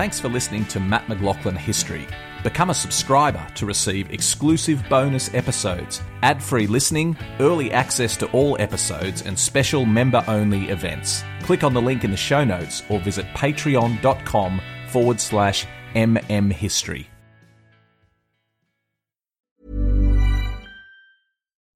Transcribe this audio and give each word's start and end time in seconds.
Thanks 0.00 0.18
for 0.18 0.30
listening 0.30 0.64
to 0.68 0.80
Mat 0.80 1.04
McLachlan 1.08 1.58
History. 1.58 2.06
Become 2.42 2.70
a 2.70 2.74
subscriber 2.74 3.46
to 3.54 3.66
receive 3.66 4.10
exclusive 4.10 4.82
bonus 4.88 5.34
episodes, 5.34 6.00
ad 6.22 6.42
free 6.42 6.66
listening, 6.66 7.18
early 7.38 7.70
access 7.70 8.16
to 8.16 8.26
all 8.30 8.56
episodes, 8.58 9.20
and 9.20 9.38
special 9.38 9.84
member 9.84 10.24
only 10.26 10.70
events. 10.70 11.22
Click 11.42 11.62
on 11.62 11.74
the 11.74 11.82
link 11.82 12.02
in 12.02 12.10
the 12.10 12.16
show 12.16 12.44
notes 12.44 12.82
or 12.88 12.98
visit 13.00 13.26
patreon.com 13.34 14.62
forward 14.88 15.20
slash 15.20 15.66
mmhistory. 15.94 17.04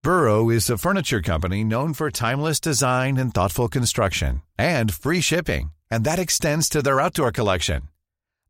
Burrow 0.02 0.48
is 0.48 0.70
a 0.70 0.78
furniture 0.78 1.20
company 1.20 1.62
known 1.62 1.92
for 1.92 2.10
timeless 2.10 2.58
design 2.58 3.18
and 3.18 3.34
thoughtful 3.34 3.68
construction 3.68 4.40
and 4.56 4.94
free 4.94 5.20
shipping, 5.20 5.74
and 5.90 6.04
that 6.04 6.18
extends 6.18 6.70
to 6.70 6.80
their 6.80 7.02
outdoor 7.02 7.30
collection. 7.30 7.90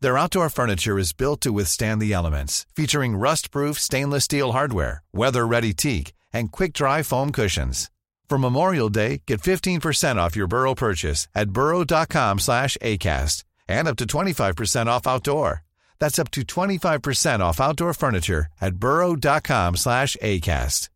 Their 0.05 0.19
outdoor 0.19 0.51
furniture 0.51 0.99
is 0.99 1.15
built 1.15 1.41
to 1.41 1.51
withstand 1.51 1.99
the 1.99 2.13
elements, 2.13 2.67
featuring 2.77 3.17
rust-proof 3.17 3.79
stainless 3.79 4.25
steel 4.25 4.53
hardware, 4.53 5.03
weather-ready 5.15 5.73
teak, 5.73 6.13
and 6.31 6.53
quick-dry 6.53 7.03
foam 7.03 7.33
cushions. 7.33 7.91
For 8.29 8.37
Memorial 8.37 8.91
Day, 8.91 9.23
get 9.27 9.41
15% 9.41 10.17
off 10.17 10.37
your 10.37 10.47
Burrow 10.47 10.75
purchase 10.75 11.27
at 11.35 11.55
burrow.com 11.55 12.39
slash 12.39 12.77
ACAST 12.83 13.45
and 13.67 13.89
up 13.89 13.97
to 13.97 14.05
25% 14.05 14.89
off 14.89 15.07
outdoor. 15.07 15.63
That's 16.01 16.19
up 16.19 16.31
to 16.33 16.43
25% 16.43 17.41
off 17.41 17.59
outdoor 17.59 17.95
furniture 17.95 18.49
at 18.61 18.75
burrow.com 18.75 19.77
slash 19.77 20.19
ACAST. 20.21 20.91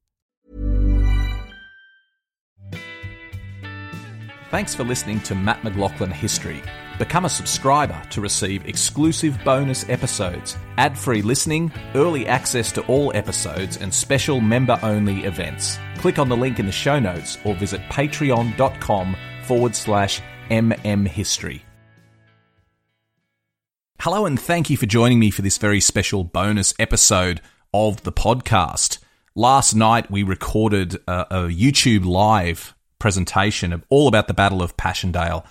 Thanks 4.51 4.75
for 4.75 4.85
listening 4.85 5.21
to 5.21 5.35
Mat 5.35 5.63
McLachlan 5.63 6.13
History. 6.13 6.63
Become 6.99 7.27
a 7.27 7.29
subscriber 7.29 8.03
to 8.11 8.21
receive 8.21 8.67
exclusive 8.67 9.39
bonus 9.45 9.89
episodes, 9.89 10.57
ad 10.79 10.99
free 10.99 11.23
listening, 11.23 11.73
early 11.95 12.27
access 12.27 12.73
to 12.73 12.85
all 12.87 13.13
episodes, 13.15 13.77
and 13.77 13.95
special 13.95 14.41
member 14.41 14.77
only 14.83 15.25
events. 15.25 15.79
Click 15.99 16.19
on 16.19 16.29
the 16.29 16.37
link 16.37 16.59
in 16.59 16.67
the 16.67 16.73
show 16.73 16.99
notes 16.99 17.39
or 17.45 17.55
visit 17.55 17.81
patreon.com 17.83 19.17
forward 19.45 19.77
slash 19.77 20.21
mmhistory. 20.51 21.61
Hello, 24.01 24.27
and 24.27 24.39
thank 24.41 24.69
you 24.69 24.77
for 24.77 24.87
joining 24.87 25.21
me 25.21 25.31
for 25.31 25.43
this 25.43 25.59
very 25.59 25.81
special 25.81 26.25
bonus 26.25 26.75
episode 26.81 27.41
of 27.73 28.03
the 28.03 28.13
podcast. 28.13 28.99
Last 29.37 29.73
night, 29.73 30.11
we 30.11 30.25
recorded 30.25 30.97
a, 31.07 31.21
a 31.31 31.49
YouTube 31.49 32.05
live 32.05 32.75
presentation 32.99 33.73
of 33.73 33.85
all 33.89 34.09
about 34.09 34.27
the 34.27 34.35
Battle 34.35 34.63
of 34.63 34.77
Passchendaele. 34.77 35.45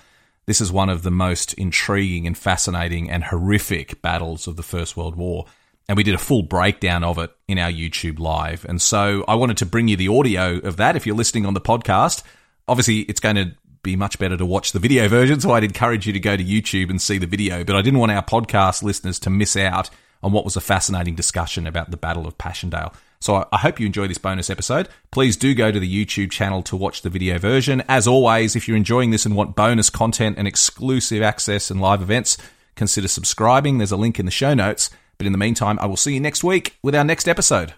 This 0.48 0.62
is 0.62 0.72
one 0.72 0.88
of 0.88 1.04
the 1.04 1.12
most 1.12 1.54
intriguing 1.56 2.26
and 2.26 2.38
fascinating 2.38 3.12
and 3.12 3.22
horrific 3.22 4.02
battles 4.02 4.48
of 4.48 4.56
the 4.56 4.64
First 4.64 4.96
World 4.96 5.18
War. 5.18 5.46
And 5.90 5.98
we 5.98 6.04
did 6.04 6.16
a 6.16 6.18
full 6.18 6.42
breakdown 6.42 7.04
of 7.04 7.18
it 7.18 7.32
in 7.50 7.60
our 7.60 7.70
YouTube 7.70 8.18
live. 8.18 8.64
And 8.64 8.82
so 8.82 9.26
I 9.28 9.36
wanted 9.36 9.58
to 9.58 9.66
bring 9.66 9.90
you 9.90 9.98
the 9.98 10.08
audio 10.08 10.58
of 10.60 10.78
that 10.78 10.96
if 10.96 11.06
you're 11.06 11.18
listening 11.18 11.46
on 11.46 11.54
the 11.54 11.60
podcast. 11.60 12.24
Obviously, 12.66 13.00
it's 13.00 13.20
going 13.20 13.36
to 13.36 13.52
be 13.84 13.98
much 13.98 14.20
better 14.20 14.38
to 14.38 14.46
watch 14.46 14.72
the 14.72 14.80
video 14.80 15.10
version. 15.10 15.42
So 15.42 15.52
I'd 15.52 15.66
encourage 15.66 16.08
you 16.08 16.14
to 16.14 16.20
go 16.20 16.38
to 16.38 16.44
YouTube 16.44 16.90
and 16.90 17.02
see 17.02 17.18
the 17.18 17.28
video. 17.28 17.66
But 17.66 17.76
I 17.76 17.82
didn't 17.82 18.00
want 18.00 18.14
our 18.14 18.24
podcast 18.24 18.84
listeners 18.84 19.20
to 19.20 19.30
miss 19.30 19.58
out 19.58 19.90
on 20.24 20.32
what 20.32 20.46
was 20.46 20.56
a 20.56 20.62
fascinating 20.62 21.16
discussion 21.16 21.68
about 21.68 21.92
the 21.92 21.98
Battle 21.98 22.26
of 22.26 22.38
Passchendaele. 22.38 22.94
So 23.20 23.48
I 23.52 23.58
hope 23.58 23.80
you 23.80 23.86
enjoy 23.86 24.08
this 24.08 24.20
bonus 24.20 24.50
episode. 24.50 24.90
Please 25.12 25.36
do 25.36 25.56
go 25.56 25.72
to 25.72 25.80
the 25.80 26.06
YouTube 26.06 26.30
channel 26.30 26.62
to 26.64 26.76
watch 26.76 27.02
the 27.02 27.10
video 27.10 27.40
version. 27.40 27.82
As 27.88 28.08
always, 28.08 28.56
if 28.56 28.68
you're 28.68 28.78
enjoying 28.78 29.10
this 29.10 29.26
and 29.26 29.36
want 29.36 29.56
bonus 29.56 29.90
content 29.90 30.38
and 30.38 30.48
exclusive 30.48 31.24
access 31.24 31.72
and 31.72 31.82
live 31.82 32.02
events, 32.02 32.38
consider 32.76 33.08
subscribing. 33.08 33.80
There's 33.80 33.92
a 33.92 33.98
link 33.98 34.20
in 34.20 34.26
the 34.26 34.32
show 34.32 34.54
notes. 34.54 34.92
But 35.18 35.26
in 35.26 35.32
the 35.32 35.40
meantime, 35.40 35.80
I 35.82 35.88
will 35.88 35.98
see 35.98 36.14
you 36.14 36.20
next 36.20 36.44
week 36.44 36.78
with 36.84 36.94
our 36.94 37.04
next 37.04 37.28
episode. 37.28 37.74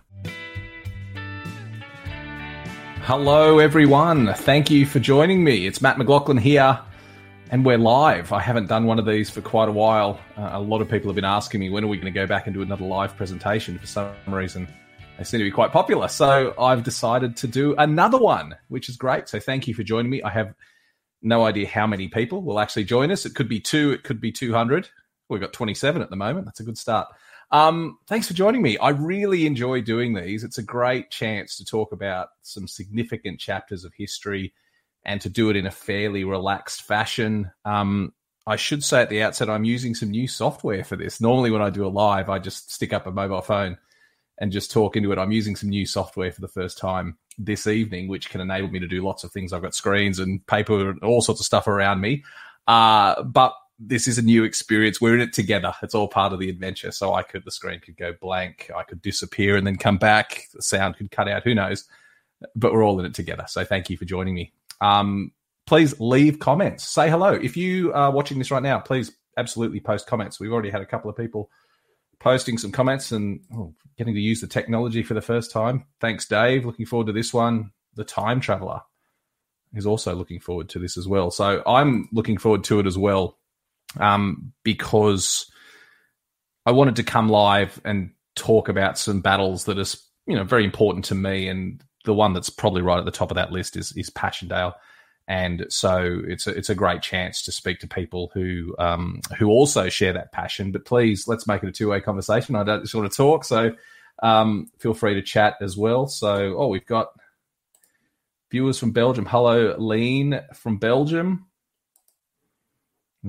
Hello, 3.03 3.59
everyone. 3.59 4.33
Thank 4.33 4.69
you 4.69 4.85
for 4.85 4.99
joining 4.99 5.41
me. 5.41 5.65
It's 5.65 5.81
Mat 5.81 5.95
McLachlan 5.95 6.39
here, 6.39 6.77
and 7.49 7.65
we're 7.65 7.77
live. 7.77 8.33
I 8.33 8.41
haven't 8.41 8.67
done 8.67 8.85
one 8.85 8.99
of 8.99 9.05
these 9.05 9.29
for 9.29 9.39
quite 9.39 9.69
a 9.69 9.71
while. 9.71 10.19
Uh, 10.37 10.49
a 10.51 10.59
lot 10.59 10.81
of 10.81 10.89
people 10.89 11.09
have 11.09 11.15
been 11.15 11.23
asking 11.23 11.61
me 11.61 11.69
when 11.69 11.85
are 11.85 11.87
we 11.87 11.95
going 11.95 12.13
to 12.13 12.19
go 12.19 12.27
back 12.27 12.45
and 12.45 12.53
do 12.53 12.61
another 12.61 12.85
live 12.85 13.15
presentation 13.15 13.79
for 13.79 13.87
some 13.87 14.13
reason 14.27 14.67
they 15.19 15.25
seem 15.25 15.39
to 15.39 15.43
be 15.43 15.51
quite 15.51 15.73
popular. 15.73 16.07
So 16.07 16.53
I've 16.57 16.83
decided 16.83 17.35
to 17.37 17.47
do 17.47 17.75
another 17.75 18.17
one, 18.17 18.55
which 18.69 18.87
is 18.87 18.95
great. 18.95 19.27
So 19.27 19.37
thank 19.37 19.67
you 19.67 19.73
for 19.73 19.83
joining 19.83 20.09
me. 20.09 20.23
I 20.23 20.29
have 20.29 20.55
no 21.21 21.45
idea 21.45 21.67
how 21.67 21.85
many 21.85 22.07
people 22.07 22.41
will 22.41 22.57
actually 22.57 22.85
join 22.85 23.11
us. 23.11 23.25
It 23.25 23.35
could 23.35 23.49
be 23.49 23.59
two, 23.59 23.91
it 23.91 24.03
could 24.03 24.21
be 24.21 24.31
200. 24.31 24.87
We've 25.27 25.41
got 25.41 25.51
27 25.51 26.01
at 26.01 26.09
the 26.09 26.15
moment. 26.15 26.45
That's 26.45 26.61
a 26.61 26.63
good 26.63 26.77
start. 26.77 27.09
Um, 27.51 27.97
thanks 28.07 28.29
for 28.29 28.33
joining 28.33 28.61
me. 28.61 28.77
I 28.77 28.89
really 28.89 29.45
enjoy 29.45 29.81
doing 29.81 30.13
these. 30.13 30.45
It's 30.45 30.57
a 30.57 30.63
great 30.63 31.11
chance 31.11 31.57
to 31.57 31.65
talk 31.65 31.91
about 31.91 32.29
some 32.41 32.65
significant 32.65 33.41
chapters 33.41 33.83
of 33.83 33.91
history 33.97 34.53
and 35.03 35.19
to 35.19 35.29
do 35.29 35.49
it 35.49 35.57
in 35.57 35.65
a 35.65 35.71
fairly 35.71 36.23
relaxed 36.23 36.83
fashion. 36.83 37.51
Um, 37.65 38.13
I 38.47 38.55
should 38.55 38.85
say 38.85 39.01
at 39.01 39.09
the 39.09 39.21
outset, 39.21 39.49
I'm 39.49 39.65
using 39.65 39.95
some 39.95 40.11
new 40.11 40.29
software 40.29 40.85
for 40.85 40.95
this. 40.95 41.19
Normally, 41.19 41.51
when 41.51 41.61
I 41.61 41.71
do 41.71 41.85
a 41.85 41.89
live, 41.89 42.29
I 42.29 42.39
just 42.39 42.71
stick 42.71 42.93
up 42.93 43.05
a 43.05 43.11
mobile 43.11 43.41
phone 43.41 43.77
and 44.39 44.51
just 44.51 44.71
talk 44.71 44.95
into 44.95 45.11
it. 45.11 45.19
I'm 45.19 45.31
using 45.31 45.55
some 45.55 45.69
new 45.69 45.85
software 45.85 46.31
for 46.31 46.41
the 46.41 46.47
first 46.47 46.77
time 46.77 47.17
this 47.37 47.67
evening, 47.67 48.07
which 48.07 48.29
can 48.29 48.41
enable 48.41 48.69
me 48.69 48.79
to 48.79 48.87
do 48.87 49.03
lots 49.03 49.23
of 49.23 49.31
things. 49.31 49.53
I've 49.53 49.61
got 49.61 49.75
screens 49.75 50.19
and 50.19 50.45
paper 50.47 50.89
and 50.89 51.03
all 51.03 51.21
sorts 51.21 51.41
of 51.41 51.45
stuff 51.45 51.67
around 51.67 52.01
me. 52.01 52.23
Uh, 52.67 53.21
but 53.23 53.53
this 53.79 54.07
is 54.07 54.17
a 54.17 54.21
new 54.21 54.43
experience. 54.43 54.99
We're 54.99 55.15
in 55.15 55.21
it 55.21 55.33
together. 55.33 55.73
It's 55.81 55.95
all 55.95 56.07
part 56.07 56.33
of 56.33 56.39
the 56.39 56.49
adventure. 56.49 56.91
So 56.91 57.13
I 57.13 57.23
could, 57.23 57.45
the 57.45 57.51
screen 57.51 57.79
could 57.79 57.97
go 57.97 58.13
blank. 58.19 58.69
I 58.75 58.83
could 58.83 59.01
disappear 59.01 59.55
and 59.55 59.65
then 59.65 59.77
come 59.77 59.97
back. 59.97 60.47
The 60.53 60.61
sound 60.61 60.97
could 60.97 61.11
cut 61.11 61.27
out. 61.27 61.43
Who 61.43 61.55
knows? 61.55 61.85
But 62.55 62.73
we're 62.73 62.83
all 62.83 62.99
in 62.99 63.05
it 63.05 63.13
together. 63.13 63.45
So 63.47 63.65
thank 63.65 63.89
you 63.89 63.97
for 63.97 64.05
joining 64.05 64.35
me. 64.35 64.53
Um, 64.81 65.31
please 65.65 65.99
leave 65.99 66.39
comments. 66.39 66.87
Say 66.87 67.09
hello. 67.09 67.33
If 67.33 67.57
you 67.57 67.93
are 67.93 68.11
watching 68.11 68.37
this 68.37 68.51
right 68.51 68.63
now, 68.63 68.79
please 68.79 69.11
absolutely 69.37 69.79
post 69.79 70.07
comments. 70.07 70.39
We've 70.39 70.51
already 70.51 70.69
had 70.69 70.81
a 70.81 70.85
couple 70.85 71.09
of 71.09 71.15
people 71.15 71.49
posting 72.19 72.57
some 72.57 72.71
comments 72.71 73.11
and 73.11 73.41
oh, 73.55 73.73
getting 73.97 74.13
to 74.13 74.19
use 74.19 74.41
the 74.41 74.47
technology 74.47 75.03
for 75.03 75.13
the 75.13 75.21
first 75.21 75.51
time. 75.51 75.85
Thanks, 75.99 76.27
Dave. 76.27 76.65
Looking 76.65 76.85
forward 76.85 77.07
to 77.07 77.13
this 77.13 77.33
one. 77.33 77.71
The 77.95 78.03
Time 78.03 78.39
Traveler 78.39 78.81
is 79.73 79.85
also 79.85 80.15
looking 80.15 80.39
forward 80.39 80.69
to 80.69 80.79
this 80.79 80.97
as 80.97 81.07
well. 81.07 81.31
So 81.31 81.61
I'm 81.65 82.07
looking 82.11 82.37
forward 82.37 82.63
to 82.65 82.79
it 82.79 82.87
as 82.87 82.97
well 82.97 83.37
um, 83.99 84.53
because 84.63 85.49
I 86.65 86.71
wanted 86.71 86.97
to 86.97 87.03
come 87.03 87.29
live 87.29 87.79
and 87.85 88.11
talk 88.35 88.69
about 88.69 88.97
some 88.97 89.21
battles 89.21 89.65
that 89.65 89.79
are 89.79 89.99
you 90.27 90.35
know 90.35 90.43
very 90.43 90.63
important 90.63 91.05
to 91.05 91.15
me, 91.15 91.47
and 91.47 91.83
the 92.05 92.13
one 92.13 92.33
that's 92.33 92.49
probably 92.49 92.81
right 92.81 92.99
at 92.99 93.05
the 93.05 93.11
top 93.11 93.31
of 93.31 93.35
that 93.35 93.51
list 93.51 93.75
is 93.75 93.91
is 93.93 94.09
Passchendaele 94.09 94.73
and 95.29 95.67
so 95.69 96.21
it's 96.27 96.47
a, 96.47 96.49
it's 96.49 96.71
a 96.71 96.75
great 96.75 97.03
chance 97.03 97.43
to 97.43 97.51
speak 97.51 97.79
to 97.79 97.87
people 97.87 98.31
who 98.33 98.75
um, 98.79 99.21
who 99.37 99.47
also 99.47 99.87
share 99.87 100.11
that 100.11 100.31
passion. 100.31 100.71
But 100.71 100.85
please, 100.85 101.27
let's 101.27 101.45
make 101.45 101.61
it 101.63 101.69
a 101.69 101.71
two 101.71 101.89
way 101.89 102.01
conversation. 102.01 102.55
I 102.55 102.63
don't 102.63 102.81
just 102.81 102.95
want 102.95 103.09
to 103.09 103.15
talk, 103.15 103.45
so 103.45 103.75
um, 104.23 104.71
feel 104.79 104.95
free 104.95 105.13
to 105.13 105.21
chat 105.21 105.55
as 105.61 105.77
well. 105.77 106.07
So, 106.07 106.55
oh, 106.57 106.67
we've 106.67 106.85
got 106.85 107.09
viewers 108.49 108.79
from 108.79 108.91
Belgium. 108.91 109.27
Hello, 109.27 109.75
Lean 109.77 110.41
from 110.55 110.77
Belgium. 110.77 111.45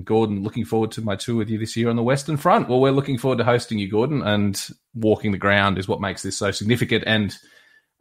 Gordon, 0.03 0.43
looking 0.43 0.65
forward 0.65 0.93
to 0.93 1.03
my 1.03 1.17
tour 1.17 1.37
with 1.37 1.51
you 1.51 1.59
this 1.59 1.77
year 1.77 1.91
on 1.91 1.97
the 1.97 2.03
Western 2.03 2.39
Front. 2.39 2.69
Well, 2.69 2.81
we're 2.81 2.93
looking 2.93 3.19
forward 3.19 3.39
to 3.39 3.45
hosting 3.45 3.79
you, 3.79 3.91
Gordon, 3.91 4.23
and 4.23 4.59
walking 4.95 5.33
the 5.33 5.39
ground 5.39 5.77
is 5.77 5.89
what 5.89 6.01
makes 6.01 6.23
this 6.23 6.37
so 6.39 6.51
significant. 6.51 7.05
And 7.07 7.37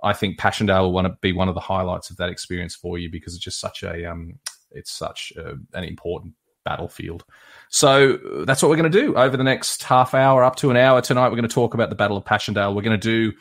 I 0.03 0.13
think 0.13 0.37
Passchendaele 0.37 0.83
will 0.83 0.93
want 0.93 1.07
to 1.07 1.17
be 1.21 1.33
one 1.33 1.49
of 1.49 1.55
the 1.55 1.61
highlights 1.61 2.09
of 2.09 2.17
that 2.17 2.29
experience 2.29 2.75
for 2.75 2.97
you 2.97 3.09
because 3.09 3.33
it's 3.33 3.43
just 3.43 3.59
such 3.59 3.83
a 3.83 4.09
um, 4.09 4.39
it's 4.71 4.91
such 4.91 5.33
a, 5.37 5.55
an 5.73 5.83
important 5.83 6.33
battlefield. 6.65 7.25
So 7.69 8.17
that's 8.45 8.61
what 8.61 8.69
we're 8.69 8.77
going 8.77 8.91
to 8.91 9.01
do 9.01 9.15
over 9.15 9.35
the 9.35 9.43
next 9.43 9.83
half 9.83 10.13
hour 10.13 10.43
up 10.43 10.55
to 10.57 10.69
an 10.71 10.77
hour 10.77 11.01
tonight. 11.01 11.29
We're 11.29 11.37
going 11.37 11.47
to 11.47 11.53
talk 11.53 11.73
about 11.73 11.89
the 11.89 11.95
Battle 11.95 12.17
of 12.17 12.25
Passchendaele. 12.25 12.73
We're 12.73 12.83
going 12.83 12.99
to 12.99 13.31
do 13.31 13.35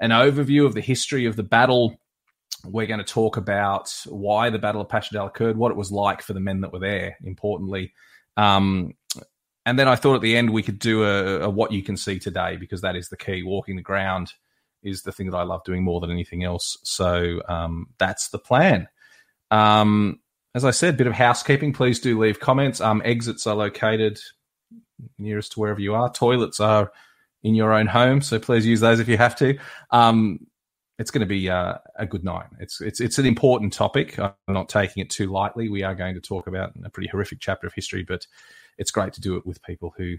an 0.00 0.10
overview 0.10 0.66
of 0.66 0.74
the 0.74 0.80
history 0.80 1.26
of 1.26 1.36
the 1.36 1.42
battle. 1.42 1.96
We're 2.64 2.86
going 2.86 2.98
to 2.98 3.04
talk 3.04 3.36
about 3.36 3.94
why 4.06 4.50
the 4.50 4.58
Battle 4.58 4.80
of 4.80 4.88
Passchendaele 4.88 5.26
occurred, 5.26 5.56
what 5.56 5.70
it 5.70 5.76
was 5.76 5.92
like 5.92 6.22
for 6.22 6.32
the 6.32 6.40
men 6.40 6.60
that 6.62 6.72
were 6.72 6.80
there, 6.80 7.16
importantly. 7.24 7.92
Um, 8.36 8.94
and 9.64 9.78
then 9.78 9.88
I 9.88 9.96
thought 9.96 10.16
at 10.16 10.22
the 10.22 10.36
end 10.36 10.50
we 10.50 10.62
could 10.62 10.78
do 10.78 11.04
a, 11.04 11.42
a 11.42 11.50
what 11.50 11.72
you 11.72 11.82
can 11.82 11.96
see 11.96 12.18
today 12.18 12.56
because 12.56 12.80
that 12.80 12.96
is 12.96 13.08
the 13.08 13.16
key 13.16 13.42
walking 13.42 13.76
the 13.76 13.82
ground 13.82 14.32
is 14.82 15.02
the 15.02 15.12
thing 15.12 15.30
that 15.30 15.36
I 15.36 15.42
love 15.42 15.64
doing 15.64 15.82
more 15.82 16.00
than 16.00 16.10
anything 16.10 16.44
else. 16.44 16.76
So 16.82 17.40
um, 17.48 17.88
that's 17.98 18.28
the 18.28 18.38
plan. 18.38 18.88
Um, 19.50 20.20
as 20.54 20.64
I 20.64 20.70
said, 20.70 20.96
bit 20.96 21.06
of 21.06 21.14
housekeeping. 21.14 21.72
Please 21.72 21.98
do 21.98 22.18
leave 22.18 22.40
comments. 22.40 22.80
Um, 22.80 23.00
exits 23.04 23.46
are 23.46 23.54
located 23.54 24.20
nearest 25.18 25.52
to 25.52 25.60
wherever 25.60 25.80
you 25.80 25.94
are. 25.94 26.12
Toilets 26.12 26.60
are 26.60 26.92
in 27.42 27.54
your 27.54 27.72
own 27.72 27.86
home, 27.86 28.20
so 28.20 28.38
please 28.38 28.66
use 28.66 28.80
those 28.80 29.00
if 29.00 29.08
you 29.08 29.16
have 29.16 29.36
to. 29.36 29.58
Um, 29.90 30.46
it's 30.98 31.10
going 31.10 31.20
to 31.20 31.26
be 31.26 31.48
uh, 31.50 31.74
a 31.96 32.06
good 32.06 32.22
night. 32.22 32.46
It's 32.60 32.80
it's 32.80 33.00
it's 33.00 33.18
an 33.18 33.26
important 33.26 33.72
topic. 33.72 34.18
I'm 34.18 34.32
not 34.46 34.68
taking 34.68 35.02
it 35.02 35.10
too 35.10 35.26
lightly. 35.26 35.68
We 35.68 35.82
are 35.82 35.94
going 35.94 36.14
to 36.14 36.20
talk 36.20 36.46
about 36.46 36.72
a 36.84 36.90
pretty 36.90 37.08
horrific 37.08 37.40
chapter 37.40 37.66
of 37.66 37.72
history, 37.74 38.04
but 38.04 38.26
it's 38.78 38.90
great 38.90 39.12
to 39.14 39.20
do 39.20 39.36
it 39.36 39.46
with 39.46 39.62
people 39.62 39.94
who 39.96 40.16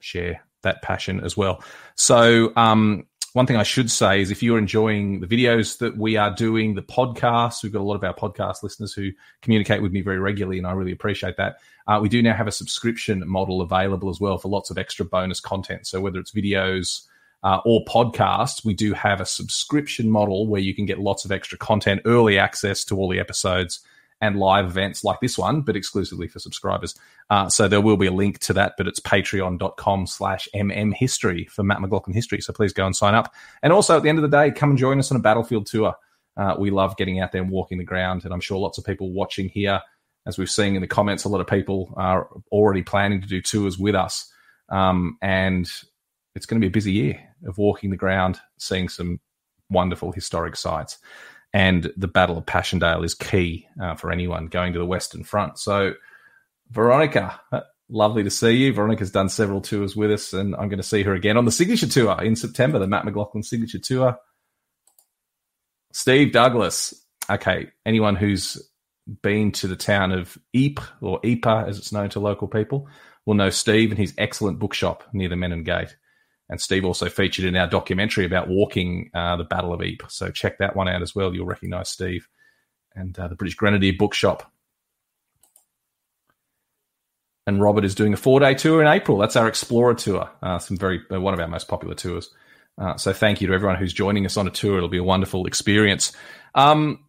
share 0.00 0.42
that 0.62 0.82
passion 0.82 1.20
as 1.24 1.36
well. 1.36 1.64
So, 1.96 2.52
um, 2.56 3.06
one 3.32 3.46
thing 3.46 3.56
I 3.56 3.62
should 3.62 3.90
say 3.90 4.20
is 4.20 4.30
if 4.30 4.42
you're 4.42 4.58
enjoying 4.58 5.20
the 5.20 5.26
videos 5.26 5.78
that 5.78 5.96
we 5.96 6.16
are 6.16 6.34
doing, 6.34 6.74
the 6.74 6.82
podcasts, 6.82 7.62
we've 7.62 7.72
got 7.72 7.80
a 7.80 7.82
lot 7.82 7.94
of 7.94 8.04
our 8.04 8.14
podcast 8.14 8.62
listeners 8.62 8.92
who 8.92 9.10
communicate 9.40 9.82
with 9.82 9.92
me 9.92 10.02
very 10.02 10.18
regularly, 10.18 10.58
and 10.58 10.66
I 10.66 10.72
really 10.72 10.92
appreciate 10.92 11.36
that. 11.36 11.56
Uh, 11.86 11.98
we 12.00 12.08
do 12.08 12.22
now 12.22 12.34
have 12.34 12.46
a 12.46 12.52
subscription 12.52 13.26
model 13.26 13.60
available 13.60 14.10
as 14.10 14.20
well 14.20 14.38
for 14.38 14.48
lots 14.48 14.70
of 14.70 14.78
extra 14.78 15.04
bonus 15.04 15.40
content. 15.40 15.86
So, 15.86 16.00
whether 16.00 16.18
it's 16.18 16.32
videos, 16.32 17.06
uh, 17.42 17.60
or 17.64 17.84
podcasts, 17.86 18.64
we 18.64 18.74
do 18.74 18.92
have 18.92 19.20
a 19.20 19.26
subscription 19.26 20.10
model 20.10 20.46
where 20.46 20.60
you 20.60 20.74
can 20.74 20.86
get 20.86 21.00
lots 21.00 21.24
of 21.24 21.32
extra 21.32 21.58
content, 21.58 22.02
early 22.04 22.38
access 22.38 22.84
to 22.84 22.96
all 22.96 23.08
the 23.08 23.18
episodes, 23.18 23.80
and 24.22 24.38
live 24.38 24.64
events 24.64 25.02
like 25.02 25.20
this 25.20 25.36
one, 25.36 25.60
but 25.60 25.76
exclusively 25.76 26.28
for 26.28 26.38
subscribers. 26.38 26.94
Uh, 27.28 27.48
so 27.48 27.66
there 27.66 27.80
will 27.80 27.96
be 27.96 28.06
a 28.06 28.12
link 28.12 28.38
to 28.38 28.52
that, 28.52 28.74
but 28.78 28.86
it's 28.86 29.00
patreon.com 29.00 30.06
slash 30.06 30.48
mmhistory 30.54 31.50
for 31.50 31.64
Mat 31.64 31.78
McLachlan 31.78 32.14
History. 32.14 32.40
So 32.40 32.52
please 32.52 32.72
go 32.72 32.86
and 32.86 32.94
sign 32.96 33.14
up. 33.14 33.34
And 33.62 33.72
also 33.72 33.96
at 33.96 34.04
the 34.04 34.08
end 34.08 34.18
of 34.18 34.22
the 34.22 34.34
day, 34.34 34.52
come 34.52 34.70
and 34.70 34.78
join 34.78 35.00
us 35.00 35.10
on 35.10 35.16
a 35.16 35.20
battlefield 35.20 35.66
tour. 35.66 35.94
Uh, 36.36 36.54
we 36.56 36.70
love 36.70 36.96
getting 36.96 37.18
out 37.18 37.32
there 37.32 37.42
and 37.42 37.50
walking 37.50 37.78
the 37.78 37.84
ground. 37.84 38.24
And 38.24 38.32
I'm 38.32 38.40
sure 38.40 38.58
lots 38.58 38.78
of 38.78 38.86
people 38.86 39.12
watching 39.12 39.48
here, 39.48 39.82
as 40.24 40.38
we've 40.38 40.48
seen 40.48 40.76
in 40.76 40.80
the 40.80 40.86
comments, 40.86 41.24
a 41.24 41.28
lot 41.28 41.40
of 41.40 41.48
people 41.48 41.92
are 41.96 42.28
already 42.52 42.82
planning 42.82 43.20
to 43.20 43.26
do 43.26 43.42
tours 43.42 43.76
with 43.76 43.96
us. 43.96 44.32
Um, 44.68 45.18
and 45.20 45.68
it's 46.36 46.46
going 46.46 46.60
to 46.60 46.64
be 46.64 46.70
a 46.70 46.70
busy 46.70 46.92
year 46.92 47.20
of 47.44 47.58
walking 47.58 47.90
the 47.90 47.96
ground, 47.96 48.40
seeing 48.56 48.88
some 48.88 49.18
wonderful 49.68 50.12
historic 50.12 50.54
sites. 50.54 50.98
And 51.52 51.92
the 51.96 52.08
Battle 52.08 52.38
of 52.38 52.46
Passchendaele 52.46 53.04
is 53.04 53.14
key 53.14 53.66
uh, 53.80 53.94
for 53.94 54.10
anyone 54.10 54.46
going 54.46 54.72
to 54.72 54.78
the 54.78 54.86
Western 54.86 55.22
Front. 55.22 55.58
So, 55.58 55.92
Veronica, 56.70 57.38
uh, 57.52 57.60
lovely 57.90 58.24
to 58.24 58.30
see 58.30 58.52
you. 58.52 58.72
Veronica's 58.72 59.10
done 59.10 59.28
several 59.28 59.60
tours 59.60 59.94
with 59.94 60.10
us, 60.10 60.32
and 60.32 60.54
I'm 60.54 60.68
going 60.68 60.78
to 60.78 60.82
see 60.82 61.02
her 61.02 61.12
again 61.12 61.36
on 61.36 61.44
the 61.44 61.52
signature 61.52 61.88
tour 61.88 62.20
in 62.22 62.36
September, 62.36 62.78
the 62.78 62.86
Mat 62.86 63.04
McLachlan 63.04 63.44
signature 63.44 63.78
tour. 63.78 64.16
Steve 65.92 66.32
Douglas. 66.32 66.94
Okay, 67.30 67.68
anyone 67.86 68.16
who's 68.16 68.58
been 69.22 69.52
to 69.52 69.66
the 69.66 69.76
town 69.76 70.12
of 70.12 70.38
Ypres 70.54 70.88
or 71.00 71.20
Ypres, 71.24 71.68
as 71.68 71.78
it's 71.78 71.92
known 71.92 72.08
to 72.10 72.20
local 72.20 72.48
people, 72.48 72.88
will 73.26 73.34
know 73.34 73.50
Steve 73.50 73.90
and 73.90 73.98
his 73.98 74.14
excellent 74.18 74.58
bookshop 74.58 75.04
near 75.12 75.28
the 75.28 75.36
Menin 75.36 75.64
Gate. 75.64 75.96
And 76.48 76.60
Steve 76.60 76.84
also 76.84 77.08
featured 77.08 77.44
in 77.44 77.56
our 77.56 77.66
documentary 77.66 78.26
about 78.26 78.48
walking 78.48 79.10
uh, 79.14 79.36
the 79.36 79.44
Battle 79.44 79.72
of 79.72 79.80
Ypres. 79.80 80.14
So 80.14 80.30
check 80.30 80.58
that 80.58 80.76
one 80.76 80.88
out 80.88 81.02
as 81.02 81.14
well. 81.14 81.34
You'll 81.34 81.46
recognize 81.46 81.88
Steve 81.88 82.28
and 82.94 83.18
uh, 83.18 83.28
the 83.28 83.36
British 83.36 83.54
Grenadier 83.54 83.94
Bookshop. 83.98 84.50
And 87.46 87.60
Robert 87.60 87.84
is 87.84 87.94
doing 87.94 88.12
a 88.12 88.16
four 88.16 88.38
day 88.40 88.54
tour 88.54 88.80
in 88.82 88.86
April. 88.86 89.18
That's 89.18 89.36
our 89.36 89.48
Explorer 89.48 89.94
tour, 89.94 90.30
uh, 90.42 90.58
some 90.58 90.76
very 90.76 91.00
uh, 91.12 91.20
one 91.20 91.34
of 91.34 91.40
our 91.40 91.48
most 91.48 91.68
popular 91.68 91.94
tours. 91.94 92.30
Uh, 92.78 92.96
so 92.96 93.12
thank 93.12 93.40
you 93.40 93.48
to 93.48 93.54
everyone 93.54 93.76
who's 93.76 93.92
joining 93.92 94.26
us 94.26 94.36
on 94.36 94.46
a 94.46 94.50
tour. 94.50 94.76
It'll 94.76 94.88
be 94.88 94.98
a 94.98 95.04
wonderful 95.04 95.46
experience. 95.46 96.12
Um, 96.54 97.04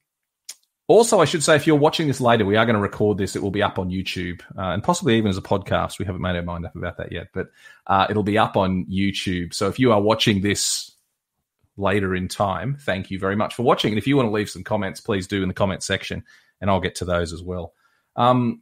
also, 0.87 1.21
I 1.21 1.25
should 1.25 1.43
say, 1.43 1.55
if 1.55 1.65
you're 1.65 1.77
watching 1.77 2.07
this 2.07 2.19
later, 2.19 2.45
we 2.45 2.57
are 2.57 2.65
going 2.65 2.75
to 2.75 2.81
record 2.81 3.17
this. 3.17 3.35
It 3.35 3.41
will 3.41 3.51
be 3.51 3.63
up 3.63 3.79
on 3.79 3.89
YouTube 3.89 4.41
uh, 4.57 4.71
and 4.71 4.83
possibly 4.83 5.17
even 5.17 5.29
as 5.29 5.37
a 5.37 5.41
podcast. 5.41 5.97
We 5.97 6.05
haven't 6.05 6.21
made 6.21 6.35
our 6.35 6.41
mind 6.41 6.65
up 6.65 6.75
about 6.75 6.97
that 6.97 7.11
yet, 7.11 7.27
but 7.33 7.47
uh, 7.87 8.07
it'll 8.09 8.23
be 8.23 8.37
up 8.37 8.57
on 8.57 8.85
YouTube. 8.85 9.53
So 9.53 9.67
if 9.69 9.79
you 9.79 9.93
are 9.93 10.01
watching 10.01 10.41
this 10.41 10.91
later 11.77 12.13
in 12.13 12.27
time, 12.27 12.77
thank 12.81 13.09
you 13.09 13.17
very 13.17 13.35
much 13.35 13.55
for 13.55 13.63
watching. 13.63 13.91
And 13.91 13.97
if 13.97 14.07
you 14.07 14.17
want 14.17 14.27
to 14.27 14.33
leave 14.33 14.49
some 14.49 14.63
comments, 14.63 14.99
please 14.99 15.25
do 15.25 15.41
in 15.41 15.47
the 15.47 15.53
comment 15.53 15.83
section, 15.83 16.23
and 16.59 16.69
I'll 16.69 16.81
get 16.81 16.95
to 16.95 17.05
those 17.05 17.31
as 17.31 17.41
well. 17.41 17.73
Um, 18.17 18.61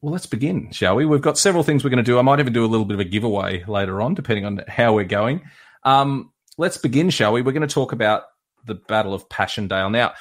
well, 0.00 0.12
let's 0.12 0.26
begin, 0.26 0.70
shall 0.70 0.96
we? 0.96 1.04
We've 1.04 1.20
got 1.20 1.36
several 1.36 1.62
things 1.62 1.84
we're 1.84 1.90
going 1.90 2.04
to 2.04 2.10
do. 2.10 2.18
I 2.18 2.22
might 2.22 2.40
even 2.40 2.52
do 2.52 2.64
a 2.64 2.66
little 2.66 2.86
bit 2.86 2.94
of 2.94 3.00
a 3.00 3.04
giveaway 3.04 3.64
later 3.64 4.00
on, 4.00 4.14
depending 4.14 4.44
on 4.44 4.62
how 4.66 4.94
we're 4.94 5.04
going. 5.04 5.42
Um, 5.82 6.32
let's 6.56 6.78
begin, 6.78 7.10
shall 7.10 7.32
we? 7.32 7.42
We're 7.42 7.52
going 7.52 7.66
to 7.66 7.74
talk 7.74 7.92
about 7.92 8.24
the 8.64 8.76
Battle 8.76 9.12
of 9.12 9.28
Passchendaele. 9.28 9.90
Now, 9.90 10.14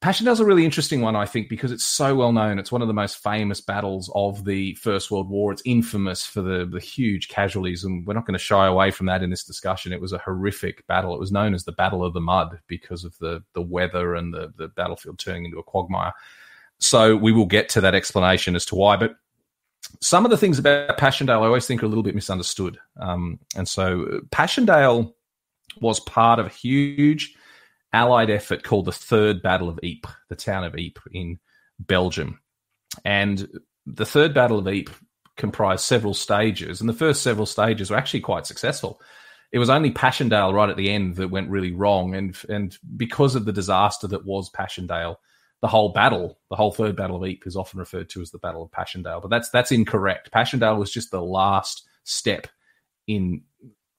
Passchendaele's 0.00 0.38
a 0.38 0.44
really 0.44 0.64
interesting 0.64 1.00
one, 1.00 1.16
I 1.16 1.26
think, 1.26 1.48
because 1.48 1.72
it's 1.72 1.84
so 1.84 2.14
well 2.14 2.30
known. 2.30 2.60
It's 2.60 2.70
one 2.70 2.82
of 2.82 2.88
the 2.88 2.94
most 2.94 3.16
famous 3.16 3.60
battles 3.60 4.08
of 4.14 4.44
the 4.44 4.74
First 4.74 5.10
World 5.10 5.28
War. 5.28 5.50
It's 5.50 5.62
infamous 5.64 6.24
for 6.24 6.40
the, 6.40 6.64
the 6.64 6.78
huge 6.78 7.26
casualties, 7.26 7.82
and 7.82 8.06
we're 8.06 8.14
not 8.14 8.24
going 8.24 8.38
to 8.38 8.44
shy 8.44 8.68
away 8.68 8.92
from 8.92 9.06
that 9.06 9.24
in 9.24 9.30
this 9.30 9.42
discussion. 9.42 9.92
It 9.92 10.00
was 10.00 10.12
a 10.12 10.18
horrific 10.18 10.86
battle. 10.86 11.14
It 11.14 11.20
was 11.20 11.32
known 11.32 11.52
as 11.52 11.64
the 11.64 11.72
Battle 11.72 12.04
of 12.04 12.14
the 12.14 12.20
Mud 12.20 12.60
because 12.68 13.02
of 13.02 13.18
the, 13.18 13.42
the 13.54 13.62
weather 13.62 14.14
and 14.14 14.32
the, 14.32 14.52
the 14.56 14.68
battlefield 14.68 15.18
turning 15.18 15.46
into 15.46 15.58
a 15.58 15.64
quagmire. 15.64 16.12
So 16.78 17.16
we 17.16 17.32
will 17.32 17.46
get 17.46 17.68
to 17.70 17.80
that 17.80 17.96
explanation 17.96 18.54
as 18.54 18.64
to 18.66 18.76
why. 18.76 18.96
But 18.96 19.16
some 20.00 20.24
of 20.24 20.30
the 20.30 20.36
things 20.36 20.60
about 20.60 20.96
Passchendaele 20.96 21.42
I 21.42 21.46
always 21.46 21.66
think 21.66 21.82
are 21.82 21.86
a 21.86 21.88
little 21.88 22.04
bit 22.04 22.14
misunderstood. 22.14 22.78
Um, 22.98 23.40
and 23.56 23.66
so 23.66 24.20
Passchendaele 24.30 25.12
was 25.80 25.98
part 25.98 26.38
of 26.38 26.46
a 26.46 26.50
huge 26.50 27.34
Allied 27.92 28.30
effort 28.30 28.62
called 28.62 28.84
the 28.84 28.92
Third 28.92 29.42
Battle 29.42 29.68
of 29.68 29.78
Ypres, 29.82 30.14
the 30.28 30.36
town 30.36 30.64
of 30.64 30.74
Ypres 30.74 31.12
in 31.12 31.38
Belgium. 31.78 32.40
And 33.04 33.48
the 33.86 34.06
Third 34.06 34.34
Battle 34.34 34.58
of 34.58 34.68
Ypres 34.68 34.94
comprised 35.36 35.84
several 35.84 36.14
stages, 36.14 36.80
and 36.80 36.88
the 36.88 36.94
first 36.94 37.22
several 37.22 37.46
stages 37.46 37.90
were 37.90 37.96
actually 37.96 38.20
quite 38.20 38.46
successful. 38.46 39.00
It 39.52 39.58
was 39.58 39.70
only 39.70 39.90
Passchendaele 39.90 40.52
right 40.52 40.68
at 40.68 40.76
the 40.76 40.90
end 40.90 41.16
that 41.16 41.30
went 41.30 41.48
really 41.48 41.72
wrong, 41.72 42.14
and 42.14 42.36
and 42.48 42.76
because 42.96 43.34
of 43.34 43.46
the 43.46 43.52
disaster 43.52 44.06
that 44.08 44.26
was 44.26 44.50
Passchendaele, 44.50 45.18
the 45.62 45.68
whole 45.68 45.92
battle, 45.92 46.38
the 46.50 46.56
whole 46.56 46.72
Third 46.72 46.96
Battle 46.96 47.16
of 47.16 47.28
Ypres, 47.28 47.52
is 47.52 47.56
often 47.56 47.80
referred 47.80 48.10
to 48.10 48.20
as 48.20 48.30
the 48.30 48.38
Battle 48.38 48.62
of 48.62 48.70
Passchendaele, 48.70 49.22
but 49.22 49.30
that's 49.30 49.48
that's 49.48 49.72
incorrect. 49.72 50.30
Passchendaele 50.30 50.78
was 50.78 50.92
just 50.92 51.10
the 51.10 51.22
last 51.22 51.88
step 52.04 52.48
in 53.06 53.42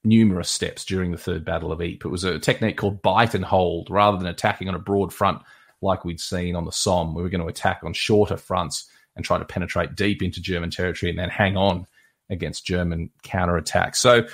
numerous 0.03 0.49
steps 0.49 0.85
during 0.85 1.11
the 1.11 1.17
Third 1.17 1.43
Battle 1.43 1.71
of 1.71 1.81
Ypres. 1.81 2.05
It 2.05 2.11
was 2.11 2.23
a 2.23 2.39
technique 2.39 2.77
called 2.77 3.01
bite 3.01 3.35
and 3.35 3.45
hold, 3.45 3.89
rather 3.89 4.17
than 4.17 4.27
attacking 4.27 4.69
on 4.69 4.75
a 4.75 4.79
broad 4.79 5.13
front 5.13 5.41
like 5.81 6.05
we'd 6.05 6.19
seen 6.19 6.55
on 6.55 6.65
the 6.65 6.71
Somme. 6.71 7.13
We 7.13 7.21
were 7.21 7.29
going 7.29 7.41
to 7.41 7.47
attack 7.47 7.81
on 7.83 7.93
shorter 7.93 8.37
fronts 8.37 8.89
and 9.15 9.25
try 9.25 9.37
to 9.37 9.45
penetrate 9.45 9.95
deep 9.95 10.21
into 10.21 10.41
German 10.41 10.69
territory 10.69 11.09
and 11.09 11.19
then 11.19 11.29
hang 11.29 11.57
on 11.57 11.85
against 12.29 12.65
German 12.65 13.09
counterattack. 13.23 13.95
So, 13.95 14.27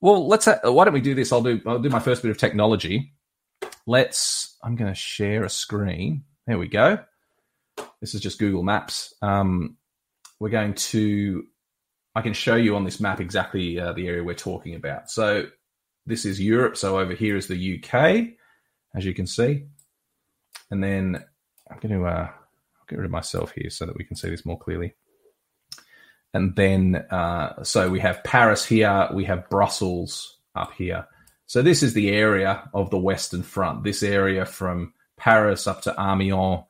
well, 0.00 0.26
let's. 0.26 0.46
Why 0.46 0.84
don't 0.84 0.94
we 0.94 1.00
do 1.00 1.14
this? 1.14 1.32
I'll 1.32 1.42
do. 1.42 1.60
I'll 1.66 1.78
do 1.78 1.88
my 1.90 2.00
first 2.00 2.22
bit 2.22 2.30
of 2.30 2.38
technology. 2.38 3.12
Let's. 3.86 4.56
I'm 4.62 4.76
going 4.76 4.90
to 4.90 4.98
share 4.98 5.44
a 5.44 5.50
screen. 5.50 6.24
There 6.46 6.58
we 6.58 6.68
go. 6.68 6.98
This 8.00 8.14
is 8.14 8.20
just 8.20 8.38
Google 8.38 8.62
Maps. 8.62 9.14
Um, 9.22 9.76
we're 10.40 10.50
going 10.50 10.74
to 10.74 11.44
I 12.14 12.22
can 12.22 12.34
show 12.34 12.56
you 12.56 12.76
on 12.76 12.84
this 12.84 13.00
map 13.00 13.20
exactly 13.20 13.78
uh, 13.78 13.92
the 13.92 14.06
area 14.06 14.22
we're 14.22 14.34
talking 14.34 14.74
about. 14.74 15.10
So 15.10 15.46
this 16.06 16.24
is 16.24 16.40
Europe. 16.40 16.76
So 16.76 16.98
over 16.98 17.14
here 17.14 17.36
is 17.36 17.46
the 17.46 17.82
UK, 17.82 18.34
as 18.94 19.04
you 19.04 19.14
can 19.14 19.26
see. 19.26 19.64
And 20.70 20.82
then 20.82 21.24
I'm 21.70 21.78
going 21.78 21.98
to 21.98 22.06
uh, 22.06 22.28
get 22.88 22.98
rid 22.98 23.06
of 23.06 23.10
myself 23.10 23.52
here 23.52 23.70
so 23.70 23.86
that 23.86 23.96
we 23.96 24.04
can 24.04 24.16
see 24.16 24.28
this 24.28 24.44
more 24.44 24.58
clearly. 24.58 24.94
And 26.34 26.56
then, 26.56 26.96
uh, 27.10 27.62
so 27.62 27.90
we 27.90 28.00
have 28.00 28.24
Paris 28.24 28.64
here, 28.64 29.08
we 29.12 29.24
have 29.26 29.50
Brussels 29.50 30.38
up 30.54 30.72
here. 30.72 31.06
So 31.46 31.60
this 31.60 31.82
is 31.82 31.92
the 31.92 32.10
area 32.10 32.68
of 32.72 32.90
the 32.90 32.98
Western 32.98 33.42
Front. 33.42 33.84
This 33.84 34.02
area 34.02 34.46
from 34.46 34.94
Paris 35.16 35.66
up 35.66 35.82
to 35.82 35.94
Amiens 35.98 36.64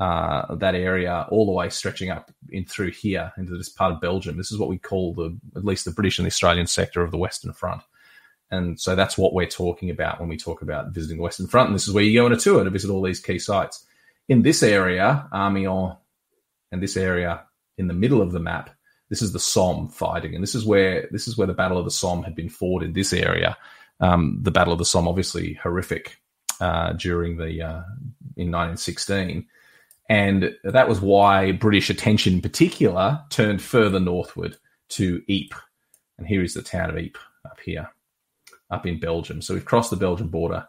uh, 0.00 0.54
that 0.54 0.74
area 0.74 1.26
all 1.30 1.46
the 1.46 1.52
way 1.52 1.68
stretching 1.68 2.10
up 2.10 2.30
in 2.50 2.64
through 2.64 2.92
here 2.92 3.32
into 3.36 3.56
this 3.56 3.68
part 3.68 3.92
of 3.92 4.00
Belgium. 4.00 4.36
This 4.36 4.52
is 4.52 4.58
what 4.58 4.68
we 4.68 4.78
call 4.78 5.14
the 5.14 5.36
at 5.56 5.64
least 5.64 5.84
the 5.84 5.90
British 5.90 6.18
and 6.18 6.24
the 6.24 6.30
Australian 6.30 6.66
sector 6.66 7.02
of 7.02 7.10
the 7.10 7.18
Western 7.18 7.52
Front. 7.52 7.82
And 8.50 8.80
so 8.80 8.94
that's 8.94 9.18
what 9.18 9.34
we're 9.34 9.46
talking 9.46 9.90
about 9.90 10.20
when 10.20 10.28
we 10.28 10.36
talk 10.36 10.62
about 10.62 10.90
visiting 10.90 11.18
the 11.18 11.22
Western 11.22 11.48
Front. 11.48 11.68
And 11.68 11.74
this 11.74 11.86
is 11.86 11.92
where 11.92 12.04
you 12.04 12.18
go 12.18 12.26
on 12.26 12.32
a 12.32 12.36
tour 12.36 12.64
to 12.64 12.70
visit 12.70 12.90
all 12.90 13.02
these 13.02 13.20
key 13.20 13.38
sites. 13.38 13.84
In 14.28 14.42
this 14.42 14.62
area, 14.62 15.28
Amiens, 15.32 15.96
and 16.70 16.82
this 16.82 16.96
area 16.96 17.44
in 17.76 17.88
the 17.88 17.94
middle 17.94 18.22
of 18.22 18.32
the 18.32 18.40
map, 18.40 18.70
this 19.10 19.22
is 19.22 19.32
the 19.32 19.38
Somme 19.38 19.88
fighting, 19.88 20.34
and 20.34 20.42
this 20.42 20.54
is 20.54 20.66
where 20.66 21.08
this 21.10 21.26
is 21.26 21.36
where 21.36 21.46
the 21.46 21.54
Battle 21.54 21.78
of 21.78 21.86
the 21.86 21.90
Somme 21.90 22.22
had 22.22 22.34
been 22.34 22.50
fought 22.50 22.82
in 22.82 22.92
this 22.92 23.12
area. 23.12 23.56
Um, 24.00 24.38
the 24.42 24.50
Battle 24.50 24.72
of 24.72 24.78
the 24.78 24.84
Somme, 24.84 25.08
obviously 25.08 25.54
horrific 25.54 26.18
uh, 26.60 26.92
during 26.92 27.38
the 27.38 27.62
uh, 27.62 27.82
in 28.36 28.52
1916 28.52 29.46
and 30.08 30.54
that 30.64 30.88
was 30.88 31.00
why 31.00 31.52
British 31.52 31.90
attention 31.90 32.34
in 32.34 32.40
particular 32.40 33.20
turned 33.30 33.60
further 33.60 34.00
northward 34.00 34.56
to 34.90 35.22
Ypres. 35.28 35.60
And 36.16 36.26
here 36.26 36.42
is 36.42 36.54
the 36.54 36.62
town 36.62 36.90
of 36.90 36.96
Ypres 36.96 37.22
up 37.44 37.60
here, 37.60 37.90
up 38.70 38.86
in 38.86 38.98
Belgium. 38.98 39.42
So 39.42 39.54
we've 39.54 39.64
crossed 39.64 39.90
the 39.90 39.96
Belgian 39.96 40.28
border. 40.28 40.66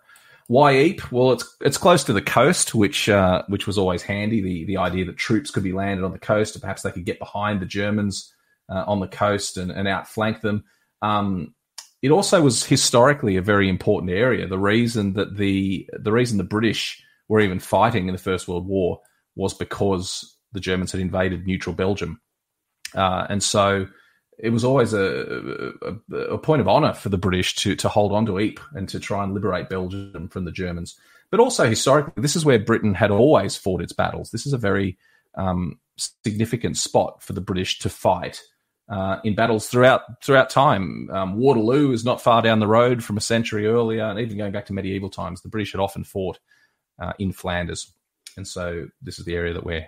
Why 0.47 0.73
Ypres? 0.73 1.11
Well, 1.11 1.31
it's 1.31 1.57
it's 1.61 1.77
close 1.77 2.03
to 2.05 2.13
the 2.13 2.21
coast, 2.21 2.75
which 2.75 3.07
uh, 3.07 3.43
which 3.47 3.67
was 3.67 3.77
always 3.77 4.01
handy. 4.01 4.41
The 4.41 4.65
the 4.65 4.77
idea 4.77 5.05
that 5.05 5.17
troops 5.17 5.51
could 5.51 5.63
be 5.63 5.73
landed 5.73 6.03
on 6.03 6.11
the 6.11 6.19
coast, 6.19 6.55
or 6.55 6.59
perhaps 6.59 6.81
they 6.81 6.91
could 6.91 7.05
get 7.05 7.19
behind 7.19 7.61
the 7.61 7.65
Germans 7.65 8.33
uh, 8.67 8.83
on 8.87 8.99
the 8.99 9.07
coast 9.07 9.57
and, 9.57 9.71
and 9.71 9.87
outflank 9.87 10.41
them. 10.41 10.63
Um, 11.01 11.53
it 12.01 12.11
also 12.11 12.41
was 12.41 12.65
historically 12.65 13.35
a 13.35 13.41
very 13.41 13.69
important 13.69 14.11
area. 14.11 14.47
The 14.47 14.57
reason 14.57 15.13
that 15.13 15.37
the 15.37 15.87
the 15.93 16.11
reason 16.11 16.37
the 16.37 16.43
British 16.43 17.03
were 17.27 17.41
even 17.41 17.59
fighting 17.59 18.07
in 18.07 18.13
the 18.13 18.19
First 18.19 18.47
World 18.47 18.65
War 18.67 19.01
was 19.35 19.53
because 19.53 20.37
the 20.53 20.59
Germans 20.59 20.91
had 20.91 21.01
invaded 21.01 21.45
neutral 21.45 21.75
Belgium, 21.75 22.21
uh, 22.95 23.27
and 23.29 23.41
so 23.43 23.87
it 24.37 24.49
was 24.51 24.63
always 24.63 24.93
a, 24.93 25.73
a, 25.81 26.15
a 26.15 26.37
point 26.37 26.61
of 26.61 26.67
honour 26.67 26.93
for 26.93 27.09
the 27.09 27.17
British 27.17 27.55
to 27.55 27.75
to 27.75 27.89
hold 27.89 28.13
on 28.13 28.25
to 28.25 28.37
Ypres 28.37 28.65
and 28.73 28.87
to 28.89 28.99
try 28.99 29.23
and 29.23 29.33
liberate 29.33 29.69
Belgium 29.69 30.29
from 30.29 30.45
the 30.45 30.51
Germans. 30.51 30.97
But 31.31 31.39
also 31.39 31.67
historically, 31.67 32.21
this 32.21 32.35
is 32.35 32.45
where 32.45 32.57
Britain 32.57 32.93
had 32.93 33.11
always 33.11 33.55
fought 33.55 33.81
its 33.81 33.93
battles. 33.93 34.31
This 34.31 34.45
is 34.47 34.53
a 34.53 34.57
very 34.57 34.97
um, 35.35 35.79
significant 36.23 36.77
spot 36.77 37.21
for 37.21 37.33
the 37.33 37.41
British 37.41 37.79
to 37.79 37.89
fight 37.89 38.41
uh, 38.89 39.17
in 39.23 39.35
battles 39.35 39.67
throughout 39.67 40.01
throughout 40.23 40.49
time. 40.49 41.09
Um, 41.11 41.37
Waterloo 41.37 41.91
is 41.91 42.03
not 42.03 42.21
far 42.21 42.41
down 42.41 42.59
the 42.59 42.67
road 42.67 43.03
from 43.03 43.17
a 43.17 43.21
century 43.21 43.67
earlier, 43.67 44.03
and 44.03 44.19
even 44.19 44.37
going 44.37 44.51
back 44.51 44.65
to 44.67 44.73
medieval 44.73 45.09
times, 45.09 45.41
the 45.41 45.49
British 45.49 45.73
had 45.73 45.81
often 45.81 46.03
fought 46.03 46.39
uh, 46.99 47.13
in 47.19 47.31
Flanders, 47.31 47.93
and 48.37 48.47
so 48.47 48.87
this 49.01 49.19
is 49.19 49.25
the 49.25 49.35
area 49.35 49.53
that 49.53 49.65
we're 49.65 49.87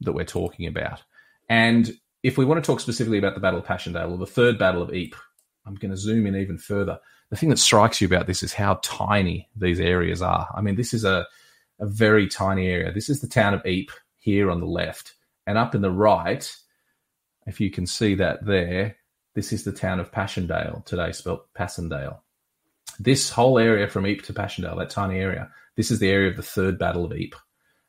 that 0.00 0.12
we're 0.12 0.24
talking 0.24 0.66
about. 0.66 1.02
And 1.48 1.90
if 2.22 2.36
we 2.36 2.44
want 2.44 2.62
to 2.62 2.66
talk 2.66 2.80
specifically 2.80 3.18
about 3.18 3.34
the 3.34 3.40
Battle 3.40 3.60
of 3.60 3.66
Passchendaele 3.66 4.12
or 4.12 4.18
the 4.18 4.26
Third 4.26 4.58
Battle 4.58 4.82
of 4.82 4.90
Ypres, 4.90 5.20
I'm 5.66 5.74
going 5.74 5.90
to 5.90 5.96
zoom 5.96 6.26
in 6.26 6.36
even 6.36 6.58
further. 6.58 6.98
The 7.30 7.36
thing 7.36 7.48
that 7.50 7.58
strikes 7.58 8.00
you 8.00 8.06
about 8.06 8.26
this 8.26 8.42
is 8.42 8.52
how 8.52 8.80
tiny 8.82 9.48
these 9.56 9.80
areas 9.80 10.22
are. 10.22 10.48
I 10.54 10.60
mean, 10.60 10.76
this 10.76 10.94
is 10.94 11.04
a 11.04 11.26
a 11.80 11.86
very 11.86 12.26
tiny 12.26 12.66
area. 12.66 12.92
This 12.92 13.08
is 13.08 13.20
the 13.20 13.28
town 13.28 13.54
of 13.54 13.60
Ypres 13.64 13.96
here 14.16 14.50
on 14.50 14.60
the 14.60 14.66
left, 14.66 15.14
and 15.46 15.56
up 15.56 15.74
in 15.74 15.82
the 15.82 15.90
right 15.90 16.50
if 17.48 17.60
you 17.60 17.70
can 17.70 17.86
see 17.86 18.14
that 18.16 18.44
there, 18.44 18.96
this 19.34 19.52
is 19.52 19.64
the 19.64 19.72
town 19.72 20.00
of 20.00 20.12
Passchendaele, 20.12 20.84
today 20.84 21.12
spelt 21.12 21.52
Passendale. 21.54 22.18
This 23.00 23.30
whole 23.30 23.58
area 23.58 23.88
from 23.88 24.04
Ypres 24.04 24.26
to 24.26 24.34
Passchendaele, 24.34 24.78
that 24.78 24.90
tiny 24.90 25.18
area, 25.18 25.50
this 25.74 25.90
is 25.90 25.98
the 25.98 26.10
area 26.10 26.30
of 26.30 26.36
the 26.36 26.42
third 26.42 26.78
Battle 26.78 27.06
of 27.06 27.12
Ypres. 27.12 27.40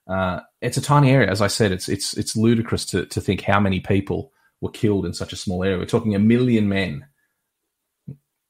Uh, 0.10 0.40
it's 0.62 0.78
a 0.78 0.82
tiny 0.82 1.12
area, 1.12 1.30
as 1.30 1.42
I 1.42 1.48
said. 1.48 1.72
It's 1.72 1.88
it's 1.88 2.18
it's 2.18 2.36
ludicrous 2.36 2.86
to 2.88 3.06
to 3.06 3.22
think 3.22 3.42
how 3.42 3.60
many 3.60 3.80
people 3.80 4.32
were 4.60 4.72
killed 4.72 5.06
in 5.06 5.14
such 5.14 5.34
a 5.34 5.38
small 5.38 5.64
area. 5.64 5.78
We're 5.78 5.86
talking 5.86 6.16
a 6.16 6.20
million 6.20 6.68
men, 6.68 7.06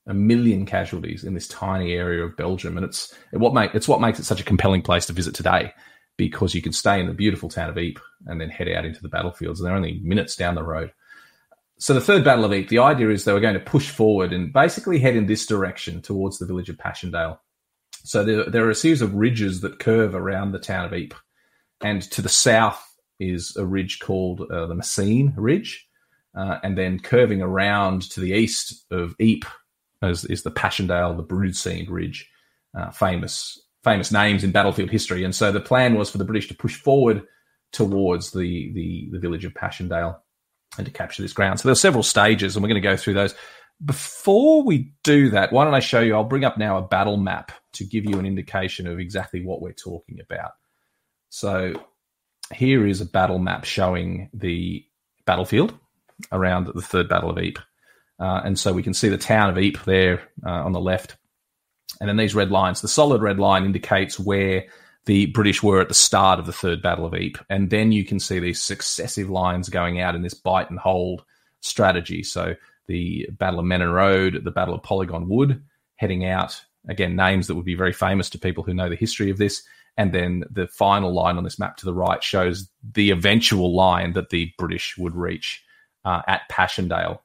a 0.08 0.14
million 0.14 0.66
casualties 0.66 1.24
in 1.24 1.34
this 1.34 1.48
tiny 1.48 1.94
area 1.94 2.24
of 2.24 2.38
Belgium, 2.38 2.78
and 2.78 2.86
it's 2.86 3.14
what 3.32 3.54
make 3.54 3.76
it's 3.76 3.90
what 3.90 4.00
makes 4.00 4.20
it 4.20 4.26
such 4.26 4.40
a 4.40 4.46
compelling 4.46 4.82
place 4.82 5.06
to 5.08 5.14
visit 5.14 5.36
today 5.36 5.74
because 6.16 6.54
you 6.54 6.62
can 6.62 6.74
stay 6.74 7.00
in 7.00 7.08
the 7.08 7.14
beautiful 7.14 7.50
town 7.50 7.70
of 7.70 7.78
Ypres 7.78 8.04
and 8.28 8.40
then 8.40 8.50
head 8.50 8.68
out 8.70 8.86
into 8.86 9.02
the 9.02 9.08
battlefields. 9.08 9.60
And 9.60 9.68
they're 9.68 9.76
only 9.76 10.02
minutes 10.04 10.36
down 10.36 10.56
the 10.56 10.64
road. 10.64 10.92
So 11.78 11.94
the 11.94 12.02
third 12.02 12.26
Battle 12.26 12.44
of 12.44 12.52
Ypres, 12.52 12.70
the 12.70 12.80
idea 12.80 13.10
is 13.10 13.24
they 13.24 13.32
were 13.32 13.40
going 13.40 13.54
to 13.54 13.60
push 13.62 13.90
forward 13.90 14.34
and 14.34 14.52
basically 14.52 15.00
head 15.00 15.16
in 15.16 15.28
this 15.28 15.46
direction 15.46 16.02
towards 16.02 16.38
the 16.38 16.46
village 16.46 16.68
of 16.68 16.78
Passchendaele. 16.78 17.40
So 18.04 18.26
there, 18.26 18.50
there 18.50 18.66
are 18.66 18.70
a 18.70 18.76
series 18.76 19.02
of 19.02 19.16
ridges 19.16 19.62
that 19.62 19.80
curve 19.80 20.14
around 20.14 20.52
the 20.52 20.60
town 20.60 20.86
of 20.86 20.94
Ypres. 20.94 21.22
And 21.82 22.02
to 22.12 22.22
the 22.22 22.30
south 22.30 22.86
is 23.20 23.56
a 23.56 23.66
ridge 23.66 24.00
called 24.00 24.42
uh, 24.42 24.68
the 24.68 24.76
Messines 24.76 25.34
Ridge. 25.38 25.88
Uh, 26.38 26.60
and 26.64 26.78
then 26.78 27.00
curving 27.00 27.42
around 27.42 28.04
to 28.12 28.20
the 28.20 28.34
east 28.34 28.86
of 28.92 29.16
Ypres 29.20 30.26
is, 30.26 30.44
the 30.44 30.52
Passchendaele, 30.52 31.16
the 31.16 31.24
Broodseinde 31.24 31.90
Ridge, 31.90 32.30
uh, 32.78 32.92
famous 32.92 33.60
famous 33.84 34.12
names 34.12 34.44
in 34.44 34.52
battlefield 34.52 34.90
history. 34.90 35.24
And 35.24 35.34
so 35.34 35.52
the 35.52 35.60
plan 35.62 35.96
was 35.96 36.10
for 36.10 36.18
the 36.18 36.26
British 36.26 36.48
to 36.50 36.54
push 36.54 36.76
forward 36.76 37.24
towards 37.72 38.32
the, 38.32 38.72
the, 38.74 39.10
the 39.12 39.20
village 39.20 39.46
of 39.46 39.54
Passchendaele 39.54 40.22
and 40.78 40.86
to 40.86 40.92
capture 40.92 41.22
this 41.22 41.34
ground. 41.34 41.60
So 41.60 41.68
there 41.68 41.74
are 41.74 41.76
several 41.76 42.04
stages, 42.04 42.56
and 42.56 42.64
we're 42.64 42.70
going 42.70 42.82
to 42.82 42.88
go 42.88 42.98
through 42.98 43.14
those. 43.14 43.36
Before 43.84 44.64
we 44.64 44.94
do 45.04 45.30
that, 45.30 45.54
why 45.54 45.64
don't 45.64 45.74
I 45.74 45.80
show 45.80 46.02
you? 46.02 46.14
I'll 46.14 46.26
bring 46.26 46.44
up 46.44 46.58
now 46.58 46.78
a 46.78 46.82
battle 46.82 47.18
map 47.18 47.54
to 47.74 47.86
give 47.86 48.06
you 48.06 48.20
an 48.20 48.26
indication 48.26 48.86
of 48.86 49.00
exactly 49.00 49.46
what 49.46 49.62
we're 49.62 49.72
talking 49.72 50.20
about. 50.20 50.52
So 51.30 51.74
here 52.54 52.86
is 52.86 53.02
a 53.02 53.06
battle 53.06 53.40
map 53.40 53.64
showing 53.64 54.30
the 54.34 54.86
battlefield 55.26 55.74
around 56.32 56.68
the 56.68 56.82
third 56.82 57.08
battle 57.08 57.30
of 57.30 57.38
Ypres. 57.38 57.64
Uh, 58.20 58.42
and 58.44 58.60
so 58.60 58.74
we 58.74 58.84
can 58.84 58.94
see 58.94 59.08
the 59.08 59.18
town 59.18 59.50
of 59.50 59.58
Ypres 59.58 59.86
there 59.86 60.22
uh, 60.46 60.50
on 60.50 60.74
the 60.74 60.82
left. 60.82 61.16
And 62.00 62.10
then 62.10 62.18
these 62.18 62.36
red 62.36 62.52
lines, 62.52 62.82
the 62.82 62.88
solid 62.88 63.22
red 63.22 63.40
line 63.40 63.66
indicates 63.66 64.20
where 64.20 64.66
the 65.06 65.28
British 65.28 65.64
were 65.64 65.82
at 65.82 65.88
the 65.88 65.94
start 65.94 66.40
of 66.40 66.46
the 66.46 66.54
Third 66.54 66.82
Battle 66.82 67.06
of 67.06 67.14
Ypres. 67.14 67.46
And 67.50 67.70
then 67.70 67.92
you 67.92 68.04
can 68.04 68.20
see 68.20 68.40
these 68.40 68.62
successive 68.62 69.30
lines 69.30 69.70
going 69.70 70.02
out 70.02 70.16
in 70.16 70.22
this 70.22 70.34
bite 70.34 70.70
and 70.70 70.80
hold 70.80 71.24
strategy. 71.62 72.24
So 72.24 72.56
the 72.88 73.30
Battle 73.32 73.60
of 73.60 73.66
Menin 73.66 73.92
Road, 73.92 74.42
the 74.44 74.52
Battle 74.52 74.76
of 74.76 74.84
Polygon 74.84 75.30
Wood, 75.30 75.64
heading 75.96 76.26
out. 76.26 76.62
Again, 76.88 77.16
names 77.16 77.48
that 77.48 77.56
would 77.56 77.66
be 77.66 77.76
very 77.76 77.94
famous 77.94 78.30
to 78.32 78.40
people 78.40 78.64
who 78.64 78.74
know 78.74 78.90
the 78.90 78.96
history 78.96 79.30
of 79.30 79.38
this. 79.38 79.64
And 80.00 80.14
then 80.14 80.46
the 80.50 80.66
final 80.66 81.14
line 81.14 81.36
on 81.36 81.44
this 81.44 81.60
map 81.60 81.76
to 81.78 81.86
the 81.86 81.94
right 81.94 82.24
shows 82.24 82.70
the 82.94 83.12
eventual 83.12 83.76
line 83.76 84.14
that 84.14 84.30
the 84.30 84.50
British 84.58 84.98
would 84.98 85.14
reach 85.14 85.62
uh, 86.06 86.22
at 86.26 86.48
Passchendaele 86.50 87.22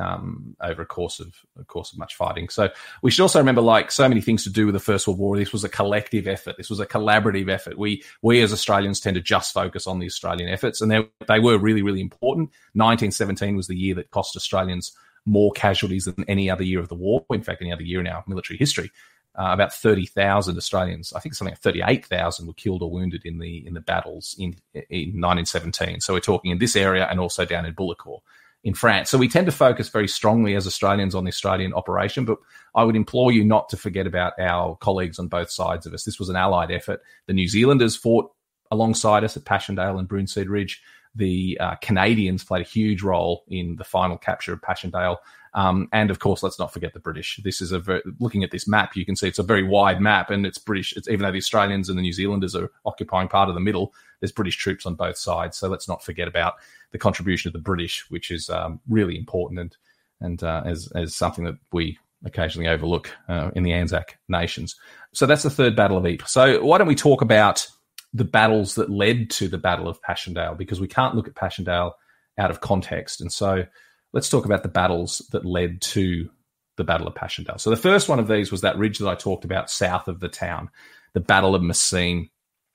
um, 0.00 0.56
over 0.62 0.80
a 0.80 0.86
course 0.86 1.20
of 1.20 1.34
a 1.58 1.64
course 1.64 1.92
of 1.92 1.98
much 1.98 2.14
fighting. 2.14 2.48
So 2.48 2.70
we 3.02 3.10
should 3.10 3.20
also 3.20 3.38
remember, 3.38 3.60
like 3.60 3.90
so 3.90 4.08
many 4.08 4.22
things 4.22 4.44
to 4.44 4.50
do 4.50 4.64
with 4.64 4.72
the 4.72 4.80
First 4.80 5.06
World 5.06 5.18
War, 5.18 5.36
this 5.36 5.52
was 5.52 5.62
a 5.62 5.68
collective 5.68 6.26
effort. 6.26 6.56
This 6.56 6.70
was 6.70 6.80
a 6.80 6.86
collaborative 6.86 7.50
effort. 7.50 7.76
We 7.76 8.02
we 8.22 8.40
as 8.40 8.50
Australians 8.50 9.00
tend 9.00 9.16
to 9.16 9.20
just 9.20 9.52
focus 9.52 9.86
on 9.86 9.98
the 9.98 10.06
Australian 10.06 10.48
efforts, 10.48 10.80
and 10.80 10.90
they 10.90 11.06
they 11.28 11.38
were 11.38 11.58
really 11.58 11.82
really 11.82 12.00
important. 12.00 12.48
1917 12.72 13.56
was 13.56 13.66
the 13.66 13.76
year 13.76 13.94
that 13.96 14.10
cost 14.10 14.36
Australians 14.36 14.96
more 15.26 15.52
casualties 15.52 16.06
than 16.06 16.24
any 16.28 16.48
other 16.48 16.64
year 16.64 16.80
of 16.80 16.88
the 16.88 16.94
war. 16.94 17.26
In 17.28 17.42
fact, 17.42 17.60
any 17.60 17.74
other 17.74 17.82
year 17.82 18.00
in 18.00 18.06
our 18.06 18.24
military 18.26 18.56
history. 18.56 18.90
Uh, 19.38 19.50
about 19.52 19.72
30,000 19.72 20.56
Australians, 20.56 21.12
I 21.12 21.20
think 21.20 21.36
something 21.36 21.52
like 21.52 21.60
38,000 21.60 22.48
were 22.48 22.52
killed 22.52 22.82
or 22.82 22.90
wounded 22.90 23.22
in 23.24 23.38
the 23.38 23.64
in 23.64 23.74
the 23.74 23.80
battles 23.80 24.34
in 24.38 24.56
in 24.74 25.20
1917. 25.20 26.00
So 26.00 26.14
we're 26.14 26.20
talking 26.20 26.50
in 26.50 26.58
this 26.58 26.74
area 26.74 27.06
and 27.08 27.20
also 27.20 27.44
down 27.44 27.64
in 27.64 27.72
Bullecourt 27.72 28.22
in 28.64 28.74
France. 28.74 29.08
So 29.08 29.18
we 29.18 29.28
tend 29.28 29.46
to 29.46 29.52
focus 29.52 29.88
very 29.88 30.08
strongly 30.08 30.54
as 30.54 30.66
Australians 30.66 31.14
on 31.14 31.24
the 31.24 31.30
Australian 31.30 31.72
operation, 31.72 32.24
but 32.24 32.38
I 32.74 32.84
would 32.84 32.96
implore 32.96 33.32
you 33.32 33.44
not 33.44 33.68
to 33.70 33.76
forget 33.76 34.06
about 34.06 34.38
our 34.38 34.76
colleagues 34.76 35.18
on 35.18 35.28
both 35.28 35.50
sides 35.50 35.86
of 35.86 35.94
us. 35.94 36.04
This 36.04 36.18
was 36.18 36.28
an 36.28 36.36
allied 36.36 36.70
effort. 36.70 37.00
The 37.26 37.32
New 37.32 37.48
Zealanders 37.48 37.96
fought 37.96 38.30
alongside 38.70 39.24
us 39.24 39.36
at 39.36 39.44
Passchendaele 39.44 39.98
and 39.98 40.08
Broodseinde 40.08 40.48
Ridge. 40.48 40.82
The 41.14 41.58
uh, 41.60 41.74
Canadians 41.76 42.44
played 42.44 42.64
a 42.64 42.68
huge 42.68 43.02
role 43.02 43.44
in 43.48 43.76
the 43.76 43.84
final 43.84 44.16
capture 44.16 44.52
of 44.52 44.62
Passchendaele. 44.62 45.18
Um, 45.52 45.88
and 45.92 46.10
of 46.10 46.20
course, 46.20 46.42
let's 46.42 46.58
not 46.58 46.72
forget 46.72 46.94
the 46.94 47.00
British. 47.00 47.40
This 47.42 47.60
is 47.60 47.72
a 47.72 47.82
looking 48.20 48.44
at 48.44 48.52
this 48.52 48.68
map, 48.68 48.94
you 48.94 49.04
can 49.04 49.16
see 49.16 49.26
it's 49.26 49.38
a 49.38 49.42
very 49.42 49.64
wide 49.64 50.00
map, 50.00 50.30
and 50.30 50.46
it's 50.46 50.58
British. 50.58 50.96
It's 50.96 51.08
even 51.08 51.22
though 51.22 51.32
the 51.32 51.38
Australians 51.38 51.88
and 51.88 51.98
the 51.98 52.02
New 52.02 52.12
Zealanders 52.12 52.54
are 52.54 52.70
occupying 52.84 53.28
part 53.28 53.48
of 53.48 53.54
the 53.56 53.60
middle, 53.60 53.92
there's 54.20 54.32
British 54.32 54.56
troops 54.56 54.86
on 54.86 54.94
both 54.94 55.16
sides. 55.16 55.56
So 55.56 55.68
let's 55.68 55.88
not 55.88 56.04
forget 56.04 56.28
about 56.28 56.54
the 56.92 56.98
contribution 56.98 57.48
of 57.48 57.52
the 57.52 57.58
British, 57.58 58.08
which 58.10 58.30
is 58.30 58.48
um, 58.48 58.80
really 58.88 59.18
important 59.18 59.60
and 59.60 59.76
and 60.20 60.42
uh, 60.42 60.62
as 60.64 60.90
as 60.94 61.16
something 61.16 61.44
that 61.44 61.56
we 61.72 61.98
occasionally 62.24 62.68
overlook 62.68 63.10
uh, 63.28 63.50
in 63.54 63.62
the 63.62 63.72
Anzac 63.72 64.18
nations. 64.28 64.76
So 65.12 65.26
that's 65.26 65.42
the 65.42 65.50
third 65.50 65.74
Battle 65.74 65.96
of 65.96 66.06
Ypres. 66.06 66.30
So 66.30 66.62
why 66.64 66.78
don't 66.78 66.86
we 66.86 66.94
talk 66.94 67.22
about 67.22 67.66
the 68.12 68.24
battles 68.24 68.74
that 68.74 68.90
led 68.90 69.30
to 69.30 69.48
the 69.48 69.58
Battle 69.58 69.88
of 69.88 70.02
Passchendaele? 70.02 70.56
Because 70.56 70.80
we 70.80 70.88
can't 70.88 71.14
look 71.14 71.28
at 71.28 71.34
Passchendaele 71.34 71.92
out 72.38 72.50
of 72.50 72.60
context. 72.60 73.20
And 73.20 73.32
so 73.32 73.64
let's 74.12 74.28
talk 74.28 74.44
about 74.44 74.62
the 74.62 74.68
battles 74.68 75.18
that 75.32 75.44
led 75.44 75.80
to 75.82 76.28
the 76.76 76.84
Battle 76.84 77.06
of 77.06 77.14
Passchendaele. 77.14 77.58
So 77.58 77.70
the 77.70 77.76
first 77.76 78.08
one 78.08 78.18
of 78.18 78.28
these 78.28 78.50
was 78.50 78.62
that 78.62 78.78
ridge 78.78 78.98
that 78.98 79.08
I 79.08 79.14
talked 79.14 79.44
about 79.44 79.70
south 79.70 80.08
of 80.08 80.20
the 80.20 80.28
town, 80.28 80.70
the 81.12 81.20
Battle 81.20 81.54
of 81.54 81.62
Messines. 81.62 82.28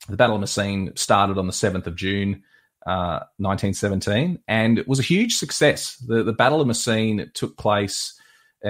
The 0.07 0.17
Battle 0.17 0.35
of 0.35 0.41
Messines 0.41 1.01
started 1.01 1.39
on 1.39 1.47
the 1.47 1.53
7th 1.53 1.87
of 1.87 1.95
June 1.95 2.43
1917, 2.85 4.35
uh, 4.35 4.37
and 4.47 4.77
it 4.77 4.87
was 4.87 4.99
a 4.99 5.03
huge 5.03 5.35
success. 5.37 5.95
The, 5.97 6.21
the 6.21 6.33
Battle 6.33 6.61
of 6.61 6.67
Messines 6.67 7.31
took 7.33 7.57
place 7.57 8.19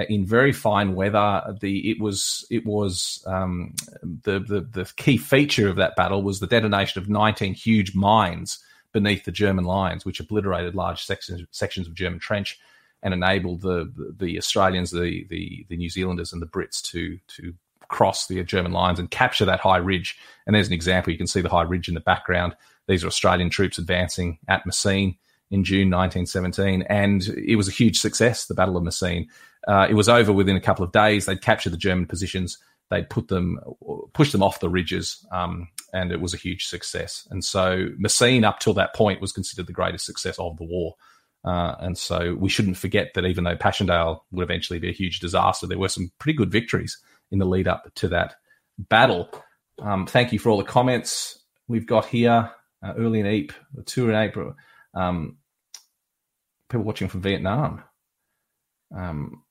in 0.08 0.26
very 0.26 0.52
fine 0.52 0.94
weather. 0.94 1.56
The 1.60 1.90
it 1.90 2.00
was 2.00 2.44
it 2.50 2.66
was 2.66 3.24
um, 3.26 3.74
the, 4.02 4.40
the 4.40 4.60
the 4.60 4.90
key 4.96 5.16
feature 5.16 5.68
of 5.68 5.76
that 5.76 5.96
battle 5.96 6.22
was 6.22 6.40
the 6.40 6.46
detonation 6.46 7.02
of 7.02 7.08
19 7.08 7.54
huge 7.54 7.94
mines 7.94 8.58
beneath 8.92 9.24
the 9.24 9.32
German 9.32 9.64
lines, 9.64 10.04
which 10.04 10.20
obliterated 10.20 10.74
large 10.74 11.04
sections 11.04 11.42
sections 11.50 11.86
of 11.86 11.94
German 11.94 12.18
trench 12.18 12.58
and 13.02 13.14
enabled 13.14 13.62
the 13.62 13.90
the, 13.94 14.14
the 14.18 14.38
Australians, 14.38 14.90
the, 14.90 15.26
the 15.30 15.66
the 15.68 15.76
New 15.76 15.90
Zealanders, 15.90 16.32
and 16.32 16.42
the 16.42 16.46
Brits 16.46 16.82
to 16.90 17.18
to 17.28 17.54
cross 17.88 18.26
the 18.26 18.42
German 18.42 18.72
lines 18.72 18.98
and 18.98 19.10
capture 19.10 19.44
that 19.44 19.60
high 19.60 19.76
ridge. 19.76 20.18
And 20.46 20.54
there's 20.54 20.66
an 20.66 20.72
example. 20.72 21.12
You 21.12 21.18
can 21.18 21.26
see 21.26 21.40
the 21.40 21.48
high 21.48 21.62
ridge 21.62 21.88
in 21.88 21.94
the 21.94 22.00
background. 22.00 22.56
These 22.88 23.04
are 23.04 23.08
Australian 23.08 23.50
troops 23.50 23.78
advancing 23.78 24.38
at 24.48 24.66
Messines 24.66 25.14
in 25.50 25.62
June 25.62 25.90
1917, 25.90 26.82
and 26.82 27.28
it 27.28 27.56
was 27.56 27.68
a 27.68 27.72
huge 27.72 27.98
success. 28.00 28.46
The 28.46 28.54
Battle 28.54 28.76
of 28.76 28.82
Messines. 28.82 29.28
Uh, 29.66 29.86
it 29.88 29.94
was 29.94 30.08
over 30.08 30.32
within 30.32 30.56
a 30.56 30.60
couple 30.60 30.84
of 30.84 30.92
days. 30.92 31.26
They'd 31.26 31.42
captured 31.42 31.70
the 31.70 31.76
German 31.76 32.06
positions. 32.06 32.58
They'd 32.90 33.10
put 33.10 33.28
them, 33.28 33.58
push 34.12 34.30
them 34.30 34.42
off 34.42 34.60
the 34.60 34.68
ridges, 34.68 35.26
um, 35.32 35.68
and 35.92 36.12
it 36.12 36.20
was 36.20 36.34
a 36.34 36.38
huge 36.38 36.66
success. 36.66 37.26
And 37.30 37.44
so 37.44 37.88
Messines, 37.98 38.44
up 38.44 38.60
till 38.60 38.74
that 38.74 38.94
point, 38.94 39.20
was 39.20 39.32
considered 39.32 39.66
the 39.66 39.72
greatest 39.72 40.06
success 40.06 40.38
of 40.38 40.56
the 40.56 40.64
war. 40.64 40.94
Uh, 41.44 41.74
and 41.80 41.98
so 41.98 42.34
we 42.38 42.48
shouldn't 42.48 42.76
forget 42.76 43.12
that 43.14 43.24
even 43.24 43.44
though 43.44 43.56
Passchendaele 43.56 44.24
would 44.30 44.42
eventually 44.42 44.78
be 44.78 44.88
a 44.88 44.94
huge 44.94 45.20
disaster, 45.20 45.66
there 45.66 45.78
were 45.78 45.88
some 45.88 46.10
pretty 46.18 46.36
good 46.36 46.50
victories 46.50 46.98
in 47.30 47.38
the 47.38 47.44
lead 47.44 47.66
up 47.66 47.92
to 47.96 48.08
that 48.08 48.36
battle. 48.78 49.30
Um, 49.80 50.06
thank 50.06 50.32
you 50.32 50.38
for 50.38 50.50
all 50.50 50.58
the 50.58 50.64
comments 50.64 51.40
we've 51.68 51.86
got 51.86 52.06
here 52.06 52.50
uh, 52.84 52.94
early 52.96 53.20
in 53.20 53.48
the 53.74 53.82
tour 53.82 54.10
in 54.10 54.16
April. 54.16 54.54
Um, 54.94 55.38
people 56.68 56.84
watching 56.84 57.08
from 57.08 57.22
Vietnam. 57.22 57.82
Um, 58.96 59.42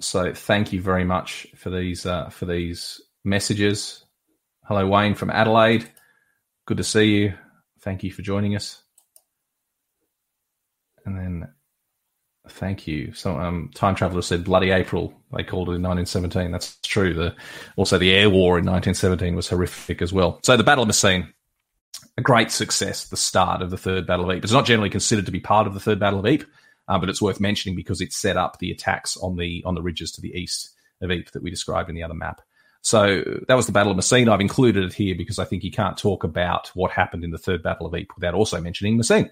so 0.00 0.32
thank 0.34 0.72
you 0.72 0.80
very 0.80 1.04
much 1.04 1.46
for 1.56 1.70
these 1.70 2.06
uh, 2.06 2.28
for 2.28 2.46
these 2.46 3.00
messages. 3.24 4.04
Hello, 4.64 4.86
Wayne 4.86 5.14
from 5.14 5.30
Adelaide. 5.30 5.88
Good 6.66 6.78
to 6.78 6.84
see 6.84 7.16
you. 7.16 7.34
Thank 7.80 8.02
you 8.02 8.10
for 8.10 8.22
joining 8.22 8.56
us. 8.56 8.82
And 11.04 11.18
then 11.18 11.48
thank 12.48 12.86
you. 12.86 13.12
So 13.12 13.38
um, 13.38 13.70
time 13.74 13.94
traveler 13.94 14.22
said 14.22 14.44
bloody 14.44 14.70
April. 14.70 15.12
They 15.36 15.44
called 15.44 15.68
it 15.68 15.76
in 15.76 15.82
1917. 15.82 16.50
That's 16.50 16.78
true. 16.82 17.14
The 17.14 17.34
also 17.76 17.98
the 17.98 18.12
air 18.12 18.30
war 18.30 18.58
in 18.58 18.64
1917 18.64 19.36
was 19.36 19.48
horrific 19.48 20.02
as 20.02 20.12
well. 20.12 20.40
So 20.42 20.56
the 20.56 20.64
Battle 20.64 20.82
of 20.82 20.88
Messines, 20.88 21.26
a 22.16 22.22
great 22.22 22.50
success. 22.50 23.08
The 23.08 23.16
start 23.16 23.62
of 23.62 23.70
the 23.70 23.78
Third 23.78 24.06
Battle 24.06 24.24
of 24.24 24.36
Ypres. 24.36 24.44
It's 24.44 24.52
not 24.52 24.66
generally 24.66 24.90
considered 24.90 25.26
to 25.26 25.32
be 25.32 25.40
part 25.40 25.66
of 25.66 25.74
the 25.74 25.80
Third 25.80 26.00
Battle 26.00 26.20
of 26.20 26.26
Ypres, 26.26 26.48
uh, 26.88 26.98
but 26.98 27.08
it's 27.08 27.22
worth 27.22 27.40
mentioning 27.40 27.76
because 27.76 28.00
it 28.00 28.12
set 28.12 28.36
up 28.36 28.58
the 28.58 28.70
attacks 28.70 29.16
on 29.16 29.36
the 29.36 29.62
on 29.64 29.74
the 29.74 29.82
ridges 29.82 30.12
to 30.12 30.20
the 30.20 30.32
east 30.32 30.70
of 31.00 31.10
Ypres 31.10 31.32
that 31.32 31.42
we 31.42 31.50
described 31.50 31.88
in 31.88 31.94
the 31.94 32.02
other 32.02 32.14
map. 32.14 32.40
So 32.82 33.24
that 33.48 33.54
was 33.54 33.66
the 33.66 33.72
Battle 33.72 33.92
of 33.92 33.96
Messines. 33.96 34.28
I've 34.28 34.42
included 34.42 34.84
it 34.84 34.92
here 34.92 35.14
because 35.14 35.38
I 35.38 35.46
think 35.46 35.64
you 35.64 35.70
can't 35.70 35.96
talk 35.96 36.22
about 36.22 36.70
what 36.74 36.90
happened 36.90 37.24
in 37.24 37.30
the 37.30 37.38
Third 37.38 37.62
Battle 37.62 37.86
of 37.86 37.94
Ypres 37.94 38.14
without 38.16 38.34
also 38.34 38.60
mentioning 38.60 38.98
Messines. 38.98 39.30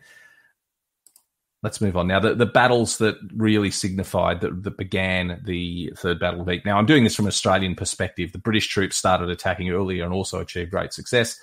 Let's 1.63 1.81
move 1.81 1.97
on 1.97 2.09
now. 2.09 2.19
The, 2.19 2.35
the 2.35 2.47
battles 2.47 2.97
that 2.99 3.17
really 3.37 3.71
signified 3.71 4.41
that, 4.41 4.65
that 4.65 4.79
began 4.79 5.43
the 5.45 5.93
Third 5.97 6.19
Battle 6.19 6.41
of 6.41 6.49
Ypres. 6.49 6.65
Now, 6.65 6.79
I'm 6.79 6.87
doing 6.87 7.05
this 7.05 7.15
from 7.15 7.27
an 7.27 7.29
Australian 7.29 7.75
perspective. 7.75 8.33
The 8.33 8.39
British 8.39 8.69
troops 8.69 8.97
started 8.97 9.29
attacking 9.29 9.69
earlier 9.69 10.05
and 10.05 10.15
also 10.15 10.41
achieved 10.41 10.71
great 10.71 10.95
success. 10.95 11.39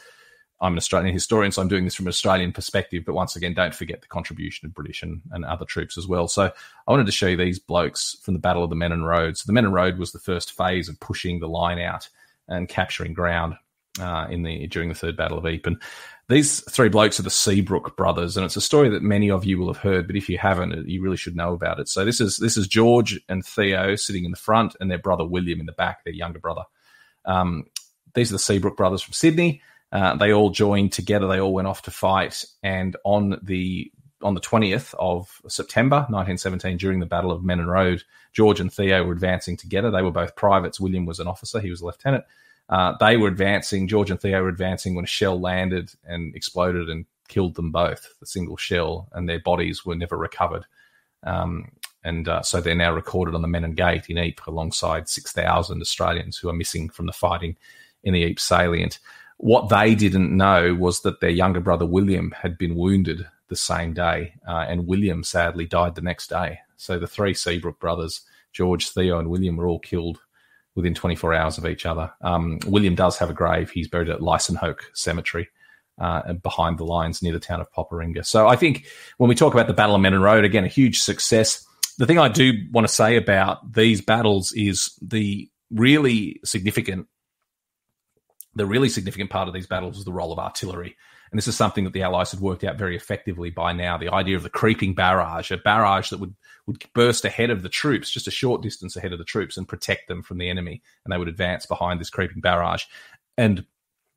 I'm 0.61 0.73
an 0.73 0.77
Australian 0.77 1.13
historian, 1.13 1.51
so 1.51 1.61
I'm 1.61 1.67
doing 1.67 1.85
this 1.85 1.95
from 1.95 2.05
an 2.05 2.09
Australian 2.09 2.51
perspective. 2.51 3.03
But 3.05 3.15
once 3.15 3.35
again, 3.35 3.53
don't 3.53 3.73
forget 3.73 4.01
the 4.01 4.07
contribution 4.07 4.65
of 4.65 4.73
British 4.73 5.01
and, 5.03 5.21
and 5.31 5.45
other 5.45 5.65
troops 5.65 5.97
as 5.97 6.07
well. 6.07 6.27
So 6.27 6.51
I 6.87 6.91
wanted 6.91 7.05
to 7.05 7.11
show 7.11 7.27
you 7.27 7.37
these 7.37 7.59
blokes 7.59 8.17
from 8.21 8.33
the 8.33 8.39
Battle 8.39 8.63
of 8.63 8.69
the 8.69 8.75
Menin 8.75 9.03
Road. 9.03 9.37
So 9.37 9.45
the 9.47 9.53
Menin 9.53 9.71
Road 9.71 9.97
was 9.97 10.11
the 10.11 10.19
first 10.19 10.51
phase 10.51 10.89
of 10.89 10.99
pushing 10.99 11.39
the 11.39 11.47
line 11.47 11.79
out 11.79 12.09
and 12.47 12.67
capturing 12.67 13.13
ground 13.13 13.55
uh, 13.99 14.27
in 14.29 14.43
the 14.43 14.67
during 14.67 14.89
the 14.89 14.95
Third 14.95 15.15
Battle 15.15 15.37
of 15.37 15.45
Ypres. 15.45 15.77
These 16.27 16.59
three 16.69 16.89
blokes 16.89 17.19
are 17.19 17.23
the 17.23 17.31
Seabrook 17.31 17.97
brothers, 17.97 18.37
and 18.37 18.45
it's 18.45 18.55
a 18.55 18.61
story 18.61 18.89
that 18.89 19.01
many 19.01 19.31
of 19.31 19.45
you 19.45 19.57
will 19.57 19.73
have 19.73 19.81
heard, 19.81 20.05
but 20.05 20.15
if 20.15 20.29
you 20.29 20.37
haven't, 20.37 20.87
you 20.87 21.01
really 21.01 21.17
should 21.17 21.35
know 21.35 21.53
about 21.53 21.79
it. 21.79 21.89
So 21.89 22.05
this 22.05 22.21
is 22.21 22.37
this 22.37 22.55
is 22.55 22.67
George 22.67 23.19
and 23.27 23.43
Theo 23.43 23.95
sitting 23.95 24.25
in 24.25 24.31
the 24.31 24.37
front, 24.37 24.75
and 24.79 24.91
their 24.91 24.99
brother 24.99 25.25
William 25.25 25.59
in 25.59 25.65
the 25.65 25.71
back, 25.71 26.03
their 26.03 26.13
younger 26.13 26.39
brother. 26.39 26.63
Um, 27.25 27.65
these 28.13 28.29
are 28.29 28.35
the 28.35 28.39
Seabrook 28.39 28.77
brothers 28.77 29.01
from 29.01 29.13
Sydney. 29.13 29.61
Uh, 29.91 30.15
they 30.15 30.31
all 30.33 30.49
joined 30.49 30.91
together. 30.91 31.27
They 31.27 31.39
all 31.39 31.53
went 31.53 31.67
off 31.67 31.81
to 31.83 31.91
fight, 31.91 32.45
and 32.63 32.95
on 33.03 33.39
the 33.41 33.91
on 34.21 34.33
the 34.33 34.41
twentieth 34.41 34.93
of 34.99 35.41
September, 35.47 35.97
1917, 36.09 36.77
during 36.77 36.99
the 36.99 37.05
Battle 37.05 37.31
of 37.31 37.43
Menin 37.43 37.67
Road, 37.67 38.03
George 38.33 38.59
and 38.59 38.71
Theo 38.71 39.03
were 39.03 39.13
advancing 39.13 39.57
together. 39.57 39.89
They 39.89 40.01
were 40.01 40.11
both 40.11 40.35
privates. 40.35 40.79
William 40.79 41.05
was 41.05 41.19
an 41.19 41.27
officer; 41.27 41.59
he 41.59 41.71
was 41.71 41.81
a 41.81 41.85
lieutenant. 41.85 42.25
Uh, 42.69 42.95
they 42.99 43.17
were 43.17 43.27
advancing. 43.27 43.87
George 43.87 44.11
and 44.11 44.21
Theo 44.21 44.43
were 44.43 44.49
advancing 44.49 44.93
when 44.93 45.05
a 45.05 45.07
shell 45.07 45.39
landed 45.39 45.91
and 46.05 46.35
exploded 46.35 46.89
and 46.89 47.05
killed 47.27 47.55
them 47.55 47.71
both. 47.71 48.13
The 48.19 48.27
single 48.27 48.57
shell, 48.57 49.07
and 49.13 49.27
their 49.27 49.39
bodies 49.39 49.85
were 49.85 49.95
never 49.95 50.17
recovered. 50.17 50.65
Um, 51.23 51.71
and 52.03 52.27
uh, 52.29 52.41
so 52.41 52.61
they're 52.61 52.75
now 52.75 52.93
recorded 52.93 53.35
on 53.35 53.41
the 53.41 53.47
Menin 53.47 53.73
Gate 53.73 54.09
in 54.09 54.17
Ypres 54.17 54.47
alongside 54.47 55.09
6,000 55.09 55.81
Australians 55.81 56.37
who 56.37 56.49
are 56.49 56.53
missing 56.53 56.89
from 56.89 57.07
the 57.07 57.11
fighting 57.11 57.57
in 58.03 58.13
the 58.13 58.23
Ypres 58.23 58.43
salient. 58.43 58.99
What 59.41 59.69
they 59.69 59.95
didn't 59.95 60.35
know 60.35 60.75
was 60.75 61.01
that 61.01 61.21
their 61.21 61.29
younger 61.29 61.61
brother 61.61 61.85
William 61.85 62.31
had 62.31 62.57
been 62.57 62.75
wounded 62.75 63.25
the 63.47 63.55
same 63.55 63.93
day, 63.93 64.33
uh, 64.45 64.65
and 64.67 64.85
William 64.85 65.23
sadly 65.23 65.65
died 65.65 65.95
the 65.95 66.01
next 66.01 66.29
day. 66.29 66.59
So 66.75 66.99
the 66.99 67.07
three 67.07 67.33
Seabrook 67.33 67.79
brothers, 67.79 68.21
George, 68.51 68.89
Theo, 68.89 69.17
and 69.17 69.29
William, 69.29 69.55
were 69.55 69.65
all 69.65 69.79
killed 69.79 70.19
within 70.75 70.93
24 70.93 71.33
hours 71.33 71.57
of 71.57 71.65
each 71.65 71.85
other. 71.85 72.11
Um, 72.21 72.59
William 72.67 72.95
does 72.95 73.17
have 73.17 73.29
a 73.29 73.33
grave. 73.33 73.69
He's 73.69 73.87
buried 73.87 74.09
at 74.09 74.19
Lijssenthoek 74.19 74.79
Cemetery. 74.93 75.47
Uh, 75.97 76.31
behind 76.31 76.77
the 76.77 76.85
lines 76.85 77.21
near 77.21 77.33
the 77.33 77.39
town 77.41 77.59
of 77.59 77.69
Poperinghe. 77.73 78.25
So 78.25 78.47
I 78.47 78.55
think 78.55 78.87
when 79.17 79.27
we 79.27 79.35
talk 79.35 79.53
about 79.53 79.67
the 79.67 79.73
Battle 79.73 79.95
of 79.95 80.01
Menin 80.01 80.21
Road, 80.21 80.45
again, 80.45 80.63
a 80.63 80.69
huge 80.69 81.01
success. 81.01 81.65
The 81.97 82.05
thing 82.05 82.17
I 82.17 82.29
do 82.29 82.53
want 82.71 82.87
to 82.87 82.93
say 82.93 83.17
about 83.17 83.73
these 83.73 83.99
battles 83.99 84.53
is 84.53 84.97
the 85.01 85.49
really 85.71 86.39
significant 86.45 87.07
the 88.55 88.65
really 88.65 88.89
significant 88.89 89.29
part 89.29 89.47
of 89.47 89.53
these 89.53 89.67
battles 89.67 89.95
was 89.95 90.05
the 90.05 90.11
role 90.11 90.31
of 90.31 90.39
artillery. 90.39 90.95
And 91.31 91.37
this 91.37 91.47
is 91.47 91.55
something 91.55 91.83
that 91.83 91.93
the 91.93 92.01
Allies 92.01 92.31
had 92.31 92.39
worked 92.39 92.63
out 92.63 92.77
very 92.77 92.95
effectively 92.95 93.51
by 93.51 93.71
now. 93.71 93.97
The 93.97 94.11
idea 94.11 94.35
of 94.35 94.43
the 94.43 94.49
creeping 94.49 94.95
barrage, 94.95 95.51
a 95.51 95.57
barrage 95.57 96.09
that 96.09 96.19
would, 96.19 96.33
would 96.65 96.83
burst 96.93 97.23
ahead 97.23 97.51
of 97.51 97.61
the 97.61 97.69
troops, 97.69 98.09
just 98.09 98.27
a 98.27 98.31
short 98.31 98.63
distance 98.63 98.95
ahead 98.95 99.13
of 99.13 99.19
the 99.19 99.25
troops, 99.25 99.55
and 99.55 99.67
protect 99.67 100.07
them 100.07 100.23
from 100.23 100.39
the 100.39 100.49
enemy. 100.49 100.81
And 101.05 101.13
they 101.13 101.17
would 101.17 101.27
advance 101.27 101.67
behind 101.67 101.99
this 102.01 102.09
creeping 102.09 102.41
barrage. 102.41 102.85
And 103.37 103.65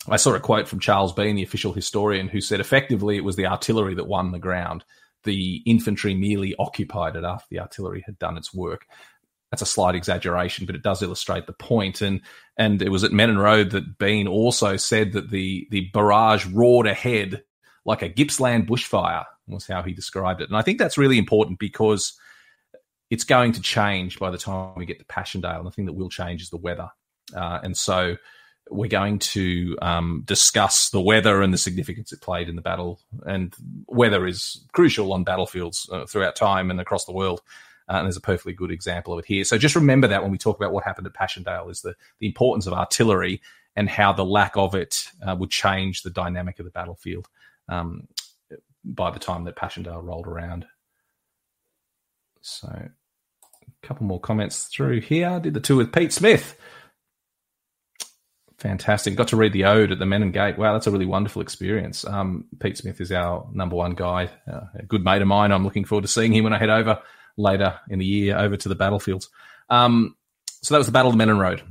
I 0.09 0.17
saw 0.17 0.35
a 0.35 0.41
quote 0.41 0.67
from 0.67 0.81
Charles 0.81 1.13
Bean, 1.13 1.37
the 1.37 1.43
official 1.43 1.75
historian, 1.75 2.29
who 2.29 2.41
said 2.41 2.61
effectively 2.61 3.17
it 3.17 3.25
was 3.25 3.37
the 3.37 3.47
artillery 3.47 3.95
that 3.95 4.09
won 4.09 4.33
the 4.33 4.39
ground. 4.39 4.85
The 5.25 5.63
infantry 5.67 6.15
merely 6.15 6.55
occupied 6.59 7.15
it 7.15 7.25
after 7.25 7.47
the 7.51 7.61
artillery 7.61 8.03
had 8.07 8.19
done 8.19 8.37
its 8.37 8.53
work 8.55 8.87
that's 9.53 9.63
a 9.63 9.67
slight 9.67 9.95
exaggeration, 9.95 10.65
but 10.65 10.75
it 10.75 10.83
does 10.83 11.03
illustrate 11.03 11.47
the 11.47 11.53
point. 11.53 12.01
And 12.01 12.23
and 12.57 12.81
it 12.81 12.89
was 12.89 13.05
at 13.05 13.13
Menin 13.13 13.39
Road 13.39 13.71
that 13.71 13.99
Bean 13.99 14.27
also 14.27 14.79
said 14.79 15.13
that 15.13 15.31
the 15.31 15.69
the 15.71 15.91
barrage 15.93 16.47
roared 16.47 16.87
ahead 16.87 17.43
like 17.85 18.01
a 18.01 18.09
Gippsland 18.09 18.67
bushfire 18.67 19.27
was 19.47 19.67
how 19.67 19.83
he 19.83 19.93
described 19.93 20.41
it. 20.41 20.49
And 20.49 20.57
I 20.57 20.63
think 20.63 20.79
that's 20.79 20.97
really 20.97 21.19
important 21.19 21.59
because 21.59 22.15
it's 23.11 23.25
going 23.25 23.53
to 23.53 23.61
change 23.61 24.19
by 24.19 24.31
the 24.31 24.39
time 24.39 24.75
we 24.77 24.87
get 24.87 24.99
to 25.01 25.05
Passchendaele. 25.05 25.59
And 25.59 25.67
the 25.67 25.71
thing 25.71 25.85
that 25.85 25.93
will 25.93 26.09
change 26.09 26.41
is 26.41 26.49
the 26.49 26.57
weather. 26.57 26.89
Uh, 27.37 27.59
and 27.63 27.77
so 27.77 28.17
we're 28.71 28.89
going 28.89 29.19
to 29.19 29.77
um, 29.83 30.23
discuss 30.25 30.89
the 30.89 31.01
weather 31.01 31.43
and 31.43 31.53
the 31.53 31.59
significance 31.59 32.11
it 32.13 32.23
played 32.23 32.49
in 32.49 32.57
the 32.57 32.63
battle. 32.63 33.01
And 33.27 33.55
weather 33.87 34.27
is 34.27 34.65
crucial 34.73 35.13
on 35.13 35.25
battlefields 35.25 35.87
uh, 35.93 36.07
throughout 36.07 36.37
time 36.37 36.71
and 36.71 36.81
across 36.81 37.05
the 37.05 37.13
world. 37.13 37.43
Uh, 37.89 37.95
and 37.95 38.07
there's 38.07 38.17
a 38.17 38.21
perfectly 38.21 38.53
good 38.53 38.71
example 38.71 39.13
of 39.13 39.19
it 39.19 39.27
here. 39.27 39.45
So 39.45 39.59
just 39.59 39.77
remember 39.77 40.09
that 40.09 40.23
when 40.23 40.33
we 40.33 40.39
talk 40.39 40.57
about 40.57 40.73
what 40.73 40.85
happened 40.85 41.07
at 41.07 41.15
Passchendaele 41.15 41.69
is 41.71 41.83
the, 41.83 41.95
the 42.19 42.27
importance 42.27 42.67
of 42.67 42.73
artillery 42.73 43.41
and 43.77 43.89
how 43.89 44.13
the 44.13 44.25
lack 44.25 44.57
of 44.57 44.75
it 44.75 45.07
uh, 45.27 45.35
would 45.39 45.51
change 45.51 46.03
the 46.03 46.11
dynamic 46.11 46.59
of 46.59 46.65
the 46.65 46.71
battlefield 46.71 47.29
um, 47.69 48.07
by 48.85 49.11
the 49.11 49.19
time 49.19 49.45
that 49.45 49.57
Passchendaele 49.57 50.03
rolled 50.03 50.27
around. 50.27 50.67
So 52.41 52.69
a 52.69 53.87
couple 53.87 54.07
more 54.07 54.21
comments 54.21 54.65
through 54.65 55.01
here. 55.01 55.41
Did 55.41 55.55
the 55.55 55.61
tour 55.61 55.79
with 55.79 55.93
Pete 55.93 56.13
Smith. 56.13 56.59
Fantastic. 58.59 59.17
Got 59.17 59.29
to 59.29 59.37
read 59.37 59.53
the 59.53 59.65
ode 59.65 59.91
at 59.91 59.99
the 59.99 60.07
Menin 60.07 60.31
Gate. 60.31 60.57
Wow, 60.57 60.73
that's 60.73 60.87
a 60.87 60.91
really 60.93 61.07
wonderful 61.07 61.43
experience. 61.43 62.05
Um, 62.05 62.45
Pete 62.61 62.79
Smith 62.79 63.01
is 63.01 63.11
our 63.11 63.49
number 63.53 63.75
one 63.75 63.95
guide, 63.95 64.31
uh, 64.51 64.67
a 64.77 64.85
good 64.85 65.05
mate 65.05 65.21
of 65.21 65.27
mine. 65.27 65.51
I'm 65.51 65.65
looking 65.65 65.85
forward 65.85 66.03
to 66.03 66.09
seeing 66.09 66.33
him 66.33 66.45
when 66.45 66.53
I 66.53 66.59
head 66.59 66.71
over 66.71 67.03
later 67.37 67.79
in 67.89 67.99
the 67.99 68.05
year 68.05 68.37
over 68.37 68.57
to 68.57 68.69
the 68.69 68.75
battlefields. 68.75 69.29
Um, 69.71 70.17
so 70.63 70.75
that 70.75 70.79
was 70.79 70.87
the 70.87 70.93
Battle 70.93 71.11
of 71.11 71.17
Menin 71.17 71.39
Road. 71.39 71.63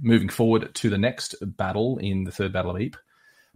Moving 0.00 0.28
forward 0.28 0.74
to 0.74 0.90
the 0.90 0.98
next 0.98 1.34
battle 1.42 1.98
in 1.98 2.24
the 2.24 2.32
Third 2.32 2.52
Battle 2.52 2.72
of 2.72 2.80
Ypres. 2.80 3.00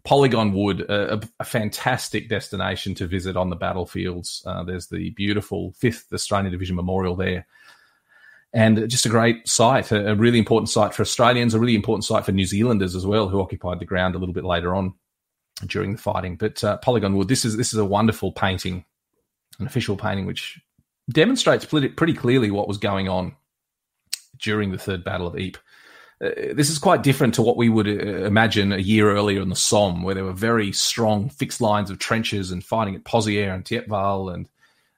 Polygon 0.05 0.53
Wood, 0.53 0.81
a, 0.83 1.21
a, 1.41 1.45
fantastic 1.45 2.29
destination 2.29 2.95
to 2.95 3.07
visit 3.07 3.37
on 3.37 3.51
the 3.51 3.57
battlefields. 3.57 4.43
Uh, 4.47 4.63
there's 4.63 4.87
the 4.87 5.11
beautiful 5.11 5.73
5th 5.73 6.13
Australian 6.13 6.53
Division 6.53 6.77
Memorial 6.77 7.17
there. 7.17 7.47
And 8.53 8.89
just 8.89 9.07
a 9.07 9.11
great 9.11 9.47
site, 9.47 9.93
a, 9.93 10.13
a, 10.13 10.15
really 10.15 10.39
important 10.39 10.71
site 10.71 10.95
for 10.95 11.03
Australians, 11.03 11.55
a 11.55 11.61
really 11.61 11.75
important 11.75 12.05
site 12.05 12.25
for 12.25 12.33
New 12.33 12.47
Zealanders 12.47 12.97
as 12.97 13.07
well, 13.07 13.29
who 13.29 13.41
occupied 13.41 13.79
the 13.79 13.85
ground 13.85 14.15
a 14.15 14.19
little 14.19 14.33
bit 14.33 14.45
later 14.45 14.75
on 14.75 14.95
during 15.67 15.93
the 15.93 15.99
fighting. 15.99 16.37
But 16.37 16.65
uh, 16.65 16.79
Polygon 16.79 17.15
Wood, 17.15 17.29
this 17.29 17.45
is 17.45 17.57
this 17.57 17.73
is 17.73 17.79
a 17.79 17.85
wonderful 17.85 18.33
painting, 18.33 18.85
an 19.59 19.67
official 19.67 19.97
painting, 19.97 20.27
which 20.27 20.59
demonstrates 21.13 21.65
pretty 21.65 22.15
clearly 22.15 22.51
what 22.51 22.69
was 22.69 22.79
going 22.79 23.09
on 23.09 23.35
during 24.39 24.71
the 24.71 24.79
Third 24.79 25.05
Battle 25.05 25.27
of 25.27 25.37
Ypres. 25.37 25.63
Uh, 26.23 26.53
this 26.53 26.69
is 26.69 26.79
quite 26.79 27.03
different 27.03 27.33
to 27.35 27.43
what 27.43 27.57
we 27.57 27.71
would 27.71 27.89
uh, 27.89 28.25
imagine 28.27 28.73
a 28.73 28.79
year 28.79 29.11
earlier 29.11 29.41
in 29.41 29.49
the 29.49 29.57
Somme, 29.57 30.03
where 30.03 30.15
there 30.15 30.25
were 30.25 30.33
very 30.33 30.71
strong 30.71 31.31
fixed 31.31 31.63
lines 31.63 31.91
of 31.91 31.99
trenches 31.99 32.51
and 32.51 32.63
fighting 32.63 32.95
at 32.95 33.05
Pozières 33.05 33.55
and 33.55 33.65
Thiepval 33.65 34.35
and, 34.35 34.47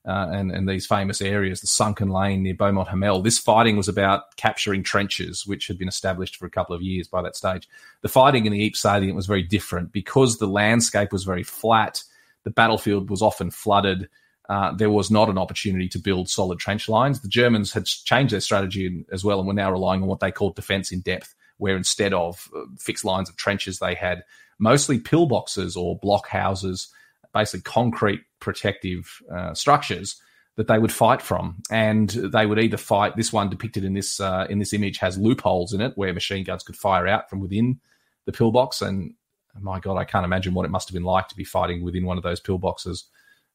uh, 0.05 0.31
and 0.33 0.51
and 0.51 0.69
these 0.69 0.85
famous 0.85 1.23
areas, 1.23 1.61
the 1.61 1.69
sunken 1.69 2.09
lane 2.09 2.43
near 2.43 2.55
Beaumont 2.55 2.89
Hamel. 2.89 3.23
This 3.23 3.39
fighting 3.39 3.77
was 3.77 3.87
about 3.87 4.37
capturing 4.37 4.83
trenches, 4.83 5.47
which 5.47 5.69
had 5.69 5.79
been 5.79 5.87
established 5.87 6.35
for 6.35 6.47
a 6.47 6.51
couple 6.51 6.75
of 6.75 6.83
years 6.83 7.07
by 7.07 7.23
that 7.23 7.37
stage. 7.37 7.69
The 8.01 8.09
fighting 8.09 8.45
in 8.45 8.53
the 8.53 8.67
Ypres 8.67 8.81
salient 8.81 9.15
was 9.15 9.27
very 9.27 9.45
different 9.45 9.93
because 9.93 10.39
the 10.39 10.49
landscape 10.49 11.13
was 11.13 11.23
very 11.23 11.45
flat. 11.45 12.03
The 12.43 12.51
battlefield 12.51 13.11
was 13.11 13.23
often 13.23 13.53
flooded 13.53 14.09
uh, 14.49 14.73
there 14.73 14.91
was 14.91 15.11
not 15.11 15.29
an 15.29 15.39
opportunity 15.39 15.89
to 15.89 15.99
build 15.99 16.29
solid 16.29 16.59
trench 16.59 16.89
lines. 16.89 17.21
The 17.21 17.29
Germans 17.29 17.73
had 17.73 17.87
changed 17.87 18.33
their 18.33 18.41
strategy 18.41 19.05
as 19.13 19.25
well 19.25 19.39
and 19.39 19.47
were 19.47 19.55
now 19.55 19.71
relying 19.71 20.03
on 20.03 20.09
what 20.09 20.21
they 20.21 20.33
called 20.33 20.57
defense 20.57 20.91
in 20.91 21.01
depth, 21.01 21.35
where 21.59 21.77
instead 21.77 22.13
of 22.13 22.49
uh, 22.55 22.63
fixed 22.79 23.05
lines 23.05 23.29
of 23.29 23.37
trenches, 23.37 23.79
they 23.79 23.95
had 23.95 24.25
mostly 24.59 24.99
pillboxes 24.99 25.77
or 25.77 25.99
block 25.99 26.29
houses, 26.29 26.89
basically 27.33 27.63
concrete 27.63 28.23
protective 28.41 29.23
uh, 29.33 29.55
structures 29.55 30.21
that 30.57 30.67
they 30.67 30.79
would 30.79 30.93
fight 30.93 31.23
from, 31.23 31.63
and 31.71 32.11
they 32.11 32.45
would 32.45 32.59
either 32.59 32.77
fight. 32.77 33.17
This 33.17 33.33
one 33.33 33.49
depicted 33.49 33.85
in 33.85 33.95
this 33.95 34.21
uh, 34.21 34.47
in 34.51 34.59
this 34.59 34.75
image 34.75 34.99
has 34.99 35.17
loopholes 35.17 35.73
in 35.73 35.81
it 35.81 35.93
where 35.97 36.13
machine 36.13 36.45
guns 36.45 36.63
could 36.63 36.77
fire 36.77 37.07
out 37.07 37.31
from 37.31 37.41
within 37.41 37.81
the 38.27 38.33
pillbox, 38.33 38.83
and 38.83 39.15
my 39.59 39.81
God, 39.81 39.97
I 39.97 40.05
can't 40.05 40.25
imagine 40.25 40.53
what 40.53 40.67
it 40.67 40.71
must 40.71 40.89
have 40.89 40.95
been 40.95 41.05
like 41.05 41.29
to 41.29 41.37
be 41.37 41.45
fighting 41.45 41.83
within 41.83 42.05
one 42.05 42.17
of 42.17 42.23
those 42.23 42.41
pillboxes 42.41 43.05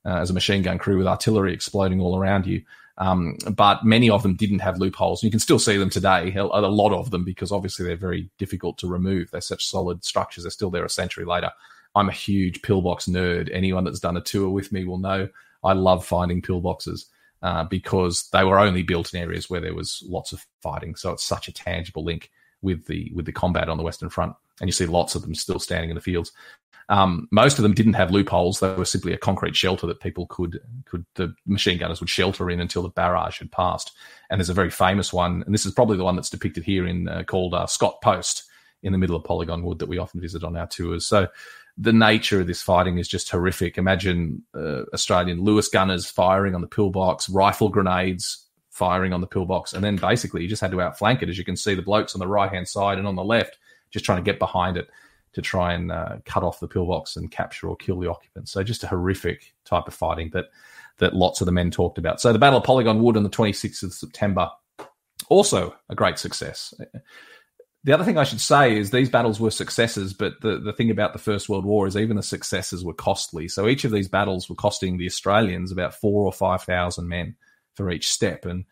uh, 0.07 0.17
as 0.17 0.29
a 0.29 0.33
machine 0.33 0.61
gun 0.63 0.77
crew 0.77 0.97
with 0.97 1.07
artillery 1.07 1.53
exploding 1.53 1.99
all 1.99 2.17
around 2.17 2.47
you. 2.47 2.63
Um, 2.97 3.37
but 3.51 3.83
many 3.83 4.09
of 4.09 4.23
them 4.23 4.35
didn't 4.35 4.59
have 4.59 4.79
loopholes. 4.79 5.21
You 5.21 5.29
can 5.29 5.39
still 5.39 5.59
see 5.59 5.77
them 5.77 5.89
today, 5.89 6.33
a, 6.35 6.43
lot 6.43 6.93
of 6.93 7.11
them, 7.11 7.23
because 7.23 7.51
obviously 7.51 7.85
they're 7.85 7.95
very 7.95 8.29
difficult 8.39 8.79
to 8.79 8.87
remove. 8.87 9.29
They're 9.29 9.41
such 9.41 9.67
solid 9.67 10.03
structures. 10.03 10.43
They're 10.43 10.51
still 10.51 10.71
there 10.71 10.85
a 10.85 10.89
century 10.89 11.25
later. 11.25 11.51
I'm 11.93 12.09
a 12.09 12.13
huge 12.13 12.63
pillbox 12.63 13.05
nerd. 13.05 13.49
Anyone 13.53 13.83
that's 13.83 13.99
done 13.99 14.17
a 14.17 14.21
tour 14.21 14.49
with 14.49 14.71
me 14.71 14.83
will 14.83 14.97
know 14.97 15.29
I 15.63 15.73
love 15.73 16.05
finding 16.05 16.41
pillboxes 16.41 17.05
uh, 17.43 17.65
because 17.65 18.29
they 18.31 18.43
were 18.43 18.59
only 18.59 18.83
built 18.83 19.13
in 19.13 19.21
areas 19.21 19.49
where 19.49 19.61
there 19.61 19.75
was 19.75 20.03
lots 20.07 20.31
of 20.31 20.45
fighting. 20.61 20.95
So 20.95 21.11
it's 21.11 21.23
such 21.23 21.47
a 21.47 21.53
tangible 21.53 22.03
link 22.03 22.31
with 22.61 22.87
the 22.87 23.11
with 23.13 23.25
the 23.25 23.31
combat 23.31 23.69
on 23.69 23.77
the 23.77 23.83
Western 23.83 24.09
Front, 24.09 24.35
and 24.59 24.67
you 24.67 24.71
see 24.71 24.87
lots 24.87 25.13
of 25.13 25.21
them 25.21 25.35
still 25.35 25.59
standing 25.59 25.91
in 25.91 25.95
the 25.95 26.01
fields. 26.01 26.31
Um, 26.89 27.27
most 27.31 27.57
of 27.59 27.63
them 27.63 27.73
didn't 27.73 27.93
have 27.93 28.11
loopholes; 28.11 28.59
they 28.59 28.73
were 28.73 28.85
simply 28.85 29.13
a 29.13 29.17
concrete 29.17 29.55
shelter 29.55 29.87
that 29.87 29.99
people 29.99 30.25
could 30.27 30.59
could 30.85 31.05
the 31.15 31.33
machine 31.45 31.77
gunners 31.77 31.99
would 31.99 32.09
shelter 32.09 32.49
in 32.49 32.61
until 32.61 32.81
the 32.81 32.89
barrage 32.89 33.39
had 33.39 33.51
passed. 33.51 33.91
And 34.29 34.39
there's 34.39 34.49
a 34.49 34.53
very 34.53 34.69
famous 34.69 35.11
one, 35.11 35.43
and 35.45 35.53
this 35.53 35.65
is 35.65 35.73
probably 35.73 35.97
the 35.97 36.03
one 36.03 36.15
that's 36.15 36.29
depicted 36.29 36.63
here 36.63 36.87
in 36.87 37.07
uh, 37.07 37.23
called 37.23 37.53
uh, 37.53 37.67
Scott 37.67 38.01
Post 38.01 38.43
in 38.83 38.91
the 38.91 38.97
middle 38.97 39.15
of 39.15 39.23
Polygon 39.23 39.63
Wood 39.63 39.79
that 39.79 39.89
we 39.89 39.97
often 39.97 40.21
visit 40.21 40.43
on 40.43 40.55
our 40.55 40.67
tours. 40.67 41.05
So 41.05 41.27
the 41.77 41.93
nature 41.93 42.41
of 42.41 42.47
this 42.47 42.61
fighting 42.61 42.97
is 42.97 43.07
just 43.07 43.29
horrific. 43.29 43.77
Imagine 43.77 44.43
uh, 44.55 44.83
Australian 44.93 45.43
Lewis 45.43 45.67
gunners 45.67 46.09
firing 46.09 46.55
on 46.55 46.61
the 46.61 46.67
pillbox, 46.67 47.29
rifle 47.29 47.69
grenades 47.69 48.45
firing 48.69 49.11
on 49.11 49.21
the 49.21 49.27
pillbox, 49.27 49.73
and 49.73 49.83
then 49.83 49.95
basically 49.97 50.41
you 50.41 50.47
just 50.47 50.61
had 50.61 50.71
to 50.71 50.81
outflank 50.81 51.21
it. 51.21 51.29
As 51.29 51.37
you 51.37 51.43
can 51.43 51.57
see, 51.57 51.75
the 51.75 51.81
blokes 51.81 52.15
on 52.15 52.19
the 52.19 52.27
right 52.27 52.51
hand 52.51 52.67
side 52.67 52.97
and 52.97 53.07
on 53.07 53.15
the 53.15 53.23
left 53.23 53.57
just 53.91 54.05
trying 54.05 54.17
to 54.17 54.31
get 54.31 54.39
behind 54.39 54.77
it 54.77 54.89
to 55.37 55.41
try 55.43 55.73
and 55.73 55.91
uh, 55.91 56.15
cut 56.25 56.41
off 56.41 56.59
the 56.59 56.67
pillbox 56.67 57.15
and 57.15 57.29
capture 57.29 57.69
or 57.69 57.75
kill 57.75 57.99
the 57.99 58.09
occupants. 58.09 58.51
So 58.51 58.63
just 58.63 58.83
a 58.83 58.87
horrific 58.87 59.53
type 59.65 59.87
of 59.87 59.93
fighting 59.93 60.31
that 60.33 60.45
that 60.97 61.13
lots 61.13 61.41
of 61.41 61.45
the 61.45 61.51
men 61.51 61.69
talked 61.69 61.99
about. 61.99 62.19
So 62.19 62.33
the 62.33 62.39
Battle 62.39 62.57
of 62.57 62.65
Polygon 62.65 63.03
Wood 63.03 63.15
on 63.15 63.21
the 63.21 63.29
26th 63.29 63.83
of 63.83 63.93
September, 63.93 64.49
also 65.29 65.75
a 65.89 65.95
great 65.95 66.17
success. 66.17 66.73
The 67.83 67.93
other 67.93 68.03
thing 68.03 68.17
I 68.17 68.23
should 68.23 68.41
say 68.41 68.75
is 68.75 68.89
these 68.89 69.11
battles 69.11 69.39
were 69.39 69.51
successes, 69.51 70.11
but 70.11 70.41
the, 70.41 70.57
the 70.57 70.73
thing 70.73 70.89
about 70.89 71.13
the 71.13 71.19
First 71.19 71.49
World 71.49 71.65
War 71.65 71.85
is 71.85 71.95
even 71.95 72.15
the 72.15 72.23
successes 72.23 72.83
were 72.83 72.95
costly. 72.95 73.47
So 73.47 73.67
each 73.67 73.85
of 73.85 73.91
these 73.91 74.07
battles 74.07 74.49
were 74.49 74.55
costing 74.55 74.97
the 74.97 75.05
Australians 75.05 75.71
about 75.71 75.93
four 75.93 76.25
or 76.25 76.33
five 76.33 76.63
thousand 76.63 77.07
men 77.07 77.35
for 77.75 77.91
each 77.91 78.09
step. 78.09 78.43
And 78.43 78.65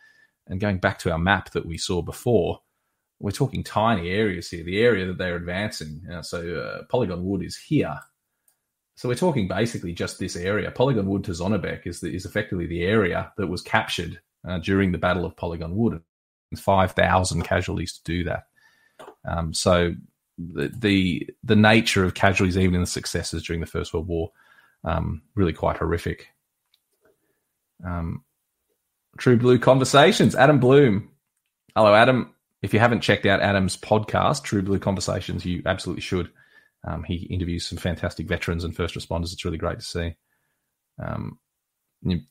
and 0.48 0.60
going 0.60 0.80
back 0.80 0.98
to 1.00 1.12
our 1.12 1.20
map 1.20 1.52
that 1.52 1.68
we 1.68 1.78
saw 1.78 2.02
before, 2.02 2.60
we're 3.20 3.32
talking 3.32 3.64
tiny 3.64 4.10
areas 4.10 4.50
here. 4.50 4.64
The 4.64 4.82
area 4.82 5.06
that 5.06 5.18
they're 5.18 5.36
advancing, 5.36 6.02
uh, 6.12 6.22
so 6.22 6.56
uh, 6.56 6.84
Polygon 6.90 7.24
Wood 7.24 7.44
is 7.44 7.56
here. 7.58 7.98
So 8.96 9.10
we're 9.10 9.16
talking 9.16 9.48
basically 9.48 9.94
just 9.94 10.20
this 10.20 10.36
area. 10.36 10.72
Polygon 10.72 11.08
Wood 11.08 11.24
to 11.26 11.32
Zonnebeke 11.32 11.86
is 11.88 12.00
the, 12.00 12.14
is 12.14 12.26
effectively 12.26 12.68
the 12.68 12.84
area 12.84 13.32
that 13.38 13.48
was 13.48 13.62
captured 13.62 14.20
uh, 14.48 14.60
during 14.60 14.92
the 14.92 14.98
Battle 14.98 15.26
of 15.26 15.36
Polygon 15.36 15.76
Wood. 15.76 16.02
and 16.52 16.60
Five 16.60 16.92
thousand 16.92 17.44
casualties 17.44 17.94
to 17.94 18.04
do 18.04 18.24
that. 18.26 18.48
Um, 19.26 19.54
so 19.54 19.94
the, 20.38 20.72
the, 20.78 21.30
the 21.44 21.56
nature 21.56 22.04
of 22.04 22.14
casualties, 22.14 22.58
even 22.58 22.76
in 22.76 22.82
the 22.82 22.88
successes 22.88 23.44
during 23.44 23.62
the 23.62 23.68
First 23.68 23.94
World 23.94 24.08
War, 24.08 24.32
um, 24.84 25.22
really 25.36 25.54
quite 25.54 25.78
horrific. 25.78 26.28
Um, 27.84 28.24
True 29.18 29.38
Blue 29.38 29.58
Conversations, 29.58 30.36
Adam 30.36 30.60
Bloom. 30.60 31.10
Hello, 31.76 31.94
Adam. 31.94 32.35
If 32.66 32.74
you 32.74 32.80
haven't 32.80 33.02
checked 33.02 33.28
out 33.28 33.42
Adam's 33.42 33.78
podcast, 33.78 34.42
True 34.42 34.64
Blue 34.64 34.80
Conversations, 34.80 35.46
you 35.46 35.62
absolutely 35.68 36.02
should. 36.02 36.32
Um, 36.84 37.04
he 37.04 37.18
interviews 37.28 37.68
some 37.68 37.78
fantastic 37.78 38.28
veterans 38.28 38.64
and 38.64 38.76
first 38.76 38.96
responders. 38.96 39.32
It's 39.32 39.46
really 39.46 39.60
great 39.60 39.78
to 39.78 39.86
see. 39.86 40.16
Um, 40.98 41.38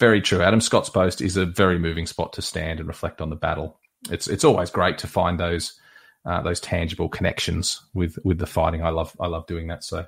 very 0.00 0.20
true. 0.20 0.42
Adam 0.42 0.60
Scott's 0.60 0.90
post 0.90 1.22
is 1.22 1.36
a 1.36 1.46
very 1.46 1.78
moving 1.78 2.04
spot 2.04 2.32
to 2.32 2.42
stand 2.42 2.80
and 2.80 2.88
reflect 2.88 3.20
on 3.20 3.30
the 3.30 3.36
battle. 3.36 3.78
It's 4.10 4.26
it's 4.26 4.42
always 4.42 4.70
great 4.70 4.98
to 4.98 5.06
find 5.06 5.38
those 5.38 5.78
uh, 6.26 6.42
those 6.42 6.58
tangible 6.58 7.08
connections 7.08 7.80
with 7.94 8.18
with 8.24 8.38
the 8.38 8.46
fighting. 8.46 8.82
I 8.82 8.90
love 8.90 9.16
I 9.20 9.28
love 9.28 9.46
doing 9.46 9.68
that. 9.68 9.84
So 9.84 10.04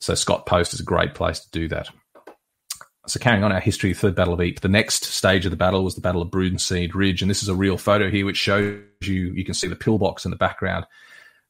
so 0.00 0.14
Scott 0.14 0.46
Post 0.46 0.72
is 0.72 0.78
a 0.78 0.84
great 0.84 1.14
place 1.14 1.40
to 1.40 1.50
do 1.50 1.66
that. 1.68 1.88
So 3.06 3.18
carrying 3.18 3.42
on 3.42 3.50
our 3.50 3.60
history, 3.60 3.92
third 3.94 4.14
battle 4.14 4.34
of 4.34 4.40
Ypres. 4.40 4.60
The 4.60 4.68
next 4.68 5.04
stage 5.06 5.44
of 5.44 5.50
the 5.50 5.56
battle 5.56 5.82
was 5.82 5.96
the 5.96 6.00
Battle 6.00 6.22
of 6.22 6.30
Broodseinde 6.30 6.94
Ridge, 6.94 7.20
and 7.20 7.30
this 7.30 7.42
is 7.42 7.48
a 7.48 7.54
real 7.54 7.76
photo 7.76 8.08
here 8.08 8.24
which 8.24 8.36
shows 8.36 8.80
you 9.00 9.32
you 9.32 9.44
can 9.44 9.54
see 9.54 9.66
the 9.66 9.74
pillbox 9.74 10.24
in 10.24 10.30
the 10.30 10.36
background, 10.36 10.86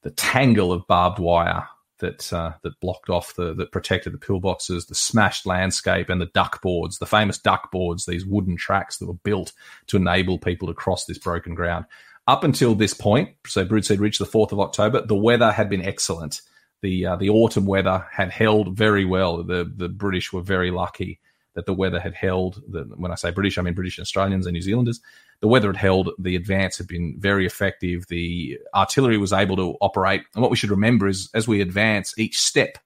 the 0.01 0.09
tangle 0.11 0.71
of 0.71 0.87
barbed 0.87 1.19
wire 1.19 1.67
that 1.99 2.33
uh, 2.33 2.53
that 2.63 2.79
blocked 2.79 3.11
off 3.11 3.35
the 3.35 3.53
that 3.53 3.71
protected 3.71 4.13
the 4.13 4.17
pillboxes, 4.17 4.87
the 4.87 4.95
smashed 4.95 5.45
landscape, 5.45 6.09
and 6.09 6.19
the 6.19 6.31
duck 6.33 6.59
boards, 6.63 6.97
the 6.97 7.05
famous 7.05 7.37
duck 7.37 7.71
boards, 7.71 8.05
these 8.05 8.25
wooden 8.25 8.57
tracks 8.57 8.97
that 8.97 9.07
were 9.07 9.13
built 9.13 9.53
to 9.85 9.97
enable 9.97 10.39
people 10.39 10.67
to 10.67 10.73
cross 10.73 11.05
this 11.05 11.19
broken 11.19 11.53
ground. 11.53 11.85
Up 12.25 12.43
until 12.43 12.73
this 12.73 12.95
point, 12.95 13.29
so 13.45 13.63
Broodseinde 13.63 13.99
Ridge, 13.99 14.17
the 14.17 14.25
4th 14.25 14.53
of 14.53 14.59
October, 14.59 15.05
the 15.05 15.15
weather 15.15 15.51
had 15.51 15.69
been 15.69 15.85
excellent. 15.85 16.41
The, 16.81 17.05
uh, 17.05 17.15
the 17.17 17.29
autumn 17.29 17.65
weather 17.65 18.05
had 18.11 18.29
held 18.29 18.77
very 18.77 19.03
well. 19.05 19.43
The, 19.43 19.69
the 19.73 19.89
British 19.89 20.31
were 20.31 20.41
very 20.41 20.71
lucky 20.71 21.19
that 21.55 21.65
the 21.65 21.73
weather 21.73 21.99
had 21.99 22.13
held. 22.13 22.61
The, 22.67 22.83
when 22.95 23.11
I 23.11 23.15
say 23.15 23.31
British, 23.31 23.57
I 23.57 23.61
mean 23.61 23.73
British 23.73 23.99
Australians 23.99 24.45
and 24.45 24.53
New 24.53 24.61
Zealanders. 24.61 24.99
The 25.41 25.47
weather 25.47 25.67
had 25.67 25.77
held. 25.77 26.09
The 26.17 26.35
advance 26.35 26.77
had 26.77 26.87
been 26.87 27.15
very 27.19 27.45
effective. 27.45 28.07
The 28.07 28.59
artillery 28.73 29.17
was 29.17 29.33
able 29.33 29.55
to 29.57 29.75
operate. 29.81 30.21
And 30.33 30.41
what 30.41 30.51
we 30.51 30.57
should 30.57 30.71
remember 30.71 31.07
is 31.07 31.29
as 31.33 31.47
we 31.47 31.61
advance 31.61 32.17
each 32.17 32.39
step 32.39 32.77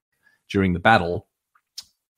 during 0.49 0.73
the 0.73 0.79
battle, 0.79 1.27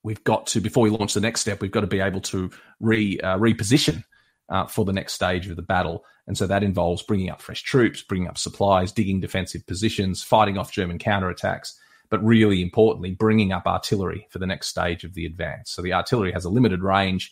we've 0.04 0.24
got 0.24 0.48
to, 0.48 0.62
before 0.62 0.84
we 0.84 0.90
launch 0.90 1.14
the 1.14 1.22
next 1.22 1.42
step, 1.42 1.62
we've 1.62 1.72
got 1.72 1.82
to 1.82 1.88
be 1.88 2.00
able 2.00 2.22
to 2.22 2.50
re, 2.80 3.20
uh, 3.20 3.38
reposition 3.38 4.04
uh, 4.50 4.66
for 4.66 4.86
the 4.86 4.94
next 4.94 5.14
stage 5.14 5.48
of 5.48 5.56
the 5.56 5.62
battle. 5.62 6.06
And 6.28 6.38
so 6.38 6.48
that 6.48 6.64
involves 6.64 7.02
bringing 7.02 7.30
up 7.30 7.42
fresh 7.42 7.64
troops, 7.64 8.02
bringing 8.02 8.28
up 8.28 8.38
supplies, 8.38 8.92
digging 8.92 9.20
defensive 9.20 9.66
positions, 9.66 10.24
fighting 10.24 10.58
off 10.58 10.72
German 10.72 11.00
counterattacks, 11.00 11.74
but 12.10 12.24
really 12.24 12.62
importantly, 12.62 13.12
bringing 13.12 13.52
up 13.52 13.66
artillery 13.66 14.28
for 14.30 14.40
the 14.40 14.48
next 14.48 14.68
stage 14.68 15.04
of 15.04 15.14
the 15.14 15.26
advance. 15.26 15.72
So 15.72 15.82
the 15.82 15.94
artillery 15.94 16.32
has 16.32 16.46
a 16.46 16.50
limited 16.50 16.82
range. 16.82 17.32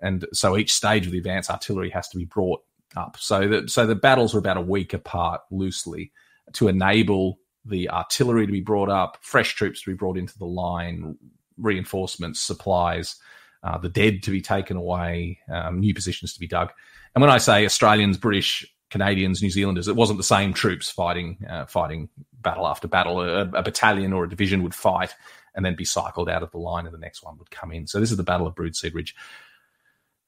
And 0.00 0.26
so 0.32 0.56
each 0.56 0.72
stage 0.72 1.06
of 1.06 1.12
the 1.12 1.18
advance, 1.18 1.50
artillery 1.50 1.90
has 1.90 2.08
to 2.08 2.18
be 2.18 2.24
brought 2.24 2.62
up. 2.96 3.16
So 3.18 3.48
the, 3.48 3.68
so 3.68 3.86
the 3.86 3.94
battles 3.94 4.34
are 4.34 4.38
about 4.38 4.56
a 4.56 4.62
week 4.62 4.92
apart 4.94 5.40
loosely 5.50 6.12
to 6.54 6.68
enable 6.68 7.38
the 7.64 7.90
artillery 7.90 8.46
to 8.46 8.52
be 8.52 8.60
brought 8.60 8.88
up, 8.88 9.18
fresh 9.20 9.54
troops 9.54 9.82
to 9.82 9.90
be 9.90 9.96
brought 9.96 10.16
into 10.16 10.38
the 10.38 10.46
line, 10.46 11.16
reinforcements, 11.56 12.40
supplies, 12.40 13.16
uh, 13.62 13.76
the 13.78 13.88
dead 13.88 14.22
to 14.22 14.30
be 14.30 14.40
taken 14.40 14.76
away, 14.76 15.38
um, 15.52 15.80
new 15.80 15.92
positions 15.92 16.32
to 16.32 16.40
be 16.40 16.46
dug. 16.46 16.70
And 17.14 17.22
when 17.22 17.30
I 17.30 17.38
say 17.38 17.64
Australians, 17.64 18.16
British, 18.16 18.64
Canadians, 18.90 19.42
New 19.42 19.50
Zealanders, 19.50 19.88
it 19.88 19.96
wasn't 19.96 20.18
the 20.18 20.24
same 20.24 20.52
troops 20.52 20.90
fighting 20.90 21.44
uh, 21.48 21.66
fighting 21.66 22.08
battle 22.40 22.66
after 22.66 22.88
battle. 22.88 23.20
A, 23.20 23.42
a, 23.42 23.62
battalion 23.62 24.12
or 24.12 24.24
a 24.24 24.28
division 24.28 24.62
would 24.62 24.74
fight 24.74 25.14
and 25.54 25.64
then 25.64 25.74
be 25.74 25.84
cycled 25.84 26.28
out 26.28 26.42
of 26.42 26.50
the 26.50 26.58
line, 26.58 26.86
and 26.86 26.94
the 26.94 26.98
next 26.98 27.22
one 27.22 27.36
would 27.38 27.50
come 27.50 27.72
in. 27.72 27.86
So 27.86 28.00
this 28.00 28.10
is 28.10 28.16
the 28.16 28.22
Battle 28.22 28.46
of 28.46 28.54
Broodseinde 28.54 28.94
Ridge. 28.94 29.14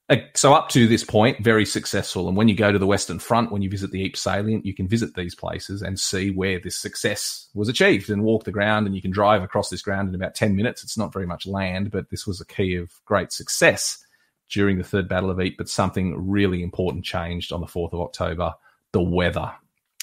Uh, 0.09 0.17
so 0.33 0.53
up 0.53 0.67
to 0.67 0.87
this 0.87 1.05
point, 1.05 1.41
very 1.41 1.65
successful. 1.65 2.27
And 2.27 2.35
when 2.35 2.49
you 2.49 2.55
go 2.55 2.69
to 2.71 2.77
the 2.77 2.85
Western 2.85 3.17
Front, 3.17 3.49
when 3.49 3.61
you 3.61 3.69
visit 3.69 3.91
the 3.91 4.05
Ypres 4.05 4.19
salient, 4.19 4.65
you 4.65 4.73
can 4.73 4.87
visit 4.87 5.15
these 5.15 5.35
places 5.35 5.81
and 5.81 5.97
see 5.97 6.31
where 6.31 6.59
this 6.59 6.75
success 6.75 7.47
was 7.53 7.69
achieved 7.69 8.09
and 8.09 8.23
walk 8.23 8.43
the 8.43 8.51
ground. 8.51 8.85
And 8.85 8.95
you 8.95 9.01
can 9.01 9.11
drive 9.11 9.41
across 9.41 9.69
this 9.69 9.81
ground 9.81 10.09
in 10.09 10.15
about 10.15 10.35
10 10.35 10.53
minutes. 10.53 10.83
It's 10.83 10.97
not 10.97 11.13
very 11.13 11.25
much 11.25 11.47
land, 11.47 11.91
but 11.91 12.09
this 12.09 12.27
was 12.27 12.41
a 12.41 12.45
key 12.45 12.75
of 12.75 12.91
great 13.05 13.31
success 13.31 14.03
during 14.49 14.77
the 14.77 14.83
Third 14.83 15.07
Battle 15.07 15.29
of 15.29 15.39
Ypres. 15.39 15.55
But 15.57 15.69
something 15.69 16.29
really 16.29 16.61
important 16.61 17.05
changed 17.05 17.53
on 17.53 17.61
the 17.61 17.67
4th 17.67 17.93
of 17.93 18.01
October 18.01 18.53
the 18.91 19.01
weather. 19.01 19.53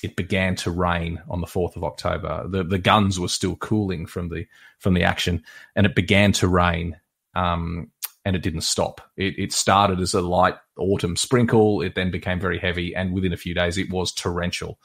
It 0.02 0.16
began 0.16 0.54
to 0.56 0.70
rain 0.70 1.20
on 1.28 1.40
the 1.40 1.46
4th 1.46 1.76
of 1.76 1.84
October. 1.84 2.46
The, 2.48 2.64
the 2.64 2.78
guns 2.78 3.18
were 3.18 3.28
still 3.28 3.56
cooling 3.56 4.06
from 4.06 4.28
the, 4.28 4.46
from 4.78 4.94
the 4.94 5.02
action, 5.02 5.42
and 5.74 5.86
it 5.86 5.94
began 5.94 6.32
to 6.32 6.48
rain. 6.48 6.98
Um, 7.34 7.90
and 8.24 8.36
it 8.36 8.42
didn't 8.42 8.60
stop. 8.62 9.00
It, 9.16 9.38
it, 9.38 9.52
started 9.52 10.00
as 10.00 10.12
a 10.12 10.20
light 10.20 10.56
autumn 10.76 11.16
sprinkle. 11.16 11.80
It 11.80 11.94
then 11.94 12.10
became 12.10 12.38
very 12.38 12.58
heavy, 12.58 12.94
and 12.94 13.12
within 13.12 13.32
a 13.32 13.38
few 13.38 13.54
days, 13.54 13.78
it 13.78 13.90
was 13.90 14.12
torrential. 14.12 14.78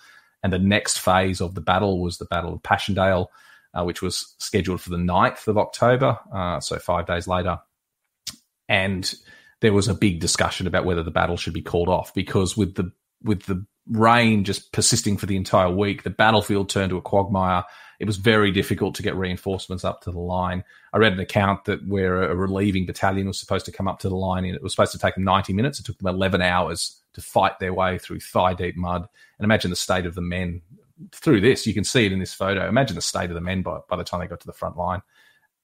And 0.44 0.54
the 0.54 0.60
next 0.60 1.00
phase 1.00 1.42
of 1.42 1.54
the 1.54 1.62
battle 1.62 2.00
was 2.00 2.18
the 2.18 2.26
Battle 2.26 2.54
of 2.54 2.64
Passchendaele, 2.64 3.30
uh, 3.74 3.84
which 3.84 4.02
was 4.02 4.36
scheduled 4.38 4.82
for 4.82 4.92
the 4.92 4.98
9th 4.98 5.48
of 5.48 5.58
October, 5.58 6.20
uh, 6.34 6.60
so 6.60 6.78
five 6.80 7.06
days 7.06 7.28
later. 7.28 7.60
and 8.70 9.14
there 9.64 9.74
was 9.74 9.88
a 9.88 9.94
big 9.94 10.20
discussion 10.20 10.68
about 10.68 10.84
whether 10.84 11.04
the 11.04 11.10
battle 11.10 11.38
should 11.38 11.54
be 11.54 11.62
called 11.62 11.88
off 11.88 12.14
because 12.14 12.58
with 12.58 12.76
the 12.76 12.92
with 13.24 13.44
the 13.44 13.66
rain 13.90 14.44
just 14.44 14.72
persisting 14.72 15.18
for 15.18 15.26
the 15.26 15.36
entire 15.36 15.70
week, 15.70 16.04
the 16.04 16.10
battlefield 16.10 16.70
turned 16.70 16.90
to 16.92 16.98
a 16.98 17.02
quagmire. 17.02 17.64
It 18.00 18.08
was 18.08 18.18
very 18.18 18.52
difficult 18.52 18.96
to 18.96 19.04
get 19.04 19.16
reinforcements 19.16 19.84
up 19.84 20.02
to 20.02 20.12
the 20.12 20.20
line. 20.20 20.64
I 20.94 20.98
read 20.98 21.14
an 21.14 21.20
account 21.20 21.66
that 21.66 21.88
where 21.88 22.24
a 22.24 22.36
relieving 22.36 22.86
battalion 22.86 23.28
was 23.28 23.40
supposed 23.40 23.66
to 23.66 23.72
come 23.72 23.88
up 23.88 24.00
to 24.00 24.10
the 24.10 24.16
line, 24.16 24.46
and 24.46 24.56
it 24.56 24.64
was 24.64 24.74
supposed 24.74 24.92
to 24.94 25.00
take 25.00 25.16
them 25.16 25.24
90 25.24 25.54
minutes. 25.54 25.80
It 25.80 25.86
took 25.86 25.98
them 25.98 26.08
11 26.08 26.42
hours 26.42 27.02
to 27.14 27.22
fight 27.22 27.60
their 27.60 27.74
way 27.74 27.98
through 27.98 28.20
thigh 28.20 28.54
deep 28.54 28.76
mud. 28.76 29.08
And 29.38 29.46
imagine 29.46 29.70
the 29.70 29.76
state 29.76 30.06
of 30.06 30.16
the 30.16 30.22
men 30.22 30.62
through 31.12 31.42
this. 31.42 31.68
You 31.68 31.74
can 31.74 31.84
see 31.84 32.06
it 32.06 32.12
in 32.12 32.20
this 32.20 32.34
photo. 32.34 32.68
Imagine 32.68 32.96
the 32.96 33.02
state 33.02 33.30
of 33.30 33.36
the 33.36 33.42
men 33.42 33.62
by, 33.62 33.80
by 33.90 33.98
the 33.98 34.04
time 34.04 34.20
they 34.20 34.28
got 34.28 34.40
to 34.42 34.48
the 34.48 34.54
front 34.54 34.78
line. 34.78 35.02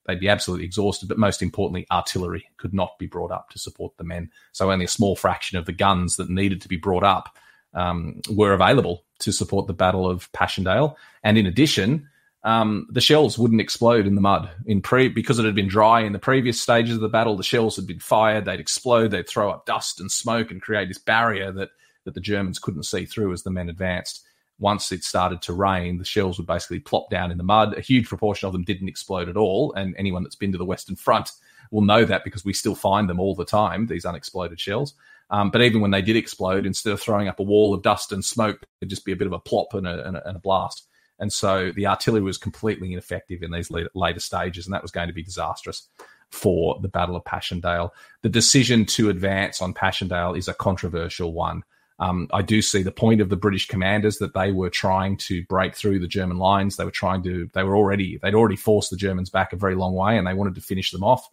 They'd 0.05 0.19
be 0.19 0.29
absolutely 0.29 0.65
exhausted, 0.65 1.07
but 1.07 1.19
most 1.19 1.41
importantly, 1.41 1.85
artillery 1.91 2.45
could 2.57 2.73
not 2.73 2.97
be 2.97 3.05
brought 3.05 3.31
up 3.31 3.49
to 3.51 3.59
support 3.59 3.95
the 3.97 4.03
men. 4.03 4.31
So 4.53 4.71
only 4.71 4.85
a 4.85 4.89
small 4.89 5.15
fraction 5.15 5.57
of 5.57 5.65
the 5.65 5.71
guns 5.71 6.15
that 6.15 6.29
needed 6.29 6.61
to 6.61 6.67
be 6.67 6.77
brought 6.77 7.03
up 7.03 7.37
um, 7.73 8.21
were 8.29 8.53
available 8.53 9.03
to 9.19 9.31
support 9.31 9.67
the 9.67 9.73
Battle 9.73 10.09
of 10.09 10.31
Passchendaele. 10.31 10.97
And 11.23 11.37
in 11.37 11.45
addition, 11.45 12.07
um, 12.43 12.87
the 12.89 13.01
shells 13.01 13.37
wouldn't 13.37 13.61
explode 13.61 14.07
in 14.07 14.15
the 14.15 14.21
mud. 14.21 14.49
In 14.65 14.81
pre 14.81 15.09
because 15.09 15.39
it 15.39 15.45
had 15.45 15.55
been 15.55 15.67
dry 15.67 16.01
in 16.01 16.13
the 16.13 16.19
previous 16.19 16.61
stages 16.61 16.95
of 16.95 17.01
the 17.01 17.09
battle, 17.09 17.35
the 17.35 17.43
shells 17.43 17.75
had 17.75 17.87
been 17.87 17.99
fired. 17.99 18.45
They'd 18.45 18.59
explode. 18.59 19.11
They'd 19.11 19.27
throw 19.27 19.49
up 19.49 19.65
dust 19.65 19.99
and 19.99 20.11
smoke 20.11 20.51
and 20.51 20.61
create 20.61 20.87
this 20.87 20.97
barrier 20.97 21.51
that 21.53 21.69
that 22.05 22.13
the 22.13 22.21
Germans 22.21 22.59
couldn't 22.59 22.83
see 22.83 23.05
through 23.05 23.33
as 23.33 23.43
the 23.43 23.51
men 23.51 23.69
advanced 23.69 24.25
once 24.59 24.91
it 24.91 25.03
started 25.03 25.41
to 25.41 25.53
rain, 25.53 25.97
the 25.97 26.05
shells 26.05 26.37
would 26.37 26.47
basically 26.47 26.79
plop 26.79 27.09
down 27.09 27.31
in 27.31 27.37
the 27.37 27.43
mud. 27.43 27.77
A 27.77 27.81
huge 27.81 28.07
proportion 28.07 28.45
of 28.45 28.53
them 28.53 28.63
didn't 28.63 28.89
explode 28.89 29.29
at 29.29 29.37
all. 29.37 29.73
And 29.73 29.95
anyone 29.97 30.23
that's 30.23 30.35
been 30.35 30.51
to 30.51 30.57
the 30.57 30.65
Western 30.65 30.97
Front 30.97 31.31
will 31.71 31.81
know 31.81 32.03
that 32.05 32.23
because 32.23 32.43
we 32.43 32.53
still 32.53 32.75
find 32.75 33.09
them 33.09 33.19
all 33.19 33.35
the 33.35 33.45
time, 33.45 33.87
these 33.87 34.05
unexploded 34.05 34.59
shells. 34.59 34.93
Um, 35.31 35.51
but 35.51 35.61
even 35.61 35.81
when 35.81 35.91
they 35.91 36.01
did 36.01 36.15
explode, 36.15 36.65
instead 36.65 36.93
of 36.93 36.99
throwing 36.99 37.27
up 37.27 37.39
a 37.39 37.43
wall 37.43 37.73
of 37.73 37.83
dust 37.83 38.11
and 38.11 38.25
smoke, 38.25 38.65
it'd 38.81 38.89
just 38.89 39.05
be 39.05 39.11
a 39.11 39.15
bit 39.15 39.27
of 39.27 39.33
a 39.33 39.39
plop 39.39 39.73
and 39.73 39.87
a, 39.87 40.07
and 40.07 40.17
a, 40.17 40.27
and 40.27 40.37
a 40.37 40.39
blast. 40.39 40.87
And 41.19 41.31
so 41.31 41.71
the 41.71 41.87
artillery 41.87 42.21
was 42.21 42.37
completely 42.37 42.93
ineffective 42.93 43.43
in 43.43 43.51
these 43.51 43.69
later 43.69 44.19
stages, 44.19 44.65
and 44.65 44.73
that 44.73 44.81
was 44.81 44.91
going 44.91 45.07
to 45.07 45.13
be 45.13 45.23
disastrous 45.23 45.87
for 46.31 46.79
the 46.81 46.87
Battle 46.87 47.15
of 47.15 47.25
Passchendaele. 47.25 47.93
The 48.21 48.29
decision 48.29 48.85
to 48.85 49.09
advance 49.09 49.61
on 49.61 49.73
Passchendaele 49.73 50.35
is 50.35 50.47
a 50.47 50.53
controversial 50.53 51.33
one. 51.33 51.63
Um, 51.99 52.29
I 52.31 52.41
do 52.41 52.61
see 52.61 52.81
the 52.81 52.91
point 52.91 53.19
of 53.19 53.27
the 53.27 53.35
British 53.35 53.67
commanders 53.67 54.19
that 54.19 54.33
they 54.33 54.53
were 54.53 54.69
trying 54.69 55.17
to 55.17 55.43
break 55.43 55.75
through 55.75 55.99
the 55.99 56.07
German 56.07 56.37
lines. 56.37 56.77
They 56.77 56.85
were 56.85 56.91
trying 56.91 57.23
to, 57.23 57.49
they 57.53 57.63
were 57.63 57.75
already, 57.75 58.17
they'd 58.17 58.35
already 58.35 58.55
forced 58.55 58.89
the 58.89 58.95
Germans 58.95 59.29
back 59.29 59.51
a 59.51 59.57
very 59.57 59.75
long 59.75 59.93
way 59.93 60.17
and 60.17 60.25
they 60.25 60.33
wanted 60.33 60.55
to 60.55 60.61
finish 60.61 60.91
them 60.91 61.03
off. 61.03 61.29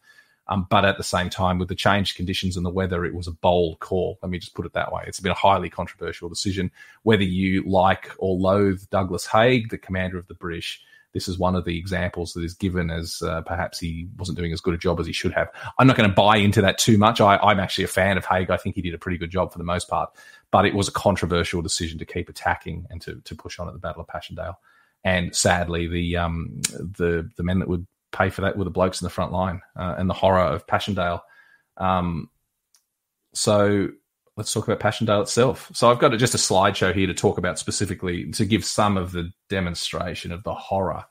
Um, 0.48 0.66
but 0.70 0.85
at 0.85 0.96
the 0.96 1.04
same 1.04 1.28
time, 1.28 1.59
with 1.59 1.68
the 1.68 1.74
changed 1.74 2.16
conditions 2.16 2.56
and 2.56 2.64
the 2.64 2.70
weather, 2.70 3.04
it 3.04 3.14
was 3.14 3.26
a 3.26 3.32
bold 3.32 3.80
call. 3.80 4.18
Let 4.22 4.30
me 4.30 4.38
just 4.38 4.54
put 4.54 4.66
it 4.66 4.72
that 4.74 4.92
way. 4.92 5.02
It's 5.06 5.20
been 5.20 5.32
a 5.32 5.35
highly 5.35 5.68
controversial 5.68 6.28
decision. 6.28 6.70
Whether 7.02 7.24
you 7.24 7.62
like 7.64 8.11
or 8.18 8.37
loathe 8.37 8.82
Douglas 8.90 9.26
Haig, 9.26 9.70
the 9.70 9.78
commander 9.78 10.18
of 10.18 10.28
the 10.28 10.35
British, 10.35 10.82
this 11.12 11.28
is 11.28 11.38
one 11.38 11.56
of 11.56 11.64
the 11.64 11.78
examples 11.78 12.35
that 12.35 12.44
is 12.44 12.52
given 12.52 12.90
as 12.90 13.22
uh, 13.22 13.40
perhaps 13.40 13.78
he 13.78 14.06
wasn't 14.18 14.37
doing 14.37 14.52
as 14.52 14.61
good 14.61 14.74
a 14.74 14.78
job 14.78 15.00
as 15.00 15.06
he 15.06 15.14
should 15.14 15.32
have. 15.32 15.48
I'm 15.78 15.87
not 15.87 15.96
going 15.96 16.11
to 16.11 16.14
buy 16.14 16.37
into 16.37 16.61
that 16.61 16.76
too 16.76 16.98
much. 16.98 17.22
I, 17.22 17.38
I'm 17.38 17.59
actually 17.59 17.85
a 17.85 17.88
fan 17.88 18.18
of 18.18 18.26
Haig. 18.26 18.50
I 18.50 18.59
think 18.59 18.74
he 18.74 18.82
did 18.82 18.92
a 18.92 18.98
pretty 18.98 19.16
good 19.16 19.30
job 19.30 19.50
for 19.50 19.56
the 19.56 19.64
most 19.64 19.88
part, 19.88 20.11
but 20.50 20.66
it 20.66 20.74
was 20.74 20.88
a 20.88 20.92
controversial 20.92 21.62
decision 21.62 21.98
to 22.00 22.04
keep 22.04 22.28
attacking 22.28 22.87
and 22.90 23.00
to, 23.00 23.20
to 23.24 23.35
push 23.35 23.59
on 23.59 23.66
at 23.66 23.72
the 23.72 23.80
Battle 23.80 24.02
of 24.02 24.09
Passchendaele. 24.09 24.59
And 25.04 25.35
sadly, 25.35 25.87
the 25.87 26.16
um, 26.16 26.61
the 26.72 27.30
the 27.37 27.44
men 27.44 27.61
that 27.61 27.68
would 27.68 27.87
pay 28.16 28.31
for 28.31 28.42
that 28.42 28.57
with 28.57 28.66
the 28.66 28.70
blokes 28.70 29.00
in 29.00 29.05
the 29.07 29.11
front 29.11 29.33
line 29.33 29.61
uh, 29.76 29.94
and 29.98 30.09
the 30.09 30.14
horror 30.14 30.40
of 30.40 30.66
Passchendaele. 30.66 31.20
Um, 31.76 32.31
so 33.35 33.88
let's 34.37 34.52
talk 34.52 34.66
about 34.66 34.81
Passchendaele 34.81 35.22
itself. 35.22 35.70
So 35.74 35.90
I've 35.90 35.98
got 35.98 36.16
just 36.18 36.35
a 36.35 36.38
slideshow 36.38 36.94
here 36.94 37.07
to 37.07 37.14
talk 37.14 37.38
about 37.38 37.59
specifically 37.59 38.31
to 38.33 38.44
give 38.44 38.64
some 38.64 38.96
of 38.96 39.12
the 39.12 39.31
demonstration 39.48 40.33
of 40.33 40.42
the 40.42 40.55
horror 40.55 41.05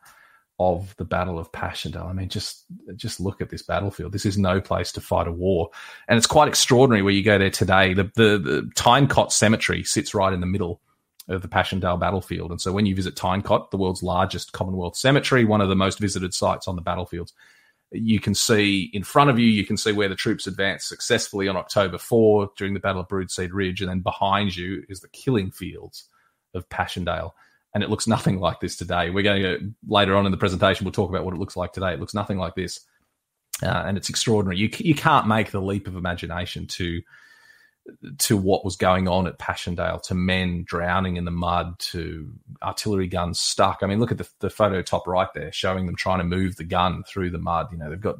of 0.58 0.96
the 0.98 1.06
Battle 1.06 1.38
of 1.38 1.52
Passchendaele. 1.52 2.08
I 2.08 2.14
mean, 2.14 2.30
just 2.30 2.66
just 2.96 3.20
look 3.20 3.42
at 3.42 3.50
this 3.50 3.62
battlefield. 3.62 4.14
This 4.14 4.26
is 4.26 4.38
no 4.38 4.62
place 4.62 4.92
to 4.94 5.02
fight 5.02 5.28
a 5.28 5.32
war, 5.32 5.70
and 6.08 6.18
it's 6.18 6.28
quite 6.28 6.48
extraordinary 6.48 7.02
where 7.02 7.14
you 7.14 7.24
go 7.24 7.38
there 7.38 7.50
today. 7.50 7.94
The 7.94 8.04
the, 8.16 8.38
the 8.38 8.72
Tyne 8.76 9.08
Cot 9.08 9.34
Cemetery 9.34 9.84
sits 9.84 10.14
right 10.14 10.32
in 10.32 10.40
the 10.40 10.46
middle 10.46 10.82
of 11.28 11.42
the 11.42 11.48
Passchendaele 11.48 11.98
battlefield, 11.98 12.52
and 12.52 12.62
so 12.62 12.72
when 12.72 12.86
you 12.86 12.96
visit 12.96 13.16
Tyne 13.16 13.42
Cot, 13.42 13.72
the 13.72 13.78
world's 13.78 14.04
largest 14.04 14.54
Commonwealth 14.54 14.96
cemetery, 14.96 15.46
one 15.46 15.62
of 15.62 15.70
the 15.70 15.76
most 15.76 16.00
visited 16.00 16.34
sites 16.34 16.68
on 16.68 16.76
the 16.76 16.82
battlefields, 16.82 17.34
you 17.92 18.20
can 18.20 18.36
see 18.36 18.90
in 18.94 19.04
front 19.04 19.30
of 19.30 19.40
you, 19.40 19.48
you 19.48 19.66
can 19.66 19.78
see 19.78 19.92
where 19.92 20.10
the 20.10 20.16
troops 20.16 20.48
advanced 20.48 20.88
successfully 20.88 21.48
on 21.48 21.56
October 21.56 21.98
4 21.98 22.50
during 22.58 22.74
the 22.74 22.80
Battle 22.80 23.02
of 23.02 23.08
Broodseinde 23.08 23.54
Ridge. 23.54 23.82
And 23.82 23.90
then 23.90 24.00
behind 24.00 24.56
you 24.56 24.84
is 24.90 25.00
the 25.00 25.10
killing 25.10 25.52
fields 25.52 26.10
of 26.54 26.68
Passchendaele. 26.70 27.34
And 27.74 27.84
it 27.84 27.90
looks 27.90 28.08
nothing 28.08 28.40
like 28.40 28.60
this 28.60 28.78
today. 28.78 29.10
We're 29.10 29.24
going 29.24 29.42
to, 29.44 29.74
later 29.88 30.16
on 30.16 30.26
in 30.26 30.32
the 30.32 30.38
presentation, 30.38 30.86
we'll 30.86 30.94
talk 30.94 31.10
about 31.10 31.26
what 31.26 31.34
it 31.34 31.40
looks 31.40 31.58
like 31.58 31.74
today. 31.74 31.94
It 31.94 32.00
looks 32.00 32.14
nothing 32.14 32.38
like 32.38 32.56
this. 32.56 32.80
Uh, 33.62 33.84
and 33.86 33.98
it's 33.98 34.10
extraordinary. 34.10 34.58
You, 34.58 34.70
you 34.78 34.96
can't 34.96 35.28
make 35.28 35.52
the 35.52 35.62
leap 35.62 35.88
of 35.88 35.96
imagination 35.96 36.68
to 36.68 37.02
to 38.18 38.38
what 38.38 38.66
was 38.66 38.76
going 38.76 39.08
on 39.08 39.28
at 39.28 39.38
Passchendaele, 39.38 40.00
to 40.00 40.16
men 40.16 40.64
drowning 40.68 41.18
in 41.18 41.26
the 41.26 41.32
mud, 41.32 41.78
to 41.80 42.32
artillery 42.62 43.08
guns 43.08 43.40
stuck. 43.40 43.80
I 43.82 43.88
mean, 43.88 44.00
look 44.00 44.12
at 44.12 44.18
the, 44.18 44.28
the 44.40 44.50
photo 44.50 44.82
top 44.82 45.08
right 45.08 45.32
there, 45.34 45.52
showing 45.52 45.86
them 45.86 45.96
trying 45.96 46.20
to 46.20 46.24
move 46.24 46.56
the 46.56 46.64
gun 46.64 47.04
through 47.04 47.30
the 47.32 47.38
mud. 47.38 47.68
You 47.72 47.78
know, 47.78 47.90
they've 47.90 48.02
got 48.02 48.18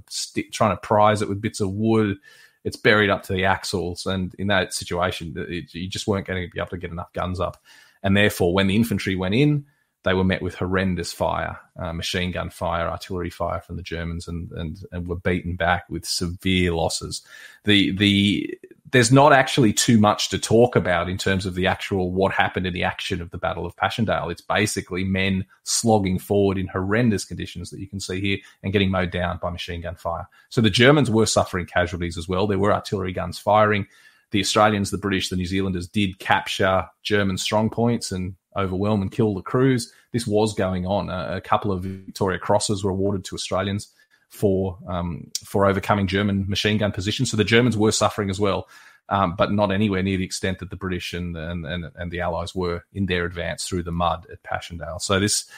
trying 0.52 0.76
to 0.76 0.82
prise 0.82 1.22
it 1.22 1.30
with 1.30 1.42
bits 1.42 1.60
of 1.60 1.72
wood. 1.72 2.18
It's 2.64 2.78
buried 2.78 3.10
up 3.10 3.24
to 3.24 3.34
the 3.34 3.46
axles, 3.46 4.06
and 4.06 4.34
in 4.40 4.48
that 4.48 4.74
situation, 4.74 5.34
it, 5.38 5.74
you 5.74 5.88
just 5.88 6.08
weren't 6.08 6.28
going 6.28 6.44
to 6.44 6.52
be 6.52 6.60
able 6.60 6.70
to 6.70 6.78
get 6.78 6.92
enough 6.92 7.14
guns 7.14 7.40
up. 7.40 7.62
And 8.02 8.16
therefore, 8.18 8.54
when 8.54 8.68
the 8.68 8.76
infantry 8.76 9.16
went 9.16 9.36
in, 9.36 9.66
they 10.04 10.14
were 10.14 10.24
met 10.24 10.44
with 10.44 10.56
horrendous 10.56 11.12
fire, 11.12 11.60
uh, 11.78 11.92
machine 11.92 12.32
gun 12.32 12.52
fire, 12.52 12.88
artillery 12.88 13.32
fire 13.32 13.62
from 13.62 13.76
the 13.76 13.84
Germans, 13.84 14.28
and 14.28 14.52
and 14.52 14.86
and 14.92 15.08
were 15.08 15.16
beaten 15.16 15.56
back 15.56 15.86
with 15.90 16.06
severe 16.06 16.72
losses. 16.72 17.24
The 17.66 17.92
the 17.92 18.60
there's 18.92 19.12
not 19.12 19.34
actually 19.34 19.74
too 19.74 19.98
much 19.98 20.30
to 20.30 20.38
talk 20.38 20.76
about 20.76 21.10
in 21.10 21.18
terms 21.18 21.46
of 21.46 21.56
the 21.56 21.66
actual 21.66 22.12
what 22.12 22.32
happened 22.32 22.68
in 22.68 22.74
the 22.74 22.84
action 22.84 23.22
of 23.22 23.32
the 23.32 23.38
Battle 23.38 23.66
of 23.66 23.76
Passchendaele. 23.76 24.30
It's 24.30 24.42
basically 24.42 25.04
men 25.04 25.46
slogging 25.64 26.20
forward 26.20 26.58
in 26.58 26.68
horrendous 26.68 27.26
conditions 27.26 27.72
that 27.72 27.80
you 27.80 27.88
can 27.88 28.00
see 28.00 28.22
here 28.22 28.38
and 28.64 28.72
getting 28.72 28.92
mowed 28.92 29.12
down 29.12 29.40
by 29.42 29.50
machine 29.50 29.82
gun 29.82 29.96
fire. 29.96 30.28
So 30.50 30.62
the 30.62 30.70
Germans 30.70 31.10
were 31.10 31.26
suffering 31.26 31.66
casualties 31.66 32.18
as 32.18 32.28
well. 32.28 32.46
There 32.46 32.60
were 32.60 32.74
artillery 32.74 33.12
guns 33.12 33.40
firing. 33.40 33.88
The 34.32 34.40
Australians, 34.40 34.92
the 34.92 34.98
British, 34.98 35.30
the 35.30 35.36
New 35.36 35.46
Zealanders 35.46 35.88
did 35.88 36.20
capture 36.20 36.88
German 37.02 37.38
strong 37.38 37.70
points 37.70 38.12
and 38.12 38.36
overwhelm 38.56 39.02
and 39.02 39.12
kill 39.12 39.34
the 39.34 39.42
crews. 39.42 39.92
This 40.12 40.28
was 40.28 40.54
going 40.54 40.86
on. 40.86 41.10
A, 41.10 41.38
a 41.38 41.42
couple 41.42 41.72
of 41.72 41.84
Victoria 41.84 42.38
Crosses 42.38 42.84
were 42.84 42.92
awarded 42.92 43.26
to 43.26 43.36
Australians 43.36 43.92
for 44.36 44.78
um, 44.88 45.32
for 45.44 45.66
overcoming 45.66 46.08
German 46.08 46.46
machine 46.48 46.78
gun 46.78 46.92
positions. 46.92 47.32
So 47.32 47.38
the 47.38 47.44
Germans 47.44 47.78
were 47.78 47.92
suffering 47.92 48.30
as 48.30 48.40
well, 48.40 48.68
um, 49.10 49.36
but 49.36 49.52
not 49.52 49.72
anywhere 49.72 50.04
near 50.04 50.18
the 50.18 50.26
extent 50.26 50.60
that 50.60 50.70
the 50.70 50.76
British 50.76 51.14
and, 51.14 51.36
and 51.36 51.66
and, 51.66 51.92
and 51.96 52.12
the 52.12 52.22
Allies 52.22 52.54
were 52.54 52.84
in 52.94 53.06
their 53.06 53.26
advance 53.26 53.68
through 53.68 53.84
the 53.84 53.92
mud 53.92 54.28
at 54.32 54.44
Passchendaele. 54.44 55.00
So 55.00 55.20
this 55.20 55.50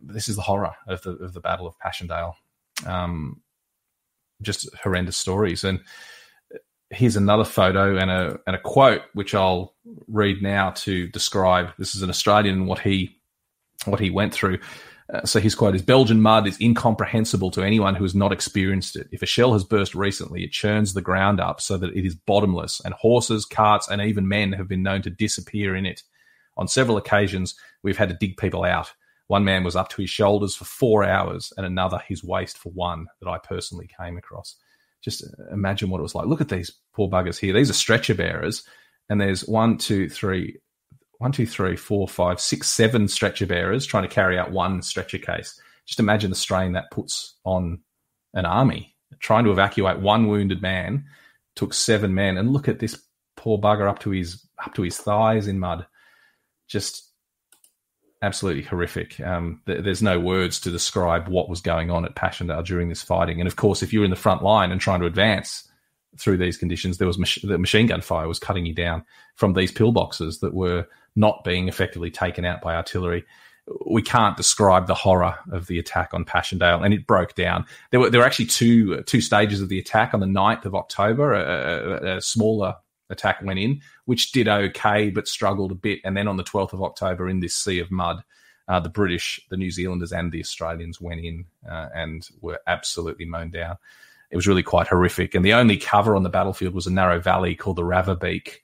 this 0.00 0.28
is 0.28 0.36
the 0.36 0.42
horror 0.42 0.74
of 0.86 1.02
the 1.02 1.12
of 1.12 1.32
the 1.32 1.40
Battle 1.40 1.66
of 1.66 1.78
Passchendaele. 1.78 2.36
Um, 2.86 3.40
just 4.42 4.68
horrendous 4.76 5.16
stories 5.16 5.64
and 5.64 5.80
here's 6.90 7.16
another 7.16 7.44
photo 7.44 7.96
and 7.96 8.10
a 8.10 8.38
and 8.46 8.54
a 8.54 8.60
quote 8.60 9.02
which 9.14 9.34
I'll 9.34 9.74
read 10.08 10.42
now 10.42 10.70
to 10.70 11.08
describe. 11.08 11.70
This 11.78 11.94
is 11.94 12.02
an 12.02 12.10
Australian 12.10 12.66
what 12.66 12.78
he 12.78 13.18
what 13.84 14.00
he 14.00 14.10
went 14.10 14.32
through. 14.32 14.58
Uh, 15.12 15.24
so 15.24 15.38
his 15.38 15.54
quote 15.54 15.74
is 15.74 15.82
Belgian 15.82 16.20
mud 16.20 16.48
is 16.48 16.60
incomprehensible 16.60 17.50
to 17.52 17.62
anyone 17.62 17.94
who 17.94 18.04
has 18.04 18.14
not 18.14 18.32
experienced 18.32 18.96
it. 18.96 19.08
If 19.12 19.22
a 19.22 19.26
shell 19.26 19.52
has 19.52 19.62
burst 19.62 19.94
recently, 19.94 20.42
it 20.42 20.50
churns 20.50 20.94
the 20.94 21.02
ground 21.02 21.40
up 21.40 21.60
so 21.60 21.78
that 21.78 21.96
it 21.96 22.04
is 22.04 22.16
bottomless, 22.16 22.80
and 22.84 22.92
horses, 22.94 23.44
carts, 23.44 23.88
and 23.88 24.00
even 24.02 24.28
men 24.28 24.52
have 24.52 24.68
been 24.68 24.82
known 24.82 25.02
to 25.02 25.10
disappear 25.10 25.76
in 25.76 25.86
it. 25.86 26.02
On 26.56 26.66
several 26.66 26.96
occasions, 26.96 27.54
we've 27.82 27.98
had 27.98 28.08
to 28.08 28.16
dig 28.16 28.36
people 28.36 28.64
out. 28.64 28.92
One 29.28 29.44
man 29.44 29.64
was 29.64 29.76
up 29.76 29.88
to 29.90 30.02
his 30.02 30.10
shoulders 30.10 30.56
for 30.56 30.64
four 30.64 31.04
hours, 31.04 31.52
and 31.56 31.64
another 31.64 32.00
his 32.08 32.24
waist 32.24 32.58
for 32.58 32.70
one 32.70 33.06
that 33.20 33.28
I 33.28 33.38
personally 33.38 33.88
came 33.98 34.16
across 34.16 34.56
just 35.06 35.24
imagine 35.52 35.88
what 35.88 36.00
it 36.00 36.02
was 36.02 36.16
like. 36.16 36.26
Look 36.26 36.40
at 36.40 36.48
these 36.48 36.72
poor 36.92 37.08
buggers 37.08 37.38
here. 37.38 37.54
These 37.54 37.70
are 37.70 37.74
stretcher 37.74 38.14
bearers, 38.14 38.64
and 39.08 39.20
there's 39.20 39.46
one, 39.46 39.78
two, 39.78 40.08
three, 40.08 40.58
one, 41.18 41.32
two, 41.32 41.46
three, 41.46 41.76
four, 41.76 42.06
five, 42.06 42.40
six, 42.40 42.68
seven 42.68 43.08
stretcher 43.08 43.46
bearers 43.46 43.86
trying 43.86 44.02
to 44.02 44.14
carry 44.14 44.38
out 44.38 44.52
one 44.52 44.82
stretcher 44.82 45.18
case. 45.18 45.60
Just 45.86 46.00
imagine 46.00 46.30
the 46.30 46.36
strain 46.36 46.72
that 46.72 46.90
puts 46.90 47.34
on 47.44 47.80
an 48.34 48.44
army. 48.44 48.94
Trying 49.20 49.44
to 49.44 49.52
evacuate 49.52 50.00
one 50.00 50.28
wounded 50.28 50.60
man 50.60 51.06
took 51.54 51.72
seven 51.72 52.14
men, 52.14 52.36
and 52.36 52.52
look 52.52 52.68
at 52.68 52.78
this 52.78 53.02
poor 53.36 53.58
bugger 53.58 53.88
up 53.88 53.98
to 54.00 54.10
his 54.10 54.46
up 54.64 54.74
to 54.74 54.82
his 54.82 54.98
thighs 54.98 55.46
in 55.46 55.58
mud. 55.58 55.86
Just 56.68 57.10
absolutely 58.22 58.62
horrific. 58.62 59.20
Um, 59.20 59.62
th- 59.66 59.84
there's 59.84 60.02
no 60.02 60.18
words 60.18 60.60
to 60.60 60.70
describe 60.70 61.28
what 61.28 61.48
was 61.48 61.60
going 61.60 61.90
on 61.90 62.04
at 62.04 62.14
Passchendaele 62.14 62.62
during 62.62 62.88
this 62.88 63.02
fighting. 63.02 63.40
And 63.40 63.46
of 63.46 63.56
course, 63.56 63.82
if 63.82 63.92
you're 63.92 64.04
in 64.04 64.10
the 64.10 64.16
front 64.16 64.42
line 64.42 64.72
and 64.72 64.80
trying 64.80 65.00
to 65.00 65.06
advance, 65.06 65.68
through 66.18 66.38
these 66.38 66.56
conditions, 66.56 66.98
there 66.98 67.06
was 67.06 67.18
mach- 67.18 67.42
the 67.42 67.58
machine 67.58 67.86
gun 67.86 68.00
fire 68.00 68.28
was 68.28 68.38
cutting 68.38 68.66
you 68.66 68.74
down 68.74 69.04
from 69.34 69.54
these 69.54 69.72
pillboxes 69.72 70.40
that 70.40 70.54
were 70.54 70.86
not 71.14 71.44
being 71.44 71.68
effectively 71.68 72.10
taken 72.10 72.44
out 72.44 72.60
by 72.60 72.74
artillery. 72.74 73.24
We 73.84 74.02
can't 74.02 74.36
describe 74.36 74.86
the 74.86 74.94
horror 74.94 75.36
of 75.50 75.66
the 75.66 75.78
attack 75.78 76.14
on 76.14 76.24
Passchendaele, 76.24 76.84
and 76.84 76.94
it 76.94 77.06
broke 77.06 77.34
down. 77.34 77.66
There 77.90 77.98
were 77.98 78.10
there 78.10 78.20
were 78.20 78.26
actually 78.26 78.46
two 78.46 79.02
two 79.02 79.20
stages 79.20 79.60
of 79.60 79.68
the 79.68 79.78
attack. 79.78 80.14
On 80.14 80.20
the 80.20 80.26
9th 80.26 80.66
of 80.66 80.74
October, 80.74 81.32
a, 81.32 82.12
a, 82.12 82.16
a 82.16 82.20
smaller 82.20 82.76
attack 83.10 83.42
went 83.42 83.58
in, 83.58 83.80
which 84.04 84.32
did 84.32 84.48
okay 84.48 85.10
but 85.10 85.28
struggled 85.28 85.72
a 85.72 85.76
bit. 85.76 86.00
And 86.04 86.16
then 86.16 86.28
on 86.28 86.36
the 86.36 86.44
12th 86.44 86.72
of 86.72 86.82
October, 86.82 87.28
in 87.28 87.40
this 87.40 87.56
sea 87.56 87.78
of 87.80 87.90
mud, 87.90 88.22
uh, 88.68 88.80
the 88.80 88.88
British, 88.88 89.40
the 89.50 89.56
New 89.56 89.70
Zealanders, 89.70 90.12
and 90.12 90.32
the 90.32 90.40
Australians 90.40 91.00
went 91.00 91.24
in 91.24 91.44
uh, 91.70 91.88
and 91.94 92.28
were 92.40 92.60
absolutely 92.66 93.24
mown 93.24 93.50
down. 93.50 93.76
It 94.30 94.36
was 94.36 94.46
really 94.46 94.62
quite 94.62 94.88
horrific. 94.88 95.34
And 95.34 95.44
the 95.44 95.54
only 95.54 95.76
cover 95.76 96.16
on 96.16 96.22
the 96.22 96.28
battlefield 96.28 96.74
was 96.74 96.86
a 96.86 96.92
narrow 96.92 97.20
valley 97.20 97.54
called 97.54 97.76
the 97.76 97.82
Ravebeek. 97.82 98.56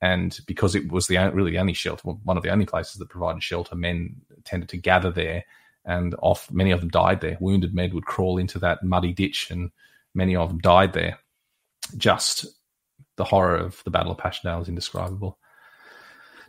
And 0.00 0.38
because 0.46 0.74
it 0.74 0.90
was 0.90 1.06
the 1.06 1.16
really 1.32 1.50
the 1.50 1.58
only 1.58 1.74
shelter, 1.74 2.08
one 2.08 2.36
of 2.36 2.42
the 2.42 2.50
only 2.50 2.66
places 2.66 2.94
that 2.94 3.10
provided 3.10 3.42
shelter, 3.42 3.74
men 3.74 4.16
tended 4.44 4.70
to 4.70 4.78
gather 4.78 5.10
there, 5.10 5.44
and 5.84 6.14
off 6.22 6.50
many 6.50 6.70
of 6.70 6.80
them 6.80 6.88
died 6.88 7.20
there. 7.20 7.36
Wounded 7.38 7.74
men 7.74 7.94
would 7.94 8.06
crawl 8.06 8.38
into 8.38 8.58
that 8.60 8.82
muddy 8.82 9.12
ditch, 9.12 9.50
and 9.50 9.70
many 10.14 10.34
of 10.34 10.48
them 10.48 10.58
died 10.58 10.94
there. 10.94 11.18
Just 11.98 12.46
the 13.16 13.24
horror 13.24 13.56
of 13.56 13.82
the 13.84 13.90
Battle 13.90 14.12
of 14.12 14.18
Passchendaele 14.18 14.62
is 14.62 14.68
indescribable 14.68 15.38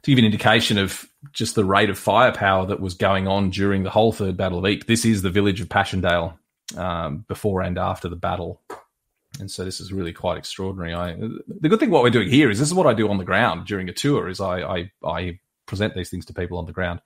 to 0.03 0.11
give 0.11 0.19
an 0.19 0.25
indication 0.25 0.77
of 0.77 1.05
just 1.31 1.55
the 1.55 1.65
rate 1.65 1.89
of 1.89 1.99
firepower 1.99 2.65
that 2.65 2.79
was 2.79 2.93
going 2.93 3.27
on 3.27 3.49
during 3.51 3.83
the 3.83 3.89
whole 3.89 4.11
Third 4.11 4.35
Battle 4.35 4.59
of 4.59 4.65
Ypres, 4.65 4.87
this 4.87 5.05
is 5.05 5.21
the 5.21 5.29
village 5.29 5.61
of 5.61 5.69
Passchendaele 5.69 6.37
um, 6.77 7.25
before 7.27 7.61
and 7.61 7.77
after 7.77 8.09
the 8.09 8.15
battle. 8.15 8.61
And 9.39 9.49
so 9.49 9.63
this 9.63 9.79
is 9.79 9.93
really 9.93 10.13
quite 10.13 10.37
extraordinary. 10.37 10.93
I, 10.93 11.15
the 11.47 11.69
good 11.69 11.79
thing 11.79 11.89
what 11.89 12.03
we're 12.03 12.09
doing 12.09 12.29
here 12.29 12.49
is 12.49 12.59
this 12.59 12.67
is 12.67 12.73
what 12.73 12.87
I 12.87 12.93
do 12.93 13.09
on 13.09 13.17
the 13.17 13.23
ground 13.23 13.65
during 13.65 13.89
a 13.89 13.93
tour 13.93 14.27
is 14.27 14.41
I, 14.41 14.61
I, 14.61 14.91
I 15.05 15.39
present 15.65 15.95
these 15.95 16.09
things 16.09 16.25
to 16.25 16.33
people 16.33 16.57
on 16.57 16.65
the 16.65 16.73
ground. 16.73 17.01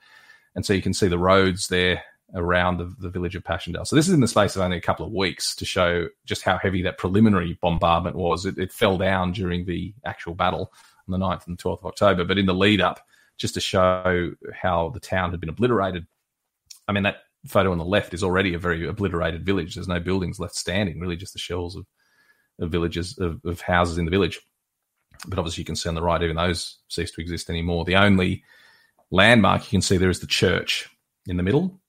And 0.56 0.66
so 0.66 0.74
you 0.74 0.82
can 0.82 0.94
see 0.94 1.08
the 1.08 1.20
roads 1.20 1.68
there 1.68 2.02
around 2.34 2.78
the, 2.78 2.94
the 3.00 3.10
village 3.10 3.36
of 3.36 3.44
Passchendaele. 3.44 3.86
So 3.86 3.96
this 3.96 4.08
is 4.08 4.14
in 4.14 4.22
the 4.22 4.28
space 4.28 4.56
of 4.56 4.62
only 4.62 4.78
a 4.78 4.82
couple 4.82 5.06
of 5.06 5.12
weeks 5.12 5.56
to 5.58 5.66
show 5.66 6.08
just 6.26 6.42
how 6.42 6.58
heavy 6.58 6.82
that 6.82 6.98
preliminary 6.98 7.58
bombardment 7.62 8.16
was. 8.16 8.46
It, 8.46 8.58
it 8.58 8.74
fell 8.74 8.98
down 8.98 9.32
during 9.32 9.66
the 9.66 9.94
actual 10.06 10.34
battle 10.34 10.74
on 11.08 11.20
the 11.20 11.24
9th 11.24 11.48
and 11.48 11.58
12th 11.58 11.80
of 11.80 11.86
October. 11.86 12.26
But 12.26 12.38
in 12.38 12.46
the 12.46 12.54
lead 12.54 12.82
up, 12.82 13.06
just 13.38 13.54
to 13.54 13.62
show 13.62 14.34
how 14.54 14.90
the 14.90 15.00
town 15.00 15.32
had 15.32 15.40
been 15.40 15.50
obliterated, 15.50 16.08
I 16.88 16.94
mean, 16.94 17.04
that 17.04 17.18
photo 17.48 17.72
on 17.72 17.78
the 17.78 17.86
left 17.86 18.14
is 18.14 18.24
already 18.24 18.54
a 18.54 18.60
very 18.60 18.88
obliterated 18.88 19.46
village. 19.46 19.76
There's 19.76 19.88
no 19.88 20.00
buildings 20.00 20.40
left 20.40 20.56
standing, 20.56 21.00
really 21.00 21.16
just 21.16 21.34
the 21.34 21.40
shells 21.40 21.76
of, 21.76 21.86
of 22.60 22.72
villages, 22.72 23.18
of, 23.20 23.40
of 23.46 23.62
houses 23.62 23.98
in 23.98 24.06
the 24.06 24.12
village. 24.12 24.40
But 25.28 25.40
obviously, 25.40 25.62
you 25.62 25.66
can 25.66 25.76
see 25.76 25.90
on 25.90 25.96
the 25.96 26.02
right, 26.02 26.22
even 26.22 26.36
those 26.36 26.78
cease 26.90 27.12
to 27.12 27.22
exist 27.22 27.50
anymore. 27.50 27.86
The 27.86 27.96
only 27.96 28.44
landmark 29.12 29.64
you 29.64 29.70
can 29.70 29.82
see 29.82 29.98
there 29.98 30.10
is 30.10 30.20
the 30.20 30.28
church 30.28 30.90
in 31.28 31.38
the 31.38 31.44
middle. 31.44 31.80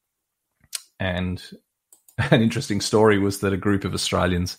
And 1.00 1.42
an 2.18 2.42
interesting 2.42 2.80
story 2.80 3.18
was 3.18 3.40
that 3.40 3.52
a 3.52 3.58
group 3.58 3.84
of 3.84 3.94
Australians 3.94 4.56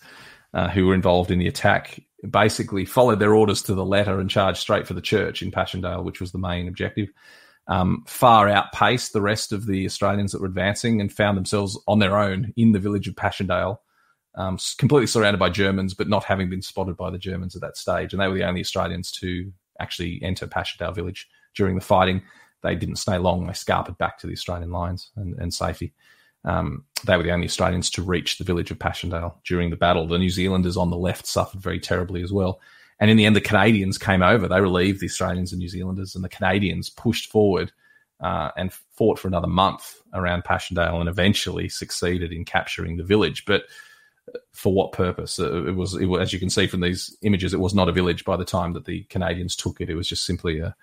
uh, 0.54 0.68
who 0.68 0.86
were 0.86 0.94
involved 0.94 1.30
in 1.30 1.38
the 1.38 1.48
attack 1.48 2.00
basically 2.28 2.84
followed 2.84 3.20
their 3.20 3.34
orders 3.34 3.62
to 3.62 3.74
the 3.74 3.84
letter 3.84 4.18
and 4.18 4.30
charged 4.30 4.58
straight 4.58 4.86
for 4.86 4.94
the 4.94 5.00
church 5.00 5.42
in 5.42 5.50
Passchendaele, 5.50 6.02
which 6.02 6.20
was 6.20 6.32
the 6.32 6.38
main 6.38 6.68
objective. 6.68 7.08
Um, 7.68 8.02
far 8.06 8.48
outpaced 8.48 9.12
the 9.12 9.20
rest 9.20 9.52
of 9.52 9.66
the 9.66 9.84
Australians 9.84 10.32
that 10.32 10.40
were 10.40 10.46
advancing 10.46 11.00
and 11.00 11.12
found 11.12 11.36
themselves 11.36 11.78
on 11.86 11.98
their 11.98 12.16
own 12.16 12.54
in 12.56 12.72
the 12.72 12.78
village 12.78 13.06
of 13.06 13.14
Passchendaele, 13.14 13.80
um, 14.36 14.58
completely 14.78 15.06
surrounded 15.06 15.38
by 15.38 15.50
Germans, 15.50 15.92
but 15.92 16.08
not 16.08 16.24
having 16.24 16.48
been 16.48 16.62
spotted 16.62 16.96
by 16.96 17.10
the 17.10 17.18
Germans 17.18 17.54
at 17.54 17.60
that 17.60 17.76
stage. 17.76 18.12
And 18.12 18.22
they 18.22 18.28
were 18.28 18.34
the 18.34 18.48
only 18.48 18.60
Australians 18.60 19.12
to 19.12 19.52
actually 19.80 20.18
enter 20.22 20.46
Passchendaele 20.46 20.94
village 20.94 21.28
during 21.54 21.74
the 21.74 21.82
fighting. 21.82 22.22
They 22.62 22.74
didn't 22.74 22.96
stay 22.96 23.18
long. 23.18 23.46
They 23.46 23.52
scarpered 23.52 23.98
back 23.98 24.18
to 24.18 24.26
the 24.26 24.32
Australian 24.32 24.70
lines 24.70 25.10
and, 25.16 25.38
and 25.38 25.52
safety. 25.52 25.92
Um, 26.44 26.84
they 27.04 27.16
were 27.16 27.22
the 27.22 27.32
only 27.32 27.46
Australians 27.46 27.90
to 27.90 28.02
reach 28.02 28.38
the 28.38 28.44
village 28.44 28.70
of 28.70 28.78
Passchendaele 28.78 29.38
during 29.44 29.70
the 29.70 29.76
battle. 29.76 30.06
The 30.06 30.18
New 30.18 30.30
Zealanders 30.30 30.76
on 30.76 30.90
the 30.90 30.96
left 30.96 31.26
suffered 31.26 31.60
very 31.60 31.80
terribly 31.80 32.22
as 32.22 32.32
well. 32.32 32.60
And 33.00 33.10
in 33.10 33.16
the 33.16 33.26
end, 33.26 33.36
the 33.36 33.40
Canadians 33.40 33.98
came 33.98 34.22
over. 34.22 34.48
They 34.48 34.60
relieved 34.60 35.00
the 35.00 35.06
Australians 35.06 35.52
and 35.52 35.60
New 35.60 35.68
Zealanders, 35.68 36.14
and 36.14 36.24
the 36.24 36.28
Canadians 36.28 36.90
pushed 36.90 37.30
forward 37.30 37.72
uh, 38.20 38.50
and 38.56 38.72
fought 38.72 39.18
for 39.18 39.28
another 39.28 39.46
month 39.46 40.00
around 40.12 40.44
Passchendaele 40.44 41.00
and 41.00 41.08
eventually 41.08 41.68
succeeded 41.68 42.32
in 42.32 42.44
capturing 42.44 42.96
the 42.96 43.04
village. 43.04 43.44
But 43.44 43.64
uh, 44.34 44.38
for 44.52 44.72
what 44.72 44.92
purpose? 44.92 45.38
Uh, 45.38 45.64
it 45.66 45.76
was, 45.76 45.94
it 45.94 46.06
was, 46.06 46.22
as 46.22 46.32
you 46.32 46.40
can 46.40 46.50
see 46.50 46.66
from 46.66 46.80
these 46.80 47.16
images, 47.22 47.54
it 47.54 47.60
was 47.60 47.74
not 47.74 47.88
a 47.88 47.92
village 47.92 48.24
by 48.24 48.36
the 48.36 48.44
time 48.44 48.72
that 48.72 48.86
the 48.86 49.04
Canadians 49.04 49.54
took 49.54 49.80
it. 49.80 49.90
It 49.90 49.94
was 49.94 50.08
just 50.08 50.24
simply 50.24 50.58
a, 50.58 50.74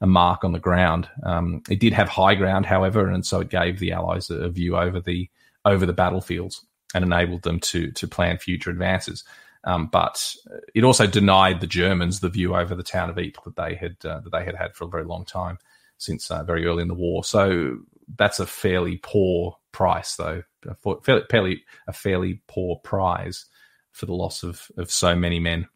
a 0.00 0.06
mark 0.06 0.44
on 0.44 0.52
the 0.52 0.58
ground. 0.58 1.08
Um, 1.22 1.62
it 1.70 1.78
did 1.78 1.92
have 1.92 2.08
high 2.08 2.34
ground, 2.34 2.66
however, 2.66 3.06
and 3.08 3.24
so 3.24 3.40
it 3.40 3.50
gave 3.50 3.78
the 3.78 3.92
Allies 3.92 4.30
a, 4.30 4.36
a, 4.36 4.48
view 4.48 4.76
over 4.76 5.00
the 5.00 5.28
over 5.64 5.84
the 5.84 5.92
battlefields 5.92 6.64
and 6.94 7.04
enabled 7.04 7.42
them 7.42 7.60
to 7.60 7.92
to 7.92 8.08
plan 8.08 8.38
future 8.38 8.70
advances. 8.70 9.24
Um, 9.64 9.88
but 9.88 10.34
it 10.74 10.84
also 10.84 11.06
denied 11.06 11.60
the 11.60 11.66
Germans 11.66 12.20
the 12.20 12.30
view 12.30 12.54
over 12.54 12.74
the 12.74 12.82
town 12.82 13.10
of 13.10 13.18
Ypres 13.18 13.44
that 13.44 13.56
they 13.56 13.74
had 13.74 13.96
uh, 14.04 14.20
that 14.20 14.30
they 14.30 14.44
had 14.44 14.54
had 14.54 14.74
for 14.74 14.84
a 14.84 14.88
very 14.88 15.04
long 15.04 15.24
time 15.24 15.58
since 15.98 16.30
uh, 16.30 16.42
very 16.42 16.64
early 16.64 16.82
in 16.82 16.88
the 16.88 16.94
war. 16.94 17.24
So 17.24 17.78
that's 18.16 18.40
a 18.40 18.46
fairly 18.46 18.98
poor 19.02 19.58
price, 19.72 20.16
though, 20.16 20.42
a 20.66 21.24
fairly 21.28 21.62
a 21.86 21.92
fairly 21.92 22.42
poor 22.48 22.76
prize 22.76 23.46
for 23.92 24.06
the 24.06 24.14
loss 24.14 24.42
of 24.42 24.70
of 24.78 24.90
so 24.90 25.14
many 25.14 25.40
men. 25.40 25.68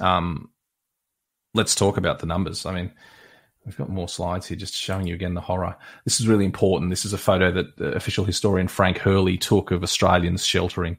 Um, 0.00 0.50
let's 1.52 1.74
talk 1.74 1.96
about 1.96 2.20
the 2.20 2.26
numbers. 2.26 2.64
I 2.64 2.72
mean, 2.72 2.92
We've 3.66 3.76
got 3.76 3.90
more 3.90 4.08
slides 4.08 4.46
here 4.46 4.56
just 4.56 4.74
showing 4.74 5.06
you 5.06 5.14
again 5.14 5.34
the 5.34 5.40
horror. 5.40 5.76
This 6.04 6.18
is 6.18 6.26
really 6.26 6.46
important. 6.46 6.90
This 6.90 7.04
is 7.04 7.12
a 7.12 7.18
photo 7.18 7.52
that 7.52 7.76
the 7.76 7.92
official 7.92 8.24
historian 8.24 8.68
Frank 8.68 8.98
Hurley 8.98 9.36
took 9.36 9.70
of 9.70 9.82
Australians 9.82 10.46
sheltering 10.46 10.98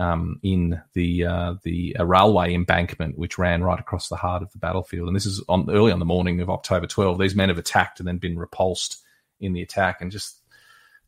um, 0.00 0.40
in 0.42 0.80
the 0.94 1.26
uh, 1.26 1.54
the 1.62 1.94
railway 2.00 2.54
embankment, 2.54 3.18
which 3.18 3.38
ran 3.38 3.62
right 3.62 3.78
across 3.78 4.08
the 4.08 4.16
heart 4.16 4.42
of 4.42 4.50
the 4.52 4.58
battlefield. 4.58 5.06
And 5.06 5.14
this 5.14 5.26
is 5.26 5.44
on 5.48 5.68
early 5.70 5.92
on 5.92 5.98
the 5.98 6.06
morning 6.06 6.40
of 6.40 6.48
October 6.48 6.86
12. 6.86 7.18
These 7.18 7.36
men 7.36 7.50
have 7.50 7.58
attacked 7.58 8.00
and 8.00 8.08
then 8.08 8.16
been 8.16 8.38
repulsed 8.38 9.02
in 9.40 9.52
the 9.52 9.62
attack, 9.62 10.00
and 10.00 10.10
just 10.10 10.40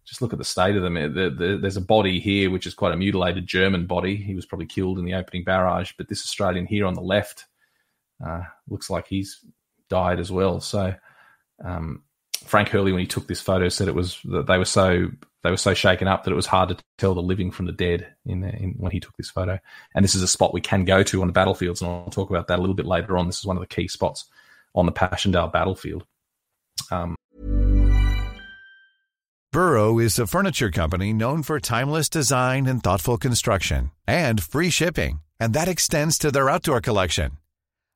just 0.04 0.20
look 0.20 0.32
at 0.32 0.38
the 0.38 0.44
state 0.44 0.76
of 0.76 0.82
them. 0.82 0.94
The, 0.94 1.30
the, 1.30 1.58
there's 1.60 1.78
a 1.78 1.80
body 1.80 2.20
here, 2.20 2.50
which 2.50 2.66
is 2.66 2.74
quite 2.74 2.92
a 2.92 2.96
mutilated 2.96 3.46
German 3.46 3.86
body. 3.86 4.16
He 4.16 4.34
was 4.34 4.44
probably 4.44 4.66
killed 4.66 4.98
in 4.98 5.06
the 5.06 5.14
opening 5.14 5.44
barrage, 5.44 5.92
but 5.96 6.08
this 6.08 6.24
Australian 6.24 6.66
here 6.66 6.86
on 6.86 6.94
the 6.94 7.00
left 7.00 7.46
uh, 8.24 8.42
looks 8.68 8.90
like 8.90 9.06
he's 9.06 9.44
died 9.88 10.20
as 10.20 10.30
well. 10.30 10.60
So 10.60 10.94
um, 11.64 12.02
Frank 12.46 12.68
Hurley, 12.68 12.92
when 12.92 13.00
he 13.00 13.06
took 13.06 13.26
this 13.26 13.40
photo, 13.40 13.68
said 13.68 13.88
it 13.88 13.94
was 13.94 14.18
that 14.24 14.46
they 14.46 14.58
were 14.58 14.64
so 14.64 15.08
they 15.42 15.50
were 15.50 15.56
so 15.56 15.74
shaken 15.74 16.06
up 16.06 16.24
that 16.24 16.30
it 16.30 16.36
was 16.36 16.46
hard 16.46 16.68
to 16.68 16.76
tell 16.98 17.14
the 17.14 17.22
living 17.22 17.50
from 17.50 17.66
the 17.66 17.72
dead 17.72 18.14
in, 18.24 18.44
in 18.44 18.74
when 18.78 18.92
he 18.92 19.00
took 19.00 19.16
this 19.16 19.30
photo. 19.30 19.58
And 19.94 20.04
this 20.04 20.14
is 20.14 20.22
a 20.22 20.28
spot 20.28 20.54
we 20.54 20.60
can 20.60 20.84
go 20.84 21.02
to 21.02 21.20
on 21.20 21.26
the 21.26 21.32
battlefields, 21.32 21.82
and 21.82 21.90
I'll 21.90 22.10
talk 22.10 22.30
about 22.30 22.48
that 22.48 22.58
a 22.58 22.62
little 22.62 22.76
bit 22.76 22.86
later 22.86 23.18
on. 23.18 23.26
This 23.26 23.38
is 23.38 23.44
one 23.44 23.56
of 23.56 23.60
the 23.60 23.66
key 23.66 23.88
spots 23.88 24.26
on 24.74 24.86
the 24.86 24.92
Passchendaele 24.92 25.48
battlefield. 25.48 26.04
Um, 26.90 27.16
Burrow 29.52 29.98
is 29.98 30.18
a 30.18 30.26
furniture 30.26 30.70
company 30.70 31.12
known 31.12 31.42
for 31.42 31.60
timeless 31.60 32.08
design 32.08 32.66
and 32.66 32.82
thoughtful 32.82 33.18
construction, 33.18 33.90
and 34.06 34.42
free 34.42 34.70
shipping, 34.70 35.20
and 35.38 35.52
that 35.52 35.68
extends 35.68 36.16
to 36.18 36.30
their 36.30 36.48
outdoor 36.48 36.80
collection. 36.80 37.32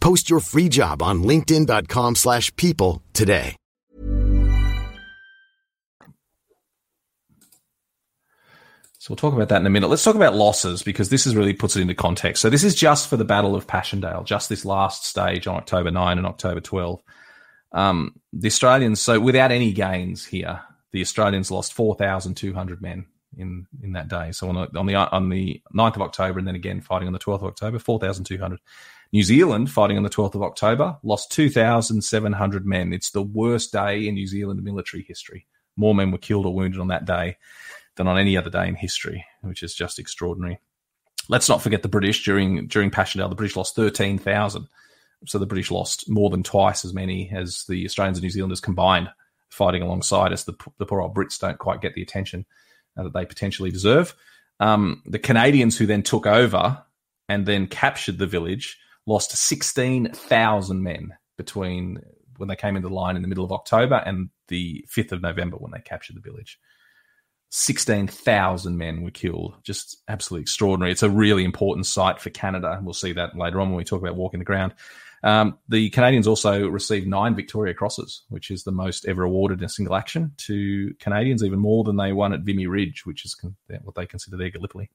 Post 0.00 0.30
your 0.30 0.40
free 0.40 0.68
job 0.68 1.02
on 1.02 1.22
linkedin.com 1.22 2.16
slash 2.16 2.54
people 2.56 3.02
today. 3.12 3.56
So 9.00 9.12
we'll 9.12 9.16
talk 9.16 9.32
about 9.32 9.48
that 9.48 9.60
in 9.60 9.66
a 9.66 9.70
minute. 9.70 9.88
Let's 9.88 10.02
talk 10.02 10.16
about 10.16 10.34
losses 10.34 10.82
because 10.82 11.08
this 11.08 11.26
is 11.26 11.34
really 11.34 11.54
puts 11.54 11.76
it 11.76 11.80
into 11.80 11.94
context. 11.94 12.42
So 12.42 12.50
this 12.50 12.64
is 12.64 12.74
just 12.74 13.08
for 13.08 13.16
the 13.16 13.24
Battle 13.24 13.54
of 13.54 13.66
Passchendaele, 13.66 14.24
just 14.24 14.48
this 14.48 14.64
last 14.64 15.06
stage 15.06 15.46
on 15.46 15.56
October 15.56 15.90
9 15.90 16.18
and 16.18 16.26
October 16.26 16.60
12. 16.60 17.00
Um, 17.72 18.20
the 18.32 18.48
Australians, 18.48 19.00
so 19.00 19.18
without 19.18 19.50
any 19.50 19.72
gains 19.72 20.26
here, 20.26 20.60
the 20.92 21.00
Australians 21.00 21.50
lost 21.50 21.72
4,200 21.72 22.82
men 22.82 23.06
in 23.36 23.66
in 23.82 23.92
that 23.92 24.08
day. 24.08 24.32
So 24.32 24.48
on 24.48 24.54
the 24.56 24.78
on 24.78 24.86
the 24.86 24.94
on 24.94 25.28
the 25.28 25.62
9th 25.74 25.96
of 25.96 26.02
October, 26.02 26.38
and 26.38 26.48
then 26.48 26.54
again 26.54 26.80
fighting 26.80 27.06
on 27.06 27.12
the 27.12 27.18
12th 27.18 27.36
of 27.36 27.44
October, 27.44 27.78
4,200. 27.78 28.60
New 29.12 29.22
Zealand 29.22 29.70
fighting 29.70 29.96
on 29.96 30.02
the 30.02 30.10
12th 30.10 30.34
of 30.34 30.42
October 30.42 30.98
lost 31.02 31.32
2,700 31.32 32.66
men. 32.66 32.92
It's 32.92 33.10
the 33.10 33.22
worst 33.22 33.72
day 33.72 34.06
in 34.06 34.14
New 34.14 34.26
Zealand 34.26 34.62
military 34.62 35.02
history. 35.02 35.46
More 35.76 35.94
men 35.94 36.10
were 36.10 36.18
killed 36.18 36.44
or 36.44 36.54
wounded 36.54 36.80
on 36.80 36.88
that 36.88 37.06
day 37.06 37.36
than 37.96 38.06
on 38.06 38.18
any 38.18 38.36
other 38.36 38.50
day 38.50 38.68
in 38.68 38.74
history, 38.74 39.24
which 39.42 39.62
is 39.62 39.74
just 39.74 39.98
extraordinary. 39.98 40.58
Let's 41.28 41.48
not 41.48 41.62
forget 41.62 41.82
the 41.82 41.88
British 41.88 42.24
during 42.24 42.66
during 42.68 42.90
Passchendaele. 42.90 43.28
The 43.28 43.34
British 43.34 43.56
lost 43.56 43.76
13,000. 43.76 44.68
So 45.26 45.38
the 45.38 45.46
British 45.46 45.70
lost 45.70 46.08
more 46.08 46.30
than 46.30 46.42
twice 46.42 46.84
as 46.84 46.94
many 46.94 47.30
as 47.30 47.64
the 47.68 47.84
Australians 47.84 48.18
and 48.18 48.22
New 48.22 48.30
Zealanders 48.30 48.60
combined 48.60 49.10
fighting 49.50 49.82
alongside 49.82 50.32
us. 50.32 50.44
The, 50.44 50.54
the 50.78 50.86
poor 50.86 51.00
old 51.00 51.14
Brits 51.14 51.38
don't 51.38 51.58
quite 51.58 51.80
get 51.80 51.94
the 51.94 52.02
attention 52.02 52.46
uh, 52.96 53.04
that 53.04 53.14
they 53.14 53.24
potentially 53.24 53.70
deserve. 53.70 54.14
Um, 54.60 55.02
the 55.06 55.18
Canadians 55.18 55.76
who 55.76 55.86
then 55.86 56.02
took 56.02 56.26
over 56.26 56.82
and 57.28 57.46
then 57.46 57.66
captured 57.66 58.18
the 58.18 58.26
village 58.26 58.78
lost 59.08 59.36
16,000 59.36 60.82
men 60.82 61.14
between 61.36 62.00
when 62.36 62.48
they 62.48 62.56
came 62.56 62.76
into 62.76 62.88
the 62.88 62.94
line 62.94 63.16
in 63.16 63.22
the 63.22 63.28
middle 63.28 63.44
of 63.44 63.50
October 63.50 64.02
and 64.06 64.28
the 64.48 64.84
5th 64.94 65.12
of 65.12 65.22
November 65.22 65.56
when 65.56 65.72
they 65.72 65.80
captured 65.80 66.14
the 66.14 66.20
village. 66.20 66.58
16,000 67.50 68.76
men 68.76 69.02
were 69.02 69.10
killed. 69.10 69.54
Just 69.64 70.02
absolutely 70.08 70.42
extraordinary. 70.42 70.92
It's 70.92 71.02
a 71.02 71.08
really 71.08 71.44
important 71.44 71.86
site 71.86 72.20
for 72.20 72.28
Canada. 72.28 72.78
We'll 72.82 72.92
see 72.92 73.12
that 73.14 73.36
later 73.36 73.60
on 73.60 73.70
when 73.70 73.78
we 73.78 73.84
talk 73.84 74.02
about 74.02 74.16
walking 74.16 74.38
the 74.38 74.44
ground. 74.44 74.74
Um, 75.24 75.58
the 75.68 75.88
Canadians 75.90 76.28
also 76.28 76.68
received 76.68 77.08
nine 77.08 77.34
Victoria 77.34 77.74
Crosses, 77.74 78.22
which 78.28 78.50
is 78.50 78.62
the 78.62 78.72
most 78.72 79.06
ever 79.06 79.24
awarded 79.24 79.60
in 79.60 79.64
a 79.64 79.70
single 79.70 79.96
action 79.96 80.32
to 80.36 80.94
Canadians, 81.00 81.42
even 81.42 81.58
more 81.58 81.82
than 81.82 81.96
they 81.96 82.12
won 82.12 82.34
at 82.34 82.42
Vimy 82.42 82.66
Ridge, 82.66 83.06
which 83.06 83.24
is 83.24 83.34
what 83.82 83.94
they 83.94 84.06
consider 84.06 84.36
their 84.36 84.50
Gallipoli. 84.50 84.90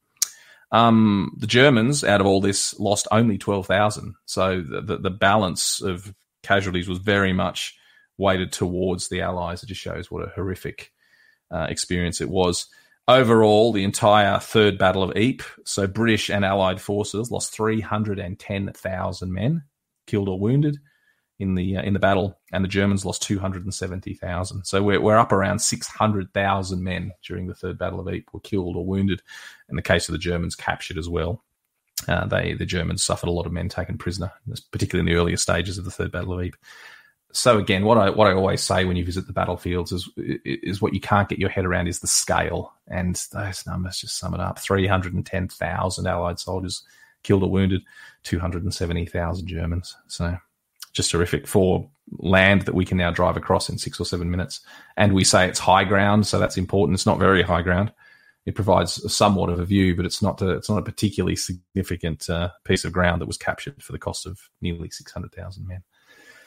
Um, 0.74 1.36
the 1.38 1.46
Germans, 1.46 2.02
out 2.02 2.20
of 2.20 2.26
all 2.26 2.40
this, 2.40 2.78
lost 2.80 3.06
only 3.12 3.38
12,000. 3.38 4.16
So 4.26 4.60
the, 4.60 4.80
the, 4.80 4.96
the, 4.98 5.10
balance 5.10 5.80
of 5.80 6.12
casualties 6.42 6.88
was 6.88 6.98
very 6.98 7.32
much 7.32 7.78
weighted 8.18 8.50
towards 8.50 9.06
the 9.06 9.20
Allies. 9.20 9.62
It 9.62 9.66
just 9.66 9.80
shows 9.80 10.10
what 10.10 10.26
a 10.26 10.32
horrific 10.34 10.90
uh, 11.48 11.68
experience 11.70 12.20
it 12.20 12.28
was. 12.28 12.66
Overall, 13.06 13.72
the 13.72 13.84
entire 13.84 14.40
Third 14.40 14.76
Battle 14.76 15.04
of 15.04 15.16
Ypres, 15.16 15.46
so 15.64 15.86
British 15.86 16.28
and 16.28 16.44
Allied 16.44 16.80
forces 16.80 17.30
lost 17.30 17.54
310,000 17.54 19.32
men 19.32 19.62
killed 20.08 20.28
or 20.28 20.40
wounded 20.40 20.78
in 21.38 21.54
the 21.54 21.76
uh, 21.76 21.82
in 21.82 21.92
the 21.92 21.98
battle, 21.98 22.38
and 22.52 22.64
the 22.64 22.68
Germans 22.68 23.04
lost 23.04 23.22
270,000. 23.22 24.64
So 24.64 24.82
we're, 24.82 25.00
we're 25.00 25.18
up 25.18 25.32
around 25.32 25.58
600,000 25.58 26.82
men 26.82 27.12
during 27.26 27.46
the 27.46 27.54
Third 27.54 27.78
Battle 27.78 28.00
of 28.00 28.08
Ypres 28.08 28.32
were 28.32 28.40
killed 28.40 28.76
or 28.76 28.84
wounded. 28.84 29.22
In 29.68 29.76
the 29.76 29.82
case 29.82 30.08
of 30.08 30.12
the 30.12 30.18
Germans, 30.18 30.54
captured 30.54 30.98
as 30.98 31.08
well. 31.08 31.42
Uh, 32.08 32.26
they 32.26 32.54
the 32.54 32.66
Germans 32.66 33.04
suffered 33.04 33.28
a 33.28 33.32
lot 33.32 33.46
of 33.46 33.52
men 33.52 33.68
taken 33.68 33.98
prisoner, 33.98 34.32
particularly 34.70 35.08
in 35.08 35.14
the 35.14 35.20
earlier 35.20 35.36
stages 35.36 35.78
of 35.78 35.84
the 35.84 35.90
Third 35.90 36.12
Battle 36.12 36.34
of 36.34 36.44
Ypres. 36.44 36.60
So 37.32 37.58
again, 37.58 37.84
what 37.84 37.98
I 37.98 38.10
what 38.10 38.28
I 38.28 38.32
always 38.32 38.62
say 38.62 38.84
when 38.84 38.96
you 38.96 39.04
visit 39.04 39.26
the 39.26 39.32
battlefields 39.32 39.90
is 39.90 40.08
is 40.16 40.80
what 40.80 40.94
you 40.94 41.00
can't 41.00 41.28
get 41.28 41.40
your 41.40 41.50
head 41.50 41.64
around 41.64 41.88
is 41.88 41.98
the 41.98 42.06
scale, 42.06 42.72
and 42.86 43.16
those 43.32 43.66
numbers 43.66 43.98
just 43.98 44.18
sum 44.18 44.34
it 44.34 44.40
up: 44.40 44.58
three 44.60 44.86
hundred 44.86 45.14
and 45.14 45.26
ten 45.26 45.48
thousand 45.48 46.06
Allied 46.06 46.38
soldiers 46.38 46.84
killed 47.24 47.42
or 47.42 47.50
wounded, 47.50 47.82
270,000 48.22 49.48
Germans. 49.48 49.96
So 50.06 50.36
just 50.94 51.10
terrific 51.10 51.46
for 51.46 51.88
land 52.18 52.62
that 52.62 52.74
we 52.74 52.84
can 52.84 52.96
now 52.96 53.10
drive 53.10 53.36
across 53.36 53.68
in 53.68 53.76
six 53.78 54.00
or 54.00 54.06
seven 54.06 54.30
minutes. 54.30 54.60
And 54.96 55.12
we 55.12 55.24
say 55.24 55.46
it's 55.46 55.58
high 55.58 55.84
ground, 55.84 56.26
so 56.26 56.38
that's 56.38 56.56
important. 56.56 56.94
It's 56.94 57.06
not 57.06 57.18
very 57.18 57.42
high 57.42 57.62
ground. 57.62 57.92
It 58.46 58.54
provides 58.54 59.12
somewhat 59.12 59.50
of 59.50 59.58
a 59.58 59.64
view, 59.64 59.96
but 59.96 60.06
it's 60.06 60.22
not 60.22 60.40
a, 60.40 60.50
it's 60.50 60.68
not 60.68 60.78
a 60.78 60.82
particularly 60.82 61.36
significant 61.36 62.28
uh, 62.30 62.50
piece 62.64 62.84
of 62.84 62.92
ground 62.92 63.20
that 63.20 63.26
was 63.26 63.38
captured 63.38 63.82
for 63.82 63.92
the 63.92 63.98
cost 63.98 64.26
of 64.26 64.38
nearly 64.60 64.90
600,000 64.90 65.66
men. 65.66 65.82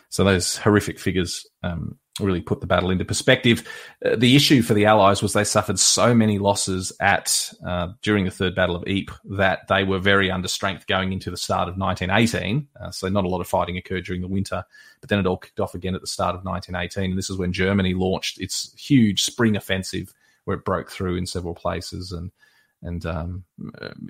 So 0.10 0.24
those 0.24 0.58
horrific 0.58 1.00
figures 1.00 1.46
um, 1.64 1.98
really 2.20 2.42
put 2.42 2.62
the 2.62 2.68
battle 2.68 2.90
into 2.90 3.06
perspective. 3.06 3.68
Uh, 4.06 4.16
the 4.16 4.36
issue 4.36 4.62
for 4.62 4.74
the 4.74 4.86
Allies 4.86 5.22
was 5.22 5.34
they 5.34 5.44
suffered 5.44 5.80
so 5.80 6.14
many 6.14 6.40
losses 6.40 6.92
at 7.00 7.52
uh, 7.66 7.90
during 8.02 8.26
the 8.26 8.32
Third 8.32 8.56
Battle 8.56 8.76
of 8.76 8.84
Ypres 8.88 9.18
that 9.38 9.68
they 9.68 9.84
were 9.84 10.00
very 10.00 10.32
under 10.32 10.48
strength 10.48 10.88
going 10.88 11.14
into 11.14 11.30
the 11.30 11.38
start 11.38 11.70
of 11.70 11.78
1918. 11.78 12.68
Uh, 12.80 12.92
so 12.92 13.10
not 13.10 13.26
a 13.26 13.30
lot 13.30 13.42
of 13.42 13.48
fighting 13.48 13.78
occurred 13.78 14.06
during 14.06 14.22
the 14.22 14.28
winter, 14.28 14.64
but 15.02 15.10
then 15.10 15.20
it 15.20 15.28
all 15.28 15.38
kicked 15.38 15.60
off 15.60 15.76
again 15.76 15.96
at 15.96 16.02
the 16.02 16.08
start 16.08 16.36
of 16.36 16.44
1918. 16.44 17.12
And 17.12 17.18
this 17.18 17.30
is 17.30 17.38
when 17.38 17.54
Germany 17.54 17.94
launched 17.94 18.40
its 18.40 18.74
huge 18.78 19.24
spring 19.24 19.56
offensive, 19.56 20.14
where 20.46 20.58
it 20.58 20.66
broke 20.66 20.92
through 20.92 21.16
in 21.16 21.26
several 21.26 21.56
places 21.56 22.12
and. 22.12 22.32
And 22.84 23.08
um, 23.08 23.44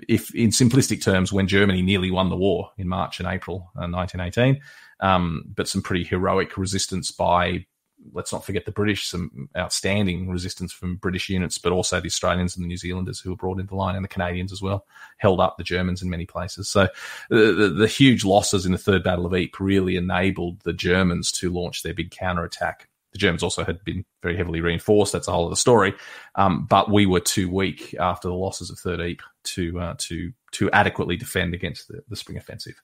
if, 0.08 0.34
in 0.34 0.50
simplistic 0.50 1.02
terms, 1.02 1.32
when 1.32 1.48
Germany 1.48 1.80
nearly 1.80 2.10
won 2.10 2.28
the 2.28 2.36
war 2.36 2.70
in 2.76 2.86
March 2.86 3.18
and 3.18 3.26
April 3.26 3.70
1918, 3.74 4.60
uh, 5.00 5.06
um, 5.06 5.44
but 5.54 5.68
some 5.68 5.80
pretty 5.82 6.04
heroic 6.04 6.58
resistance 6.58 7.10
by 7.10 7.64
let's 8.12 8.32
not 8.32 8.44
forget 8.44 8.64
the 8.64 8.72
British, 8.72 9.06
some 9.06 9.48
outstanding 9.56 10.28
resistance 10.28 10.72
from 10.72 10.96
British 10.96 11.28
units, 11.28 11.58
but 11.58 11.72
also 11.72 12.00
the 12.00 12.06
Australians 12.06 12.56
and 12.56 12.64
the 12.64 12.68
New 12.68 12.76
Zealanders 12.76 13.20
who 13.20 13.30
were 13.30 13.36
brought 13.36 13.58
into 13.58 13.74
line 13.74 13.96
and 13.96 14.04
the 14.04 14.08
Canadians 14.08 14.52
as 14.52 14.62
well, 14.62 14.86
held 15.18 15.40
up 15.40 15.56
the 15.56 15.64
Germans 15.64 16.02
in 16.02 16.10
many 16.10 16.26
places. 16.26 16.68
So 16.68 16.88
the, 17.28 17.52
the, 17.52 17.68
the 17.70 17.86
huge 17.86 18.24
losses 18.24 18.66
in 18.66 18.72
the 18.72 18.78
Third 18.78 19.02
Battle 19.02 19.26
of 19.26 19.34
Ypres 19.34 19.60
really 19.60 19.96
enabled 19.96 20.60
the 20.60 20.72
Germans 20.72 21.32
to 21.32 21.50
launch 21.50 21.82
their 21.82 21.94
big 21.94 22.10
counterattack. 22.10 22.88
The 23.12 23.18
Germans 23.18 23.42
also 23.42 23.64
had 23.64 23.82
been 23.84 24.04
very 24.22 24.36
heavily 24.36 24.60
reinforced. 24.60 25.12
That's 25.12 25.28
a 25.28 25.32
whole 25.32 25.46
other 25.46 25.56
story. 25.56 25.94
Um, 26.34 26.66
but 26.66 26.90
we 26.90 27.06
were 27.06 27.20
too 27.20 27.50
weak 27.50 27.94
after 27.98 28.28
the 28.28 28.34
losses 28.34 28.70
of 28.70 28.78
Third 28.78 29.00
Ypres 29.00 29.26
to 29.44 29.80
uh, 29.80 29.94
to 29.98 30.32
to 30.52 30.70
adequately 30.72 31.16
defend 31.16 31.54
against 31.54 31.88
the, 31.88 32.02
the 32.08 32.16
spring 32.16 32.36
offensive. 32.36 32.80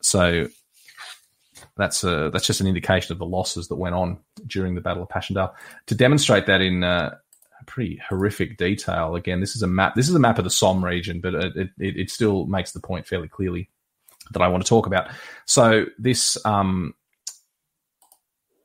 So 0.00 0.48
that's 1.76 2.04
a, 2.04 2.30
that's 2.32 2.46
just 2.46 2.60
an 2.60 2.66
indication 2.66 3.12
of 3.12 3.18
the 3.18 3.26
losses 3.26 3.68
that 3.68 3.76
went 3.76 3.94
on 3.94 4.18
during 4.46 4.74
the 4.74 4.80
Battle 4.80 5.02
of 5.02 5.08
Passchendaele. 5.08 5.54
To 5.86 5.94
demonstrate 5.94 6.46
that 6.46 6.60
in 6.60 6.84
uh, 6.84 7.16
pretty 7.66 8.00
horrific 8.08 8.56
detail, 8.56 9.14
again, 9.14 9.40
this 9.40 9.56
is 9.56 9.62
a 9.62 9.66
map. 9.66 9.94
This 9.94 10.08
is 10.08 10.14
a 10.14 10.20
map 10.20 10.38
of 10.38 10.44
the 10.44 10.50
Somme 10.50 10.84
region, 10.84 11.20
but 11.20 11.34
it, 11.34 11.56
it, 11.56 11.70
it 11.78 12.10
still 12.10 12.46
makes 12.46 12.72
the 12.72 12.80
point 12.80 13.06
fairly 13.06 13.28
clearly 13.28 13.70
that 14.32 14.42
I 14.42 14.48
want 14.48 14.62
to 14.62 14.68
talk 14.68 14.86
about. 14.86 15.10
So 15.46 15.86
this 15.98 16.36
um, 16.44 16.94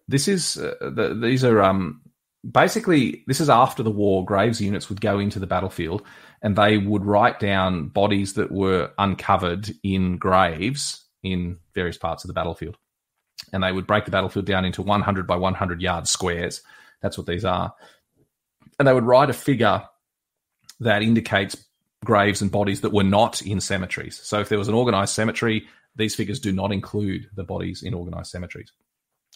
this 0.07 0.27
is 0.27 0.57
uh, 0.57 0.75
the, 0.81 1.17
these 1.21 1.43
are 1.43 1.61
um, 1.61 2.01
basically 2.49 3.23
this 3.27 3.39
is 3.39 3.49
after 3.49 3.83
the 3.83 3.91
war. 3.91 4.25
Graves 4.25 4.61
units 4.61 4.89
would 4.89 5.01
go 5.01 5.19
into 5.19 5.39
the 5.39 5.47
battlefield 5.47 6.03
and 6.41 6.55
they 6.55 6.77
would 6.77 7.05
write 7.05 7.39
down 7.39 7.87
bodies 7.87 8.33
that 8.33 8.51
were 8.51 8.91
uncovered 8.97 9.73
in 9.83 10.17
graves 10.17 11.03
in 11.23 11.57
various 11.73 11.97
parts 11.97 12.23
of 12.23 12.27
the 12.27 12.33
battlefield 12.33 12.77
and 13.51 13.63
they 13.63 13.71
would 13.71 13.87
break 13.87 14.05
the 14.05 14.11
battlefield 14.11 14.45
down 14.45 14.65
into 14.65 14.81
100 14.81 15.27
by 15.27 15.35
100 15.35 15.81
yard 15.81 16.07
squares. 16.07 16.61
That's 17.01 17.17
what 17.17 17.27
these 17.27 17.45
are. 17.45 17.73
And 18.79 18.87
they 18.87 18.93
would 18.93 19.05
write 19.05 19.29
a 19.29 19.33
figure 19.33 19.83
that 20.79 21.03
indicates 21.03 21.55
graves 22.03 22.41
and 22.41 22.51
bodies 22.51 22.81
that 22.81 22.93
were 22.93 23.03
not 23.03 23.41
in 23.41 23.61
cemeteries. 23.61 24.19
So 24.23 24.39
if 24.39 24.49
there 24.49 24.57
was 24.57 24.67
an 24.67 24.73
organized 24.73 25.13
cemetery, 25.13 25.67
these 25.95 26.15
figures 26.15 26.39
do 26.39 26.51
not 26.51 26.71
include 26.71 27.29
the 27.35 27.43
bodies 27.43 27.83
in 27.83 27.93
organized 27.93 28.31
cemeteries. 28.31 28.71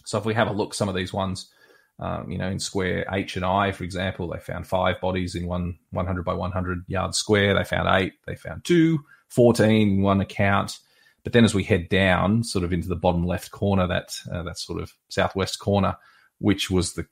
So 0.05 0.17
if 0.17 0.25
we 0.25 0.33
have 0.33 0.47
a 0.47 0.53
look, 0.53 0.73
some 0.73 0.89
of 0.89 0.95
these 0.95 1.13
ones, 1.13 1.51
um, 1.99 2.29
you 2.29 2.37
know, 2.37 2.49
in 2.49 2.59
square 2.59 3.05
H 3.11 3.35
and 3.35 3.45
I, 3.45 3.71
for 3.71 3.83
example, 3.83 4.27
they 4.27 4.39
found 4.39 4.67
five 4.67 4.99
bodies 5.01 5.35
in 5.35 5.47
one 5.47 5.77
100 5.91 6.23
by 6.23 6.33
100 6.33 6.85
yard 6.87 7.15
square. 7.15 7.53
They 7.53 7.63
found 7.63 7.87
eight. 8.01 8.13
They 8.25 8.35
found 8.35 8.63
two, 8.63 8.99
14 9.29 9.89
in 9.89 10.01
one 10.01 10.21
account. 10.21 10.79
But 11.23 11.33
then 11.33 11.43
as 11.43 11.53
we 11.53 11.63
head 11.63 11.89
down, 11.89 12.43
sort 12.43 12.63
of 12.63 12.71
into 12.71 12.87
the 12.87 12.95
bottom 12.95 13.25
left 13.25 13.51
corner, 13.51 13.87
that 13.87 14.17
uh, 14.31 14.43
that 14.43 14.57
sort 14.57 14.81
of 14.81 14.93
southwest 15.09 15.59
corner, 15.59 15.97
which 16.39 16.69
was 16.69 16.93
the 16.93 17.05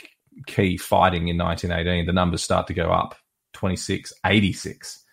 key 0.47 0.77
fighting 0.77 1.27
in 1.27 1.37
1918, 1.37 2.05
the 2.05 2.13
numbers 2.13 2.43
start 2.43 2.67
to 2.67 2.73
go 2.73 2.91
up 2.91 3.15
26, 3.53 4.13
86. 4.25 5.03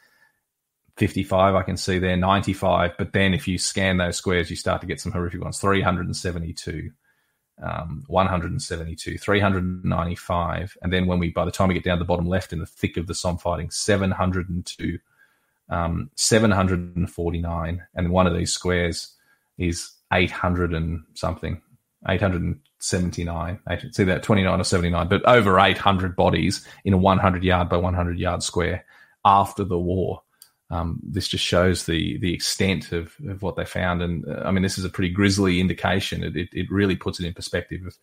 55, 0.99 1.55
I 1.55 1.63
can 1.63 1.77
see 1.77 1.99
there, 1.99 2.17
95. 2.17 2.93
But 2.99 3.13
then 3.13 3.33
if 3.33 3.49
you 3.49 3.59
scan 3.59 3.97
those 3.97 4.17
squares, 4.17 4.51
you 4.51 4.57
start 4.57 4.81
to 4.83 4.87
get 4.87 5.01
some 5.01 5.13
horrific 5.13 5.43
ones 5.43 5.59
372, 5.59 6.91
um, 7.63 8.05
172, 8.09 9.19
395. 9.19 10.77
And 10.83 10.93
then 10.93 11.07
when 11.07 11.19
we, 11.19 11.31
by 11.31 11.45
the 11.45 11.51
time 11.51 11.69
we 11.69 11.75
get 11.75 11.85
down 11.85 11.97
to 11.97 12.05
the 12.05 12.09
bottom 12.09 12.29
left 12.29 12.53
in 12.53 12.59
the 12.59 12.67
thick 12.67 12.97
of 12.97 13.07
the 13.07 13.15
Somme 13.15 13.39
fighting, 13.39 13.71
702, 13.71 14.99
um, 15.73 16.11
749, 16.17 17.83
and 17.95 18.11
one 18.11 18.27
of 18.27 18.37
these 18.37 18.53
squares 18.53 19.15
is 19.57 19.91
800 20.13 20.75
and 20.75 21.03
something, 21.15 21.63
879. 22.07 23.59
See 23.93 24.05
that 24.05 24.23
29 24.23 24.61
or 24.61 24.65
79, 24.65 25.09
but 25.09 25.27
over 25.27 25.59
800 25.59 26.15
bodies 26.15 26.67
in 26.85 26.93
a 26.93 26.99
100 26.99 27.43
yard 27.43 27.71
by 27.71 27.79
100 27.79 28.19
yard 28.19 28.43
square 28.43 28.85
after 29.25 29.65
the 29.65 29.79
war. 29.79 30.23
Um, 30.71 31.01
this 31.03 31.29
just 31.29 31.45
shows 31.45 31.87
the 31.87 32.19
the 32.19 32.35
extent 32.35 32.93
of, 32.93 33.15
of 33.29 33.43
what 33.43 33.57
they 33.57 33.65
found, 33.65 34.03
and 34.03 34.27
uh, 34.27 34.43
I 34.45 34.51
mean, 34.51 34.63
this 34.63 34.79
is 34.79 34.85
a 34.85 34.91
pretty 34.91 35.13
grisly 35.13 35.61
indication. 35.61 36.23
It, 36.23 36.37
it, 36.37 36.49
it 36.53 36.71
really 36.71 36.97
puts 36.97 37.19
it 37.19 37.27
in 37.27 37.35
perspective 37.35 37.87
of, 37.87 37.97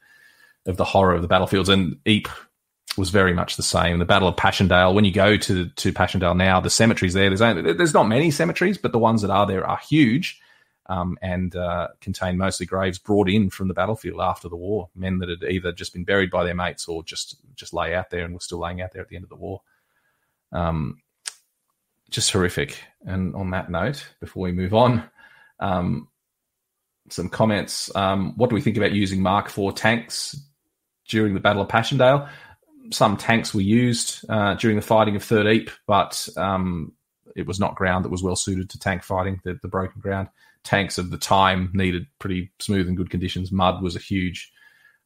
of 0.67 0.78
the 0.78 0.86
horror 0.86 1.15
of 1.15 1.22
the 1.22 1.28
battlefields. 1.28 1.70
And 1.70 1.97
Ypres 2.05 2.36
was 2.98 3.10
very 3.10 3.34
much 3.34 3.56
the 3.56 3.64
same. 3.64 4.00
The 4.00 4.06
Battle 4.06 4.28
of 4.28 4.36
Passchendaele. 4.36 4.94
When 4.94 5.06
you 5.06 5.12
go 5.12 5.38
to 5.38 5.70
to 5.70 5.94
Passchendaele 5.94 6.36
now, 6.36 6.60
the 6.60 6.70
cemeteries 6.70 7.14
there. 7.14 7.30
There's 7.30 7.42
only, 7.42 7.74
there's 7.74 7.94
not 7.94 8.08
many 8.08 8.32
cemeteries, 8.32 8.78
but 8.78 8.92
the 8.92 9.00
ones 9.00 9.22
that 9.22 9.32
are 9.32 9.46
there 9.46 9.66
are 9.66 9.78
huge 9.78 10.40
um, 10.88 11.18
and 11.22 11.56
uh, 11.56 11.90
contained 12.02 12.38
mostly 12.38 12.66
graves 12.66 12.98
brought 12.98 13.30
in 13.30 13.50
from 13.50 13.68
the 13.68 13.74
battlefield 13.74 14.20
after 14.20 14.50
the 14.50 14.56
war, 14.56 14.90
men 14.96 15.20
that 15.20 15.30
had 15.30 15.44
either 15.44 15.72
just 15.72 15.94
been 15.94 16.04
buried 16.04 16.32
by 16.32 16.44
their 16.44 16.56
mates 16.56 16.88
or 16.88 17.04
just 17.04 17.38
just 17.56 17.74
lay 17.74 17.94
out 17.94 18.10
there 18.10 18.26
and 18.26 18.34
were 18.34 18.40
still 18.40 18.60
laying 18.60 18.82
out 18.82 18.92
there 18.92 19.02
at 19.02 19.08
the 19.08 19.16
end 19.16 19.24
of 19.24 19.30
the 19.30 19.36
war. 19.36 19.62
Um, 20.52 21.02
just 22.10 22.32
horrific. 22.32 22.84
And 23.06 23.36
on 23.36 23.52
that 23.52 23.70
note, 23.70 24.04
before 24.20 24.44
we 24.44 24.52
move 24.52 24.74
on, 24.74 25.04
um, 25.60 26.08
some 27.10 27.30
comments. 27.30 27.94
Um, 27.96 28.34
what 28.36 28.50
do 28.50 28.56
we 28.56 28.62
think 28.62 28.78
about 28.78 28.92
using 28.92 29.22
Mark 29.22 29.56
IV 29.56 29.76
tanks 29.76 30.36
during 31.08 31.34
the 31.34 31.40
Battle 31.40 31.62
of 31.62 31.70
Passchendaele? 31.70 32.28
Some 32.92 33.18
tanks 33.18 33.54
were 33.54 33.62
used 33.62 34.26
uh, 34.30 34.56
during 34.56 34.76
the 34.76 34.82
fighting 34.82 35.16
of 35.16 35.24
Third 35.24 35.46
Ypres, 35.48 35.78
but 35.86 36.28
um, 36.38 36.94
it 37.36 37.46
was 37.46 37.60
not 37.60 37.76
ground 37.76 38.04
that 38.04 38.10
was 38.10 38.24
well 38.24 38.36
suited 38.36 38.70
to 38.70 38.80
tank 38.80 39.04
fighting, 39.04 39.40
the, 39.44 39.60
the 39.62 39.68
broken 39.68 40.02
ground 40.02 40.30
tanks 40.64 40.98
of 40.98 41.10
the 41.10 41.18
time 41.18 41.72
needed 41.74 42.06
pretty 42.20 42.52
smooth 42.60 42.88
and 42.88 42.98
good 42.98 43.10
conditions. 43.10 43.52
Mud 43.52 43.82
was 43.82 43.96
a 43.96 44.00
huge, 44.00 44.52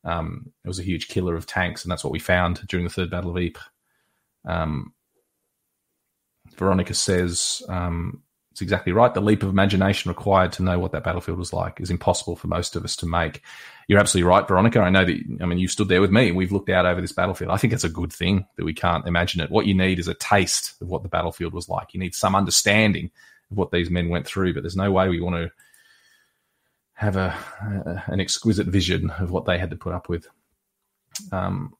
um, 0.04 0.52
it 0.64 0.68
was 0.68 0.80
a 0.80 0.84
huge 0.84 1.08
killer 1.08 1.36
of 1.36 1.46
tanks, 1.46 1.84
and 1.84 1.92
that's 1.92 2.04
what 2.04 2.14
we 2.14 2.20
found 2.20 2.66
during 2.68 2.86
the 2.86 2.92
Third 2.92 3.12
Battle 3.12 3.32
of 3.32 3.38
Ypres. 3.38 3.64
Um, 4.46 4.94
Veronica 6.58 6.94
says 6.94 7.62
um, 7.70 8.23
it's 8.54 8.62
exactly 8.62 8.94
right. 8.94 9.12
The 9.12 9.20
leap 9.20 9.42
of 9.42 9.50
imagination 9.50 10.10
required 10.10 10.52
to 10.54 10.64
know 10.64 10.78
what 10.78 10.92
that 10.92 11.04
battlefield 11.04 11.40
was 11.40 11.54
like 11.54 11.82
is 11.82 11.90
impossible 11.90 12.36
for 12.36 12.46
most 12.46 12.76
of 12.76 12.86
us 12.86 12.96
to 12.98 13.08
make. 13.08 13.42
You're 13.88 14.00
absolutely 14.00 14.30
right, 14.30 14.48
Veronica. 14.48 14.80
I 14.80 14.92
know 14.92 15.04
that, 15.04 15.18
I 15.42 15.46
mean, 15.48 15.58
you 15.58 15.68
stood 15.68 15.88
there 15.88 16.02
with 16.02 16.12
me 16.12 16.28
and 16.28 16.38
we've 16.38 16.52
looked 16.52 16.70
out 16.70 16.86
over 16.86 17.02
this 17.02 17.12
battlefield. 17.12 17.50
I 17.50 17.58
think 17.58 17.74
it's 17.74 17.84
a 17.84 17.90
good 17.90 18.14
thing 18.14 18.46
that 18.58 18.64
we 18.64 18.76
can't 18.76 19.08
imagine 19.08 19.42
it. 19.42 19.50
What 19.50 19.66
you 19.66 19.74
need 19.74 19.98
is 19.98 20.08
a 20.08 20.14
taste 20.14 20.80
of 20.82 20.88
what 20.88 21.02
the 21.02 21.10
battlefield 21.10 21.52
was 21.52 21.68
like. 21.68 21.96
You 21.96 22.00
need 22.00 22.14
some 22.14 22.36
understanding 22.36 23.10
of 23.50 23.58
what 23.58 23.72
these 23.72 23.90
men 23.90 24.10
went 24.10 24.28
through, 24.28 24.54
but 24.54 24.62
there's 24.62 24.76
no 24.76 24.92
way 24.92 25.10
we 25.10 25.20
want 25.20 25.36
to 25.36 25.52
have 26.94 27.16
a, 27.16 27.36
a 27.60 28.04
an 28.12 28.20
exquisite 28.20 28.68
vision 28.68 29.10
of 29.10 29.32
what 29.32 29.46
they 29.46 29.58
had 29.58 29.72
to 29.72 29.76
put 29.76 29.94
up 29.94 30.10
with. 30.10 30.28
Um, 31.32 31.74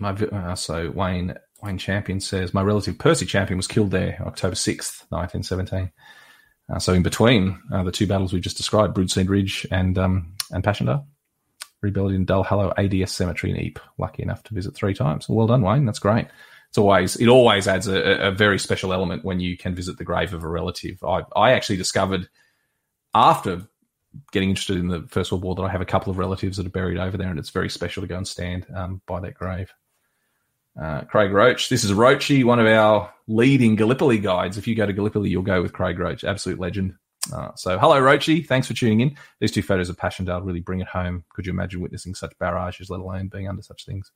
my 0.00 0.12
uh, 0.12 0.54
so 0.54 0.90
Wayne 0.92 1.34
Wayne 1.62 1.78
Champion 1.78 2.20
says 2.20 2.54
my 2.54 2.62
relative 2.62 2.98
Percy 2.98 3.26
Champion 3.26 3.56
was 3.56 3.66
killed 3.66 3.90
there 3.90 4.18
October 4.26 4.54
sixth, 4.54 5.06
nineteen 5.10 5.42
seventeen. 5.42 5.90
Uh, 6.72 6.78
so 6.78 6.92
in 6.92 7.02
between 7.02 7.60
uh, 7.72 7.82
the 7.84 7.92
two 7.92 8.06
battles 8.06 8.32
we 8.32 8.40
just 8.40 8.56
described, 8.56 8.96
Broodseinde 8.96 9.28
Ridge 9.28 9.66
and 9.70 9.96
um, 9.98 10.34
and 10.50 10.62
Passchendaele, 10.64 11.06
rebuilt 11.80 12.12
in 12.12 12.26
Duhallow 12.26 12.72
ADS 12.76 13.12
Cemetery 13.12 13.52
in 13.52 13.56
Ypres. 13.56 13.84
Lucky 13.98 14.22
enough 14.22 14.42
to 14.44 14.54
visit 14.54 14.74
three 14.74 14.94
times. 14.94 15.28
Well 15.28 15.46
done, 15.46 15.62
Wayne. 15.62 15.86
That's 15.86 15.98
great 15.98 16.26
it's 16.76 16.78
always 16.78 17.16
it 17.16 17.28
always 17.28 17.66
adds 17.66 17.86
a, 17.88 18.26
a, 18.26 18.30
very 18.30 18.58
special 18.58 18.92
element 18.92 19.24
when 19.24 19.40
you 19.40 19.56
can 19.56 19.74
visit 19.74 19.96
the 19.96 20.04
grave 20.04 20.34
of 20.34 20.44
a 20.44 20.48
relative. 20.48 21.02
I 21.02 21.22
I 21.34 21.52
actually 21.52 21.78
discovered 21.78 22.28
after 23.14 23.62
getting 24.30 24.50
interested 24.50 24.76
in 24.76 24.88
the 24.88 25.06
First 25.08 25.32
World 25.32 25.42
War 25.42 25.54
that 25.54 25.62
I 25.62 25.70
have 25.70 25.80
a 25.80 25.86
couple 25.86 26.10
of 26.10 26.18
relatives 26.18 26.58
that 26.58 26.66
are 26.66 26.70
buried 26.70 26.98
over 26.98 27.16
there, 27.16 27.30
and 27.30 27.38
it's 27.38 27.48
very 27.48 27.70
special 27.70 28.02
to 28.02 28.06
go 28.06 28.18
and 28.18 28.28
stand 28.28 28.66
um, 28.74 29.00
by 29.06 29.20
that 29.20 29.34
grave. 29.34 29.72
Uh, 30.80 31.02
Craig 31.02 31.32
Roach, 31.32 31.68
this 31.68 31.84
is 31.84 31.92
Roachy, 31.92 32.44
one 32.44 32.58
of 32.58 32.66
our 32.66 33.12
leading 33.26 33.76
Gallipoli 33.76 34.18
guides. 34.18 34.58
If 34.58 34.66
you 34.66 34.74
go 34.74 34.86
to 34.86 34.92
Gallipoli, 34.92 35.30
you'll 35.30 35.42
go 35.42 35.62
with 35.62 35.72
Craig 35.72 35.98
Roach, 35.98 36.22
absolute 36.22 36.58
legend. 36.58 36.94
Uh, 37.32 37.50
so, 37.56 37.78
hello, 37.78 38.00
Roachy. 38.00 38.46
Thanks 38.46 38.66
for 38.66 38.74
tuning 38.74 39.00
in. 39.00 39.16
These 39.40 39.52
two 39.52 39.62
photos 39.62 39.88
of 39.88 39.96
Passchendaele 39.96 40.42
really 40.42 40.60
bring 40.60 40.80
it 40.80 40.86
home. 40.86 41.24
Could 41.34 41.46
you 41.46 41.52
imagine 41.52 41.80
witnessing 41.80 42.14
such 42.14 42.38
barrages, 42.38 42.90
let 42.90 43.00
alone 43.00 43.28
being 43.28 43.48
under 43.48 43.62
such 43.62 43.84
things? 43.86 44.12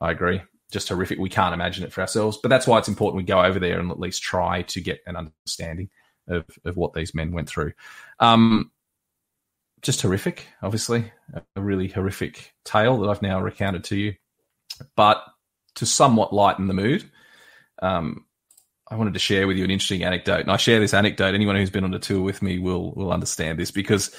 I 0.00 0.10
agree 0.10 0.40
just 0.70 0.88
horrific. 0.88 1.18
We 1.18 1.28
can't 1.28 1.54
imagine 1.54 1.84
it 1.84 1.92
for 1.92 2.00
ourselves. 2.00 2.38
But 2.40 2.48
that's 2.48 2.66
why 2.66 2.78
it's 2.78 2.88
important 2.88 3.16
we 3.16 3.24
go 3.24 3.42
over 3.42 3.58
there 3.58 3.78
and 3.78 3.90
at 3.90 4.00
least 4.00 4.22
try 4.22 4.62
to 4.62 4.80
get 4.80 5.00
an 5.06 5.16
understanding 5.16 5.90
of, 6.28 6.44
of 6.64 6.76
what 6.76 6.92
these 6.92 7.14
men 7.14 7.32
went 7.32 7.48
through. 7.48 7.72
Um, 8.20 8.70
just 9.82 10.02
horrific, 10.02 10.46
obviously, 10.62 11.10
a 11.56 11.60
really 11.60 11.88
horrific 11.88 12.54
tale 12.64 12.98
that 12.98 13.08
I've 13.08 13.22
now 13.22 13.40
recounted 13.40 13.84
to 13.84 13.96
you. 13.96 14.14
But 14.94 15.24
to 15.80 15.86
somewhat 15.86 16.32
lighten 16.32 16.68
the 16.68 16.74
mood, 16.74 17.10
um, 17.82 18.24
I 18.88 18.96
wanted 18.96 19.14
to 19.14 19.20
share 19.20 19.46
with 19.46 19.56
you 19.56 19.64
an 19.64 19.70
interesting 19.70 20.04
anecdote. 20.04 20.40
And 20.40 20.50
I 20.50 20.56
share 20.56 20.80
this 20.80 20.94
anecdote. 20.94 21.34
Anyone 21.34 21.56
who's 21.56 21.70
been 21.70 21.84
on 21.84 21.94
a 21.94 21.98
tour 21.98 22.22
with 22.22 22.42
me 22.42 22.58
will 22.58 22.92
will 22.92 23.12
understand 23.12 23.58
this 23.58 23.70
because 23.70 24.14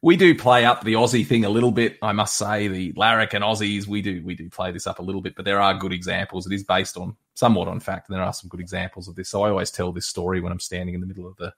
we 0.00 0.16
do 0.16 0.34
play 0.34 0.64
up 0.64 0.84
the 0.84 0.94
Aussie 0.94 1.26
thing 1.26 1.44
a 1.44 1.48
little 1.48 1.70
bit. 1.70 1.96
I 2.02 2.12
must 2.12 2.36
say, 2.36 2.66
the 2.66 2.92
Larrikin 2.94 3.42
Aussies, 3.42 3.86
we 3.86 4.02
do 4.02 4.22
we 4.24 4.34
do 4.34 4.48
play 4.48 4.72
this 4.72 4.86
up 4.86 4.98
a 4.98 5.02
little 5.02 5.22
bit, 5.22 5.36
but 5.36 5.44
there 5.44 5.60
are 5.60 5.74
good 5.74 5.92
examples. 5.92 6.46
It 6.46 6.54
is 6.54 6.64
based 6.64 6.96
on 6.96 7.16
somewhat 7.34 7.68
on 7.68 7.80
fact, 7.80 8.08
and 8.08 8.16
there 8.16 8.24
are 8.24 8.32
some 8.32 8.48
good 8.48 8.60
examples 8.60 9.08
of 9.08 9.16
this. 9.16 9.28
So 9.28 9.42
I 9.42 9.50
always 9.50 9.70
tell 9.70 9.92
this 9.92 10.06
story 10.06 10.40
when 10.40 10.52
I'm 10.52 10.60
standing 10.60 10.94
in 10.94 11.00
the 11.00 11.06
middle 11.06 11.26
of 11.26 11.36
the 11.36 11.52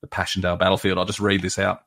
the 0.00 0.06
Passchendaele 0.06 0.58
battlefield. 0.58 0.98
I'll 0.98 1.04
just 1.04 1.20
read 1.20 1.42
this 1.42 1.58
out. 1.58 1.84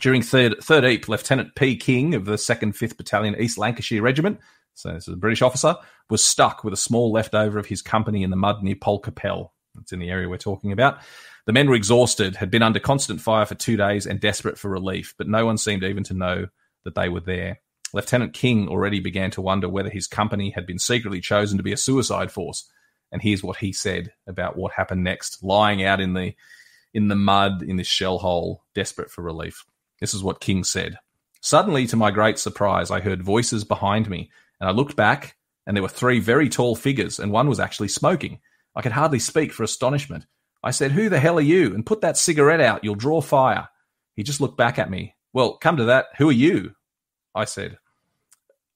During 0.00 0.22
third 0.22 0.56
third 0.62 0.84
Ypres, 0.84 1.08
Lieutenant 1.08 1.54
P. 1.54 1.76
King 1.76 2.14
of 2.14 2.24
the 2.24 2.38
Second 2.38 2.72
Fifth 2.72 2.96
Battalion 2.96 3.36
East 3.38 3.58
Lancashire 3.58 4.02
Regiment, 4.02 4.40
so 4.74 4.92
this 4.92 5.08
is 5.08 5.14
a 5.14 5.18
British 5.18 5.42
officer, 5.42 5.76
was 6.10 6.22
stuck 6.22 6.64
with 6.64 6.74
a 6.74 6.78
small 6.78 7.12
leftover 7.12 7.58
of 7.58 7.66
his 7.66 7.82
company 7.82 8.22
in 8.22 8.30
the 8.30 8.36
mud 8.36 8.62
near 8.62 8.74
Poelcappelle. 8.74 9.50
That's 9.74 9.92
in 9.92 9.98
the 9.98 10.10
area 10.10 10.28
we're 10.28 10.36
talking 10.36 10.72
about. 10.72 10.98
The 11.46 11.52
men 11.52 11.68
were 11.68 11.74
exhausted, 11.74 12.36
had 12.36 12.50
been 12.50 12.62
under 12.62 12.80
constant 12.80 13.20
fire 13.20 13.44
for 13.44 13.54
two 13.54 13.76
days, 13.76 14.06
and 14.06 14.20
desperate 14.20 14.58
for 14.58 14.70
relief, 14.70 15.14
but 15.18 15.28
no 15.28 15.46
one 15.46 15.58
seemed 15.58 15.84
even 15.84 16.04
to 16.04 16.14
know 16.14 16.46
that 16.84 16.94
they 16.94 17.08
were 17.08 17.20
there. 17.20 17.60
Lieutenant 17.92 18.34
King 18.34 18.68
already 18.68 19.00
began 19.00 19.30
to 19.32 19.40
wonder 19.40 19.68
whether 19.68 19.90
his 19.90 20.06
company 20.06 20.50
had 20.50 20.66
been 20.66 20.78
secretly 20.78 21.20
chosen 21.20 21.56
to 21.58 21.62
be 21.62 21.72
a 21.72 21.76
suicide 21.76 22.32
force. 22.32 22.68
And 23.12 23.22
here's 23.22 23.42
what 23.42 23.58
he 23.58 23.72
said 23.72 24.12
about 24.26 24.56
what 24.56 24.72
happened 24.72 25.04
next, 25.04 25.42
lying 25.42 25.84
out 25.84 26.00
in 26.00 26.14
the 26.14 26.34
in 26.92 27.08
the 27.08 27.16
mud 27.16 27.62
in 27.62 27.76
this 27.76 27.86
shell 27.86 28.18
hole, 28.18 28.64
desperate 28.74 29.10
for 29.10 29.22
relief. 29.22 29.64
This 30.00 30.14
is 30.14 30.22
what 30.22 30.40
King 30.40 30.64
said. 30.64 30.98
Suddenly, 31.40 31.86
to 31.88 31.96
my 31.96 32.10
great 32.10 32.38
surprise, 32.38 32.90
I 32.90 33.00
heard 33.00 33.22
voices 33.22 33.64
behind 33.64 34.08
me, 34.08 34.30
and 34.60 34.68
I 34.68 34.72
looked 34.72 34.96
back, 34.96 35.36
and 35.66 35.76
there 35.76 35.82
were 35.82 35.88
three 35.88 36.20
very 36.20 36.48
tall 36.48 36.76
figures, 36.76 37.18
and 37.18 37.32
one 37.32 37.48
was 37.48 37.60
actually 37.60 37.88
smoking. 37.88 38.40
I 38.76 38.82
could 38.82 38.92
hardly 38.92 39.18
speak 39.18 39.52
for 39.52 39.62
astonishment. 39.62 40.26
I 40.62 40.70
said, 40.70 40.92
Who 40.92 41.08
the 41.08 41.20
hell 41.20 41.38
are 41.38 41.42
you? 41.42 41.74
And 41.74 41.86
put 41.86 42.00
that 42.00 42.16
cigarette 42.16 42.60
out. 42.60 42.82
You'll 42.82 42.94
draw 42.94 43.20
fire. 43.20 43.68
He 44.14 44.22
just 44.22 44.40
looked 44.40 44.56
back 44.56 44.78
at 44.78 44.90
me. 44.90 45.14
Well, 45.32 45.56
come 45.58 45.76
to 45.76 45.84
that. 45.84 46.06
Who 46.18 46.28
are 46.28 46.32
you? 46.32 46.74
I 47.34 47.44
said, 47.44 47.78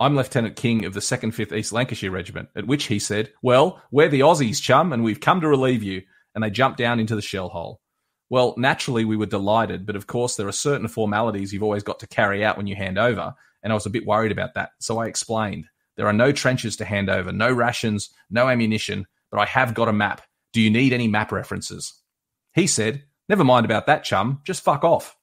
I'm 0.01 0.15
Lieutenant 0.15 0.57
King 0.57 0.85
of 0.85 0.95
the 0.95 1.01
2nd 1.01 1.35
5th 1.35 1.57
East 1.57 1.73
Lancashire 1.73 2.11
Regiment. 2.11 2.49
At 2.55 2.67
which 2.67 2.85
he 2.85 2.99
said, 2.99 3.33
Well, 3.43 3.83
we're 3.91 4.09
the 4.09 4.21
Aussies, 4.21 4.63
chum, 4.63 4.93
and 4.93 5.03
we've 5.03 5.21
come 5.21 5.41
to 5.41 5.49
relieve 5.49 5.83
you. 5.83 6.03
And 6.35 6.45
they 6.45 6.51
jumped 6.51 6.79
down 6.79 7.01
into 7.01 7.17
the 7.17 7.23
shell 7.23 7.49
hole. 7.49 7.81
Well, 8.31 8.55
naturally, 8.59 9.05
we 9.05 9.17
were 9.17 9.27
delighted, 9.27 9.87
but 9.87 9.97
of 9.97 10.07
course, 10.07 10.37
there 10.37 10.47
are 10.47 10.53
certain 10.53 10.87
formalities 10.87 11.53
you've 11.53 11.63
always 11.63 11.83
got 11.83 12.01
to 12.01 12.07
carry 12.07 12.45
out 12.45 12.57
when 12.57 12.67
you 12.67 12.77
hand 12.77 12.99
over. 12.99 13.35
And 13.63 13.73
I 13.73 13.75
was 13.75 13.87
a 13.87 13.91
bit 13.91 14.07
worried 14.07 14.33
about 14.33 14.55
that. 14.55 14.71
So 14.81 14.99
I 14.99 15.07
explained 15.07 15.67
there 15.97 16.07
are 16.07 16.13
no 16.13 16.33
trenches 16.33 16.77
to 16.77 16.85
hand 16.85 17.11
over, 17.11 17.33
no 17.33 17.53
rations, 17.53 18.11
no 18.31 18.49
ammunition, 18.49 19.07
but 19.31 19.41
I 19.41 19.47
have 19.47 19.75
got 19.75 19.89
a 19.89 19.93
map 19.93 20.23
do 20.53 20.61
you 20.61 20.71
need 20.71 20.93
any 20.93 21.09
map 21.09 21.33
references? 21.33 21.95
He 22.55 22.67
said, 22.67 23.05
Never 23.29 23.45
mind 23.45 23.67
about 23.67 23.87
that, 23.87 24.05
chum. 24.05 24.41
Just 24.45 24.63
fuck 24.63 24.85
off. 24.85 25.15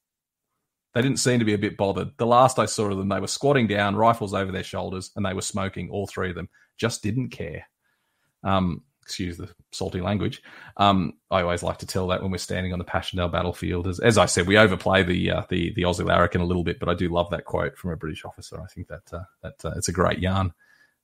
They 0.93 1.01
didn't 1.01 1.19
seem 1.19 1.39
to 1.39 1.45
be 1.45 1.55
a 1.55 1.57
bit 1.57 1.75
bothered. 1.75 2.11
The 2.17 2.25
last 2.25 2.59
I 2.59 2.67
saw 2.67 2.89
of 2.89 2.97
them, 2.97 3.09
they 3.09 3.19
were 3.19 3.27
squatting 3.27 3.67
down, 3.67 3.95
rifles 3.95 4.33
over 4.33 4.51
their 4.51 4.63
shoulders, 4.63 5.11
and 5.15 5.25
they 5.25 5.33
were 5.33 5.41
smoking, 5.41 5.89
all 5.89 6.07
three 6.07 6.29
of 6.29 6.35
them. 6.35 6.47
Just 6.77 7.01
didn't 7.01 7.29
care. 7.29 7.67
Um, 8.43 8.83
excuse 9.05 9.37
the 9.37 9.47
salty 9.71 10.01
language. 10.01 10.41
Um, 10.77 11.13
I 11.29 11.41
always 11.41 11.61
like 11.61 11.77
to 11.77 11.85
tell 11.85 12.07
that 12.07 12.23
when 12.23 12.31
we're 12.31 12.37
standing 12.39 12.73
on 12.73 12.79
the 12.79 12.85
Passchendaele 12.85 13.29
battlefield. 13.29 13.87
As, 13.87 13.99
as 13.99 14.17
I 14.17 14.25
said, 14.25 14.47
we 14.47 14.57
overplay 14.57 15.03
the 15.03 15.31
uh, 15.31 15.43
the 15.49 15.73
the 15.75 15.83
Aussie 15.83 16.05
larrikin 16.05 16.41
a 16.41 16.45
little 16.45 16.63
bit, 16.63 16.79
but 16.79 16.89
I 16.89 16.95
do 16.95 17.09
love 17.09 17.29
that 17.29 17.45
quote 17.45 17.77
from 17.77 17.91
a 17.91 17.97
British 17.97 18.25
officer. 18.25 18.59
I 18.59 18.65
think 18.65 18.87
that 18.87 19.13
uh, 19.13 19.23
that 19.43 19.63
uh, 19.63 19.73
it's 19.77 19.89
a 19.89 19.93
great 19.93 20.19
yarn, 20.19 20.53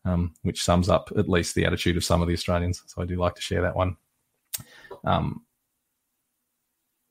um, 0.04 0.34
which 0.42 0.64
sums 0.64 0.90
up 0.90 1.12
at 1.16 1.30
least 1.30 1.54
the 1.54 1.66
attitude 1.66 1.96
of 1.96 2.04
some 2.04 2.22
of 2.24 2.28
the 2.28 2.34
Australians. 2.34 2.82
So 2.88 3.04
I 3.04 3.06
do 3.06 3.18
like 3.18 3.36
to 3.36 3.42
share 3.42 3.62
that 3.62 3.76
one. 3.76 3.98
Um, 5.04 5.46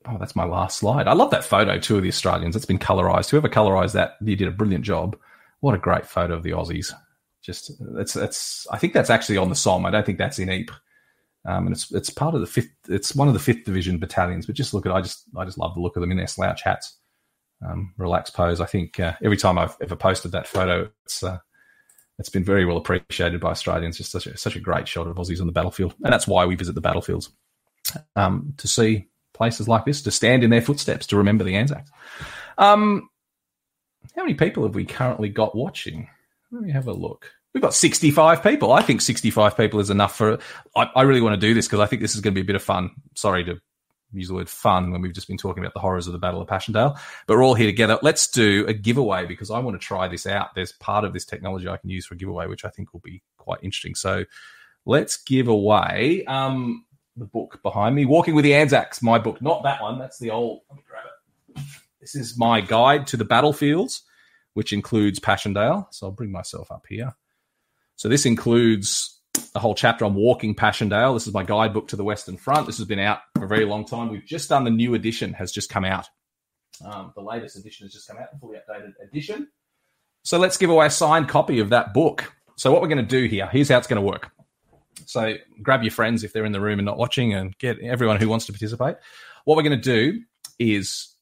oh, 0.07 0.19
that's 0.19 0.37
my 0.37 0.45
last 0.45 0.79
slide. 0.79 1.07
I 1.07 1.13
love 1.13 1.31
that 1.31 1.45
photo 1.45 1.79
too 1.79 1.99
of 1.99 2.03
the 2.03 2.09
Australians. 2.09 2.57
It's 2.57 2.67
been 2.67 2.81
colorized. 2.81 3.31
Whoever 3.31 3.49
colorized 3.49 3.93
that, 3.93 4.17
you 4.21 4.35
did 4.35 4.49
a 4.49 4.53
brilliant 4.53 4.85
job. 4.85 5.17
What 5.61 5.77
a 5.77 5.79
great 5.79 6.07
photo 6.07 6.35
of 6.35 6.43
the 6.43 6.51
Aussies. 6.51 6.93
Just 7.43 7.73
it's 7.97 8.17
it's. 8.17 8.67
I 8.71 8.79
think 8.79 8.93
that's 8.93 9.11
actually 9.11 9.39
on 9.39 9.49
the 9.49 9.55
Somme. 9.55 9.87
I 9.87 9.91
don't 9.91 10.05
think 10.05 10.19
that's 10.19 10.39
in 10.39 10.49
Ypres. 10.49 10.77
Um, 11.47 11.67
and 11.67 11.75
it's 11.75 11.91
it's 11.93 12.11
part 12.11 12.35
of 12.35 12.43
the 12.43 12.47
fifth. 12.47 12.71
It's 12.89 13.15
one 13.15 13.29
of 13.29 13.35
the 13.35 13.41
fifth 13.41 13.65
division 13.65 13.99
battalions. 13.99 14.47
But 14.47 14.57
just 14.57 14.75
look 14.75 14.85
at, 14.85 14.93
I 14.93 15.01
just 15.01 15.25
I 15.37 15.45
just 15.45 15.59
love 15.59 15.75
the 15.75 15.81
look 15.81 15.97
of 15.97 16.03
them 16.03 16.11
in 16.11 16.19
their 16.19 16.27
slouch 16.27 16.63
hats, 16.63 16.99
um, 17.67 17.95
relaxed 17.97 18.35
pose. 18.35 18.61
I 18.61 18.67
think 18.67 19.01
uh, 19.01 19.15
every 19.25 19.39
time 19.39 19.59
I've 19.59 19.77
ever 19.81 19.97
posted 19.97 20.33
that 20.33 20.47
photo, 20.47 20.91
it's 21.07 21.23
uh, 21.23 21.39
it's 22.19 22.29
been 22.29 22.45
very 22.45 22.67
well 22.67 22.77
appreciated 22.77 23.41
by 23.41 23.51
Australians. 23.51 23.97
Just 23.97 24.13
such 24.13 24.27
a, 24.27 24.37
such 24.37 24.55
a 24.55 24.61
great 24.61 24.87
shot 24.87 25.07
of 25.07 25.17
Aussies 25.17 25.41
on 25.41 25.47
the 25.47 25.53
battlefield, 25.53 25.95
and 26.05 26.13
that's 26.13 26.27
why 26.29 26.45
we 26.45 26.57
visit 26.57 26.75
the 26.75 26.83
battlefields. 26.83 27.31
um, 28.17 28.55
to 28.59 28.69
see 28.69 29.09
places 29.33 29.69
like 29.69 29.85
this, 29.85 30.03
to 30.03 30.11
stand 30.11 30.45
in 30.45 30.51
their 30.51 30.63
footsteps, 30.63 31.07
to 31.09 31.17
remember 31.17 31.45
the 31.45 31.57
Anzacs. 31.57 31.91
Um, 32.59 33.09
how 34.17 34.23
many 34.23 34.35
people 34.35 34.65
have 34.65 34.75
we 34.75 34.85
currently 34.85 35.29
got 35.29 35.55
watching? 35.55 36.09
Let 36.53 36.63
me 36.63 36.73
have 36.73 36.87
a 36.87 36.93
look. 36.93 37.31
We've 37.55 37.63
got 37.63 37.75
65 37.75 38.43
people. 38.43 38.73
I 38.73 38.83
think 38.83 39.01
65 39.01 39.57
people 39.57 39.81
is 39.81 39.91
enough 39.91 40.17
for. 40.17 40.39
I, 40.77 40.91
I 40.95 41.03
really 41.03 41.21
want 41.21 41.41
to 41.41 41.47
do 41.47 41.55
this 41.55 41.67
because 41.67 41.81
I 41.81 41.87
think 41.87 42.03
this 42.03 42.15
is 42.15 42.21
going 42.21 42.35
to 42.35 42.39
be 42.39 42.45
a 42.45 42.47
bit 42.47 42.57
of 42.57 42.63
fun. 42.63 42.91
Sorry 43.15 43.45
to 43.45 43.61
use 44.13 44.29
the 44.29 44.35
word 44.35 44.49
fun 44.49 44.91
when 44.91 45.01
we've 45.01 45.13
just 45.13 45.29
been 45.29 45.37
talking 45.37 45.63
about 45.63 45.75
the 45.75 45.81
horrors 45.81 46.07
of 46.07 46.13
the 46.13 46.19
Battle 46.19 46.41
of 46.41 46.49
Passchendaele, 46.49 46.99
but 47.27 47.37
we're 47.37 47.45
all 47.45 47.55
here 47.55 47.67
together. 47.67 47.99
Let's 48.03 48.29
do 48.29 48.65
a 48.67 48.73
giveaway 48.73 49.27
because 49.27 49.51
I 49.51 49.59
want 49.61 49.81
to 49.81 49.85
try 49.85 50.09
this 50.09 50.27
out. 50.27 50.55
There's 50.55 50.73
part 50.73 51.05
of 51.05 51.13
this 51.13 51.25
technology 51.25 51.69
I 51.69 51.77
can 51.77 51.91
use 51.91 52.07
for 52.07 52.15
a 52.15 52.19
giveaway, 52.19 52.47
which 52.47 52.65
I 52.65 52.69
think 52.71 52.93
will 52.93 53.01
be 53.01 53.23
quite 53.37 53.61
interesting. 53.63 53.95
So 53.95 54.25
let's 54.85 55.17
give 55.23 55.49
away 55.49 56.25
um, 56.27 56.85
the 57.17 57.27
book 57.27 57.61
behind 57.63 57.95
me, 57.95 58.05
Walking 58.05 58.35
with 58.35 58.45
the 58.45 58.55
Anzacs, 58.55 59.03
my 59.03 59.19
book, 59.19 59.41
not 59.41 59.63
that 59.63 59.83
one. 59.83 59.99
That's 59.99 60.19
the 60.19 60.31
old. 60.31 60.61
This 62.01 62.15
is 62.15 62.39
my 62.39 62.61
guide 62.61 63.07
to 63.09 63.17
the 63.17 63.25
battlefields, 63.25 64.03
which 64.55 64.73
includes 64.73 65.19
Passchendaele. 65.19 65.89
So 65.91 66.07
I'll 66.07 66.13
bring 66.13 66.33
myself 66.33 66.71
up 66.71 66.85
here. 66.89 67.15
So 67.97 68.09
this 68.09 68.27
includes 68.27 69.21
a 69.55 69.59
whole 69.59 69.75
chapter 69.75 70.05
on 70.05 70.15
walking 70.15 70.55
Passchendaele. 70.55 71.15
This 71.15 71.27
is 71.27 71.35
my 71.35 71.45
guidebook 71.45 71.89
to 71.89 71.97
the 71.97 72.05
Western 72.05 72.37
Front. 72.37 72.67
This 72.67 72.79
has 72.79 72.87
been 72.87 72.99
out 72.99 73.21
for 73.35 73.45
a 73.45 73.49
very 73.49 73.65
long 73.65 73.85
time. 73.85 74.09
We've 74.09 74.25
just 74.25 74.49
done 74.49 74.65
the 74.65 74.71
new 74.71 74.95
edition, 74.95 75.35
has 75.35 75.53
just 75.53 75.71
come 75.71 75.85
out. 75.85 76.07
Um, 76.85 77.13
the 77.15 77.23
latest 77.23 77.57
edition 77.57 77.87
has 77.87 77.93
just 77.93 78.09
come 78.09 78.17
out, 78.19 78.33
the 78.33 78.39
fully 78.39 78.57
updated 78.57 78.93
edition. 79.07 79.49
So 80.23 80.39
let's 80.39 80.57
give 80.57 80.71
away 80.71 80.87
a 80.87 80.91
signed 80.91 81.29
copy 81.29 81.61
of 81.61 81.71
that 81.71 81.95
book. 81.95 82.33
So 82.57 82.73
what 82.73 82.83
we're 82.83 82.89
going 82.89 82.99
to 82.99 83.21
do 83.21 83.27
here, 83.27 83.47
here's 83.47 83.69
how 83.69 83.79
it's 83.79 83.87
going 83.87 84.03
to 84.03 84.07
work. 84.07 84.31
So 85.07 85.35
grab 85.63 85.83
your 85.83 85.93
friends 85.93 86.25
if 86.25 86.33
they're 86.33 86.45
in 86.45 86.53
the 86.53 86.61
room 86.61 86.79
and 86.79 86.87
not 86.87 86.99
watching, 86.99 87.33
and 87.35 87.57
get 87.59 87.81
everyone 87.81 88.19
who 88.19 88.29
wants 88.29 88.47
to 88.47 88.53
participate. 88.53 88.97
What 89.45 89.57
we're 89.57 89.63
going 89.63 89.81
to 89.81 90.13
do 90.13 90.21
is 90.59 91.15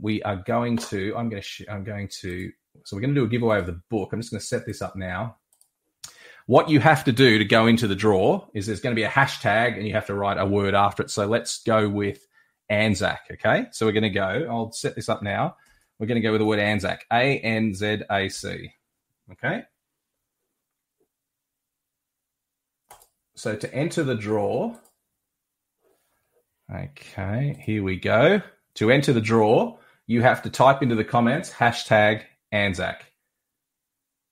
we 0.00 0.22
are 0.22 0.36
going 0.36 0.76
to. 0.78 1.14
I'm 1.16 1.28
going 1.28 1.42
to. 1.42 1.46
Sh- 1.46 1.62
I'm 1.70 1.84
going 1.84 2.08
to. 2.20 2.50
So 2.84 2.96
we're 2.96 3.00
going 3.00 3.14
to 3.14 3.20
do 3.20 3.24
a 3.24 3.28
giveaway 3.28 3.58
of 3.58 3.66
the 3.66 3.80
book. 3.90 4.12
I'm 4.12 4.20
just 4.20 4.30
going 4.30 4.40
to 4.40 4.46
set 4.46 4.66
this 4.66 4.82
up 4.82 4.96
now. 4.96 5.36
What 6.46 6.70
you 6.70 6.78
have 6.78 7.04
to 7.04 7.12
do 7.12 7.38
to 7.38 7.44
go 7.44 7.66
into 7.66 7.88
the 7.88 7.96
draw 7.96 8.46
is 8.54 8.66
there's 8.66 8.80
going 8.80 8.94
to 8.94 9.00
be 9.00 9.04
a 9.04 9.08
hashtag 9.08 9.76
and 9.76 9.86
you 9.86 9.94
have 9.94 10.06
to 10.06 10.14
write 10.14 10.38
a 10.38 10.46
word 10.46 10.74
after 10.74 11.02
it. 11.02 11.10
So 11.10 11.26
let's 11.26 11.62
go 11.64 11.88
with 11.88 12.26
Anzac. 12.68 13.22
Okay. 13.32 13.66
So 13.72 13.86
we're 13.86 13.92
going 13.92 14.02
to 14.04 14.10
go. 14.10 14.46
I'll 14.48 14.72
set 14.72 14.94
this 14.94 15.08
up 15.08 15.22
now. 15.22 15.56
We're 15.98 16.06
going 16.06 16.20
to 16.20 16.26
go 16.26 16.32
with 16.32 16.40
the 16.40 16.46
word 16.46 16.60
Anzac. 16.60 17.04
A 17.12 17.38
N 17.38 17.74
Z 17.74 18.02
A 18.10 18.28
C. 18.28 18.70
Okay. 19.32 19.62
So 23.34 23.54
to 23.54 23.74
enter 23.74 24.02
the 24.02 24.14
draw, 24.14 24.76
okay, 26.74 27.62
here 27.64 27.82
we 27.82 27.96
go. 27.96 28.40
To 28.76 28.90
enter 28.90 29.12
the 29.12 29.20
draw, 29.20 29.76
you 30.06 30.22
have 30.22 30.42
to 30.42 30.50
type 30.50 30.82
into 30.82 30.94
the 30.94 31.04
comments 31.04 31.50
hashtag 31.50 32.22
Anzac. 32.52 33.12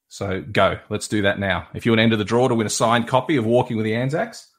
So 0.07 0.41
go. 0.41 0.79
Let's 0.89 1.07
do 1.07 1.23
that 1.23 1.39
now. 1.39 1.67
If 1.73 1.85
you 1.85 1.91
want 1.91 1.99
to 1.99 2.03
enter 2.03 2.15
the 2.15 2.23
draw 2.23 2.47
to 2.47 2.55
win 2.55 2.67
a 2.67 2.69
signed 2.69 3.07
copy 3.07 3.35
of 3.35 3.45
Walking 3.45 3.75
with 3.75 3.85
the 3.85 3.95
Anzacs, 3.95 4.49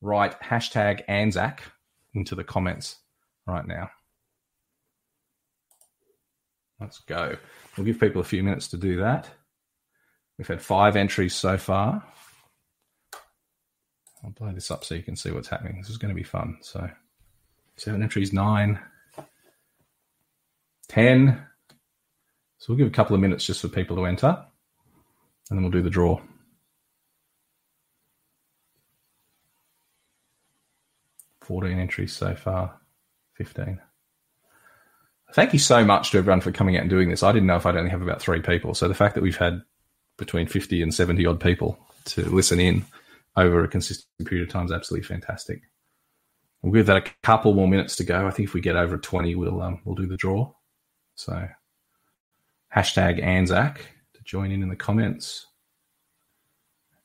write 0.00 0.40
hashtag 0.40 1.02
Anzac 1.08 1.62
into 2.14 2.34
the 2.34 2.44
comments 2.44 2.96
right 3.46 3.66
now. 3.66 3.90
Let's 6.80 7.00
go. 7.00 7.36
We'll 7.76 7.86
give 7.86 8.00
people 8.00 8.20
a 8.20 8.24
few 8.24 8.42
minutes 8.42 8.68
to 8.68 8.76
do 8.76 8.96
that. 9.00 9.28
We've 10.38 10.48
had 10.48 10.62
five 10.62 10.96
entries 10.96 11.34
so 11.34 11.56
far. 11.56 12.02
I'll 14.24 14.30
blow 14.30 14.52
this 14.52 14.70
up 14.70 14.84
so 14.84 14.94
you 14.94 15.02
can 15.02 15.16
see 15.16 15.30
what's 15.30 15.48
happening. 15.48 15.76
This 15.78 15.90
is 15.90 15.98
going 15.98 16.14
to 16.14 16.18
be 16.18 16.24
fun. 16.24 16.58
So, 16.62 16.88
seven 17.76 18.02
entries, 18.02 18.32
nine, 18.32 18.80
ten. 20.88 21.44
So, 22.58 22.66
we'll 22.72 22.78
give 22.78 22.86
a 22.86 22.90
couple 22.90 23.14
of 23.14 23.20
minutes 23.20 23.44
just 23.44 23.60
for 23.60 23.68
people 23.68 23.96
to 23.96 24.06
enter 24.06 24.44
and 25.50 25.58
then 25.58 25.62
we'll 25.62 25.72
do 25.72 25.82
the 25.82 25.90
draw. 25.90 26.20
Fourteen 31.42 31.78
entries 31.78 32.14
so 32.14 32.34
far, 32.34 32.80
fifteen. 33.34 33.80
Thank 35.34 35.52
you 35.52 35.58
so 35.58 35.84
much 35.84 36.10
to 36.10 36.18
everyone 36.18 36.40
for 36.40 36.52
coming 36.52 36.76
out 36.76 36.82
and 36.82 36.90
doing 36.90 37.10
this. 37.10 37.22
I 37.22 37.32
didn't 37.32 37.48
know 37.48 37.56
if 37.56 37.66
I'd 37.66 37.76
only 37.76 37.90
have 37.90 38.02
about 38.02 38.22
three 38.22 38.40
people, 38.40 38.72
so 38.72 38.88
the 38.88 38.94
fact 38.94 39.14
that 39.14 39.22
we've 39.22 39.36
had 39.36 39.62
between 40.16 40.46
fifty 40.46 40.80
and 40.80 40.94
seventy 40.94 41.26
odd 41.26 41.40
people 41.40 41.78
to 42.06 42.22
listen 42.30 42.60
in 42.60 42.84
over 43.36 43.62
a 43.62 43.68
consistent 43.68 44.06
period 44.26 44.46
of 44.46 44.52
time 44.52 44.64
is 44.64 44.72
absolutely 44.72 45.06
fantastic. 45.06 45.62
We'll 46.62 46.72
give 46.72 46.86
that 46.86 46.96
a 46.96 47.10
couple 47.22 47.52
more 47.52 47.68
minutes 47.68 47.96
to 47.96 48.04
go. 48.04 48.26
I 48.26 48.30
think 48.30 48.48
if 48.48 48.54
we 48.54 48.62
get 48.62 48.76
over 48.76 48.96
twenty, 48.96 49.34
we'll 49.34 49.60
um, 49.60 49.82
we'll 49.84 49.96
do 49.96 50.06
the 50.06 50.16
draw. 50.16 50.50
So 51.14 51.48
hashtag 52.74 53.22
Anzac 53.22 53.78
to 54.14 54.22
join 54.24 54.50
in 54.50 54.62
in 54.62 54.68
the 54.68 54.76
comments. 54.76 55.46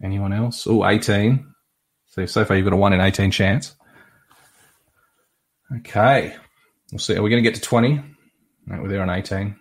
Anyone 0.04 0.34
else? 0.34 0.66
Oh, 0.66 0.86
18. 0.86 1.46
So, 2.08 2.26
so 2.26 2.46
far 2.46 2.56
you've 2.56 2.66
got 2.66 2.74
a 2.74 2.78
1 2.78 2.94
in 2.94 3.02
18 3.02 3.32
chance. 3.32 3.76
Okay. 5.78 6.36
We'll 6.92 7.00
see. 7.00 7.16
Are 7.16 7.22
we 7.22 7.30
going 7.30 7.44
to 7.44 7.48
get 7.50 7.56
to 7.56 7.62
20? 7.62 8.02
No, 8.66 8.82
we're 8.82 8.88
there 8.88 9.02
on 9.02 9.10
18. 9.10 9.56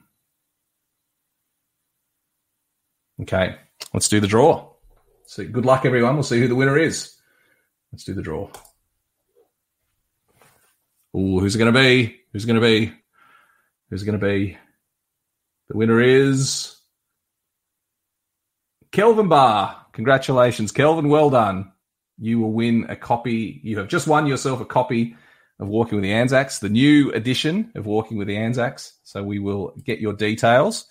Okay. 3.22 3.56
Let's 3.92 4.08
do 4.08 4.20
the 4.20 4.26
draw. 4.26 4.72
So 5.26 5.44
good 5.44 5.66
luck, 5.66 5.84
everyone. 5.84 6.14
We'll 6.14 6.22
see 6.22 6.40
who 6.40 6.48
the 6.48 6.54
winner 6.54 6.78
is. 6.78 7.14
Let's 7.92 8.04
do 8.04 8.14
the 8.14 8.22
draw. 8.22 8.48
Oh, 11.14 11.40
who's 11.40 11.54
it 11.54 11.58
going 11.58 11.72
to 11.72 11.78
be? 11.78 12.20
Who's 12.32 12.44
it 12.44 12.46
going 12.46 12.60
to 12.60 12.66
be? 12.66 12.97
Who's 13.90 14.02
going 14.02 14.18
to 14.18 14.26
be? 14.26 14.58
The 15.68 15.76
winner 15.76 16.00
is 16.00 16.76
Kelvin 18.92 19.28
Barr. 19.28 19.76
Congratulations, 19.92 20.72
Kelvin. 20.72 21.08
Well 21.08 21.30
done. 21.30 21.72
You 22.18 22.40
will 22.40 22.52
win 22.52 22.86
a 22.88 22.96
copy. 22.96 23.60
You 23.62 23.78
have 23.78 23.88
just 23.88 24.06
won 24.06 24.26
yourself 24.26 24.60
a 24.60 24.64
copy 24.64 25.16
of 25.60 25.68
Walking 25.68 25.96
with 25.96 26.04
the 26.04 26.12
Anzacs, 26.12 26.58
the 26.58 26.68
new 26.68 27.10
edition 27.12 27.72
of 27.74 27.86
Walking 27.86 28.16
with 28.18 28.28
the 28.28 28.36
Anzacs. 28.36 28.94
So 29.04 29.22
we 29.22 29.38
will 29.38 29.74
get 29.84 30.00
your 30.00 30.12
details. 30.12 30.86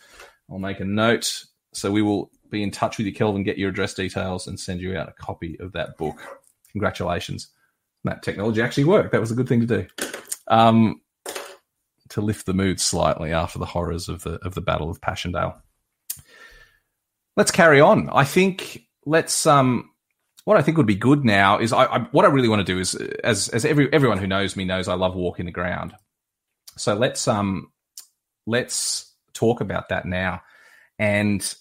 I'll 0.50 0.60
make 0.60 0.80
a 0.80 0.86
note. 0.86 1.44
So 1.74 1.92
we 1.92 2.02
will 2.02 2.32
be 2.50 2.64
in 2.64 2.72
touch 2.72 2.98
with 2.98 3.08
you, 3.08 3.14
Kelvin, 3.14 3.44
get 3.44 3.58
your 3.58 3.70
address 3.70 3.94
details 3.94 4.48
and 4.48 4.60
send 4.60 4.82
you 4.82 4.98
out 4.98 5.10
a 5.10 5.14
copy 5.14 5.58
of 5.60 5.74
that 5.74 5.98
book. 5.98 6.18
Congratulations. 6.72 7.50
That 8.04 8.24
technology 8.24 8.62
actually 8.62 8.86
worked. 8.86 9.12
That 9.12 9.22
was 9.22 9.32
a 9.32 9.36
good 9.36 9.50
thing 9.50 9.62
to 9.62 9.68
do. 9.68 9.88
Um, 10.48 11.02
to 12.10 12.22
lift 12.22 12.46
the 12.46 12.54
mood 12.54 12.80
slightly 12.80 13.32
after 13.32 13.60
the 13.60 13.66
horrors 13.66 14.10
of 14.10 14.24
the 14.24 14.34
of 14.46 14.56
the 14.56 14.62
Battle 14.62 14.90
of 14.90 15.02
Passchendaele 15.02 15.62
let's 17.38 17.52
carry 17.52 17.80
on. 17.80 18.10
I 18.10 18.26
think 18.26 18.84
let's 19.06 19.46
um 19.46 19.90
what 20.44 20.58
I 20.58 20.62
think 20.62 20.76
would 20.78 20.88
be 20.88 20.96
good 20.96 21.24
now 21.24 21.60
is 21.60 21.72
I, 21.72 21.86
I, 21.86 22.00
what 22.12 22.26
I 22.26 22.30
really 22.30 22.50
want 22.50 22.66
to 22.66 22.74
do 22.74 22.80
is 22.80 22.96
as 23.24 23.48
as 23.50 23.64
every 23.64 23.92
everyone 23.94 24.18
who 24.18 24.28
knows 24.28 24.58
me 24.58 24.66
knows 24.66 24.90
I 24.90 24.96
love 24.96 25.16
walking 25.16 25.46
the 25.46 25.52
ground. 25.52 25.96
So 26.76 26.96
let's 26.96 27.26
um 27.28 27.72
let's 28.46 29.14
talk 29.34 29.62
about 29.62 29.90
that 29.90 30.06
now. 30.06 30.42
And 31.00 31.56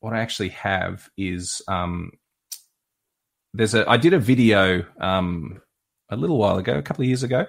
what 0.00 0.12
I 0.12 0.20
actually 0.20 0.50
have 0.50 1.08
is 1.16 1.62
um 1.66 2.12
there's 3.54 3.74
a 3.74 3.88
I 3.88 3.96
did 3.96 4.12
a 4.12 4.18
video 4.18 4.84
um 5.00 5.60
a 6.10 6.16
little 6.16 6.36
while 6.36 6.58
ago, 6.58 6.76
a 6.76 6.82
couple 6.82 7.02
of 7.02 7.08
years 7.08 7.22
ago, 7.22 7.46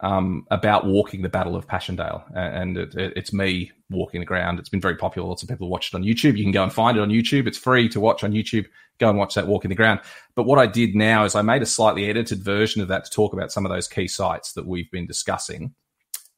um, 0.00 0.46
about 0.50 0.86
walking 0.86 1.22
the 1.22 1.28
Battle 1.28 1.56
of 1.56 1.66
Passchendaele, 1.66 2.24
and 2.34 2.76
it, 2.76 2.94
it, 2.94 3.12
it's 3.16 3.32
me 3.32 3.72
walking 3.90 4.20
the 4.20 4.26
ground. 4.26 4.58
It's 4.58 4.68
been 4.68 4.80
very 4.80 4.96
popular. 4.96 5.28
Lots 5.28 5.42
of 5.42 5.48
people 5.48 5.68
watch 5.68 5.88
it 5.88 5.96
on 5.96 6.04
YouTube. 6.04 6.36
You 6.36 6.44
can 6.44 6.52
go 6.52 6.62
and 6.62 6.72
find 6.72 6.96
it 6.96 7.00
on 7.00 7.08
YouTube. 7.08 7.46
It's 7.46 7.58
free 7.58 7.88
to 7.90 8.00
watch 8.00 8.22
on 8.22 8.32
YouTube. 8.32 8.66
Go 8.98 9.08
and 9.08 9.18
watch 9.18 9.34
that 9.34 9.46
walking 9.46 9.68
the 9.68 9.74
ground. 9.74 10.00
But 10.34 10.44
what 10.44 10.58
I 10.58 10.66
did 10.66 10.94
now 10.94 11.24
is 11.24 11.34
I 11.34 11.42
made 11.42 11.62
a 11.62 11.66
slightly 11.66 12.08
edited 12.08 12.42
version 12.42 12.80
of 12.80 12.88
that 12.88 13.04
to 13.04 13.10
talk 13.10 13.32
about 13.32 13.52
some 13.52 13.66
of 13.66 13.70
those 13.70 13.88
key 13.88 14.08
sites 14.08 14.52
that 14.52 14.66
we've 14.66 14.90
been 14.90 15.06
discussing, 15.06 15.74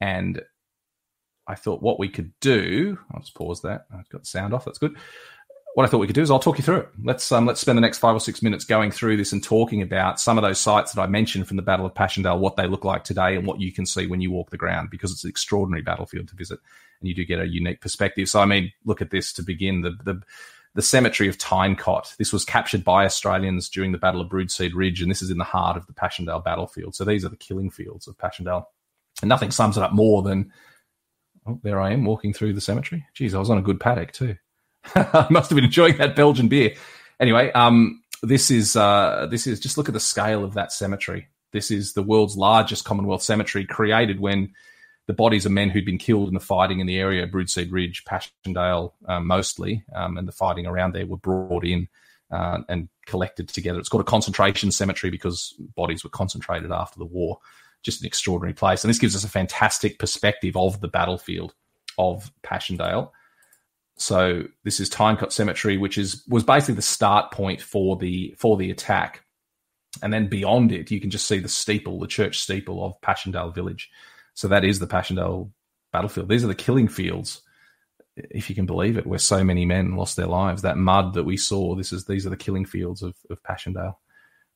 and 0.01 0.43
I 1.47 1.55
thought 1.55 1.83
what 1.83 1.99
we 1.99 2.09
could 2.09 2.33
do. 2.41 2.99
I'll 3.13 3.21
just 3.21 3.35
pause 3.35 3.61
that. 3.63 3.87
I've 3.93 4.09
got 4.09 4.23
the 4.23 4.27
sound 4.27 4.55
off. 4.55 4.65
That's 4.65 4.79
good 4.79 4.97
what 5.75 5.87
I 5.87 5.89
thought 5.89 5.99
we 5.99 6.07
could 6.07 6.15
do 6.15 6.23
is 6.23 6.31
I'll 6.31 6.41
talk 6.41 6.59
you 6.59 6.65
through 6.65 6.79
it. 6.79 6.89
Let's 7.03 7.31
um, 7.31 7.47
let's 7.47 7.61
spend 7.61 7.79
the 7.79 7.83
next 7.83 7.99
five 7.99 8.15
or 8.15 8.21
six 8.21 8.43
minutes 8.43 8.65
going 8.65 8.91
through 8.91 9.17
this 9.17 9.33
and 9.33 9.43
talking 9.43 9.83
about 9.83 10.19
some 10.21 10.37
of 10.37 10.43
those 10.43 10.59
sites 10.59 10.93
that 10.93 11.01
I 11.01 11.07
mentioned 11.07 11.47
from 11.47 11.57
the 11.57 11.63
Battle 11.63 11.87
of 11.87 11.95
Passchendaele, 11.95 12.39
what 12.39 12.57
they 12.57 12.67
look 12.67 12.85
like 12.85 13.05
today, 13.05 13.37
and 13.37 13.47
what 13.47 13.61
you 13.61 13.73
can 13.73 13.87
see 13.87 14.07
when 14.07 14.21
you 14.21 14.31
walk 14.31 14.51
the 14.51 14.57
ground, 14.57 14.91
because 14.91 15.13
it's 15.13 15.25
an 15.25 15.31
extraordinary 15.31 15.83
battlefield 15.83 16.29
to 16.29 16.37
visit, 16.37 16.59
and 17.01 17.09
you 17.09 17.15
do 17.15 17.25
get 17.25 17.41
a 17.41 17.47
unique 17.47 17.81
perspective. 17.81 18.29
So, 18.29 18.41
I 18.41 18.47
mean, 18.47 18.73
look 18.85 19.01
at 19.01 19.11
this 19.11 19.33
to 19.35 19.43
begin 19.43 19.83
the 19.83 19.93
the 20.05 20.21
the 20.75 20.83
cemetery 20.83 21.29
of 21.29 21.39
Tyne 21.39 21.77
Cot. 21.77 22.15
This 22.19 22.33
was 22.33 22.45
captured 22.45 22.85
by 22.85 23.05
Australians 23.05 23.69
during 23.69 23.93
the 23.93 23.99
Battle 23.99 24.21
of 24.21 24.29
Broodseinde 24.29 24.75
Ridge, 24.75 25.03
and 25.03 25.11
this 25.11 25.23
is 25.23 25.31
in 25.31 25.39
the 25.39 25.45
heart 25.45 25.77
of 25.77 25.87
the 25.87 25.93
Passchendaele 25.93 26.41
battlefield. 26.41 26.95
So 26.95 27.05
these 27.05 27.25
are 27.25 27.29
the 27.29 27.37
killing 27.37 27.71
fields 27.71 28.09
of 28.09 28.19
Passchendaele, 28.19 28.69
and 29.23 29.29
nothing 29.29 29.53
sums 29.53 29.77
it 29.77 29.83
up 29.85 29.93
more 29.93 30.23
than 30.23 30.53
oh, 31.47 31.61
there 31.63 31.81
I 31.81 31.93
am 31.93 32.05
walking 32.05 32.33
through 32.33 32.55
the 32.55 32.61
cemetery. 32.61 33.07
Geez, 33.15 33.35
I 33.35 33.39
was 33.39 33.51
on 33.51 33.59
a 33.59 33.63
good 33.63 33.79
paddock 33.79 34.13
too. 34.13 34.37
I 34.95 35.27
must 35.31 35.51
have 35.51 35.57
been 35.57 35.65
enjoying 35.65 35.97
that 35.99 36.17
Belgian 36.17 36.49
beer. 36.49 36.75
Anyway, 37.19 37.53
um, 37.53 38.03
this 38.23 38.51
is 38.51 38.77
uh, 38.77 39.27
this 39.31 39.47
is 39.47 39.61
just 39.61 39.79
look 39.79 39.89
at 39.89 39.95
the 39.95 40.01
scale 40.01 40.45
of 40.45 40.55
that 40.55 40.73
cemetery. 40.73 41.29
This 41.53 41.71
is 41.71 41.95
the 41.95 42.03
world's 42.03 42.37
largest 42.37 42.85
Commonwealth 42.85 43.23
cemetery, 43.23 43.65
created 43.65 44.21
when 44.21 44.53
the 45.07 45.13
bodies 45.13 45.45
of 45.45 45.53
men 45.53 45.71
who'd 45.71 45.85
been 45.85 45.99
killed 45.99 46.29
in 46.29 46.35
the 46.35 46.41
fighting 46.41 46.79
in 46.79 46.87
the 46.87 46.99
area, 46.99 47.27
Broodseinde 47.27 47.73
Ridge, 47.73 48.05
Passchendaele 48.05 48.95
um, 49.07 49.27
mostly, 49.27 49.85
um, 49.95 50.17
and 50.17 50.29
the 50.29 50.33
fighting 50.33 50.67
around 50.67 50.93
there 50.93 51.07
were 51.07 51.17
brought 51.17 51.65
in 51.65 51.89
uh, 52.31 52.59
and 52.69 52.89
collected 53.07 53.49
together. 53.49 53.81
It's 53.81 53.89
called 53.89 54.03
a 54.03 54.05
concentration 54.05 54.71
cemetery 54.71 55.11
because 55.11 55.55
bodies 55.75 56.05
were 56.05 56.11
concentrated 56.11 56.71
after 56.71 56.99
the 56.99 57.05
war. 57.05 57.39
Just 57.83 58.03
an 58.03 58.07
extraordinary 58.07 58.55
place. 58.55 58.85
And 58.85 58.89
this 58.89 58.99
gives 58.99 59.17
us 59.17 59.25
a 59.25 59.29
fantastic 59.29 59.99
perspective 59.99 60.57
of 60.57 60.81
the 60.81 60.89
battlefield 60.89 61.55
of 61.99 62.31
Passchendaele. 62.43 63.13
So 64.01 64.45
this 64.65 64.81
is 64.81 64.89
Tyne 64.89 65.19
Cot 65.19 65.31
Cemetery, 65.31 65.77
which 65.77 65.99
is 65.99 66.25
was 66.27 66.43
basically 66.43 66.77
the 66.77 66.83
start 66.83 67.33
point 67.33 67.61
for 67.61 67.97
the 67.97 68.35
for 68.39 68.57
the 68.57 68.71
attack. 68.71 69.25
And 70.03 70.13
then 70.13 70.29
beyond 70.29 70.73
it, 70.73 70.91
you 70.91 71.01
can 71.01 71.11
just 71.11 71.29
see 71.29 71.39
the 71.39 71.49
steeple, 71.49 71.99
the 71.99 72.07
church 72.07 72.39
steeple 72.39 72.83
of 72.83 72.99
Passchendaele 73.03 73.53
village. 73.53 73.91
So 74.35 74.49
that 74.49 74.65
is 74.65 74.79
the 74.79 74.87
Passchendaele 74.87 75.51
battlefield. 75.93 76.29
These 76.29 76.45
are 76.45 76.49
the 76.49 76.55
killing 76.55 76.89
fields, 76.89 77.43
if 78.17 78.49
you 78.49 78.55
can 78.55 78.67
believe 78.67 78.97
it, 78.97 79.07
where 79.07 79.19
so 79.19 79.45
many 79.45 79.67
men 79.67 79.97
lost 79.97 80.17
their 80.17 80.29
lives. 80.29 80.63
That 80.63 80.79
mud 80.79 81.13
that 81.15 81.25
we 81.25 81.37
saw, 81.37 81.75
this 81.75 81.93
is 81.93 82.07
these 82.07 82.25
are 82.25 82.31
the 82.31 82.37
killing 82.37 82.65
fields 82.65 83.03
of, 83.03 83.15
of 83.29 83.43
Passchendaele. 83.43 83.99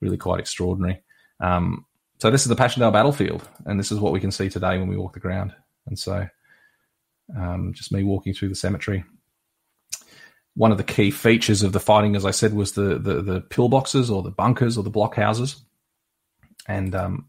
Really 0.00 0.16
quite 0.16 0.40
extraordinary. 0.40 1.02
Um, 1.40 1.84
so 2.18 2.30
this 2.30 2.42
is 2.42 2.48
the 2.48 2.56
Passchendaele 2.56 2.92
battlefield, 2.92 3.46
and 3.66 3.78
this 3.78 3.92
is 3.92 3.98
what 4.00 4.12
we 4.12 4.20
can 4.20 4.30
see 4.30 4.48
today 4.48 4.78
when 4.78 4.88
we 4.88 4.96
walk 4.96 5.12
the 5.12 5.20
ground. 5.20 5.54
And 5.86 5.98
so, 5.98 6.26
um, 7.36 7.74
just 7.74 7.92
me 7.92 8.04
walking 8.04 8.32
through 8.32 8.48
the 8.48 8.54
cemetery. 8.54 9.04
One 10.56 10.70
of 10.70 10.78
the 10.78 10.84
key 10.84 11.10
features 11.10 11.62
of 11.62 11.72
the 11.72 11.80
fighting, 11.80 12.14
as 12.16 12.24
I 12.24 12.30
said, 12.30 12.54
was 12.54 12.72
the 12.72 12.98
the, 12.98 13.22
the 13.22 13.40
pillboxes 13.40 14.10
or 14.10 14.22
the 14.22 14.30
bunkers 14.30 14.76
or 14.78 14.84
the 14.84 14.90
blockhouses, 14.90 15.60
and 16.68 16.94
um, 16.94 17.28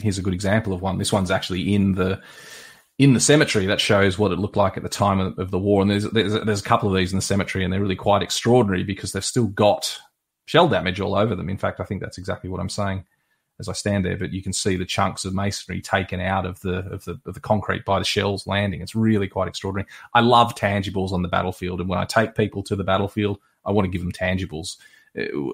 here's 0.00 0.18
a 0.18 0.22
good 0.22 0.34
example 0.34 0.72
of 0.72 0.82
one. 0.82 0.98
This 0.98 1.12
one's 1.12 1.30
actually 1.30 1.74
in 1.74 1.92
the 1.92 2.20
in 2.98 3.12
the 3.12 3.20
cemetery 3.20 3.66
that 3.66 3.80
shows 3.80 4.18
what 4.18 4.32
it 4.32 4.38
looked 4.38 4.56
like 4.56 4.76
at 4.76 4.82
the 4.82 4.88
time 4.88 5.20
of, 5.20 5.38
of 5.38 5.50
the 5.50 5.58
war. 5.58 5.82
And 5.82 5.90
there's, 5.90 6.10
there's 6.10 6.44
there's 6.44 6.60
a 6.60 6.64
couple 6.64 6.88
of 6.88 6.96
these 6.96 7.12
in 7.12 7.18
the 7.18 7.22
cemetery, 7.22 7.64
and 7.64 7.72
they're 7.72 7.80
really 7.80 7.96
quite 7.96 8.22
extraordinary 8.22 8.84
because 8.84 9.12
they've 9.12 9.24
still 9.24 9.48
got 9.48 9.98
shell 10.46 10.68
damage 10.68 11.00
all 11.00 11.14
over 11.14 11.34
them. 11.34 11.48
In 11.48 11.58
fact, 11.58 11.80
I 11.80 11.84
think 11.84 12.00
that's 12.00 12.18
exactly 12.18 12.50
what 12.50 12.60
I'm 12.60 12.68
saying 12.68 13.04
as 13.58 13.68
I 13.68 13.72
stand 13.72 14.04
there. 14.04 14.16
But 14.16 14.32
you 14.32 14.42
can 14.42 14.52
see 14.52 14.76
the 14.76 14.84
chunks 14.84 15.24
of 15.24 15.34
masonry 15.34 15.80
taken 15.80 16.20
out 16.20 16.46
of 16.46 16.60
the 16.60 16.78
of 16.90 17.04
the 17.04 17.20
of 17.26 17.34
the 17.34 17.40
concrete 17.40 17.84
by 17.84 17.98
the 17.98 18.04
shells 18.04 18.46
landing. 18.46 18.80
It's 18.80 18.94
really 18.94 19.28
quite 19.28 19.48
extraordinary. 19.48 19.88
I 20.14 20.20
love 20.20 20.54
tangibles 20.54 21.12
on 21.12 21.22
the 21.22 21.28
battlefield, 21.28 21.80
and 21.80 21.88
when 21.88 21.98
I 21.98 22.04
take 22.04 22.34
people 22.34 22.62
to 22.64 22.76
the 22.76 22.84
battlefield, 22.84 23.38
I 23.64 23.72
want 23.72 23.86
to 23.86 23.90
give 23.90 24.02
them 24.02 24.12
tangibles 24.12 24.76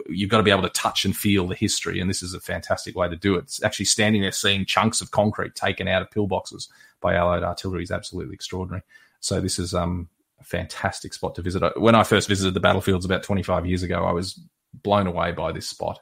you've 0.09 0.31
got 0.31 0.39
to 0.39 0.43
be 0.43 0.51
able 0.51 0.63
to 0.63 0.69
touch 0.71 1.05
and 1.05 1.17
feel 1.17 1.47
the 1.47 1.55
history. 1.55 2.01
And 2.01 2.11
this 2.11 2.23
is 2.23 2.35
a 2.35 2.41
fantastic 2.41 2.97
way 2.97 3.09
to 3.09 3.17
do 3.17 3.37
it. 3.37 3.59
Actually 3.63 3.85
standing 3.85 4.23
there 4.23 4.33
seeing 4.33 4.65
chunks 4.65 5.01
of 5.01 5.13
concrete 5.13 5.55
taken 5.55 5.87
out 5.87 6.03
of 6.03 6.11
pillboxes 6.11 6.69
by 7.01 7.15
Allied 7.15 7.43
artillery 7.43 7.83
is 7.83 7.91
absolutely 7.91 8.35
extraordinary. 8.35 8.83
So 9.21 9.41
this 9.41 9.59
is 9.59 9.73
um, 9.73 10.09
a 10.41 10.45
fantastic 10.45 11.15
spot 11.15 11.37
to 11.37 11.43
visit. 11.43 11.81
When 11.81 11.95
I 11.95 12.03
first 12.03 12.29
visited 12.29 12.55
the 12.55 12.61
battlefields 12.61 13.05
about 13.05 13.23
25 13.23 13.67
years 13.67 13.83
ago, 13.83 14.05
I 14.05 14.13
was 14.13 14.41
blown 14.83 15.07
away 15.07 15.31
by 15.33 15.53
this 15.53 15.69
spot. 15.69 16.01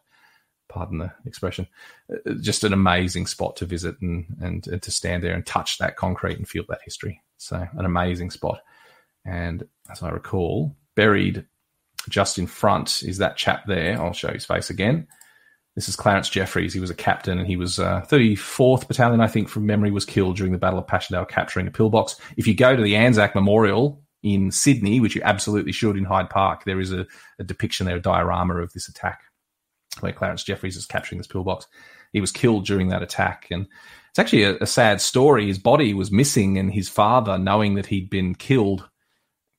Pardon 0.70 0.98
the 0.98 1.12
expression. 1.26 1.66
Uh, 2.10 2.34
just 2.40 2.64
an 2.64 2.72
amazing 2.72 3.26
spot 3.26 3.56
to 3.56 3.66
visit 3.66 4.00
and, 4.00 4.24
and, 4.40 4.66
and 4.68 4.80
to 4.82 4.90
stand 4.90 5.22
there 5.22 5.34
and 5.34 5.44
touch 5.44 5.78
that 5.78 5.96
concrete 5.96 6.38
and 6.38 6.48
feel 6.48 6.64
that 6.68 6.80
history. 6.84 7.20
So 7.38 7.66
an 7.72 7.84
amazing 7.84 8.30
spot. 8.30 8.60
And 9.24 9.66
as 9.90 10.02
I 10.02 10.10
recall, 10.10 10.76
buried 10.94 11.44
just 12.08 12.38
in 12.38 12.46
front 12.46 13.02
is 13.02 13.18
that 13.18 13.36
chap 13.36 13.64
there. 13.66 14.00
I'll 14.00 14.12
show 14.12 14.32
his 14.32 14.46
face 14.46 14.70
again. 14.70 15.08
This 15.74 15.88
is 15.88 15.96
Clarence 15.96 16.28
Jeffries. 16.28 16.72
He 16.72 16.80
was 16.80 16.90
a 16.90 16.94
captain 16.94 17.38
and 17.38 17.46
he 17.46 17.56
was 17.56 17.78
uh, 17.78 18.02
34th 18.08 18.86
Battalion, 18.86 19.20
I 19.20 19.26
think, 19.26 19.48
from 19.48 19.66
memory, 19.66 19.90
was 19.90 20.04
killed 20.04 20.36
during 20.36 20.52
the 20.52 20.58
Battle 20.58 20.78
of 20.78 20.86
Passchendaele, 20.86 21.26
capturing 21.26 21.66
a 21.66 21.70
pillbox. 21.70 22.16
If 22.36 22.46
you 22.46 22.54
go 22.54 22.76
to 22.76 22.82
the 22.82 22.96
Anzac 22.96 23.34
Memorial 23.34 24.02
in 24.22 24.50
Sydney, 24.50 25.00
which 25.00 25.14
you 25.14 25.22
absolutely 25.24 25.72
should 25.72 25.96
in 25.96 26.04
Hyde 26.04 26.30
Park, 26.30 26.64
there 26.64 26.80
is 26.80 26.92
a, 26.92 27.06
a 27.38 27.44
depiction 27.44 27.86
there, 27.86 27.96
a 27.96 28.00
diorama 28.00 28.56
of 28.56 28.72
this 28.72 28.88
attack 28.88 29.22
where 29.98 30.12
Clarence 30.12 30.44
Jeffries 30.44 30.76
is 30.76 30.86
capturing 30.86 31.18
this 31.18 31.26
pillbox. 31.26 31.66
He 32.12 32.20
was 32.20 32.32
killed 32.32 32.66
during 32.66 32.88
that 32.88 33.02
attack. 33.02 33.48
And 33.50 33.66
it's 34.10 34.18
actually 34.18 34.44
a, 34.44 34.56
a 34.58 34.66
sad 34.66 35.00
story. 35.00 35.46
His 35.46 35.58
body 35.58 35.94
was 35.94 36.10
missing, 36.10 36.58
and 36.58 36.72
his 36.72 36.88
father, 36.88 37.38
knowing 37.38 37.74
that 37.74 37.86
he'd 37.86 38.10
been 38.10 38.34
killed, 38.34 38.88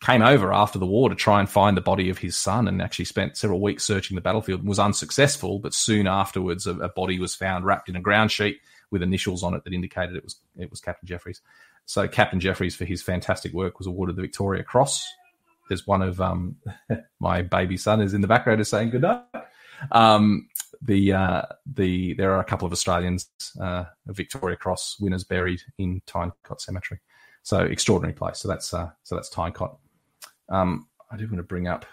came 0.01 0.23
over 0.23 0.51
after 0.51 0.79
the 0.79 0.85
war 0.85 1.09
to 1.09 1.15
try 1.15 1.39
and 1.39 1.49
find 1.49 1.77
the 1.77 1.81
body 1.81 2.09
of 2.09 2.17
his 2.17 2.35
son 2.35 2.67
and 2.67 2.81
actually 2.81 3.05
spent 3.05 3.37
several 3.37 3.61
weeks 3.61 3.83
searching 3.83 4.15
the 4.15 4.21
battlefield 4.21 4.61
and 4.61 4.69
was 4.69 4.79
unsuccessful. 4.79 5.59
But 5.59 5.73
soon 5.73 6.07
afterwards, 6.07 6.65
a, 6.65 6.75
a, 6.77 6.89
body 6.89 7.19
was 7.19 7.35
found 7.35 7.65
wrapped 7.65 7.87
in 7.87 7.95
a 7.95 8.01
ground 8.01 8.31
sheet 8.31 8.59
with 8.89 9.03
initials 9.03 9.43
on 9.43 9.53
it 9.53 9.63
that 9.63 9.73
indicated 9.73 10.15
it 10.15 10.23
was 10.23 10.37
it 10.57 10.69
was 10.71 10.81
Captain 10.81 11.07
Jeffries. 11.07 11.41
So 11.85 12.07
Captain 12.07 12.39
Jeffries, 12.39 12.75
for 12.75 12.85
his 12.85 13.01
fantastic 13.01 13.53
work, 13.53 13.77
was 13.77 13.87
awarded 13.87 14.15
the 14.15 14.21
Victoria 14.21 14.63
Cross. 14.63 15.07
There's 15.69 15.87
one 15.87 16.01
of 16.01 16.19
um, 16.19 16.57
my 17.19 17.43
baby 17.43 17.77
son 17.77 18.01
is 18.01 18.13
in 18.13 18.21
the 18.21 18.27
background 18.27 18.59
is 18.59 18.69
saying 18.69 18.89
good 18.89 19.03
night. 19.03 19.23
Um, 19.91 20.47
the 20.81 21.13
uh, 21.13 21.41
the 21.65 22.13
there 22.13 22.31
are 22.33 22.39
a 22.39 22.45
couple 22.45 22.65
of 22.65 22.71
Australians 22.71 23.29
uh, 23.59 23.85
Victoria 24.07 24.57
Cross 24.57 24.97
winners 24.99 25.23
buried 25.23 25.61
in 25.77 26.01
Tyne 26.05 26.31
Cot 26.43 26.61
Cemetery. 26.61 26.99
So 27.43 27.59
extraordinary 27.59 28.13
place. 28.13 28.39
So 28.39 28.47
that's 28.47 28.73
uh, 28.73 28.89
so 29.03 29.15
that's 29.15 29.29
Tyne 29.29 29.51
Cot. 29.51 29.77
Um, 30.49 30.87
I 31.11 31.17
do 31.17 31.25
want 31.25 31.37
to 31.37 31.43
bring 31.43 31.67
up. 31.67 31.85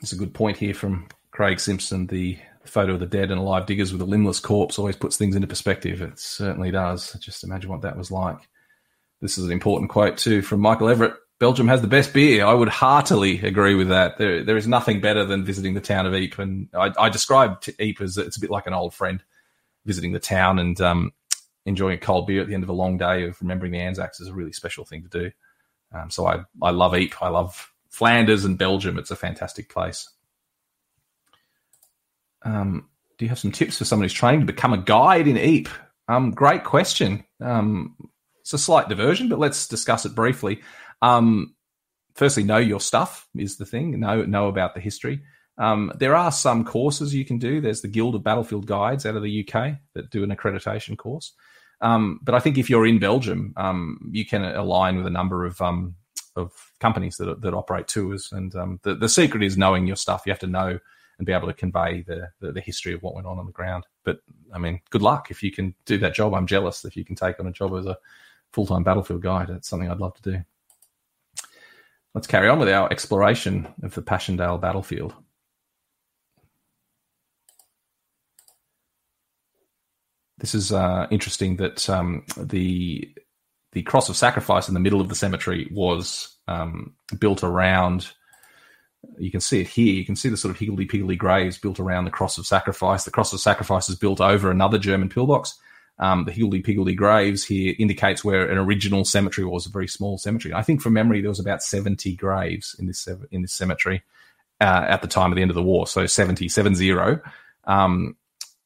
It's 0.00 0.12
a 0.12 0.16
good 0.16 0.34
point 0.34 0.58
here 0.58 0.74
from 0.74 1.08
Craig 1.30 1.58
Simpson. 1.58 2.06
The 2.06 2.38
photo 2.64 2.94
of 2.94 3.00
the 3.00 3.06
dead 3.06 3.30
and 3.30 3.40
alive 3.40 3.66
diggers 3.66 3.92
with 3.92 4.00
a 4.00 4.06
limbless 4.06 4.40
corpse 4.40 4.78
always 4.78 4.96
puts 4.96 5.16
things 5.16 5.34
into 5.34 5.46
perspective. 5.48 6.02
It 6.02 6.18
certainly 6.18 6.70
does. 6.70 7.12
Just 7.14 7.44
imagine 7.44 7.70
what 7.70 7.82
that 7.82 7.96
was 7.96 8.10
like. 8.10 8.38
This 9.20 9.38
is 9.38 9.46
an 9.46 9.52
important 9.52 9.90
quote 9.90 10.18
too 10.18 10.42
from 10.42 10.60
Michael 10.60 10.88
Everett. 10.88 11.14
Belgium 11.44 11.68
has 11.68 11.82
the 11.82 11.88
best 11.88 12.14
beer. 12.14 12.46
I 12.46 12.54
would 12.54 12.70
heartily 12.70 13.38
agree 13.42 13.74
with 13.74 13.88
that. 13.88 14.16
There, 14.16 14.42
there 14.42 14.56
is 14.56 14.66
nothing 14.66 15.02
better 15.02 15.26
than 15.26 15.44
visiting 15.44 15.74
the 15.74 15.80
town 15.82 16.06
of 16.06 16.14
Ypres, 16.14 16.38
and 16.38 16.68
I, 16.72 16.90
I 16.98 17.10
described 17.10 17.70
Ypres 17.78 18.16
as 18.16 18.26
it's 18.26 18.38
a 18.38 18.40
bit 18.40 18.48
like 18.48 18.66
an 18.66 18.72
old 18.72 18.94
friend 18.94 19.22
visiting 19.84 20.12
the 20.12 20.18
town. 20.18 20.58
And 20.58 20.80
um, 20.80 21.12
enjoying 21.66 21.98
a 21.98 22.00
cold 22.00 22.26
beer 22.26 22.40
at 22.40 22.48
the 22.48 22.54
end 22.54 22.62
of 22.62 22.70
a 22.70 22.72
long 22.72 22.96
day 22.96 23.24
of 23.24 23.38
remembering 23.42 23.72
the 23.72 23.80
Anzacs 23.80 24.20
is 24.20 24.28
a 24.28 24.32
really 24.32 24.52
special 24.52 24.86
thing 24.86 25.02
to 25.02 25.08
do. 25.10 25.30
Um, 25.92 26.10
so 26.10 26.26
I, 26.26 26.44
I 26.62 26.70
love 26.70 26.94
Ypres. 26.94 27.18
I 27.20 27.28
love 27.28 27.70
Flanders 27.90 28.46
and 28.46 28.56
Belgium. 28.56 28.98
It's 28.98 29.10
a 29.10 29.16
fantastic 29.16 29.68
place. 29.68 30.08
Um, 32.40 32.88
do 33.18 33.26
you 33.26 33.28
have 33.28 33.38
some 33.38 33.52
tips 33.52 33.76
for 33.76 33.84
someone 33.84 34.04
who's 34.04 34.14
training 34.14 34.40
to 34.40 34.46
become 34.46 34.72
a 34.72 34.78
guide 34.78 35.28
in 35.28 35.36
Ypres? 35.36 35.76
Um, 36.08 36.30
great 36.30 36.64
question. 36.64 37.22
Um, 37.38 37.96
it's 38.40 38.54
a 38.54 38.58
slight 38.58 38.88
diversion, 38.88 39.28
but 39.28 39.38
let's 39.38 39.68
discuss 39.68 40.06
it 40.06 40.14
briefly. 40.14 40.62
Um, 41.04 41.54
firstly, 42.14 42.44
know 42.44 42.56
your 42.56 42.80
stuff 42.80 43.28
is 43.36 43.58
the 43.58 43.66
thing. 43.66 44.00
Know 44.00 44.24
know 44.24 44.48
about 44.48 44.74
the 44.74 44.80
history. 44.80 45.20
Um, 45.58 45.92
there 45.96 46.16
are 46.16 46.32
some 46.32 46.64
courses 46.64 47.14
you 47.14 47.24
can 47.24 47.38
do. 47.38 47.60
There's 47.60 47.82
the 47.82 47.88
Guild 47.88 48.14
of 48.14 48.24
Battlefield 48.24 48.66
Guides 48.66 49.06
out 49.06 49.14
of 49.14 49.22
the 49.22 49.46
UK 49.46 49.76
that 49.92 50.10
do 50.10 50.24
an 50.24 50.34
accreditation 50.34 50.96
course. 50.96 51.32
Um, 51.80 52.20
but 52.22 52.34
I 52.34 52.40
think 52.40 52.56
if 52.56 52.70
you're 52.70 52.86
in 52.86 52.98
Belgium, 52.98 53.52
um, 53.56 54.10
you 54.10 54.24
can 54.24 54.42
align 54.42 54.96
with 54.96 55.06
a 55.06 55.10
number 55.10 55.44
of 55.44 55.60
um, 55.60 55.94
of 56.36 56.52
companies 56.80 57.16
that 57.18 57.42
that 57.42 57.54
operate 57.54 57.86
tours. 57.86 58.30
And 58.32 58.54
um, 58.56 58.80
the 58.82 58.94
the 58.94 59.08
secret 59.08 59.42
is 59.42 59.58
knowing 59.58 59.86
your 59.86 59.96
stuff. 59.96 60.22
You 60.24 60.32
have 60.32 60.40
to 60.40 60.46
know 60.46 60.78
and 61.18 61.26
be 61.26 61.32
able 61.32 61.46
to 61.46 61.54
convey 61.54 62.02
the, 62.02 62.28
the, 62.40 62.52
the 62.52 62.60
history 62.60 62.92
of 62.92 63.02
what 63.02 63.14
went 63.14 63.26
on 63.26 63.38
on 63.38 63.46
the 63.46 63.52
ground. 63.52 63.84
But 64.04 64.20
I 64.52 64.58
mean, 64.58 64.80
good 64.90 65.02
luck 65.02 65.30
if 65.30 65.42
you 65.42 65.52
can 65.52 65.74
do 65.84 65.98
that 65.98 66.14
job. 66.14 66.34
I'm 66.34 66.46
jealous 66.46 66.84
if 66.84 66.96
you 66.96 67.04
can 67.04 67.14
take 67.14 67.38
on 67.38 67.46
a 67.46 67.52
job 67.52 67.74
as 67.74 67.86
a 67.86 67.98
full 68.52 68.66
time 68.66 68.82
battlefield 68.82 69.22
guide. 69.22 69.50
It's 69.50 69.68
something 69.68 69.90
I'd 69.90 70.00
love 70.00 70.14
to 70.14 70.30
do. 70.32 70.44
Let's 72.14 72.26
carry 72.26 72.48
on 72.48 72.60
with 72.60 72.68
our 72.68 72.90
exploration 72.92 73.66
of 73.82 73.94
the 73.94 74.02
Passchendaele 74.02 74.58
battlefield. 74.58 75.14
this 80.44 80.54
is 80.54 80.72
uh, 80.72 81.06
interesting 81.10 81.56
that 81.56 81.88
um, 81.88 82.22
the 82.36 83.10
the 83.72 83.82
cross 83.82 84.10
of 84.10 84.16
sacrifice 84.16 84.68
in 84.68 84.74
the 84.74 84.80
middle 84.80 85.00
of 85.00 85.08
the 85.08 85.14
cemetery 85.14 85.68
was 85.72 86.36
um, 86.46 86.94
built 87.18 87.42
around. 87.42 88.10
You 89.18 89.30
can 89.30 89.40
see 89.40 89.60
it 89.60 89.68
here. 89.68 89.94
You 89.94 90.04
can 90.04 90.16
see 90.16 90.28
the 90.28 90.36
sort 90.36 90.50
of 90.50 90.58
higgledy 90.58 90.84
piggledy 90.84 91.16
graves 91.16 91.58
built 91.58 91.80
around 91.80 92.04
the 92.04 92.10
cross 92.10 92.36
of 92.36 92.46
sacrifice. 92.46 93.04
The 93.04 93.10
cross 93.10 93.32
of 93.32 93.40
sacrifice 93.40 93.88
is 93.88 93.96
built 93.96 94.20
over 94.20 94.50
another 94.50 94.78
German 94.78 95.08
pillbox. 95.08 95.58
Um, 95.98 96.24
the 96.24 96.32
higgledy 96.32 96.60
piggledy 96.60 96.94
graves 96.94 97.44
here 97.44 97.74
indicates 97.78 98.24
where 98.24 98.50
an 98.50 98.58
original 98.58 99.04
cemetery 99.04 99.46
was, 99.46 99.66
a 99.66 99.70
very 99.70 99.86
small 99.86 100.18
cemetery. 100.18 100.52
I 100.52 100.62
think 100.62 100.80
from 100.80 100.94
memory 100.94 101.20
there 101.20 101.30
was 101.30 101.38
about 101.38 101.62
70 101.62 102.16
graves 102.16 102.74
in 102.78 102.86
this 102.86 103.08
in 103.30 103.42
this 103.42 103.52
cemetery 103.52 104.02
uh, 104.60 104.86
at 104.88 105.02
the 105.02 105.08
time 105.08 105.30
of 105.30 105.36
the 105.36 105.42
end 105.42 105.50
of 105.50 105.54
the 105.54 105.62
war. 105.62 105.86
So 105.86 106.06
70, 106.06 106.48
70. 106.48 107.20
Um, 107.64 108.16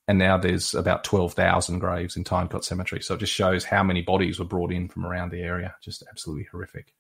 and 0.07 0.18
now 0.18 0.39
there's 0.39 0.74
about 0.74 1.05
12,000 1.05 1.79
graves 1.81 2.16
in 2.16 2.24
Tyne 2.24 2.49
Cot 2.49 2.64
Cemetery. 2.64 3.03
So 3.03 3.14
it 3.14 3.20
just 3.20 3.33
shows 3.33 3.62
how 3.62 3.83
many 3.83 4.01
bodies 4.01 4.39
were 4.39 4.47
brought 4.47 4.72
in 4.72 4.89
from 4.89 5.05
around 5.05 5.31
the 5.31 5.43
area. 5.43 5.74
Just 5.83 6.03
absolutely 6.09 6.45
horrific. 6.45 6.95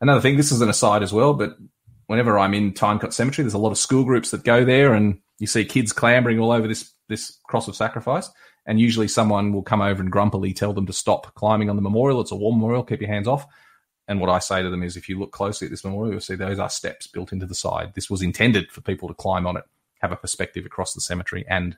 Another 0.00 0.20
thing, 0.20 0.36
this 0.36 0.50
is 0.50 0.60
an 0.60 0.68
aside 0.68 1.04
as 1.04 1.12
well, 1.12 1.34
but 1.34 1.56
whenever 2.06 2.38
I'm 2.38 2.54
in 2.54 2.74
Tyne 2.74 2.98
Cot 2.98 3.14
Cemetery, 3.14 3.44
there's 3.44 3.54
a 3.54 3.58
lot 3.58 3.70
of 3.70 3.78
school 3.78 4.04
groups 4.04 4.32
that 4.32 4.42
go 4.42 4.64
there, 4.64 4.92
and 4.92 5.20
you 5.38 5.46
see 5.46 5.64
kids 5.64 5.92
clambering 5.92 6.40
all 6.40 6.50
over 6.50 6.66
this 6.66 6.92
this 7.08 7.38
cross 7.44 7.68
of 7.68 7.76
sacrifice. 7.76 8.28
And 8.68 8.78
usually, 8.78 9.08
someone 9.08 9.52
will 9.52 9.62
come 9.62 9.80
over 9.80 10.00
and 10.00 10.12
grumpily 10.12 10.52
tell 10.52 10.72
them 10.72 10.86
to 10.86 10.92
stop 10.92 11.34
climbing 11.34 11.70
on 11.70 11.76
the 11.76 11.82
memorial. 11.82 12.20
It's 12.20 12.30
a 12.30 12.36
war 12.36 12.52
memorial. 12.52 12.84
Keep 12.84 13.00
your 13.00 13.10
hands 13.10 13.26
off. 13.26 13.46
And 14.06 14.20
what 14.20 14.30
I 14.30 14.38
say 14.38 14.62
to 14.62 14.70
them 14.70 14.82
is, 14.82 14.96
if 14.96 15.08
you 15.08 15.18
look 15.18 15.32
closely 15.32 15.66
at 15.66 15.70
this 15.70 15.84
memorial, 15.84 16.12
you'll 16.12 16.20
see 16.20 16.34
those 16.34 16.58
are 16.58 16.70
steps 16.70 17.06
built 17.06 17.32
into 17.32 17.46
the 17.46 17.54
side. 17.54 17.94
This 17.94 18.08
was 18.08 18.22
intended 18.22 18.70
for 18.70 18.82
people 18.82 19.08
to 19.08 19.14
climb 19.14 19.46
on 19.46 19.56
it, 19.56 19.64
have 20.00 20.12
a 20.12 20.16
perspective 20.16 20.64
across 20.64 20.94
the 20.94 21.00
cemetery 21.00 21.44
and 21.48 21.76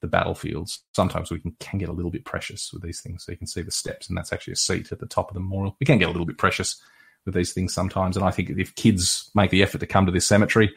the 0.00 0.06
battlefields. 0.08 0.80
Sometimes 0.94 1.30
we 1.30 1.38
can, 1.38 1.54
can 1.60 1.78
get 1.78 1.88
a 1.88 1.92
little 1.92 2.10
bit 2.10 2.24
precious 2.24 2.72
with 2.72 2.82
these 2.82 3.00
things. 3.00 3.24
So 3.24 3.32
you 3.32 3.38
can 3.38 3.46
see 3.46 3.62
the 3.62 3.70
steps, 3.70 4.08
and 4.08 4.16
that's 4.16 4.32
actually 4.32 4.54
a 4.54 4.56
seat 4.56 4.90
at 4.90 5.00
the 5.00 5.06
top 5.06 5.28
of 5.28 5.34
the 5.34 5.40
memorial. 5.40 5.76
We 5.80 5.86
can 5.86 5.98
get 5.98 6.08
a 6.08 6.12
little 6.12 6.26
bit 6.26 6.38
precious 6.38 6.80
with 7.24 7.34
these 7.34 7.52
things 7.52 7.74
sometimes. 7.74 8.16
And 8.16 8.24
I 8.24 8.30
think 8.30 8.50
if 8.50 8.74
kids 8.74 9.30
make 9.34 9.50
the 9.50 9.62
effort 9.62 9.78
to 9.78 9.86
come 9.86 10.06
to 10.06 10.12
this 10.12 10.26
cemetery, 10.26 10.74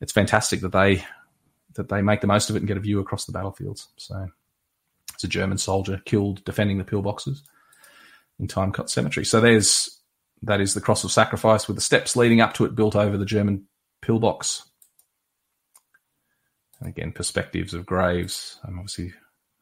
it's 0.00 0.12
fantastic 0.12 0.60
that 0.60 0.72
they 0.72 1.04
that 1.74 1.88
they 1.88 2.02
make 2.02 2.20
the 2.20 2.26
most 2.26 2.50
of 2.50 2.56
it 2.56 2.60
and 2.60 2.68
get 2.68 2.76
a 2.76 2.80
view 2.80 2.98
across 2.98 3.26
the 3.26 3.32
battlefields. 3.32 3.88
So 3.96 4.28
it's 5.18 5.24
a 5.24 5.28
German 5.28 5.58
soldier 5.58 6.00
killed 6.04 6.44
defending 6.44 6.78
the 6.78 6.84
pillboxes 6.84 7.40
in 8.38 8.46
Tyne 8.46 8.70
Cot 8.70 8.88
Cemetery. 8.88 9.24
So 9.24 9.40
there's 9.40 10.00
that 10.42 10.60
is 10.60 10.74
the 10.74 10.80
cross 10.80 11.02
of 11.02 11.10
sacrifice 11.10 11.66
with 11.66 11.76
the 11.76 11.80
steps 11.80 12.14
leading 12.14 12.40
up 12.40 12.54
to 12.54 12.64
it 12.64 12.76
built 12.76 12.94
over 12.94 13.16
the 13.16 13.24
German 13.24 13.66
pillbox. 14.00 14.62
And 16.78 16.88
again, 16.88 17.10
perspectives 17.10 17.74
of 17.74 17.84
graves. 17.84 18.60
I'm 18.62 18.78
obviously, 18.78 19.12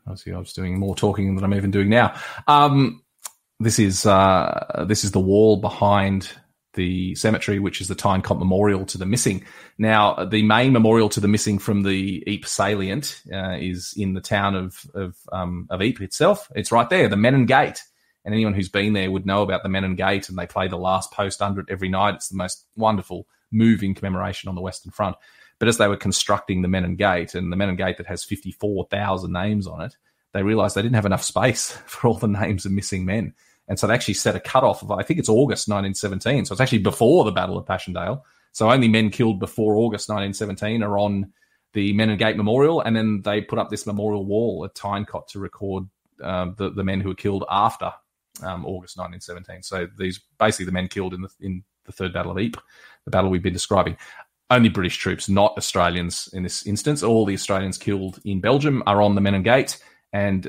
obviously, 0.06 0.34
I 0.34 0.38
was 0.38 0.52
doing 0.52 0.78
more 0.78 0.94
talking 0.94 1.34
than 1.34 1.42
I'm 1.42 1.54
even 1.54 1.70
doing 1.70 1.88
now. 1.88 2.14
Um, 2.46 3.02
this 3.58 3.78
is 3.78 4.04
uh, 4.04 4.84
this 4.86 5.04
is 5.04 5.12
the 5.12 5.20
wall 5.20 5.56
behind 5.56 6.30
the 6.76 7.14
cemetery, 7.16 7.58
which 7.58 7.80
is 7.80 7.88
the 7.88 7.94
Tyne 7.94 8.22
Cot 8.22 8.38
Memorial 8.38 8.86
to 8.86 8.98
the 8.98 9.06
Missing. 9.06 9.44
Now, 9.78 10.24
the 10.24 10.42
main 10.42 10.72
memorial 10.72 11.08
to 11.10 11.20
the 11.20 11.28
missing 11.28 11.58
from 11.58 11.82
the 11.82 12.22
Ypres 12.26 12.52
salient 12.52 13.22
uh, 13.32 13.56
is 13.58 13.92
in 13.96 14.14
the 14.14 14.20
town 14.20 14.54
of 14.54 14.86
of, 14.94 15.16
um, 15.32 15.66
of 15.70 15.82
Ypres 15.82 16.04
itself. 16.04 16.50
It's 16.54 16.72
right 16.72 16.88
there, 16.88 17.08
the 17.08 17.16
Menin 17.16 17.46
Gate. 17.46 17.82
And 18.24 18.34
anyone 18.34 18.54
who's 18.54 18.68
been 18.68 18.92
there 18.92 19.10
would 19.10 19.24
know 19.24 19.42
about 19.42 19.62
the 19.62 19.68
Menin 19.68 19.94
Gate, 19.94 20.28
and 20.28 20.36
they 20.36 20.46
play 20.46 20.66
the 20.66 20.76
last 20.76 21.12
post 21.12 21.40
under 21.40 21.60
it 21.60 21.68
every 21.70 21.88
night. 21.88 22.16
It's 22.16 22.28
the 22.28 22.36
most 22.36 22.66
wonderful, 22.76 23.26
moving 23.52 23.94
commemoration 23.94 24.48
on 24.48 24.56
the 24.56 24.60
Western 24.60 24.90
Front. 24.90 25.16
But 25.58 25.68
as 25.68 25.78
they 25.78 25.88
were 25.88 25.96
constructing 25.96 26.62
the 26.62 26.68
Menin 26.68 26.96
Gate, 26.96 27.34
and 27.34 27.52
the 27.52 27.56
Menin 27.56 27.76
Gate 27.76 27.98
that 27.98 28.06
has 28.06 28.24
54,000 28.24 29.32
names 29.32 29.66
on 29.66 29.80
it, 29.82 29.96
they 30.32 30.42
realized 30.42 30.74
they 30.74 30.82
didn't 30.82 30.96
have 30.96 31.06
enough 31.06 31.22
space 31.22 31.70
for 31.86 32.08
all 32.08 32.18
the 32.18 32.26
names 32.26 32.66
of 32.66 32.72
missing 32.72 33.04
men. 33.04 33.34
And 33.68 33.78
so 33.78 33.86
they 33.86 33.94
actually 33.94 34.14
set 34.14 34.36
a 34.36 34.40
cutoff 34.40 34.82
of, 34.82 34.90
I 34.90 35.02
think 35.02 35.18
it's 35.18 35.28
August 35.28 35.68
1917. 35.68 36.44
So 36.44 36.52
it's 36.52 36.60
actually 36.60 36.78
before 36.78 37.24
the 37.24 37.32
Battle 37.32 37.58
of 37.58 37.66
Passchendaele. 37.66 38.24
So 38.52 38.70
only 38.70 38.88
men 38.88 39.10
killed 39.10 39.40
before 39.40 39.76
August 39.76 40.08
1917 40.08 40.82
are 40.82 40.98
on 40.98 41.32
the 41.72 41.92
Menin 41.92 42.16
Gate 42.16 42.36
Memorial. 42.36 42.80
And 42.80 42.94
then 42.94 43.22
they 43.22 43.40
put 43.40 43.58
up 43.58 43.70
this 43.70 43.86
memorial 43.86 44.24
wall 44.24 44.64
at 44.64 44.74
Tyne 44.74 45.04
Cot 45.04 45.28
to 45.28 45.40
record 45.40 45.88
um, 46.22 46.54
the, 46.56 46.70
the 46.70 46.84
men 46.84 47.00
who 47.00 47.08
were 47.08 47.14
killed 47.14 47.44
after 47.50 47.92
um, 48.42 48.64
August 48.64 48.96
1917. 48.96 49.62
So 49.62 49.88
these 49.98 50.20
basically 50.38 50.66
the 50.66 50.72
men 50.72 50.88
killed 50.88 51.14
in 51.14 51.22
the 51.22 51.28
in 51.40 51.64
the 51.84 51.92
Third 51.92 52.12
Battle 52.12 52.32
of 52.32 52.38
Ypres, 52.38 52.62
the 53.04 53.10
battle 53.10 53.30
we've 53.30 53.42
been 53.42 53.52
describing. 53.52 53.96
Only 54.50 54.68
British 54.68 54.96
troops, 54.98 55.28
not 55.28 55.56
Australians 55.56 56.28
in 56.32 56.42
this 56.42 56.66
instance. 56.66 57.02
All 57.02 57.24
the 57.24 57.34
Australians 57.34 57.78
killed 57.78 58.20
in 58.24 58.40
Belgium 58.40 58.82
are 58.86 59.02
on 59.02 59.14
the 59.14 59.20
Menin 59.20 59.42
Gate, 59.42 59.82
and 60.12 60.48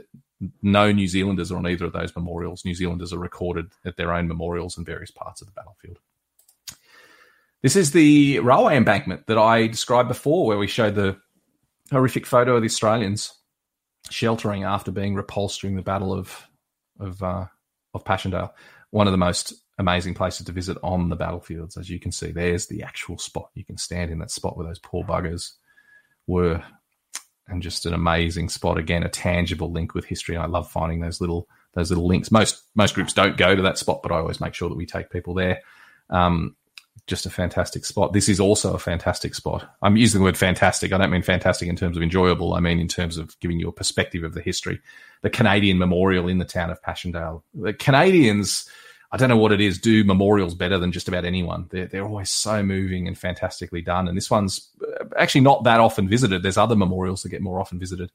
no 0.61 0.91
New 0.91 1.07
Zealanders 1.07 1.51
are 1.51 1.57
on 1.57 1.67
either 1.67 1.85
of 1.85 1.93
those 1.93 2.15
memorials. 2.15 2.63
New 2.65 2.75
Zealanders 2.75 3.13
are 3.13 3.19
recorded 3.19 3.71
at 3.85 3.97
their 3.97 4.13
own 4.13 4.27
memorials 4.27 4.77
in 4.77 4.85
various 4.85 5.11
parts 5.11 5.41
of 5.41 5.47
the 5.47 5.53
battlefield. 5.53 5.99
This 7.61 7.75
is 7.75 7.91
the 7.91 8.39
railway 8.39 8.77
embankment 8.77 9.25
that 9.27 9.37
I 9.37 9.67
described 9.67 10.09
before, 10.09 10.45
where 10.45 10.59
we 10.59 10.67
showed 10.67 10.95
the 10.95 11.17
horrific 11.91 12.25
photo 12.25 12.55
of 12.55 12.61
the 12.61 12.67
Australians 12.67 13.33
sheltering 14.09 14.63
after 14.63 14.91
being 14.91 15.15
repulsed 15.15 15.61
during 15.61 15.75
the 15.75 15.81
Battle 15.81 16.13
of 16.13 16.47
of 16.99 17.21
uh, 17.21 17.45
of 17.93 18.05
Passchendaele, 18.05 18.53
one 18.91 19.07
of 19.07 19.11
the 19.11 19.17
most 19.17 19.53
amazing 19.79 20.13
places 20.13 20.45
to 20.45 20.51
visit 20.51 20.77
on 20.83 21.09
the 21.09 21.15
battlefields. 21.15 21.77
As 21.77 21.89
you 21.89 21.99
can 21.99 22.11
see, 22.11 22.31
there's 22.31 22.67
the 22.67 22.83
actual 22.83 23.17
spot. 23.17 23.49
You 23.53 23.63
can 23.63 23.77
stand 23.77 24.11
in 24.11 24.19
that 24.19 24.31
spot 24.31 24.57
where 24.57 24.67
those 24.67 24.79
poor 24.79 25.03
buggers 25.03 25.53
were, 26.25 26.63
and 27.47 27.61
just 27.61 27.85
an 27.85 27.93
amazing 27.93 28.49
spot. 28.49 28.77
Again, 28.77 29.03
a 29.03 29.09
tangible 29.09 29.71
link 29.71 29.93
with 29.93 30.05
history. 30.05 30.37
I 30.37 30.45
love 30.45 30.69
finding 30.69 30.99
those 30.99 31.21
little 31.21 31.47
those 31.73 31.89
little 31.89 32.07
links. 32.07 32.31
Most 32.31 32.63
most 32.75 32.95
groups 32.95 33.13
don't 33.13 33.37
go 33.37 33.55
to 33.55 33.61
that 33.61 33.77
spot, 33.77 34.01
but 34.03 34.11
I 34.11 34.17
always 34.17 34.41
make 34.41 34.53
sure 34.53 34.69
that 34.69 34.77
we 34.77 34.85
take 34.85 35.09
people 35.09 35.33
there. 35.33 35.61
Um, 36.09 36.55
just 37.05 37.25
a 37.25 37.29
fantastic 37.29 37.85
spot. 37.85 38.11
This 38.11 38.27
is 38.27 38.39
also 38.39 38.73
a 38.73 38.79
fantastic 38.79 39.33
spot. 39.33 39.69
I'm 39.81 39.95
using 39.95 40.19
the 40.19 40.25
word 40.25 40.37
fantastic. 40.37 40.91
I 40.91 40.97
don't 40.97 41.09
mean 41.09 41.21
fantastic 41.21 41.69
in 41.69 41.77
terms 41.77 41.95
of 41.95 42.03
enjoyable. 42.03 42.53
I 42.53 42.59
mean 42.59 42.79
in 42.79 42.87
terms 42.87 43.17
of 43.17 43.39
giving 43.39 43.59
you 43.59 43.69
a 43.69 43.73
perspective 43.73 44.23
of 44.23 44.33
the 44.33 44.41
history. 44.41 44.81
The 45.21 45.29
Canadian 45.29 45.77
Memorial 45.77 46.27
in 46.27 46.37
the 46.37 46.45
town 46.45 46.69
of 46.69 46.81
Passchendaele. 46.81 47.43
The 47.53 47.73
Canadians, 47.73 48.69
I 49.11 49.17
don't 49.17 49.29
know 49.29 49.37
what 49.37 49.53
it 49.53 49.61
is, 49.61 49.79
do 49.79 50.03
memorials 50.03 50.53
better 50.53 50.77
than 50.77 50.91
just 50.91 51.07
about 51.07 51.25
anyone. 51.25 51.67
They're, 51.69 51.87
they're 51.87 52.05
always 52.05 52.29
so 52.29 52.61
moving 52.61 53.07
and 53.07 53.17
fantastically 53.17 53.81
done. 53.81 54.07
And 54.07 54.17
this 54.17 54.29
one's 54.29 54.69
uh, 54.81 55.05
actually 55.17 55.41
not 55.41 55.63
that 55.63 55.79
often 55.79 56.09
visited. 56.09 56.43
There's 56.43 56.57
other 56.57 56.75
memorials 56.75 57.23
that 57.23 57.29
get 57.29 57.41
more 57.41 57.59
often 57.59 57.79
visited. 57.79 58.11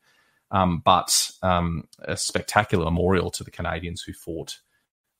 Um, 0.51 0.82
but 0.84 1.30
um, 1.43 1.88
a 2.01 2.14
spectacular 2.14 2.84
memorial 2.84 3.30
to 3.30 3.43
the 3.43 3.51
Canadians 3.51 4.03
who 4.03 4.12
fought 4.12 4.59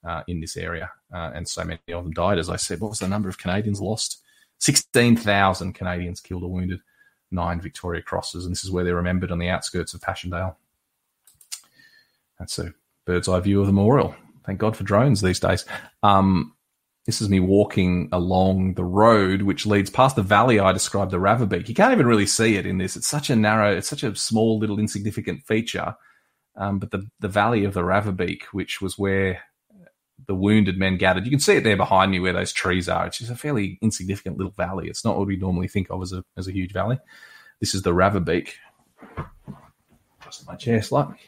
uh, 0.05 0.23
in 0.29 0.41
this 0.41 0.59
area, 0.59 0.91
uh, 1.11 1.31
and 1.35 1.49
so 1.49 1.65
many 1.65 1.81
of 1.89 2.05
them 2.05 2.13
died. 2.13 2.39
As 2.39 2.51
I 2.51 2.57
said, 2.57 2.81
what 2.81 2.91
was 2.91 2.99
the 2.99 3.09
number 3.09 3.31
of 3.31 3.39
Canadians 3.39 3.81
lost? 3.81 4.21
Sixteen 4.59 5.17
thousand 5.17 5.73
Canadians 5.73 6.21
killed 6.21 6.43
or 6.43 6.51
wounded, 6.51 6.81
nine 7.31 7.63
Victoria 7.63 8.03
Crosses, 8.03 8.45
and 8.45 8.53
this 8.53 8.63
is 8.63 8.71
where 8.71 8.85
they're 8.85 8.95
remembered 8.95 9.33
on 9.33 9.39
the 9.39 9.49
outskirts 9.49 9.95
of 9.95 10.03
Passchendaele. 10.03 10.55
That's 12.39 12.59
a 12.59 12.75
bird's 13.07 13.29
eye 13.29 13.41
view 13.41 13.61
of 13.61 13.69
the 13.69 13.73
memorial. 13.73 14.15
Thank 14.45 14.59
God 14.59 14.77
for 14.77 14.85
drones 14.85 15.21
these 15.21 15.41
days. 15.41 15.65
Um, 16.03 16.55
this 17.07 17.21
is 17.21 17.29
me 17.29 17.41
walking 17.41 18.09
along 18.13 18.75
the 18.75 18.85
road 18.85 19.43
which 19.43 19.67
leads 19.67 19.91
past 19.91 20.15
the 20.15 20.23
valley 20.23 20.61
I 20.61 20.73
described, 20.73 21.11
the 21.11 21.19
Ravebeek. 21.19 21.69
You 21.69 21.75
can't 21.75 21.93
even 21.93 22.07
really 22.07 22.27
see 22.27 22.57
it 22.57 22.67
in 22.67 22.79
this. 22.79 22.97
It's 22.97 23.09
such 23.09 23.29
a 23.29 23.37
narrow, 23.37 23.75
it's 23.77 23.89
such 23.89 24.05
a 24.05 24.15
small, 24.15 24.59
little, 24.59 24.79
insignificant 24.79 25.45
feature. 25.45 25.97
Um, 26.57 26.79
but 26.79 26.91
the, 26.91 27.09
the 27.19 27.29
valley 27.29 27.65
of 27.65 27.75
the 27.75 27.83
Ravebeek, 27.83 28.45
which 28.53 28.81
was 28.81 28.99
where 28.99 29.43
the 30.27 30.35
wounded 30.35 30.79
men 30.79 30.97
gathered. 30.97 31.25
You 31.25 31.31
can 31.31 31.41
see 31.41 31.57
it 31.57 31.65
there 31.65 31.77
behind 31.77 32.11
me 32.11 32.21
where 32.21 32.33
those 32.33 32.53
trees 32.53 32.89
are. 32.89 33.07
It's 33.07 33.19
just 33.19 33.31
a 33.31 33.37
fairly 33.37 33.79
insignificant 33.83 34.37
little 34.37 34.53
valley. 34.53 34.89
It's 34.89 35.05
not 35.05 35.19
what 35.19 35.27
we 35.27 35.37
normally 35.37 35.69
think 35.69 35.89
of 35.91 36.03
as 36.03 36.13
a 36.13 36.25
as 36.37 36.47
a 36.47 36.53
huge 36.53 36.73
valley. 36.73 36.99
This 37.61 37.75
is 37.75 37.83
the 37.83 37.93
Ravebeek. 37.93 38.51
Just 40.33 40.47
my 40.47 40.57
chair 40.57 40.83
slightly. 40.83 41.19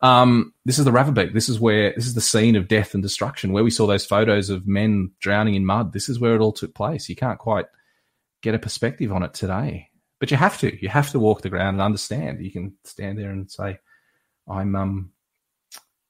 Um, 0.00 0.52
this 0.64 0.78
is 0.78 0.84
the 0.84 0.90
Ravebeek. 0.90 1.32
This 1.32 1.48
is 1.48 1.60
where 1.60 1.92
this 1.94 2.06
is 2.06 2.14
the 2.14 2.20
scene 2.20 2.56
of 2.56 2.68
death 2.68 2.94
and 2.94 3.02
destruction, 3.02 3.52
where 3.52 3.64
we 3.64 3.70
saw 3.70 3.86
those 3.86 4.04
photos 4.04 4.50
of 4.50 4.66
men 4.66 5.12
drowning 5.20 5.54
in 5.54 5.64
mud. 5.64 5.92
This 5.92 6.08
is 6.08 6.18
where 6.18 6.34
it 6.34 6.40
all 6.40 6.52
took 6.52 6.74
place. 6.74 7.08
You 7.08 7.16
can't 7.16 7.38
quite 7.38 7.66
get 8.42 8.54
a 8.54 8.58
perspective 8.58 9.12
on 9.12 9.22
it 9.22 9.34
today, 9.34 9.88
but 10.18 10.30
you 10.30 10.36
have 10.36 10.58
to. 10.58 10.82
You 10.82 10.88
have 10.88 11.10
to 11.10 11.20
walk 11.20 11.42
the 11.42 11.50
ground 11.50 11.76
and 11.76 11.82
understand. 11.82 12.44
You 12.44 12.50
can 12.50 12.76
stand 12.84 13.18
there 13.18 13.30
and 13.30 13.50
say, 13.50 13.78
"I'm 14.48 14.74
um, 14.74 15.12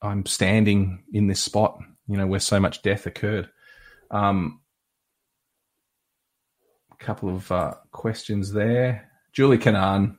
I'm 0.03 0.27
standing 0.27 1.05
in 1.13 1.27
this 1.27 1.41
spot 1.41 1.79
you 2.11 2.17
know, 2.17 2.27
where 2.27 2.41
so 2.41 2.59
much 2.59 2.83
death 2.83 3.07
occurred. 3.07 3.49
Um, 4.11 4.61
a 6.91 6.97
couple 6.97 7.29
of 7.29 7.51
uh, 7.53 7.75
questions 7.93 8.53
there. 8.53 9.09
Julie 9.33 9.59
Canan. 9.59 10.19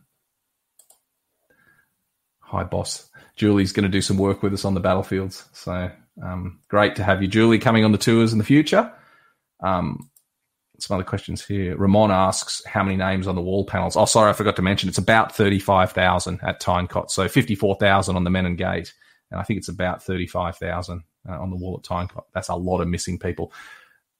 Hi, 2.51 2.65
boss. 2.65 3.09
Julie's 3.37 3.71
going 3.71 3.85
to 3.85 3.89
do 3.89 4.01
some 4.01 4.17
work 4.17 4.43
with 4.43 4.53
us 4.53 4.65
on 4.65 4.73
the 4.73 4.81
battlefields. 4.81 5.45
So 5.53 5.89
um, 6.21 6.59
great 6.67 6.97
to 6.97 7.03
have 7.03 7.21
you, 7.21 7.29
Julie, 7.29 7.59
coming 7.59 7.85
on 7.85 7.93
the 7.93 7.97
tours 7.97 8.33
in 8.33 8.39
the 8.39 8.43
future. 8.43 8.91
Um, 9.63 10.09
some 10.77 10.95
other 10.95 11.05
questions 11.05 11.45
here. 11.45 11.77
Ramon 11.77 12.11
asks 12.11 12.61
how 12.65 12.83
many 12.83 12.97
names 12.97 13.25
on 13.25 13.35
the 13.35 13.41
wall 13.41 13.65
panels. 13.65 13.95
Oh, 13.95 14.03
sorry, 14.03 14.29
I 14.29 14.33
forgot 14.33 14.57
to 14.57 14.61
mention. 14.61 14.89
It's 14.89 14.97
about 14.97 15.33
thirty-five 15.33 15.93
thousand 15.93 16.41
at 16.43 16.59
Tyne 16.59 16.87
Cot, 16.87 17.09
so 17.09 17.29
fifty-four 17.29 17.75
thousand 17.75 18.17
on 18.17 18.25
the 18.25 18.29
Menin 18.29 18.57
Gate, 18.57 18.93
and 19.29 19.39
I 19.39 19.43
think 19.43 19.59
it's 19.59 19.69
about 19.69 20.03
thirty-five 20.03 20.57
thousand 20.57 21.03
uh, 21.29 21.39
on 21.39 21.51
the 21.51 21.55
wall 21.55 21.77
at 21.77 21.85
Tyne 21.85 22.09
Cot. 22.09 22.25
That's 22.33 22.49
a 22.49 22.55
lot 22.55 22.81
of 22.81 22.89
missing 22.89 23.17
people. 23.17 23.53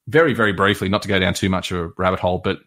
Very, 0.06 0.32
very 0.32 0.54
briefly, 0.54 0.88
not 0.88 1.02
to 1.02 1.08
go 1.08 1.18
down 1.18 1.34
too 1.34 1.50
much 1.50 1.70
of 1.70 1.78
a 1.78 1.88
rabbit 1.98 2.20
hole, 2.20 2.38
but 2.38 2.60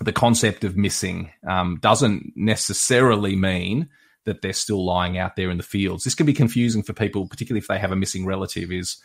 the 0.00 0.12
concept 0.12 0.64
of 0.64 0.76
missing 0.76 1.32
um, 1.46 1.78
doesn't 1.82 2.32
necessarily 2.34 3.36
mean 3.36 3.90
that 4.24 4.42
they're 4.42 4.52
still 4.52 4.84
lying 4.84 5.18
out 5.18 5.36
there 5.36 5.50
in 5.50 5.56
the 5.56 5.62
fields. 5.62 6.04
This 6.04 6.14
can 6.14 6.26
be 6.26 6.32
confusing 6.32 6.82
for 6.82 6.92
people, 6.92 7.26
particularly 7.26 7.60
if 7.60 7.68
they 7.68 7.78
have 7.78 7.92
a 7.92 7.96
missing 7.96 8.24
relative. 8.24 8.70
Is 8.70 8.98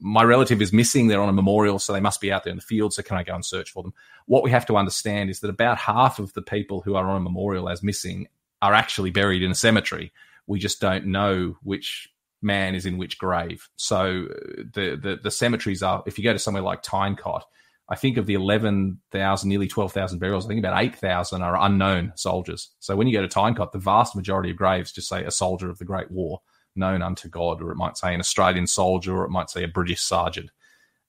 my 0.00 0.24
relative 0.24 0.60
is 0.60 0.72
missing? 0.72 1.06
They're 1.06 1.22
on 1.22 1.28
a 1.28 1.32
memorial, 1.32 1.78
so 1.78 1.92
they 1.92 2.00
must 2.00 2.20
be 2.20 2.32
out 2.32 2.44
there 2.44 2.50
in 2.50 2.56
the 2.56 2.62
field. 2.62 2.92
So 2.92 3.02
can 3.02 3.16
I 3.16 3.22
go 3.22 3.34
and 3.34 3.44
search 3.44 3.70
for 3.70 3.82
them? 3.82 3.94
What 4.26 4.42
we 4.42 4.50
have 4.50 4.66
to 4.66 4.76
understand 4.76 5.30
is 5.30 5.40
that 5.40 5.50
about 5.50 5.78
half 5.78 6.18
of 6.18 6.32
the 6.34 6.42
people 6.42 6.80
who 6.80 6.96
are 6.96 7.08
on 7.08 7.16
a 7.16 7.20
memorial 7.20 7.68
as 7.68 7.82
missing 7.82 8.28
are 8.60 8.74
actually 8.74 9.10
buried 9.10 9.42
in 9.42 9.50
a 9.50 9.54
cemetery. 9.54 10.12
We 10.46 10.58
just 10.58 10.80
don't 10.80 11.06
know 11.06 11.56
which 11.62 12.08
man 12.42 12.74
is 12.74 12.84
in 12.86 12.98
which 12.98 13.18
grave. 13.18 13.68
So 13.76 14.26
uh, 14.30 14.62
the, 14.72 14.98
the, 15.00 15.20
the 15.22 15.30
cemeteries 15.30 15.82
are, 15.82 16.02
if 16.06 16.18
you 16.18 16.24
go 16.24 16.32
to 16.32 16.38
somewhere 16.38 16.62
like 16.62 16.82
Tyne 16.82 17.16
Cot, 17.16 17.46
I 17.88 17.96
think 17.96 18.16
of 18.16 18.26
the 18.26 18.34
11,000, 18.34 19.48
nearly 19.48 19.68
12,000 19.68 20.18
burials, 20.18 20.46
I 20.46 20.48
think 20.48 20.58
about 20.58 20.82
8,000 20.82 21.42
are 21.42 21.60
unknown 21.60 22.12
soldiers. 22.16 22.70
So 22.78 22.96
when 22.96 23.06
you 23.06 23.12
go 23.12 23.22
to 23.22 23.28
Tyne 23.28 23.54
Cot, 23.54 23.72
the 23.72 23.78
vast 23.78 24.16
majority 24.16 24.50
of 24.50 24.56
graves 24.56 24.92
just 24.92 25.08
say 25.08 25.24
a 25.24 25.30
soldier 25.30 25.68
of 25.68 25.78
the 25.78 25.84
Great 25.84 26.10
War, 26.10 26.40
known 26.74 27.02
unto 27.02 27.28
God, 27.28 27.60
or 27.60 27.70
it 27.70 27.76
might 27.76 27.98
say 27.98 28.14
an 28.14 28.20
Australian 28.20 28.66
soldier, 28.66 29.16
or 29.16 29.24
it 29.24 29.30
might 29.30 29.50
say 29.50 29.64
a 29.64 29.68
British 29.68 30.00
sergeant, 30.00 30.50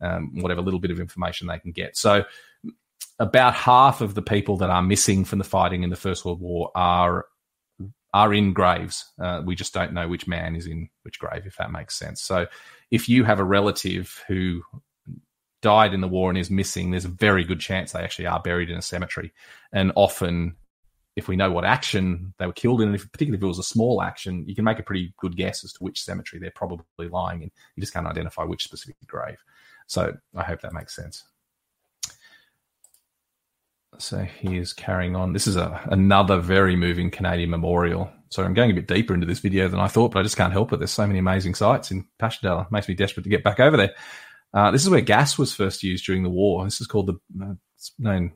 um, 0.02 0.32
whatever 0.42 0.62
little 0.62 0.80
bit 0.80 0.92
of 0.92 1.00
information 1.00 1.48
they 1.48 1.60
can 1.60 1.72
get. 1.72 1.96
So 1.96 2.26
about 3.20 3.54
half 3.54 4.02
of 4.02 4.14
the 4.14 4.22
people 4.22 4.58
that 4.58 4.70
are 4.70 4.82
missing 4.82 5.24
from 5.24 5.40
the 5.40 5.46
fighting 5.46 5.84
in 5.84 5.90
the 5.90 5.96
First 5.96 6.26
World 6.26 6.42
War 6.42 6.72
are 6.76 7.26
are 8.14 8.34
in 8.34 8.54
graves. 8.54 9.12
Uh, 9.20 9.42
we 9.46 9.56
just 9.56 9.74
don't 9.74 9.92
know 9.92 10.08
which 10.08 10.26
man 10.26 10.56
is 10.56 10.68
in 10.68 10.90
which 11.04 11.20
grave, 11.20 11.46
if 11.46 11.58
that 11.58 11.70
makes 11.70 12.00
sense. 12.00 12.22
So 12.22 12.48
if 12.90 13.10
you 13.10 13.26
have 13.26 13.42
a 13.42 13.44
relative 13.44 14.24
who 14.30 14.62
died 15.66 15.96
in 15.96 16.02
the 16.02 16.08
war 16.08 16.30
and 16.30 16.38
is 16.38 16.52
missing, 16.52 16.92
there's 16.92 17.06
a 17.06 17.10
very 17.10 17.44
good 17.44 17.60
chance 17.60 17.92
they 17.92 18.04
actually 18.04 18.28
are 18.28 18.40
buried 18.40 18.70
in 18.70 18.78
a 18.78 18.84
cemetery. 18.84 19.34
And 19.74 19.92
often, 19.96 20.58
if 21.16 21.28
we 21.28 21.36
know 21.36 21.50
what 21.52 21.66
action 21.66 22.36
they 22.38 22.46
were 22.46 22.54
killed 22.54 22.82
in, 22.82 22.90
and 22.90 22.96
if, 22.96 23.12
particularly 23.12 23.40
if 23.40 23.44
it 23.44 23.48
was 23.48 23.58
a 23.58 23.64
small 23.64 24.04
action, 24.04 24.48
you 24.48 24.54
can 24.54 24.64
make 24.64 24.78
a 24.78 24.84
pretty 24.84 25.12
good 25.18 25.36
guess 25.36 25.64
as 25.64 25.74
to 25.74 25.84
which 25.84 26.04
cemetery 26.04 26.40
they're 26.40 26.52
probably 26.52 27.10
lying 27.10 27.42
in. 27.42 27.50
You 27.76 27.82
just 27.82 27.94
can't 27.94 28.06
identify 28.06 28.44
which 28.44 28.64
specific 28.64 28.96
grave. 29.08 29.38
So 29.88 30.16
I 30.36 30.44
hope 30.44 30.62
that 30.62 30.72
makes 30.72 30.96
sense. 30.96 31.24
So 33.98 34.20
he's 34.20 34.72
carrying 34.72 35.16
on. 35.16 35.34
This 35.34 35.48
is 35.48 35.56
a, 35.56 35.82
another 35.86 36.38
very 36.38 36.76
moving 36.76 37.10
Canadian 37.10 37.50
memorial. 37.50 38.12
So 38.30 38.44
I'm 38.44 38.54
going 38.54 38.70
a 38.70 38.76
bit 38.76 38.88
deeper 38.88 39.16
into 39.16 39.26
this 39.26 39.40
video 39.40 39.68
than 39.68 39.80
I 39.80 39.88
thought, 39.88 40.12
but 40.12 40.20
I 40.20 40.24
just 40.24 40.38
can't 40.38 40.54
help 40.54 40.74
it. 40.74 40.78
There's 40.78 40.92
so 40.92 41.08
many 41.08 41.18
amazing 41.18 41.56
sites 41.56 41.90
in 41.90 42.06
Passchendaele. 42.20 42.62
It 42.62 42.72
makes 42.72 42.88
me 42.88 42.94
desperate 42.94 43.24
to 43.24 43.30
get 43.30 43.44
back 43.44 43.60
over 43.60 43.78
there. 43.78 43.96
Uh, 44.54 44.72
this 44.72 44.84
is 44.84 44.90
where 44.90 45.02
gas 45.02 45.38
was 45.38 45.54
first 45.54 45.84
used 45.84 46.06
during 46.06 46.24
the 46.24 46.30
war. 46.30 46.64
This 46.64 46.80
is 46.80 46.88
called 46.88 47.08
the, 47.08 47.46
uh, 47.46 47.54
it's 47.76 47.92
known 48.00 48.32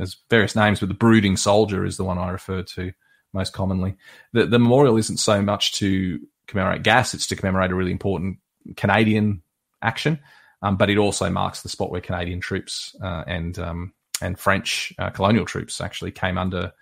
as 0.00 0.16
various 0.30 0.56
names, 0.56 0.80
but 0.80 0.88
the 0.88 0.94
brooding 0.94 1.36
soldier 1.36 1.84
is 1.84 1.96
the 1.96 2.04
one 2.04 2.18
I 2.18 2.30
refer 2.30 2.62
to 2.62 2.92
most 3.32 3.52
commonly. 3.52 3.96
The, 4.32 4.46
the 4.46 4.58
memorial 4.58 4.96
isn't 4.96 5.18
so 5.18 5.42
much 5.42 5.72
to 5.74 6.20
commemorate 6.46 6.82
gas, 6.82 7.14
it's 7.14 7.26
to 7.28 7.36
commemorate 7.36 7.70
a 7.70 7.74
really 7.74 7.92
important 7.92 8.38
Canadian 8.76 9.42
action, 9.82 10.18
um, 10.62 10.76
but 10.76 10.90
it 10.90 10.98
also 10.98 11.30
marks 11.30 11.62
the 11.62 11.68
spot 11.68 11.90
where 11.90 12.00
Canadian 12.00 12.40
troops 12.40 12.94
uh, 13.02 13.24
and 13.26 13.58
um, 13.58 13.92
and 14.22 14.38
French 14.38 14.92
uh, 14.98 15.10
colonial 15.10 15.44
troops 15.44 15.80
actually 15.80 16.10
came 16.10 16.38
under 16.38 16.72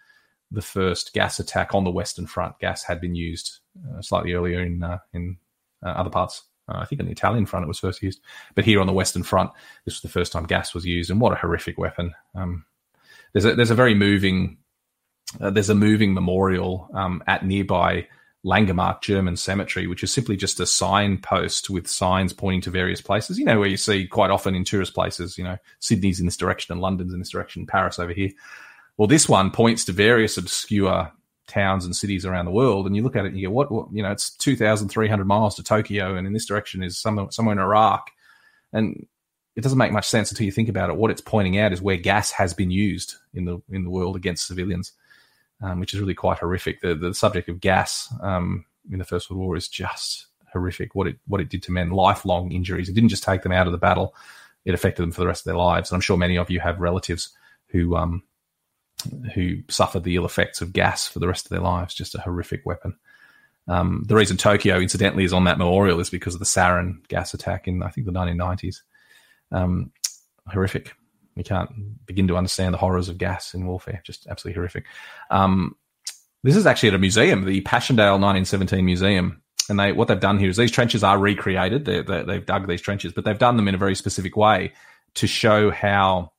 the 0.50 0.62
first 0.62 1.12
gas 1.12 1.40
attack 1.40 1.74
on 1.74 1.84
the 1.84 1.90
Western 1.90 2.26
Front. 2.26 2.58
Gas 2.60 2.84
had 2.84 3.00
been 3.00 3.14
used 3.14 3.58
uh, 3.92 4.00
slightly 4.00 4.32
earlier 4.32 4.60
in 4.62 4.82
uh, 4.82 4.98
in 5.12 5.36
other 5.82 6.10
parts. 6.10 6.44
Uh, 6.68 6.78
I 6.78 6.84
think 6.84 7.00
on 7.00 7.06
the 7.06 7.12
Italian 7.12 7.46
front 7.46 7.64
it 7.64 7.68
was 7.68 7.78
first 7.78 8.02
used, 8.02 8.20
but 8.54 8.64
here 8.64 8.80
on 8.80 8.86
the 8.86 8.92
Western 8.92 9.22
Front, 9.22 9.50
this 9.84 9.94
was 9.94 10.02
the 10.02 10.08
first 10.08 10.32
time 10.32 10.44
gas 10.44 10.74
was 10.74 10.86
used, 10.86 11.10
and 11.10 11.20
what 11.20 11.32
a 11.32 11.36
horrific 11.36 11.78
weapon! 11.78 12.14
Um, 12.34 12.64
there's 13.32 13.44
a 13.44 13.54
there's 13.54 13.70
a 13.70 13.74
very 13.74 13.94
moving 13.94 14.58
uh, 15.40 15.50
there's 15.50 15.70
a 15.70 15.74
moving 15.74 16.14
memorial 16.14 16.88
um, 16.94 17.22
at 17.26 17.44
nearby 17.44 18.06
Langemarck 18.44 19.00
German 19.00 19.36
Cemetery, 19.36 19.86
which 19.86 20.02
is 20.02 20.12
simply 20.12 20.36
just 20.36 20.60
a 20.60 20.66
signpost 20.66 21.70
with 21.70 21.88
signs 21.88 22.32
pointing 22.32 22.60
to 22.62 22.70
various 22.70 23.00
places. 23.00 23.38
You 23.38 23.44
know, 23.44 23.58
where 23.58 23.68
you 23.68 23.78
see 23.78 24.06
quite 24.06 24.30
often 24.30 24.54
in 24.54 24.64
tourist 24.64 24.94
places, 24.94 25.38
you 25.38 25.44
know, 25.44 25.56
Sydney's 25.80 26.20
in 26.20 26.26
this 26.26 26.36
direction 26.36 26.72
and 26.72 26.80
London's 26.80 27.12
in 27.12 27.18
this 27.18 27.30
direction, 27.30 27.66
Paris 27.66 27.98
over 27.98 28.12
here. 28.12 28.30
Well, 28.96 29.08
this 29.08 29.28
one 29.28 29.50
points 29.50 29.84
to 29.86 29.92
various 29.92 30.36
obscure 30.36 31.10
towns 31.46 31.84
and 31.84 31.94
cities 31.94 32.24
around 32.24 32.46
the 32.46 32.50
world, 32.50 32.86
and 32.86 32.96
you 32.96 33.02
look 33.02 33.16
at 33.16 33.24
it 33.24 33.28
and 33.28 33.38
you 33.38 33.48
go, 33.48 33.52
what, 33.52 33.70
what 33.70 33.86
you 33.92 34.02
know, 34.02 34.10
it's 34.10 34.30
2,300 34.36 35.24
miles 35.24 35.54
to 35.56 35.62
Tokyo, 35.62 36.16
and 36.16 36.26
in 36.26 36.32
this 36.32 36.46
direction 36.46 36.82
is 36.82 36.98
somewhere, 36.98 37.26
somewhere 37.30 37.54
in 37.54 37.58
Iraq. 37.58 38.10
And 38.72 39.06
it 39.56 39.60
doesn't 39.60 39.78
make 39.78 39.92
much 39.92 40.08
sense 40.08 40.30
until 40.30 40.46
you 40.46 40.52
think 40.52 40.68
about 40.68 40.90
it. 40.90 40.96
What 40.96 41.10
it's 41.10 41.20
pointing 41.20 41.58
out 41.58 41.72
is 41.72 41.80
where 41.80 41.96
gas 41.96 42.32
has 42.32 42.54
been 42.54 42.70
used 42.70 43.14
in 43.32 43.44
the 43.44 43.60
in 43.70 43.84
the 43.84 43.90
world 43.90 44.16
against 44.16 44.46
civilians 44.46 44.92
um, 45.62 45.80
which 45.80 45.94
is 45.94 46.00
really 46.00 46.14
quite 46.14 46.38
horrific. 46.38 46.80
The 46.80 46.94
the 46.94 47.14
subject 47.14 47.48
of 47.48 47.60
gas 47.60 48.12
um, 48.20 48.64
in 48.90 48.98
the 48.98 49.04
First 49.04 49.30
World 49.30 49.40
War 49.40 49.56
is 49.56 49.68
just 49.68 50.26
horrific. 50.52 50.94
What 50.94 51.06
it 51.06 51.16
what 51.26 51.40
it 51.40 51.48
did 51.48 51.62
to 51.64 51.72
men, 51.72 51.90
lifelong 51.90 52.52
injuries. 52.52 52.88
It 52.88 52.94
didn't 52.94 53.08
just 53.08 53.24
take 53.24 53.42
them 53.42 53.52
out 53.52 53.66
of 53.66 53.72
the 53.72 53.78
battle; 53.78 54.14
it 54.64 54.74
affected 54.74 55.02
them 55.02 55.12
for 55.12 55.20
the 55.20 55.26
rest 55.26 55.42
of 55.42 55.46
their 55.46 55.56
lives. 55.56 55.90
And 55.90 55.96
I'm 55.96 56.02
sure 56.02 56.16
many 56.16 56.36
of 56.36 56.50
you 56.50 56.60
have 56.60 56.80
relatives 56.80 57.30
who 57.68 57.96
um, 57.96 58.22
who 59.34 59.58
suffered 59.68 60.04
the 60.04 60.16
ill 60.16 60.24
effects 60.24 60.60
of 60.60 60.72
gas 60.72 61.06
for 61.06 61.18
the 61.18 61.28
rest 61.28 61.46
of 61.46 61.50
their 61.50 61.60
lives. 61.60 61.94
Just 61.94 62.14
a 62.14 62.20
horrific 62.20 62.64
weapon. 62.64 62.96
Um, 63.66 64.04
the 64.06 64.14
reason 64.14 64.36
Tokyo, 64.36 64.78
incidentally, 64.78 65.24
is 65.24 65.32
on 65.32 65.44
that 65.44 65.58
memorial 65.58 66.00
is 66.00 66.10
because 66.10 66.34
of 66.34 66.40
the 66.40 66.46
sarin 66.46 67.06
gas 67.08 67.34
attack 67.34 67.66
in 67.66 67.82
I 67.82 67.88
think 67.88 68.06
the 68.06 68.12
1990s. 68.12 68.82
Um, 69.52 69.92
horrific. 70.48 70.92
We 71.36 71.42
can't 71.42 72.06
begin 72.06 72.28
to 72.28 72.36
understand 72.36 72.74
the 72.74 72.78
horrors 72.78 73.08
of 73.08 73.18
gas 73.18 73.54
in 73.54 73.66
warfare. 73.66 74.00
Just 74.04 74.26
absolutely 74.26 74.58
horrific. 74.58 74.84
Um, 75.30 75.76
this 76.42 76.56
is 76.56 76.66
actually 76.66 76.90
at 76.90 76.94
a 76.94 76.98
museum, 76.98 77.44
the 77.44 77.62
Passchendaele 77.62 78.20
1917 78.20 78.84
Museum. 78.84 79.42
And 79.70 79.80
they, 79.80 79.92
what 79.92 80.08
they've 80.08 80.20
done 80.20 80.38
here 80.38 80.50
is 80.50 80.58
these 80.58 80.70
trenches 80.70 81.02
are 81.02 81.18
recreated. 81.18 81.86
they 81.86 82.02
they've 82.02 82.44
dug 82.44 82.68
these 82.68 82.82
trenches, 82.82 83.14
but 83.14 83.24
they've 83.24 83.38
done 83.38 83.56
them 83.56 83.66
in 83.66 83.74
a 83.74 83.78
very 83.78 83.94
specific 83.94 84.36
way 84.36 84.72
to 85.14 85.26
show 85.26 85.70
how 85.70 86.32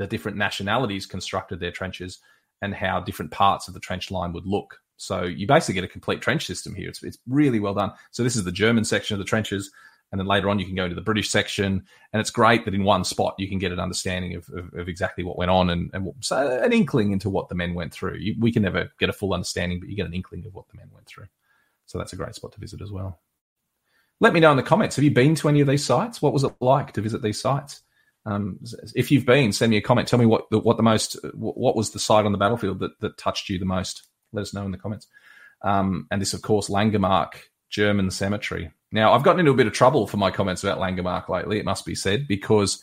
the 0.00 0.06
different 0.06 0.38
nationalities 0.38 1.04
constructed 1.04 1.60
their 1.60 1.70
trenches 1.70 2.18
and 2.62 2.74
how 2.74 3.00
different 3.00 3.30
parts 3.30 3.68
of 3.68 3.74
the 3.74 3.80
trench 3.80 4.10
line 4.10 4.32
would 4.32 4.46
look. 4.46 4.80
So 4.96 5.22
you 5.22 5.46
basically 5.46 5.74
get 5.74 5.84
a 5.84 5.88
complete 5.88 6.20
trench 6.20 6.46
system 6.46 6.74
here. 6.74 6.88
It's, 6.88 7.02
it's 7.02 7.18
really 7.28 7.60
well 7.60 7.74
done. 7.74 7.92
So 8.10 8.22
this 8.22 8.36
is 8.36 8.44
the 8.44 8.52
German 8.52 8.84
section 8.84 9.14
of 9.14 9.18
the 9.18 9.24
trenches 9.24 9.70
and 10.10 10.18
then 10.18 10.26
later 10.26 10.50
on 10.50 10.58
you 10.58 10.66
can 10.66 10.74
go 10.74 10.88
to 10.88 10.94
the 10.94 11.00
British 11.00 11.30
section, 11.30 11.84
and 12.12 12.20
it's 12.20 12.30
great 12.30 12.64
that 12.64 12.74
in 12.74 12.84
one 12.84 13.04
spot 13.04 13.34
you 13.38 13.48
can 13.48 13.58
get 13.58 13.72
an 13.72 13.78
understanding 13.78 14.34
of, 14.34 14.48
of, 14.50 14.72
of 14.74 14.88
exactly 14.88 15.22
what 15.22 15.38
went 15.38 15.50
on 15.50 15.70
and, 15.70 15.90
and 15.92 16.12
so 16.20 16.60
an 16.62 16.72
inkling 16.72 17.12
into 17.12 17.30
what 17.30 17.48
the 17.48 17.54
men 17.54 17.74
went 17.74 17.92
through. 17.92 18.16
You, 18.16 18.34
we 18.38 18.52
can 18.52 18.62
never 18.62 18.90
get 18.98 19.08
a 19.08 19.12
full 19.12 19.32
understanding, 19.32 19.78
but 19.78 19.88
you 19.88 19.96
get 19.96 20.06
an 20.06 20.14
inkling 20.14 20.44
of 20.46 20.54
what 20.54 20.68
the 20.68 20.76
men 20.76 20.90
went 20.92 21.06
through. 21.06 21.28
So 21.86 21.98
that's 21.98 22.12
a 22.12 22.16
great 22.16 22.34
spot 22.34 22.52
to 22.52 22.60
visit 22.60 22.82
as 22.82 22.90
well. 22.90 23.20
Let 24.18 24.32
me 24.32 24.40
know 24.40 24.50
in 24.50 24.56
the 24.56 24.62
comments. 24.62 24.96
Have 24.96 25.04
you 25.04 25.12
been 25.12 25.34
to 25.36 25.48
any 25.48 25.60
of 25.60 25.68
these 25.68 25.84
sites? 25.84 26.20
What 26.20 26.32
was 26.32 26.44
it 26.44 26.52
like 26.60 26.92
to 26.92 27.00
visit 27.00 27.22
these 27.22 27.40
sites? 27.40 27.82
Um, 28.26 28.58
if 28.94 29.10
you've 29.10 29.26
been, 29.26 29.52
send 29.52 29.70
me 29.70 29.78
a 29.78 29.82
comment. 29.82 30.08
Tell 30.08 30.18
me 30.18 30.26
what 30.26 30.50
the, 30.50 30.58
what 30.58 30.76
the 30.76 30.82
most 30.82 31.16
what 31.34 31.76
was 31.76 31.90
the 31.90 31.98
site 31.98 32.26
on 32.26 32.32
the 32.32 32.38
battlefield 32.38 32.80
that, 32.80 32.98
that 33.00 33.16
touched 33.16 33.48
you 33.48 33.58
the 33.58 33.64
most. 33.64 34.06
Let 34.32 34.42
us 34.42 34.54
know 34.54 34.64
in 34.64 34.70
the 34.70 34.78
comments. 34.78 35.06
Um, 35.62 36.06
and 36.10 36.20
this, 36.20 36.34
of 36.34 36.42
course, 36.42 36.68
Langemarck 36.68 37.32
German 37.70 38.10
Cemetery. 38.10 38.70
Now, 38.92 39.12
I've 39.12 39.22
gotten 39.22 39.40
into 39.40 39.52
a 39.52 39.56
bit 39.56 39.66
of 39.66 39.72
trouble 39.72 40.06
for 40.06 40.16
my 40.16 40.30
comments 40.30 40.64
about 40.64 40.78
Langemarck 40.78 41.28
lately, 41.28 41.58
it 41.58 41.64
must 41.64 41.86
be 41.86 41.94
said, 41.94 42.26
because 42.26 42.82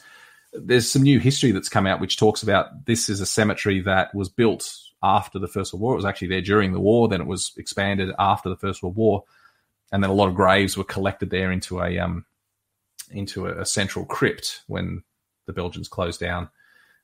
there's 0.54 0.90
some 0.90 1.02
new 1.02 1.20
history 1.20 1.52
that's 1.52 1.70
come 1.70 1.86
out 1.86 2.00
which 2.00 2.18
talks 2.18 2.42
about 2.42 2.86
this 2.86 3.10
is 3.10 3.20
a 3.20 3.26
cemetery 3.26 3.82
that 3.82 4.14
was 4.16 4.30
built 4.30 4.74
after 5.04 5.40
the 5.40 5.48
First 5.48 5.74
World 5.74 5.82
War. 5.82 5.94
It 5.94 5.98
was 5.98 6.06
actually 6.06 6.30
there 6.30 6.42
during 6.42 6.72
the 6.72 6.80
war, 6.80 7.08
then 7.08 7.22
it 7.22 7.28
was 7.28 7.52
expanded 7.58 8.14
after 8.18 8.50
the 8.50 8.56
First 8.56 8.82
World 8.82 8.96
War, 8.96 9.24
and 9.92 10.02
then 10.02 10.10
a 10.10 10.14
lot 10.14 10.30
of 10.30 10.36
graves 10.36 10.78
were 10.78 10.84
collected 10.84 11.30
there 11.30 11.52
into 11.52 11.82
a 11.82 12.00
um, 12.00 12.26
into 13.12 13.48
a, 13.48 13.62
a 13.62 13.66
central 13.66 14.06
crypt 14.06 14.64
when 14.68 15.04
the 15.48 15.54
Belgians 15.54 15.88
closed 15.88 16.20
down 16.20 16.50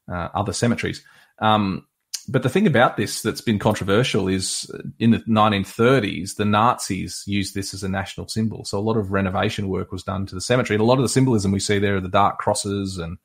uh, 0.07 0.29
other 0.35 0.53
cemeteries. 0.53 1.03
Um, 1.39 1.87
but 2.27 2.43
the 2.43 2.49
thing 2.49 2.67
about 2.67 2.95
this 2.95 3.21
that's 3.21 3.41
been 3.41 3.59
controversial 3.59 4.27
is 4.27 4.71
in 4.97 5.11
the 5.11 5.19
1930s, 5.19 6.35
the 6.35 6.45
Nazis 6.45 7.23
used 7.27 7.53
this 7.53 7.73
as 7.73 7.83
a 7.83 7.89
national 7.89 8.29
symbol. 8.29 8.63
So 8.63 8.79
a 8.79 8.81
lot 8.81 8.95
of 8.95 9.11
renovation 9.11 9.67
work 9.67 9.91
was 9.91 10.03
done 10.03 10.25
to 10.27 10.35
the 10.35 10.41
cemetery. 10.41 10.75
And 10.75 10.81
a 10.81 10.85
lot 10.85 10.99
of 10.99 11.03
the 11.03 11.09
symbolism 11.09 11.51
we 11.51 11.59
see 11.59 11.79
there, 11.79 11.99
the 11.99 12.07
dark 12.07 12.37
crosses 12.37 12.97
and 12.97 13.17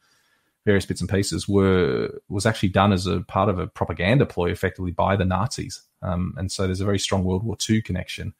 various 0.66 0.84
bits 0.84 1.00
and 1.00 1.08
pieces, 1.08 1.48
were 1.48 2.10
was 2.28 2.44
actually 2.44 2.70
done 2.70 2.92
as 2.92 3.06
a 3.06 3.20
part 3.20 3.48
of 3.48 3.60
a 3.60 3.68
propaganda 3.68 4.26
ploy, 4.26 4.50
effectively 4.50 4.90
by 4.90 5.14
the 5.14 5.24
Nazis. 5.24 5.80
Um, 6.02 6.34
and 6.36 6.50
so 6.50 6.66
there's 6.66 6.80
a 6.80 6.84
very 6.84 6.98
strong 6.98 7.22
World 7.22 7.44
War 7.44 7.56
II 7.68 7.80
connection 7.82 8.34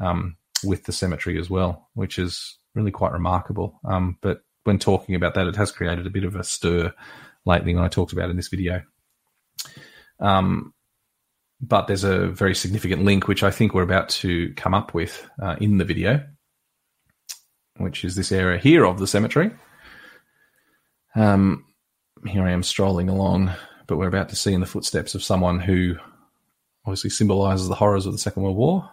um, 0.00 0.36
with 0.64 0.84
the 0.84 0.92
cemetery 0.92 1.38
as 1.38 1.48
well, 1.48 1.88
which 1.94 2.18
is 2.18 2.58
really 2.74 2.90
quite 2.90 3.12
remarkable. 3.12 3.78
Um, 3.84 4.18
but 4.20 4.42
when 4.64 4.78
talking 4.78 5.14
about 5.14 5.34
that, 5.34 5.46
it 5.46 5.56
has 5.56 5.72
created 5.72 6.06
a 6.06 6.10
bit 6.10 6.24
of 6.24 6.36
a 6.36 6.44
stir 6.44 6.92
lately 7.44 7.74
when 7.74 7.84
I 7.84 7.88
talked 7.88 8.12
about 8.12 8.30
in 8.30 8.36
this 8.36 8.48
video. 8.48 8.82
Um, 10.20 10.72
but 11.60 11.86
there's 11.86 12.04
a 12.04 12.28
very 12.28 12.54
significant 12.54 13.04
link 13.04 13.28
which 13.28 13.42
I 13.42 13.50
think 13.50 13.72
we're 13.72 13.82
about 13.82 14.08
to 14.10 14.52
come 14.54 14.74
up 14.74 14.94
with 14.94 15.28
uh, 15.40 15.56
in 15.60 15.78
the 15.78 15.84
video, 15.84 16.24
which 17.76 18.04
is 18.04 18.16
this 18.16 18.32
area 18.32 18.58
here 18.58 18.84
of 18.84 18.98
the 18.98 19.06
cemetery. 19.06 19.50
Um, 21.14 21.66
here 22.26 22.44
I 22.44 22.50
am 22.50 22.62
strolling 22.62 23.08
along, 23.08 23.52
but 23.86 23.96
we're 23.96 24.08
about 24.08 24.28
to 24.30 24.36
see 24.36 24.52
in 24.52 24.60
the 24.60 24.66
footsteps 24.66 25.14
of 25.14 25.22
someone 25.22 25.60
who 25.60 25.96
obviously 26.84 27.10
symbolizes 27.10 27.68
the 27.68 27.74
horrors 27.74 28.06
of 28.06 28.12
the 28.12 28.18
Second 28.18 28.42
World 28.42 28.56
War. 28.56 28.90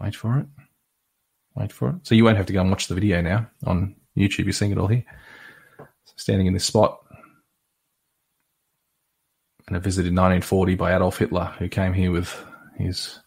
Wait 0.00 0.14
for 0.14 0.38
it. 0.38 0.46
Wait 1.54 1.72
for 1.72 1.90
it. 1.90 1.96
So 2.02 2.14
you 2.14 2.24
won't 2.24 2.36
have 2.36 2.46
to 2.46 2.52
go 2.52 2.60
and 2.60 2.70
watch 2.70 2.86
the 2.86 2.94
video 2.94 3.20
now 3.20 3.48
on 3.64 3.96
YouTube. 4.16 4.44
You're 4.44 4.52
seeing 4.52 4.72
it 4.72 4.78
all 4.78 4.86
here. 4.86 5.04
So 5.78 6.14
standing 6.16 6.46
in 6.46 6.54
this 6.54 6.64
spot, 6.64 7.00
and 9.66 9.76
a 9.76 9.80
visit 9.80 10.02
in 10.02 10.14
1940 10.14 10.76
by 10.76 10.94
Adolf 10.94 11.18
Hitler, 11.18 11.52
who 11.58 11.68
came 11.68 11.92
here 11.92 12.12
with 12.12 12.36
his 12.78 13.18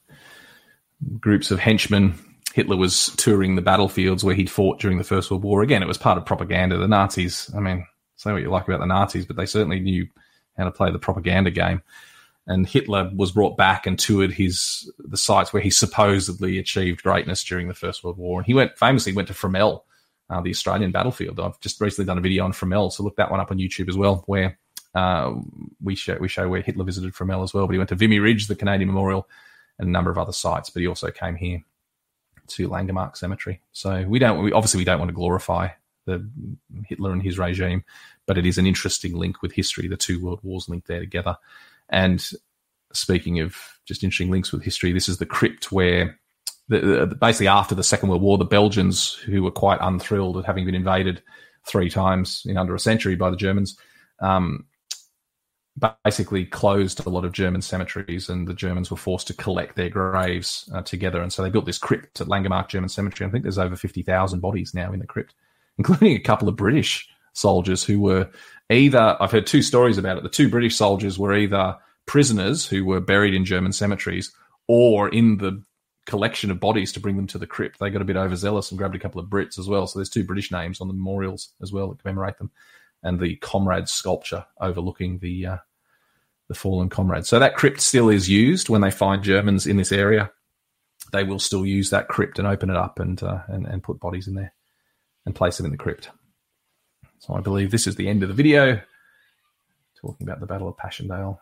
groups 1.20 1.52
of 1.52 1.60
henchmen 1.60 2.18
Hitler 2.54 2.78
was 2.78 3.08
touring 3.18 3.56
the 3.56 3.62
battlefields 3.62 4.24
where 4.24 4.36
he'd 4.36 4.50
fought 4.50 4.80
during 4.80 4.98
the 4.98 5.04
First 5.04 5.30
World 5.30 5.44
War. 5.44 5.62
Again, 5.62 5.84
it 5.84 5.88
was 5.88 5.98
part 5.98 6.18
of 6.18 6.26
propaganda. 6.26 6.78
The 6.78 6.88
Nazis, 6.88 7.50
I 7.56 7.60
mean, 7.60 7.86
say 8.16 8.32
what 8.32 8.42
you 8.42 8.50
like 8.50 8.68
about 8.68 8.80
the 8.80 8.88
Nazis, 8.88 9.26
but 9.26 9.36
they 9.36 9.46
certainly 9.46 9.80
knew 9.80 10.08
how 10.58 10.66
to 10.66 10.72
play 10.72 10.92
the 10.92 11.00
propaganda 11.00 11.52
game. 11.52 11.82
And 12.48 12.68
Hitler 12.68 13.12
was 13.16 13.32
brought 13.32 13.56
back 13.56 13.86
and 13.86 14.00
toured 14.00 14.32
his 14.32 14.92
the 14.98 15.18
sites 15.18 15.54
where 15.54 15.62
he 15.62 15.70
supposedly 15.70 16.58
achieved 16.58 17.04
greatness 17.04 17.44
during 17.44 17.68
the 17.68 17.76
First 17.76 18.04
World 18.04 18.18
War. 18.18 18.40
And 18.40 18.48
he 18.48 18.56
went 18.56 18.78
famously 18.78 19.14
went 19.14 19.28
to 19.28 19.36
Fromelles, 19.36 19.82
uh, 20.30 20.42
the 20.42 20.50
Australian 20.50 20.92
battlefield. 20.92 21.40
I've 21.40 21.60
just 21.60 21.82
recently 21.82 22.06
done 22.06 22.18
a 22.18 22.22
video 22.22 22.44
on 22.44 22.52
Fromelles, 22.52 22.94
so 22.94 23.04
look 23.04 23.16
that 23.16 23.32
one 23.32 23.40
up 23.40 23.52
on 23.52 23.58
YouTube 23.58 23.90
as 23.90 23.98
well, 23.98 24.24
where 24.28 24.58
uh, 24.96 25.34
we 25.82 25.96
show 25.96 26.18
we 26.20 26.28
show 26.28 26.48
where 26.48 26.62
Hitler 26.62 26.84
visited 26.84 27.14
Fromelles 27.14 27.46
as 27.46 27.54
well. 27.54 27.66
But 27.68 27.74
he 27.74 27.78
went 27.78 27.90
to 27.90 27.96
Vimy 27.96 28.20
Ridge, 28.20 28.48
the 28.48 28.56
Canadian 28.56 28.88
Memorial, 28.88 29.28
and 29.78 29.88
a 29.88 29.92
number 29.92 30.12
of 30.12 30.18
other 30.18 30.32
sites. 30.32 30.70
But 30.70 30.82
he 30.82 30.88
also 30.88 31.12
came 31.12 31.36
here 31.36 31.64
to 32.48 32.70
Langemarck 32.70 33.18
Cemetery. 33.18 33.62
So 33.72 34.06
we 34.08 34.20
don't 34.20 34.44
we, 34.44 34.52
obviously 34.52 34.80
we 34.80 34.86
don't 34.86 35.00
want 35.00 35.10
to 35.10 35.16
glorify 35.16 35.70
the 36.06 36.28
Hitler 36.86 37.12
and 37.12 37.22
his 37.22 37.38
regime, 37.38 37.84
but 38.26 38.38
it 38.38 38.46
is 38.46 38.58
an 38.58 38.66
interesting 38.66 39.16
link 39.16 39.42
with 39.42 39.52
history. 39.52 39.88
The 39.88 39.98
two 39.98 40.24
world 40.24 40.40
wars 40.44 40.70
linked 40.70 40.88
there 40.88 41.00
together. 41.00 41.38
And 41.90 42.28
speaking 42.94 43.40
of 43.40 43.56
just 43.86 44.04
interesting 44.04 44.32
links 44.32 44.52
with 44.52 44.64
history, 44.64 44.92
this 44.92 45.10
is 45.10 45.18
the 45.18 45.26
crypt 45.26 45.72
where. 45.72 46.20
The, 46.70 47.18
basically, 47.20 47.48
after 47.48 47.76
the 47.76 47.84
Second 47.84 48.10
World 48.10 48.22
War, 48.22 48.38
the 48.38 48.46
Belgians, 48.46 49.14
who 49.14 49.44
were 49.44 49.52
quite 49.52 49.80
unthrilled 49.82 50.38
at 50.38 50.46
having 50.46 50.66
been 50.66 50.76
invaded 50.76 51.22
three 51.66 51.90
times 51.90 52.44
in 52.46 52.58
under 52.58 52.76
a 52.76 52.80
century 52.80 53.16
by 53.16 53.30
the 53.30 53.36
Germans, 53.36 53.78
um, 54.20 54.66
basically 56.04 56.46
closed 56.46 57.06
a 57.06 57.10
lot 57.10 57.26
of 57.26 57.32
German 57.32 57.62
cemeteries, 57.62 58.30
and 58.30 58.48
the 58.48 58.54
Germans 58.54 58.92
were 58.92 58.98
forced 58.98 59.28
to 59.28 59.34
collect 59.34 59.76
their 59.76 59.90
graves 59.90 60.70
uh, 60.74 60.82
together. 60.82 61.22
And 61.22 61.34
so 61.34 61.42
they 61.42 61.50
built 61.50 61.66
this 61.66 61.78
crypt 61.78 62.22
at 62.22 62.28
Langemarck 62.28 62.70
German 62.70 62.90
Cemetery. 62.90 63.28
I 63.28 63.32
think 63.32 63.44
there's 63.44 63.58
over 63.58 63.76
50,000 63.76 64.40
bodies 64.40 64.74
now 64.74 64.92
in 64.94 65.00
the 65.00 65.08
crypt, 65.08 65.34
including 65.78 66.16
a 66.16 66.20
couple 66.20 66.48
of 66.48 66.56
British 66.56 67.10
soldiers 67.34 67.84
who 67.84 68.00
were 68.00 68.30
either, 68.70 69.18
I've 69.20 69.32
heard 69.32 69.48
two 69.48 69.62
stories 69.62 69.98
about 69.98 70.18
it. 70.18 70.24
The 70.24 70.30
two 70.30 70.50
British 70.50 70.76
soldiers 70.76 71.18
were 71.18 71.36
either 71.36 71.78
prisoners 72.06 72.68
who 72.68 72.86
were 72.86 73.00
buried 73.00 73.34
in 73.34 73.46
German 73.46 73.72
cemeteries 73.72 74.32
or 74.68 75.10
in 75.10 75.38
the 75.38 75.64
collection 76.10 76.50
of 76.50 76.60
bodies 76.60 76.92
to 76.92 77.00
bring 77.00 77.16
them 77.16 77.28
to 77.28 77.38
the 77.38 77.46
crypt. 77.46 77.80
They 77.80 77.92
got 77.92 78.02
a 78.02 78.06
bit 78.06 78.18
overzealous 78.18 78.72
and 78.72 78.78
grabbed 78.78 78.96
a 78.96 79.00
couple 79.00 79.22
of 79.22 79.30
Brits 79.30 79.60
as 79.60 79.68
well. 79.68 79.86
So 79.86 80.00
there's 80.00 80.10
two 80.10 80.24
British 80.24 80.52
names 80.52 80.82
on 80.82 80.88
the 80.88 80.94
memorials 80.94 81.50
as 81.62 81.72
well 81.72 81.90
that 81.90 82.02
commemorate 82.02 82.40
them. 82.40 82.52
And 83.04 83.20
the 83.20 83.36
comrade 83.38 83.88
sculpture 83.88 84.46
overlooking 84.60 85.20
the 85.20 85.46
uh, 85.46 85.58
the 86.48 86.56
fallen 86.56 86.90
comrades. 86.90 87.30
So 87.30 87.38
that 87.38 87.56
crypt 87.56 87.80
still 87.80 88.10
is 88.10 88.28
used 88.28 88.70
when 88.70 88.82
they 88.82 88.92
find 88.92 89.24
Germans 89.24 89.68
in 89.68 89.78
this 89.78 89.92
area. 89.92 90.32
They 91.14 91.24
will 91.24 91.40
still 91.40 91.66
use 91.66 91.92
that 91.92 92.08
crypt 92.08 92.40
and 92.40 92.48
open 92.48 92.70
it 92.70 92.76
up 92.76 93.00
and 93.00 93.22
uh, 93.22 93.44
and, 93.48 93.66
and 93.68 93.84
put 93.84 94.00
bodies 94.00 94.28
in 94.28 94.34
there 94.34 94.52
and 95.26 95.36
place 95.36 95.58
them 95.58 95.68
in 95.68 95.72
the 95.72 95.78
crypt. 95.78 96.10
So 97.20 97.36
I 97.36 97.42
believe 97.42 97.70
this 97.70 97.88
is 97.88 97.96
the 97.96 98.10
end 98.10 98.24
of 98.24 98.30
the 98.30 98.36
video, 98.36 98.82
talking 100.02 100.28
about 100.28 100.40
the 100.40 100.48
Battle 100.48 100.68
of 100.68 100.78
Passchendaele. 100.78 101.40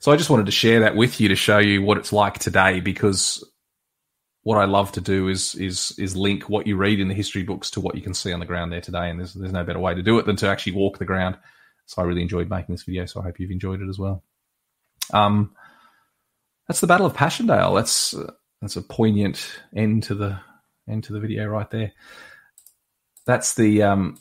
So 0.00 0.12
I 0.12 0.16
just 0.16 0.30
wanted 0.30 0.46
to 0.46 0.52
share 0.52 0.80
that 0.80 0.96
with 0.96 1.20
you 1.20 1.28
to 1.28 1.36
show 1.36 1.58
you 1.58 1.82
what 1.82 1.98
it's 1.98 2.12
like 2.12 2.38
today, 2.38 2.80
because 2.80 3.42
what 4.42 4.58
I 4.58 4.64
love 4.66 4.92
to 4.92 5.00
do 5.00 5.28
is 5.28 5.54
is 5.54 5.94
is 5.98 6.16
link 6.16 6.50
what 6.50 6.66
you 6.66 6.76
read 6.76 7.00
in 7.00 7.08
the 7.08 7.14
history 7.14 7.42
books 7.42 7.70
to 7.72 7.80
what 7.80 7.94
you 7.94 8.02
can 8.02 8.14
see 8.14 8.32
on 8.32 8.40
the 8.40 8.46
ground 8.46 8.72
there 8.72 8.80
today, 8.80 9.08
and 9.08 9.18
there's 9.18 9.34
there's 9.34 9.52
no 9.52 9.64
better 9.64 9.78
way 9.78 9.94
to 9.94 10.02
do 10.02 10.18
it 10.18 10.26
than 10.26 10.36
to 10.36 10.48
actually 10.48 10.72
walk 10.72 10.98
the 10.98 11.04
ground 11.04 11.36
so 11.86 12.02
I 12.02 12.04
really 12.04 12.22
enjoyed 12.22 12.48
making 12.48 12.74
this 12.74 12.84
video. 12.84 13.06
So 13.06 13.20
I 13.20 13.24
hope 13.24 13.38
you've 13.38 13.50
enjoyed 13.50 13.80
it 13.80 13.88
as 13.88 13.98
well. 13.98 14.22
Um, 15.12 15.54
that's 16.66 16.80
the 16.80 16.86
Battle 16.86 17.06
of 17.06 17.14
Passchendaele. 17.14 17.74
That's 17.74 18.14
that's 18.60 18.76
a 18.76 18.82
poignant 18.82 19.46
end 19.76 20.04
to 20.04 20.14
the 20.14 20.38
end 20.88 21.04
to 21.04 21.12
the 21.12 21.20
video 21.20 21.46
right 21.46 21.70
there. 21.70 21.92
That's 23.26 23.54
the 23.54 23.82
um, 23.82 24.18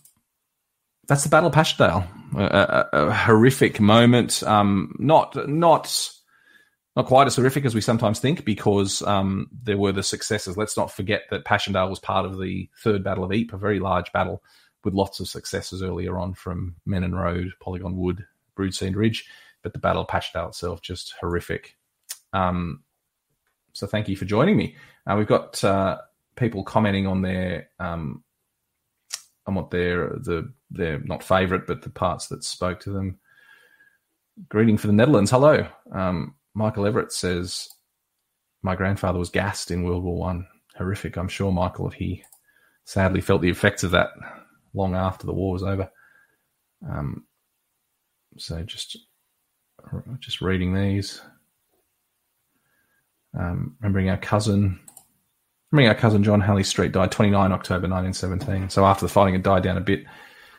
that's 1.07 1.23
the 1.23 1.29
Battle 1.29 1.47
of 1.47 1.55
Passchendaele. 1.55 2.07
A, 2.35 2.87
a, 2.93 2.97
a 2.97 3.13
horrific 3.13 3.79
moment. 3.79 4.41
Um, 4.43 4.95
not 4.97 5.47
not 5.47 6.11
not 6.95 7.05
quite 7.05 7.27
as 7.27 7.35
horrific 7.35 7.65
as 7.65 7.75
we 7.75 7.81
sometimes 7.81 8.19
think 8.19 8.45
because 8.45 9.01
um, 9.03 9.49
there 9.63 9.77
were 9.77 9.91
the 9.91 10.03
successes. 10.03 10.57
Let's 10.57 10.77
not 10.77 10.91
forget 10.91 11.23
that 11.29 11.45
Passchendaele 11.45 11.89
was 11.89 11.99
part 11.99 12.25
of 12.25 12.39
the 12.39 12.69
Third 12.83 13.03
Battle 13.03 13.23
of 13.23 13.31
Ypres, 13.31 13.55
a 13.55 13.57
very 13.57 13.79
large 13.79 14.11
battle 14.11 14.43
with 14.83 14.93
lots 14.93 15.19
of 15.19 15.27
successes 15.27 15.81
earlier 15.81 16.17
on 16.19 16.33
from 16.33 16.75
Menin 16.85 17.15
Road, 17.15 17.51
Polygon 17.59 17.97
Wood, 17.97 18.25
Broodseinde 18.55 18.95
Ridge, 18.95 19.27
but 19.61 19.73
the 19.73 19.79
Battle 19.79 20.03
of 20.03 20.07
Passchendaele 20.07 20.49
itself 20.49 20.81
just 20.81 21.13
horrific. 21.19 21.75
Um, 22.33 22.83
so 23.73 23.87
thank 23.87 24.07
you 24.07 24.15
for 24.15 24.25
joining 24.25 24.57
me. 24.57 24.75
Uh, 25.07 25.15
we've 25.17 25.27
got 25.27 25.63
uh, 25.63 25.99
people 26.35 26.63
commenting 26.63 27.07
on 27.07 27.21
their 27.21 27.69
um, 27.79 28.23
on 29.45 29.55
what 29.55 29.71
their 29.71 30.09
the 30.09 30.51
their 30.71 30.99
not 30.99 31.23
favourite, 31.23 31.67
but 31.67 31.81
the 31.81 31.89
parts 31.89 32.27
that 32.27 32.43
spoke 32.43 32.79
to 32.81 32.91
them. 32.91 33.19
Greeting 34.49 34.77
for 34.77 34.87
the 34.87 34.93
Netherlands. 34.93 35.29
Hello, 35.29 35.67
um, 35.91 36.35
Michael 36.53 36.85
Everett 36.85 37.11
says, 37.11 37.69
"My 38.61 38.75
grandfather 38.75 39.19
was 39.19 39.29
gassed 39.29 39.69
in 39.69 39.83
World 39.83 40.03
War 40.03 40.17
One. 40.17 40.47
Horrific. 40.75 41.17
I'm 41.17 41.27
sure 41.27 41.51
Michael, 41.51 41.89
he 41.89 42.23
sadly 42.85 43.21
felt 43.21 43.41
the 43.41 43.49
effects 43.49 43.83
of 43.83 43.91
that 43.91 44.09
long 44.73 44.95
after 44.95 45.25
the 45.25 45.33
war 45.33 45.53
was 45.53 45.63
over. 45.63 45.89
Um, 46.89 47.25
so 48.37 48.63
just 48.63 48.97
just 50.19 50.41
reading 50.41 50.73
these. 50.73 51.21
Um, 53.37 53.75
remembering 53.79 54.09
our 54.09 54.17
cousin, 54.17 54.79
remembering 55.73 55.89
our 55.89 55.99
cousin 55.99 56.23
John 56.23 56.39
Halley 56.39 56.63
Street 56.63 56.91
died 56.91 57.11
29 57.11 57.51
October 57.51 57.87
1917. 57.87 58.69
So 58.69 58.85
after 58.85 59.05
the 59.05 59.11
fighting 59.11 59.33
had 59.33 59.41
died 59.41 59.63
down 59.63 59.75
a 59.75 59.81
bit, 59.81 60.05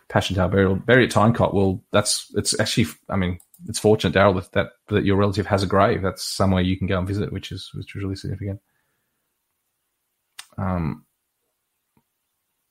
Passchendaele 0.09 0.51
burial 0.51 0.75
buried 0.75 1.05
at 1.05 1.11
Tyne 1.12 1.33
Cot. 1.33 1.55
Well, 1.55 1.83
that's 1.93 2.33
it's 2.35 2.59
actually, 2.59 2.87
I 3.09 3.17
mean, 3.17 3.39
it's 3.69 3.79
fortunate, 3.79 4.12
Daryl, 4.12 4.35
that, 4.35 4.53
that 4.53 4.71
that 4.89 5.05
your 5.05 5.17
relative 5.17 5.47
has 5.47 5.62
a 5.62 5.69
grave. 5.69 6.03
That's 6.03 6.25
somewhere 6.25 6.62
you 6.62 6.77
can 6.77 6.89
go 6.89 6.99
and 6.99 7.07
visit, 7.07 7.33
which 7.33 7.53
is 7.53 7.71
which 7.75 7.95
is 7.95 8.03
really 8.03 8.17
significant. 8.17 8.61
Um, 10.59 11.07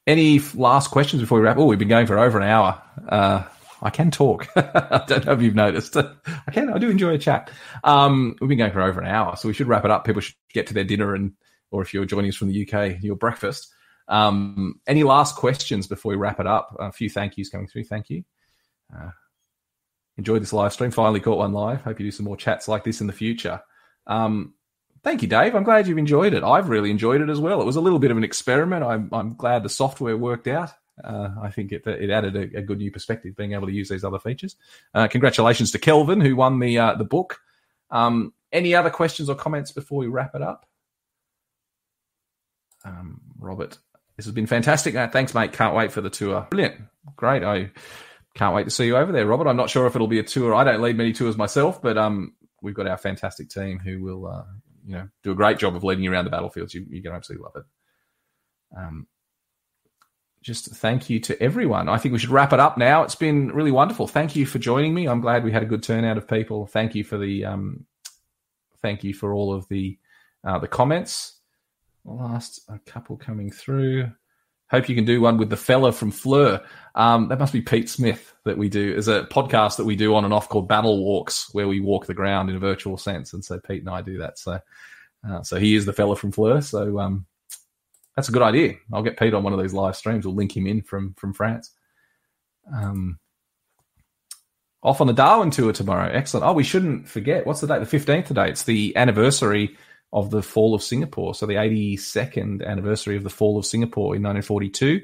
any 0.05 0.39
last 0.53 0.91
questions 0.91 1.21
before 1.21 1.39
we 1.39 1.45
wrap? 1.45 1.57
Oh, 1.57 1.65
we've 1.65 1.79
been 1.79 1.87
going 1.87 2.07
for 2.07 2.19
over 2.19 2.37
an 2.37 2.47
hour. 2.47 2.81
Uh, 3.07 3.43
I 3.81 3.89
can 3.89 4.11
talk. 4.11 4.49
I 4.55 5.03
don't 5.07 5.25
know 5.25 5.31
if 5.31 5.41
you've 5.41 5.55
noticed. 5.55 5.95
I 5.97 6.51
can. 6.51 6.71
I 6.71 6.77
do 6.77 6.89
enjoy 6.89 7.13
a 7.13 7.17
chat. 7.17 7.49
Um, 7.85 8.35
we've 8.41 8.49
been 8.49 8.57
going 8.57 8.73
for 8.73 8.81
over 8.81 8.99
an 8.99 9.07
hour, 9.07 9.37
so 9.37 9.47
we 9.47 9.53
should 9.53 9.67
wrap 9.67 9.85
it 9.85 9.91
up. 9.91 10.05
People 10.05 10.21
should 10.21 10.35
get 10.53 10.67
to 10.67 10.73
their 10.73 10.83
dinner, 10.83 11.15
and 11.15 11.33
or 11.73 11.81
if 11.81 11.93
you're 11.93 12.05
joining 12.05 12.29
us 12.29 12.35
from 12.35 12.49
the 12.49 12.67
UK, 12.67 13.01
your 13.01 13.15
breakfast. 13.15 13.73
Um, 14.07 14.79
any 14.87 15.03
last 15.03 15.35
questions 15.35 15.87
before 15.87 16.11
we 16.11 16.15
wrap 16.15 16.39
it 16.39 16.47
up? 16.47 16.75
A 16.79 16.91
few 16.91 17.09
thank 17.09 17.37
yous 17.37 17.49
coming 17.49 17.67
through. 17.67 17.85
Thank 17.85 18.09
you. 18.09 18.23
Uh, 18.95 19.09
enjoyed 20.17 20.41
this 20.41 20.53
live 20.53 20.73
stream. 20.73 20.91
Finally 20.91 21.19
caught 21.19 21.39
one 21.39 21.53
live. 21.53 21.81
Hope 21.81 21.99
you 21.99 22.05
do 22.05 22.11
some 22.11 22.25
more 22.25 22.37
chats 22.37 22.67
like 22.67 22.83
this 22.83 23.01
in 23.01 23.07
the 23.07 23.13
future. 23.13 23.61
Um, 24.07 24.53
Thank 25.03 25.21
you, 25.21 25.27
Dave. 25.27 25.53
I'm 25.53 25.63
glad 25.63 25.85
you've 25.85 25.97
enjoyed 25.97 26.33
it. 26.33 26.43
I've 26.43 26.69
really 26.69 26.89
enjoyed 26.89 27.19
it 27.19 27.29
as 27.29 27.39
well. 27.39 27.61
It 27.61 27.65
was 27.65 27.75
a 27.75 27.81
little 27.81 27.99
bit 27.99 28.09
of 28.09 28.15
an 28.15 28.23
experiment. 28.23 28.85
I'm, 28.85 29.09
I'm 29.11 29.35
glad 29.35 29.61
the 29.61 29.69
software 29.69 30.15
worked 30.15 30.47
out. 30.47 30.71
Uh, 31.03 31.29
I 31.41 31.49
think 31.49 31.73
it, 31.73 31.85
it 31.85 32.09
added 32.09 32.35
a, 32.37 32.59
a, 32.59 32.61
good 32.61 32.77
new 32.77 32.91
perspective, 32.91 33.35
being 33.35 33.51
able 33.51 33.67
to 33.67 33.73
use 33.73 33.89
these 33.89 34.05
other 34.05 34.19
features. 34.19 34.55
Uh, 34.93 35.07
congratulations 35.07 35.71
to 35.71 35.79
Kelvin, 35.79 36.21
who 36.21 36.35
won 36.37 36.59
the 36.59 36.77
uh, 36.77 36.95
the 36.95 37.03
book. 37.03 37.39
Um, 37.89 38.33
any 38.51 38.75
other 38.75 38.91
questions 38.91 39.27
or 39.27 39.35
comments 39.35 39.71
before 39.71 39.97
we 39.97 40.07
wrap 40.07 40.35
it 40.35 40.41
up? 40.41 40.67
Um, 42.85 43.21
Robert, 43.39 43.77
this 44.17 44.25
has 44.25 44.33
been 44.33 44.47
fantastic. 44.47 44.95
Uh, 44.95 45.07
thanks, 45.07 45.33
mate. 45.33 45.53
Can't 45.53 45.75
wait 45.75 45.91
for 45.91 46.01
the 46.01 46.09
tour. 46.09 46.47
Brilliant. 46.49 46.81
Great. 47.15 47.43
I 47.43 47.71
can't 48.35 48.55
wait 48.55 48.65
to 48.65 48.71
see 48.71 48.85
you 48.85 48.97
over 48.97 49.11
there, 49.11 49.25
Robert. 49.25 49.47
I'm 49.47 49.57
not 49.57 49.69
sure 49.69 49.87
if 49.87 49.95
it'll 49.95 50.07
be 50.07 50.19
a 50.19 50.23
tour. 50.23 50.55
I 50.55 50.63
don't 50.63 50.81
lead 50.81 50.97
many 50.97 51.13
tours 51.13 51.37
myself, 51.37 51.81
but 51.81 51.97
um, 51.97 52.33
we've 52.61 52.75
got 52.75 52.87
our 52.87 52.97
fantastic 52.97 53.49
team 53.49 53.79
who 53.79 54.01
will 54.01 54.27
uh, 54.27 54.43
you 54.85 54.95
know 54.95 55.07
do 55.23 55.31
a 55.31 55.35
great 55.35 55.57
job 55.57 55.75
of 55.75 55.83
leading 55.83 56.03
you 56.03 56.11
around 56.11 56.25
the 56.25 56.31
battlefields. 56.31 56.73
You, 56.73 56.81
are 56.81 56.85
going 56.85 57.03
to 57.03 57.13
absolutely 57.13 57.43
love 57.43 57.55
it. 57.55 58.77
Um, 58.77 59.07
just 60.41 60.75
thank 60.75 61.09
you 61.09 61.19
to 61.21 61.41
everyone. 61.41 61.87
I 61.87 61.97
think 61.97 62.11
we 62.11 62.19
should 62.19 62.29
wrap 62.29 62.53
it 62.53 62.59
up 62.59 62.77
now. 62.77 63.03
It's 63.03 63.15
been 63.15 63.47
really 63.49 63.71
wonderful. 63.71 64.07
Thank 64.07 64.35
you 64.35 64.45
for 64.45 64.59
joining 64.59 64.93
me. 64.93 65.07
I'm 65.07 65.21
glad 65.21 65.43
we 65.43 65.51
had 65.51 65.63
a 65.63 65.67
good 65.67 65.83
turnout 65.83 66.17
of 66.17 66.27
people. 66.27 66.67
Thank 66.67 66.95
you 66.95 67.03
for 67.03 67.17
the 67.17 67.45
um, 67.45 67.85
thank 68.81 69.03
you 69.03 69.13
for 69.13 69.33
all 69.33 69.53
of 69.53 69.67
the 69.69 69.97
uh, 70.43 70.59
the 70.59 70.67
comments. 70.67 71.39
Last 72.05 72.61
a 72.69 72.79
couple 72.79 73.17
coming 73.17 73.51
through. 73.51 74.11
Hope 74.69 74.89
you 74.89 74.95
can 74.95 75.05
do 75.05 75.21
one 75.21 75.37
with 75.37 75.49
the 75.49 75.57
fella 75.57 75.91
from 75.91 76.11
Fleur. 76.11 76.65
Um, 76.95 77.29
that 77.29 77.39
must 77.39 77.53
be 77.53 77.61
Pete 77.61 77.89
Smith 77.89 78.33
that 78.43 78.57
we 78.57 78.69
do. 78.69 78.91
There's 78.91 79.07
a 79.07 79.23
podcast 79.25 79.77
that 79.77 79.85
we 79.85 79.95
do 79.95 80.15
on 80.15 80.25
and 80.25 80.33
off 80.33 80.49
called 80.49 80.67
Battle 80.67 81.03
Walks, 81.03 81.53
where 81.53 81.67
we 81.67 81.79
walk 81.79 82.07
the 82.07 82.13
ground 82.13 82.49
in 82.49 82.55
a 82.55 82.59
virtual 82.59 82.97
sense. 82.97 83.33
And 83.33 83.45
so 83.45 83.59
Pete 83.59 83.81
and 83.81 83.89
I 83.89 84.01
do 84.01 84.17
that. 84.17 84.39
So, 84.39 84.59
uh, 85.29 85.43
so 85.43 85.57
he 85.57 85.75
is 85.75 85.85
the 85.85 85.93
fella 85.93 86.15
from 86.15 86.31
Fleur. 86.31 86.61
So 86.61 86.99
um, 86.99 87.25
that's 88.15 88.29
a 88.29 88.31
good 88.31 88.41
idea. 88.41 88.73
I'll 88.91 89.03
get 89.03 89.17
Pete 89.17 89.33
on 89.33 89.43
one 89.43 89.53
of 89.53 89.61
these 89.61 89.73
live 89.73 89.95
streams. 89.95 90.25
We'll 90.25 90.35
link 90.35 90.55
him 90.55 90.67
in 90.67 90.81
from 90.81 91.13
from 91.17 91.33
France. 91.33 91.71
Um, 92.73 93.19
off 94.81 95.01
on 95.01 95.07
the 95.07 95.13
Darwin 95.13 95.51
tour 95.51 95.71
tomorrow. 95.71 96.09
Excellent. 96.11 96.45
Oh, 96.45 96.53
we 96.53 96.63
shouldn't 96.63 97.07
forget. 97.07 97.45
What's 97.45 97.61
the 97.61 97.67
date? 97.67 97.87
The 97.87 97.97
15th 97.97 98.25
today. 98.25 98.49
It's 98.49 98.63
the 98.63 98.95
anniversary 98.97 99.77
of 100.13 100.29
the 100.29 100.43
fall 100.43 100.75
of 100.75 100.83
Singapore. 100.83 101.33
So 101.33 101.47
the 101.47 101.55
82nd 101.55 102.65
anniversary 102.65 103.17
of 103.17 103.23
the 103.23 103.31
fall 103.31 103.57
of 103.57 103.65
Singapore 103.65 104.15
in 104.15 104.21
1942. 104.21 105.01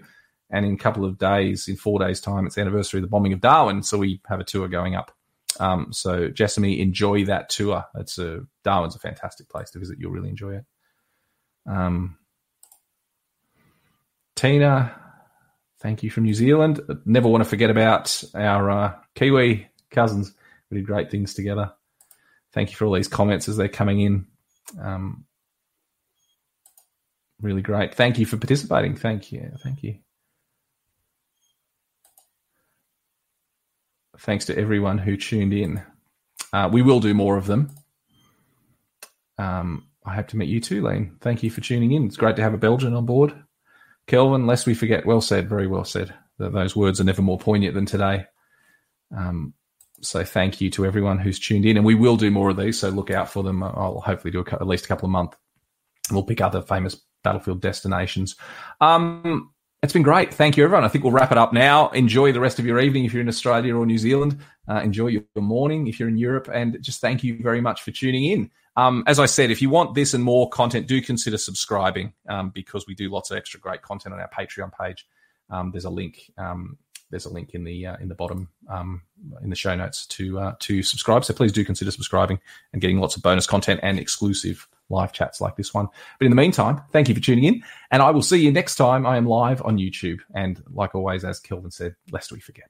And 0.51 0.65
in 0.65 0.73
a 0.73 0.77
couple 0.77 1.03
of 1.03 1.17
days, 1.17 1.67
in 1.67 1.75
four 1.75 1.99
days' 1.99 2.21
time, 2.21 2.45
it's 2.45 2.55
the 2.55 2.61
anniversary 2.61 2.99
of 2.99 3.01
the 3.01 3.09
bombing 3.09 3.33
of 3.33 3.41
Darwin. 3.41 3.81
So 3.81 3.97
we 3.97 4.21
have 4.27 4.39
a 4.39 4.43
tour 4.43 4.67
going 4.67 4.95
up. 4.95 5.11
Um, 5.59 5.91
so 5.91 6.29
Jessamy, 6.29 6.79
enjoy 6.79 7.25
that 7.25 7.49
tour. 7.49 7.85
It's 7.95 8.19
a 8.19 8.41
Darwin's 8.63 8.95
a 8.95 8.99
fantastic 8.99 9.49
place 9.49 9.71
to 9.71 9.79
visit. 9.79 9.97
You'll 9.99 10.11
really 10.11 10.29
enjoy 10.29 10.57
it. 10.57 10.65
Um, 11.65 12.17
Tina, 14.35 14.95
thank 15.81 16.03
you 16.03 16.11
from 16.11 16.23
New 16.23 16.33
Zealand. 16.35 16.81
Never 17.05 17.27
want 17.27 17.43
to 17.43 17.49
forget 17.49 17.71
about 17.71 18.23
our 18.35 18.69
uh, 18.69 18.93
Kiwi 19.15 19.67
cousins. 19.91 20.33
We 20.69 20.77
did 20.77 20.85
great 20.85 21.09
things 21.11 21.33
together. 21.33 21.73
Thank 22.53 22.69
you 22.69 22.75
for 22.75 22.85
all 22.85 22.93
these 22.93 23.07
comments 23.07 23.49
as 23.49 23.57
they're 23.57 23.67
coming 23.67 24.01
in. 24.01 24.27
Um, 24.79 25.25
really 27.41 27.61
great. 27.61 27.95
Thank 27.95 28.19
you 28.19 28.25
for 28.25 28.37
participating. 28.37 28.95
Thank 28.95 29.31
you. 29.31 29.51
Thank 29.63 29.83
you. 29.83 29.99
Thanks 34.19 34.45
to 34.45 34.57
everyone 34.57 34.97
who 34.97 35.15
tuned 35.15 35.53
in. 35.53 35.81
Uh, 36.51 36.69
we 36.71 36.81
will 36.81 36.99
do 36.99 37.13
more 37.13 37.37
of 37.37 37.45
them. 37.47 37.71
Um, 39.37 39.87
I 40.05 40.15
hope 40.15 40.27
to 40.29 40.37
meet 40.37 40.49
you 40.49 40.59
too, 40.59 40.81
Lane. 40.81 41.15
Thank 41.21 41.43
you 41.43 41.49
for 41.49 41.61
tuning 41.61 41.93
in. 41.93 42.05
It's 42.05 42.17
great 42.17 42.35
to 42.35 42.41
have 42.41 42.53
a 42.53 42.57
Belgian 42.57 42.93
on 42.93 43.05
board. 43.05 43.33
Kelvin, 44.07 44.47
lest 44.47 44.65
we 44.65 44.73
forget, 44.73 45.05
well 45.05 45.21
said, 45.21 45.47
very 45.47 45.67
well 45.67 45.85
said. 45.85 46.13
Those 46.37 46.75
words 46.75 46.99
are 46.99 47.05
never 47.05 47.21
more 47.21 47.37
poignant 47.37 47.75
than 47.75 47.85
today. 47.85 48.25
Um, 49.15 49.53
so 50.01 50.23
thank 50.23 50.61
you 50.61 50.69
to 50.71 50.85
everyone 50.85 51.19
who's 51.19 51.39
tuned 51.39 51.65
in, 51.65 51.77
and 51.77 51.85
we 51.85 51.95
will 51.95 52.17
do 52.17 52.31
more 52.31 52.49
of 52.49 52.57
these. 52.57 52.79
So 52.79 52.89
look 52.89 53.11
out 53.11 53.29
for 53.29 53.43
them. 53.43 53.63
I'll 53.63 54.01
hopefully 54.05 54.31
do 54.31 54.39
a, 54.39 54.53
at 54.53 54.67
least 54.67 54.85
a 54.85 54.87
couple 54.87 55.05
of 55.05 55.11
months. 55.11 55.37
We'll 56.11 56.23
pick 56.23 56.41
other 56.41 56.61
famous 56.61 57.01
battlefield 57.23 57.61
destinations. 57.61 58.35
Um, 58.81 59.51
it's 59.81 59.93
been 59.93 60.03
great. 60.03 60.33
Thank 60.33 60.57
you, 60.57 60.63
everyone. 60.63 60.83
I 60.83 60.89
think 60.89 61.03
we'll 61.03 61.13
wrap 61.13 61.31
it 61.31 61.37
up 61.37 61.53
now. 61.53 61.89
Enjoy 61.89 62.31
the 62.31 62.39
rest 62.39 62.59
of 62.59 62.65
your 62.65 62.79
evening 62.79 63.05
if 63.05 63.13
you're 63.13 63.21
in 63.21 63.29
Australia 63.29 63.75
or 63.75 63.85
New 63.85 63.97
Zealand. 63.97 64.39
Uh, 64.67 64.81
enjoy 64.81 65.07
your 65.07 65.23
morning 65.37 65.87
if 65.87 65.99
you're 65.99 66.09
in 66.09 66.17
Europe, 66.17 66.49
and 66.51 66.77
just 66.81 66.99
thank 66.99 67.23
you 67.23 67.37
very 67.41 67.61
much 67.61 67.81
for 67.81 67.91
tuning 67.91 68.25
in. 68.25 68.51
Um, 68.75 69.03
as 69.07 69.19
I 69.19 69.25
said, 69.25 69.51
if 69.51 69.61
you 69.61 69.69
want 69.69 69.95
this 69.95 70.13
and 70.13 70.23
more 70.23 70.49
content, 70.49 70.87
do 70.87 71.01
consider 71.01 71.37
subscribing 71.37 72.13
um, 72.27 72.49
because 72.49 72.87
we 72.87 72.95
do 72.95 73.09
lots 73.09 73.31
of 73.31 73.37
extra 73.37 73.59
great 73.59 73.81
content 73.81 74.13
on 74.13 74.19
our 74.19 74.29
Patreon 74.29 74.71
page. 74.77 75.05
Um, 75.49 75.71
there's 75.71 75.85
a 75.85 75.89
link. 75.89 76.31
Um, 76.37 76.77
there's 77.09 77.25
a 77.25 77.33
link 77.33 77.53
in 77.53 77.63
the 77.63 77.87
uh, 77.87 77.97
in 77.97 78.07
the 78.07 78.15
bottom 78.15 78.49
um, 78.69 79.01
in 79.41 79.49
the 79.49 79.55
show 79.55 79.75
notes 79.75 80.05
to 80.07 80.39
uh, 80.39 80.55
to 80.59 80.83
subscribe. 80.83 81.25
So 81.25 81.33
please 81.33 81.51
do 81.51 81.65
consider 81.65 81.91
subscribing 81.91 82.39
and 82.73 82.81
getting 82.81 82.99
lots 82.99 83.15
of 83.15 83.23
bonus 83.23 83.47
content 83.47 83.79
and 83.83 83.99
exclusive 83.99 84.67
live 84.89 85.11
chats 85.13 85.39
like 85.39 85.55
this 85.55 85.73
one. 85.73 85.87
But 86.17 86.25
in 86.25 86.31
the 86.31 86.35
meantime, 86.35 86.81
thank 86.91 87.09
you 87.09 87.15
for 87.15 87.21
tuning 87.21 87.43
in, 87.43 87.63
and 87.91 88.01
I 88.01 88.11
will 88.11 88.21
see 88.21 88.43
you 88.43 88.51
next 88.51 88.75
time. 88.75 89.05
I 89.05 89.17
am 89.17 89.25
live 89.25 89.61
on 89.63 89.77
YouTube, 89.77 90.19
and 90.33 90.61
like 90.71 90.95
always, 90.95 91.23
as 91.23 91.39
Kelvin 91.39 91.71
said, 91.71 91.95
lest 92.11 92.31
we 92.31 92.39
forget. 92.39 92.69